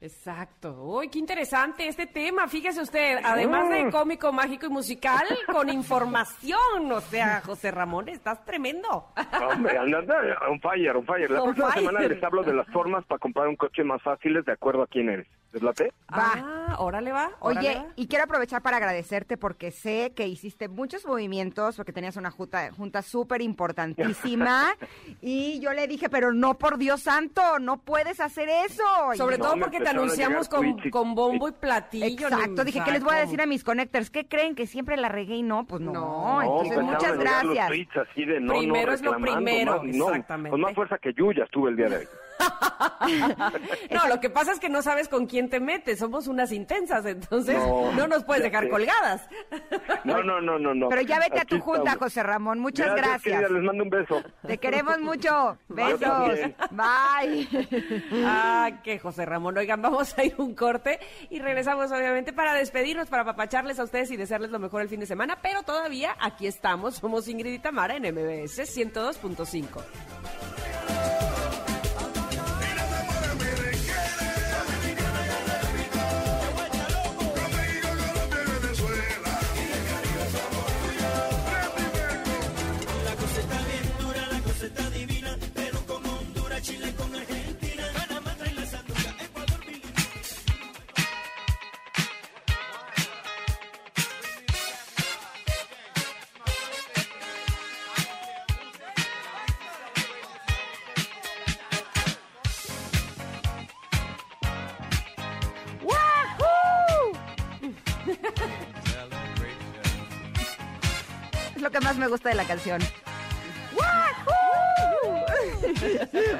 Exacto. 0.00 0.82
Uy, 0.82 1.08
qué 1.08 1.20
interesante 1.20 1.86
este 1.86 2.08
tema. 2.08 2.48
Fíjese 2.48 2.80
usted, 2.82 3.18
además 3.24 3.70
de 3.70 3.84
Mm. 3.84 3.90
cómico, 3.92 4.32
mágico 4.32 4.66
y 4.66 4.70
musical, 4.70 5.22
con 5.46 5.68
información. 5.68 6.90
O 6.90 7.00
sea, 7.00 7.40
José 7.42 7.70
Ramón, 7.70 8.08
estás 8.08 8.44
tremendo. 8.44 9.06
Hombre, 9.48 9.78
on 9.78 10.60
fire, 10.60 10.96
on 10.96 11.06
fire. 11.06 11.30
La 11.30 11.40
On 11.42 11.54
próxima 11.54 11.70
fire. 11.70 11.86
semana 11.86 12.08
les 12.08 12.22
hablo 12.24 12.42
de 12.42 12.52
las 12.52 12.66
formas 12.72 13.04
para 13.06 13.20
comprar 13.20 13.46
un 13.46 13.54
coche 13.54 13.84
más 13.84 14.02
fáciles 14.02 14.44
de 14.44 14.52
acuerdo 14.52 14.82
a 14.82 14.86
quién 14.88 15.08
eres. 15.08 15.28
¿Les 15.52 15.62
late? 15.62 15.92
Ah, 16.08 16.76
órale 16.78 17.12
va. 17.12 17.30
órale 17.40 17.68
Oye, 17.68 17.76
va. 17.76 17.86
y 17.96 18.06
quiero 18.06 18.24
aprovechar 18.24 18.62
para 18.62 18.78
agradecerte 18.78 19.36
porque 19.36 19.70
sé 19.70 20.12
que 20.16 20.26
hiciste 20.26 20.68
muchos 20.68 21.04
movimientos, 21.04 21.76
porque 21.76 21.92
tenías 21.92 22.16
una 22.16 22.30
junta, 22.30 22.70
junta 22.72 23.02
súper 23.02 23.42
importantísima. 23.42 24.74
y 25.20 25.60
yo 25.60 25.72
le 25.72 25.86
dije, 25.86 26.08
pero 26.08 26.32
no 26.32 26.56
por 26.56 26.78
Dios 26.78 27.02
santo, 27.02 27.58
no 27.58 27.78
puedes 27.78 28.20
hacer 28.20 28.48
eso. 28.48 28.82
Sobre 29.14 29.36
todo 29.38 29.58
porque 29.58 29.80
te 29.80 29.88
anunciamos 29.90 30.48
con, 30.48 30.78
con 30.90 31.14
bombo 31.14 31.48
y 31.48 31.52
platillo. 31.52 32.28
Exacto, 32.28 32.64
dije, 32.64 32.82
¿qué 32.84 32.92
les 32.92 33.04
voy 33.04 33.14
a 33.14 33.18
decir 33.18 33.40
a 33.42 33.46
mis 33.46 33.62
connectors? 33.62 34.10
¿Qué 34.10 34.26
creen? 34.26 34.54
¿Que 34.54 34.66
siempre 34.66 34.96
la 34.96 35.08
regué 35.08 35.36
y 35.36 35.42
no? 35.42 35.66
Pues 35.66 35.82
no. 35.82 36.40
Entonces, 36.42 36.72
empezaron 36.72 36.86
muchas 36.86 37.10
los 37.10 37.18
gracias. 37.18 38.08
así 38.08 38.24
de 38.24 38.40
no, 38.40 38.52
Primero 38.54 38.86
no, 38.86 38.92
es 38.94 39.02
lo 39.02 39.16
primero, 39.16 39.82
más- 39.82 39.94
no, 39.94 40.08
exactamente. 40.08 40.50
Con 40.50 40.60
más 40.60 40.74
fuerza 40.74 40.98
que 40.98 41.12
Yuya 41.12 41.44
estuve 41.44 41.70
el 41.70 41.76
día 41.76 41.88
de 41.88 41.96
hoy. 41.98 42.08
No, 43.90 44.08
lo 44.08 44.20
que 44.20 44.30
pasa 44.30 44.52
es 44.52 44.60
que 44.60 44.68
no 44.68 44.82
sabes 44.82 45.08
con 45.08 45.26
quién 45.26 45.50
te 45.50 45.60
metes. 45.60 45.98
Somos 45.98 46.26
unas 46.26 46.52
intensas, 46.52 47.04
entonces 47.06 47.56
no, 47.56 47.92
No, 47.92 48.06
nos 48.06 48.24
puedes 48.24 48.42
dejar 48.42 48.64
sé. 48.64 48.70
colgadas. 48.70 49.28
No, 50.04 50.22
no, 50.22 50.40
no, 50.40 50.58
no, 50.58 50.74
no. 50.74 50.88
Pero 50.88 51.02
ya 51.02 51.18
vete 51.18 51.40
a 51.40 51.44
tu 51.44 51.60
junta, 51.60 51.90
estamos. 51.90 51.98
José 51.98 52.22
Ramón. 52.22 52.58
Muchas 52.58 52.94
Gracias, 52.94 53.50
les 53.50 53.62
mando 53.62 53.84
un 53.84 53.90
beso. 53.90 54.22
Te 54.46 54.58
queremos 54.58 54.98
mucho. 55.00 55.58
Besos. 55.68 56.00
Bye. 56.70 57.48
Ah, 58.24 58.70
que 58.82 58.98
José 58.98 59.26
Ramón. 59.26 59.56
Oigan, 59.58 59.82
vamos 59.82 60.16
a 60.18 60.24
ir 60.24 60.34
un 60.38 60.54
corte 60.54 60.98
y 61.30 61.38
regresamos 61.40 61.90
obviamente 61.92 62.32
para 62.32 62.54
despedirnos, 62.54 63.08
para 63.08 63.24
papacharles 63.24 63.78
a 63.78 63.84
ustedes 63.84 64.10
y 64.10 64.16
desearles 64.16 64.50
lo 64.50 64.58
mejor 64.58 64.82
el 64.82 64.88
fin 64.88 65.00
de 65.00 65.06
semana. 65.06 65.38
Pero 65.42 65.62
todavía 65.62 66.16
aquí 66.20 66.46
estamos. 66.46 66.96
Somos 66.96 67.28
Ingrid 67.28 67.52
y 67.54 67.58
Tamara 67.58 67.96
en 67.96 68.02
MBS 68.14 68.60
102.5. 68.60 71.21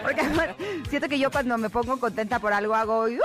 Porque 0.02 0.20
además, 0.20 0.48
siento 0.88 1.08
que 1.08 1.18
yo 1.18 1.30
cuando 1.30 1.56
me 1.58 1.70
pongo 1.70 1.98
contenta 1.98 2.38
por 2.38 2.52
algo 2.52 2.74
hago 2.74 3.08
¡yujú! 3.08 3.22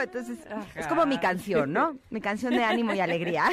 Entonces, 0.00 0.38
es 0.76 0.86
como 0.86 1.06
mi 1.06 1.18
canción, 1.18 1.72
¿no? 1.72 1.98
Mi 2.10 2.20
canción 2.20 2.52
de 2.54 2.62
ánimo 2.62 2.94
y 2.94 3.00
alegría. 3.00 3.46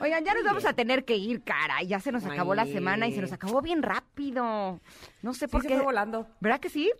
Oigan, 0.00 0.24
ya 0.24 0.34
nos 0.34 0.42
vamos 0.42 0.64
a 0.64 0.72
tener 0.72 1.04
que 1.04 1.14
ir, 1.16 1.44
cara. 1.44 1.82
Ya 1.84 2.00
se 2.00 2.10
nos 2.10 2.24
acabó 2.24 2.54
la 2.56 2.66
semana 2.66 3.06
y 3.06 3.12
se 3.14 3.20
nos 3.20 3.32
acabó 3.32 3.62
bien 3.62 3.82
rápido. 3.82 4.80
No 5.22 5.34
sé 5.34 5.46
Sí, 5.46 5.52
por 5.52 5.62
se 5.62 5.68
qué. 5.68 5.74
fue 5.76 5.84
volando. 5.84 6.26
¿Verdad 6.40 6.58
que 6.58 6.68
sí? 6.68 6.90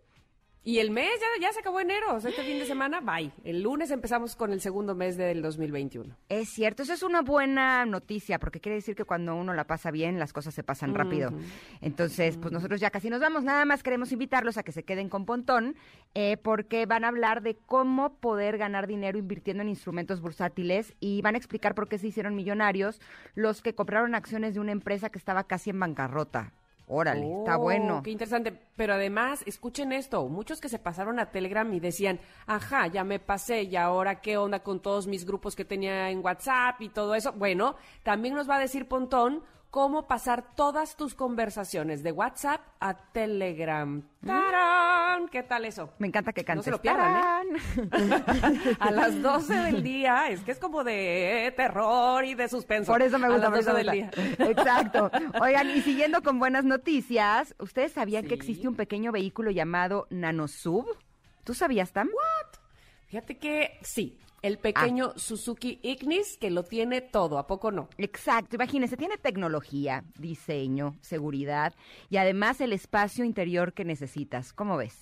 Y 0.64 0.80
el 0.80 0.90
mes 0.90 1.08
ya, 1.20 1.46
ya 1.46 1.52
se 1.52 1.60
acabó 1.60 1.80
enero, 1.80 2.14
o 2.14 2.20
sea, 2.20 2.30
este 2.30 2.42
fin 2.42 2.58
de 2.58 2.66
semana, 2.66 3.00
bye. 3.00 3.32
El 3.44 3.62
lunes 3.62 3.90
empezamos 3.90 4.36
con 4.36 4.52
el 4.52 4.60
segundo 4.60 4.94
mes 4.94 5.16
del 5.16 5.40
2021. 5.40 6.14
Es 6.28 6.50
cierto, 6.50 6.82
eso 6.82 6.92
es 6.92 7.02
una 7.02 7.22
buena 7.22 7.86
noticia, 7.86 8.38
porque 8.38 8.60
quiere 8.60 8.76
decir 8.76 8.94
que 8.94 9.04
cuando 9.04 9.34
uno 9.34 9.54
la 9.54 9.66
pasa 9.66 9.90
bien, 9.90 10.18
las 10.18 10.32
cosas 10.32 10.54
se 10.54 10.62
pasan 10.62 10.94
rápido. 10.94 11.32
Entonces, 11.80 12.36
pues 12.36 12.52
nosotros 12.52 12.80
ya 12.80 12.90
casi 12.90 13.08
nos 13.08 13.20
vamos. 13.20 13.44
Nada 13.44 13.64
más 13.64 13.82
queremos 13.82 14.12
invitarlos 14.12 14.58
a 14.58 14.62
que 14.62 14.72
se 14.72 14.82
queden 14.82 15.08
con 15.08 15.24
Pontón, 15.24 15.76
eh, 16.14 16.36
porque 16.36 16.84
van 16.86 17.04
a 17.04 17.08
hablar 17.08 17.42
de 17.42 17.56
cómo 17.56 18.16
poder 18.16 18.58
ganar 18.58 18.86
dinero 18.86 19.18
invirtiendo 19.18 19.62
en 19.62 19.70
instrumentos 19.70 20.20
bursátiles 20.20 20.94
y 21.00 21.22
van 21.22 21.34
a 21.34 21.38
explicar 21.38 21.74
por 21.74 21.88
qué 21.88 21.98
se 21.98 22.08
hicieron 22.08 22.34
millonarios 22.34 23.00
los 23.34 23.62
que 23.62 23.74
compraron 23.74 24.14
acciones 24.14 24.54
de 24.54 24.60
una 24.60 24.72
empresa 24.72 25.10
que 25.10 25.18
estaba 25.18 25.44
casi 25.44 25.70
en 25.70 25.80
bancarrota. 25.80 26.52
Órale, 26.88 27.38
está 27.38 27.56
Oh, 27.56 27.60
bueno. 27.60 28.02
Qué 28.02 28.10
interesante. 28.10 28.52
Pero 28.76 28.94
además, 28.94 29.42
escuchen 29.46 29.92
esto, 29.92 30.26
muchos 30.28 30.60
que 30.60 30.68
se 30.68 30.78
pasaron 30.78 31.18
a 31.18 31.30
Telegram 31.30 31.72
y 31.72 31.80
decían, 31.80 32.20
ajá, 32.46 32.86
ya 32.86 33.04
me 33.04 33.18
pasé, 33.18 33.64
y 33.64 33.76
ahora 33.76 34.20
qué 34.20 34.36
onda 34.36 34.62
con 34.62 34.80
todos 34.80 35.06
mis 35.06 35.26
grupos 35.26 35.54
que 35.54 35.64
tenía 35.64 36.10
en 36.10 36.24
WhatsApp 36.24 36.80
y 36.80 36.88
todo 36.88 37.14
eso. 37.14 37.32
Bueno, 37.32 37.76
también 38.02 38.34
nos 38.34 38.48
va 38.48 38.56
a 38.56 38.60
decir 38.60 38.88
Pontón 38.88 39.42
cómo 39.70 40.06
pasar 40.06 40.54
todas 40.54 40.96
tus 40.96 41.14
conversaciones 41.14 42.02
de 42.02 42.12
WhatsApp 42.12 42.60
a 42.80 42.94
Telegram. 43.12 44.02
¡Tarán! 44.24 45.28
¿Qué 45.28 45.42
tal 45.42 45.64
eso? 45.64 45.90
Me 45.98 46.06
encanta 46.06 46.32
que 46.32 46.42
No 46.42 46.46
cantes. 46.46 46.64
se 46.64 46.70
lo 46.70 46.80
pierdan, 46.80 47.46
¿eh? 47.56 48.74
a 48.80 48.90
las 48.90 49.20
12 49.20 49.54
del 49.54 49.82
día, 49.82 50.28
es 50.30 50.40
que 50.40 50.52
es 50.52 50.58
como 50.58 50.84
de 50.84 51.52
terror 51.56 52.24
y 52.24 52.34
de 52.34 52.48
suspenso. 52.48 52.92
Por 52.92 53.02
eso 53.02 53.18
me 53.18 53.28
gusta, 53.28 53.48
a 53.48 53.50
por 53.50 53.56
las 53.58 53.66
eso 53.66 53.72
12 53.72 53.84
me 53.84 53.92
del 53.92 54.10
día. 54.10 54.46
Exacto. 54.50 55.10
Oigan, 55.40 55.70
y 55.70 55.80
siguiendo 55.82 56.22
con 56.22 56.38
buenas 56.38 56.64
noticias, 56.64 57.54
¿ustedes 57.58 57.92
sabían 57.92 58.26
que 58.26 58.34
existe 58.34 58.68
un 58.68 58.76
pequeño 58.76 59.12
vehículo 59.12 59.50
llamado 59.50 60.06
Nanosub? 60.10 60.86
¿Tú 61.44 61.54
sabías, 61.54 61.92
Tam? 61.92 62.08
Fíjate 63.06 63.38
que 63.38 63.78
sí, 63.82 64.20
el 64.42 64.58
pequeño 64.58 65.12
Ah. 65.14 65.18
Suzuki 65.18 65.80
Ignis 65.82 66.36
que 66.38 66.50
lo 66.50 66.62
tiene 66.64 67.00
todo, 67.00 67.38
¿a 67.38 67.46
poco 67.46 67.70
no? 67.70 67.88
Exacto, 67.98 68.56
imagínense, 68.56 68.96
tiene 68.96 69.18
tecnología, 69.18 70.04
diseño, 70.18 70.96
seguridad 71.00 71.74
y 72.08 72.16
además 72.18 72.60
el 72.60 72.72
espacio 72.72 73.24
interior 73.24 73.72
que 73.72 73.84
necesitas. 73.84 74.52
¿Cómo 74.52 74.76
ves? 74.76 74.96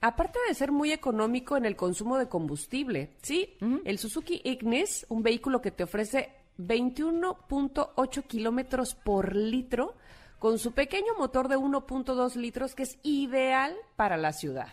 Aparte 0.00 0.38
de 0.48 0.54
ser 0.54 0.72
muy 0.72 0.90
económico 0.90 1.56
en 1.56 1.64
el 1.64 1.76
consumo 1.76 2.18
de 2.18 2.28
combustible, 2.28 3.16
sí, 3.22 3.56
el 3.84 3.98
Suzuki 3.98 4.40
Ignis, 4.44 5.06
un 5.08 5.22
vehículo 5.22 5.60
que 5.62 5.70
te 5.70 5.84
ofrece 5.84 6.32
21.8 6.58 8.26
kilómetros 8.26 8.94
por 8.96 9.36
litro, 9.36 9.94
con 10.40 10.58
su 10.58 10.72
pequeño 10.72 11.14
motor 11.18 11.46
de 11.46 11.56
1.2 11.56 12.34
litros 12.34 12.74
que 12.74 12.82
es 12.82 12.98
ideal 13.04 13.76
para 13.94 14.16
la 14.16 14.32
ciudad. 14.32 14.72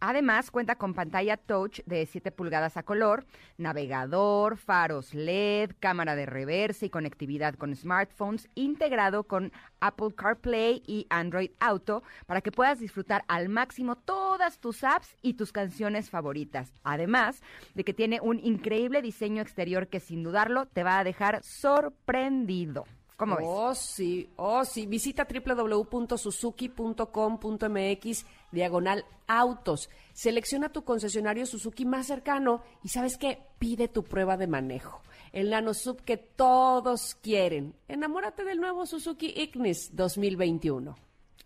Además, 0.00 0.50
cuenta 0.50 0.76
con 0.76 0.94
pantalla 0.94 1.36
touch 1.36 1.80
de 1.86 2.06
7 2.06 2.30
pulgadas 2.30 2.76
a 2.76 2.82
color, 2.82 3.24
navegador, 3.56 4.56
faros 4.56 5.14
LED, 5.14 5.72
cámara 5.80 6.16
de 6.16 6.26
reversa 6.26 6.86
y 6.86 6.90
conectividad 6.90 7.54
con 7.54 7.74
smartphones, 7.74 8.48
integrado 8.54 9.24
con 9.24 9.52
Apple 9.80 10.14
CarPlay 10.14 10.82
y 10.86 11.06
Android 11.10 11.50
Auto, 11.60 12.02
para 12.26 12.40
que 12.40 12.52
puedas 12.52 12.78
disfrutar 12.78 13.24
al 13.28 13.48
máximo 13.48 13.96
todas 13.96 14.58
tus 14.58 14.84
apps 14.84 15.16
y 15.22 15.34
tus 15.34 15.52
canciones 15.52 16.10
favoritas. 16.10 16.72
Además 16.82 17.42
de 17.74 17.84
que 17.84 17.94
tiene 17.94 18.20
un 18.20 18.40
increíble 18.40 19.02
diseño 19.02 19.42
exterior 19.42 19.88
que 19.88 20.00
sin 20.00 20.22
dudarlo 20.22 20.66
te 20.66 20.82
va 20.82 20.98
a 20.98 21.04
dejar 21.04 21.42
sorprendido. 21.42 22.84
¿Cómo 23.16 23.36
ves? 23.36 23.46
Oh, 23.48 23.74
sí, 23.74 24.28
oh, 24.36 24.64
sí. 24.64 24.86
Visita 24.86 25.26
www.suzuki.com.mx 25.26 28.26
diagonal 28.52 29.04
autos. 29.26 29.90
Selecciona 30.12 30.68
tu 30.70 30.84
concesionario 30.84 31.46
Suzuki 31.46 31.84
más 31.84 32.06
cercano 32.06 32.62
y 32.82 32.88
¿sabes 32.88 33.18
qué? 33.18 33.40
Pide 33.58 33.88
tu 33.88 34.04
prueba 34.04 34.36
de 34.36 34.46
manejo. 34.46 35.02
El 35.32 35.50
Nano 35.50 35.74
Sub 35.74 36.02
que 36.02 36.16
todos 36.16 37.14
quieren. 37.16 37.74
Enamórate 37.88 38.44
del 38.44 38.60
nuevo 38.60 38.86
Suzuki 38.86 39.34
Ignis 39.36 39.94
2021. 39.94 40.96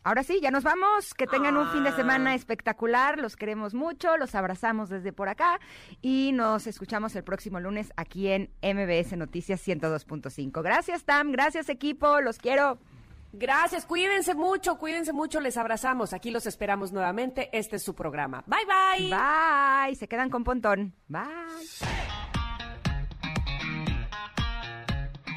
Ahora 0.02 0.22
sí, 0.22 0.38
ya 0.40 0.50
nos 0.50 0.64
vamos. 0.64 1.12
Que 1.12 1.26
tengan 1.26 1.56
un 1.58 1.68
fin 1.72 1.82
de 1.84 1.90
Ah. 1.90 1.96
semana 1.96 2.34
espectacular. 2.34 3.18
Los 3.18 3.36
queremos 3.36 3.74
mucho. 3.74 4.16
Los 4.16 4.34
abrazamos 4.34 4.88
desde 4.88 5.12
por 5.12 5.28
acá. 5.28 5.60
Y 6.00 6.30
nos 6.32 6.66
escuchamos 6.66 7.14
el 7.16 7.24
próximo 7.24 7.60
lunes 7.60 7.92
aquí 7.96 8.28
en 8.28 8.48
MBS 8.62 9.16
Noticias 9.16 9.60
102.5. 9.60 10.62
Gracias, 10.62 11.04
Tam. 11.04 11.32
Gracias, 11.32 11.68
equipo. 11.68 12.20
Los 12.22 12.38
quiero. 12.38 12.78
Gracias, 13.32 13.86
cuídense 13.86 14.34
mucho, 14.34 14.76
cuídense 14.78 15.12
mucho, 15.12 15.40
les 15.40 15.56
abrazamos. 15.56 16.12
Aquí 16.12 16.30
los 16.30 16.46
esperamos 16.46 16.92
nuevamente. 16.92 17.48
Este 17.52 17.76
es 17.76 17.82
su 17.82 17.94
programa. 17.94 18.44
Bye, 18.46 18.66
bye. 18.66 19.10
Bye. 19.10 19.96
Se 19.96 20.08
quedan 20.08 20.30
con 20.30 20.44
Pontón. 20.44 20.94
Bye. 21.08 21.20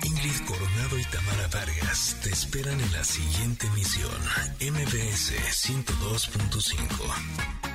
Ingrid 0.03 0.45
Coronado 0.45 0.99
y 0.99 1.03
Tamara 1.06 1.48
Vargas 1.53 2.20
te 2.22 2.30
esperan 2.30 2.80
en 2.80 2.91
la 2.91 3.03
siguiente 3.03 3.65
emisión, 3.68 4.11
MBS 4.60 5.34
102.5. 5.68 7.73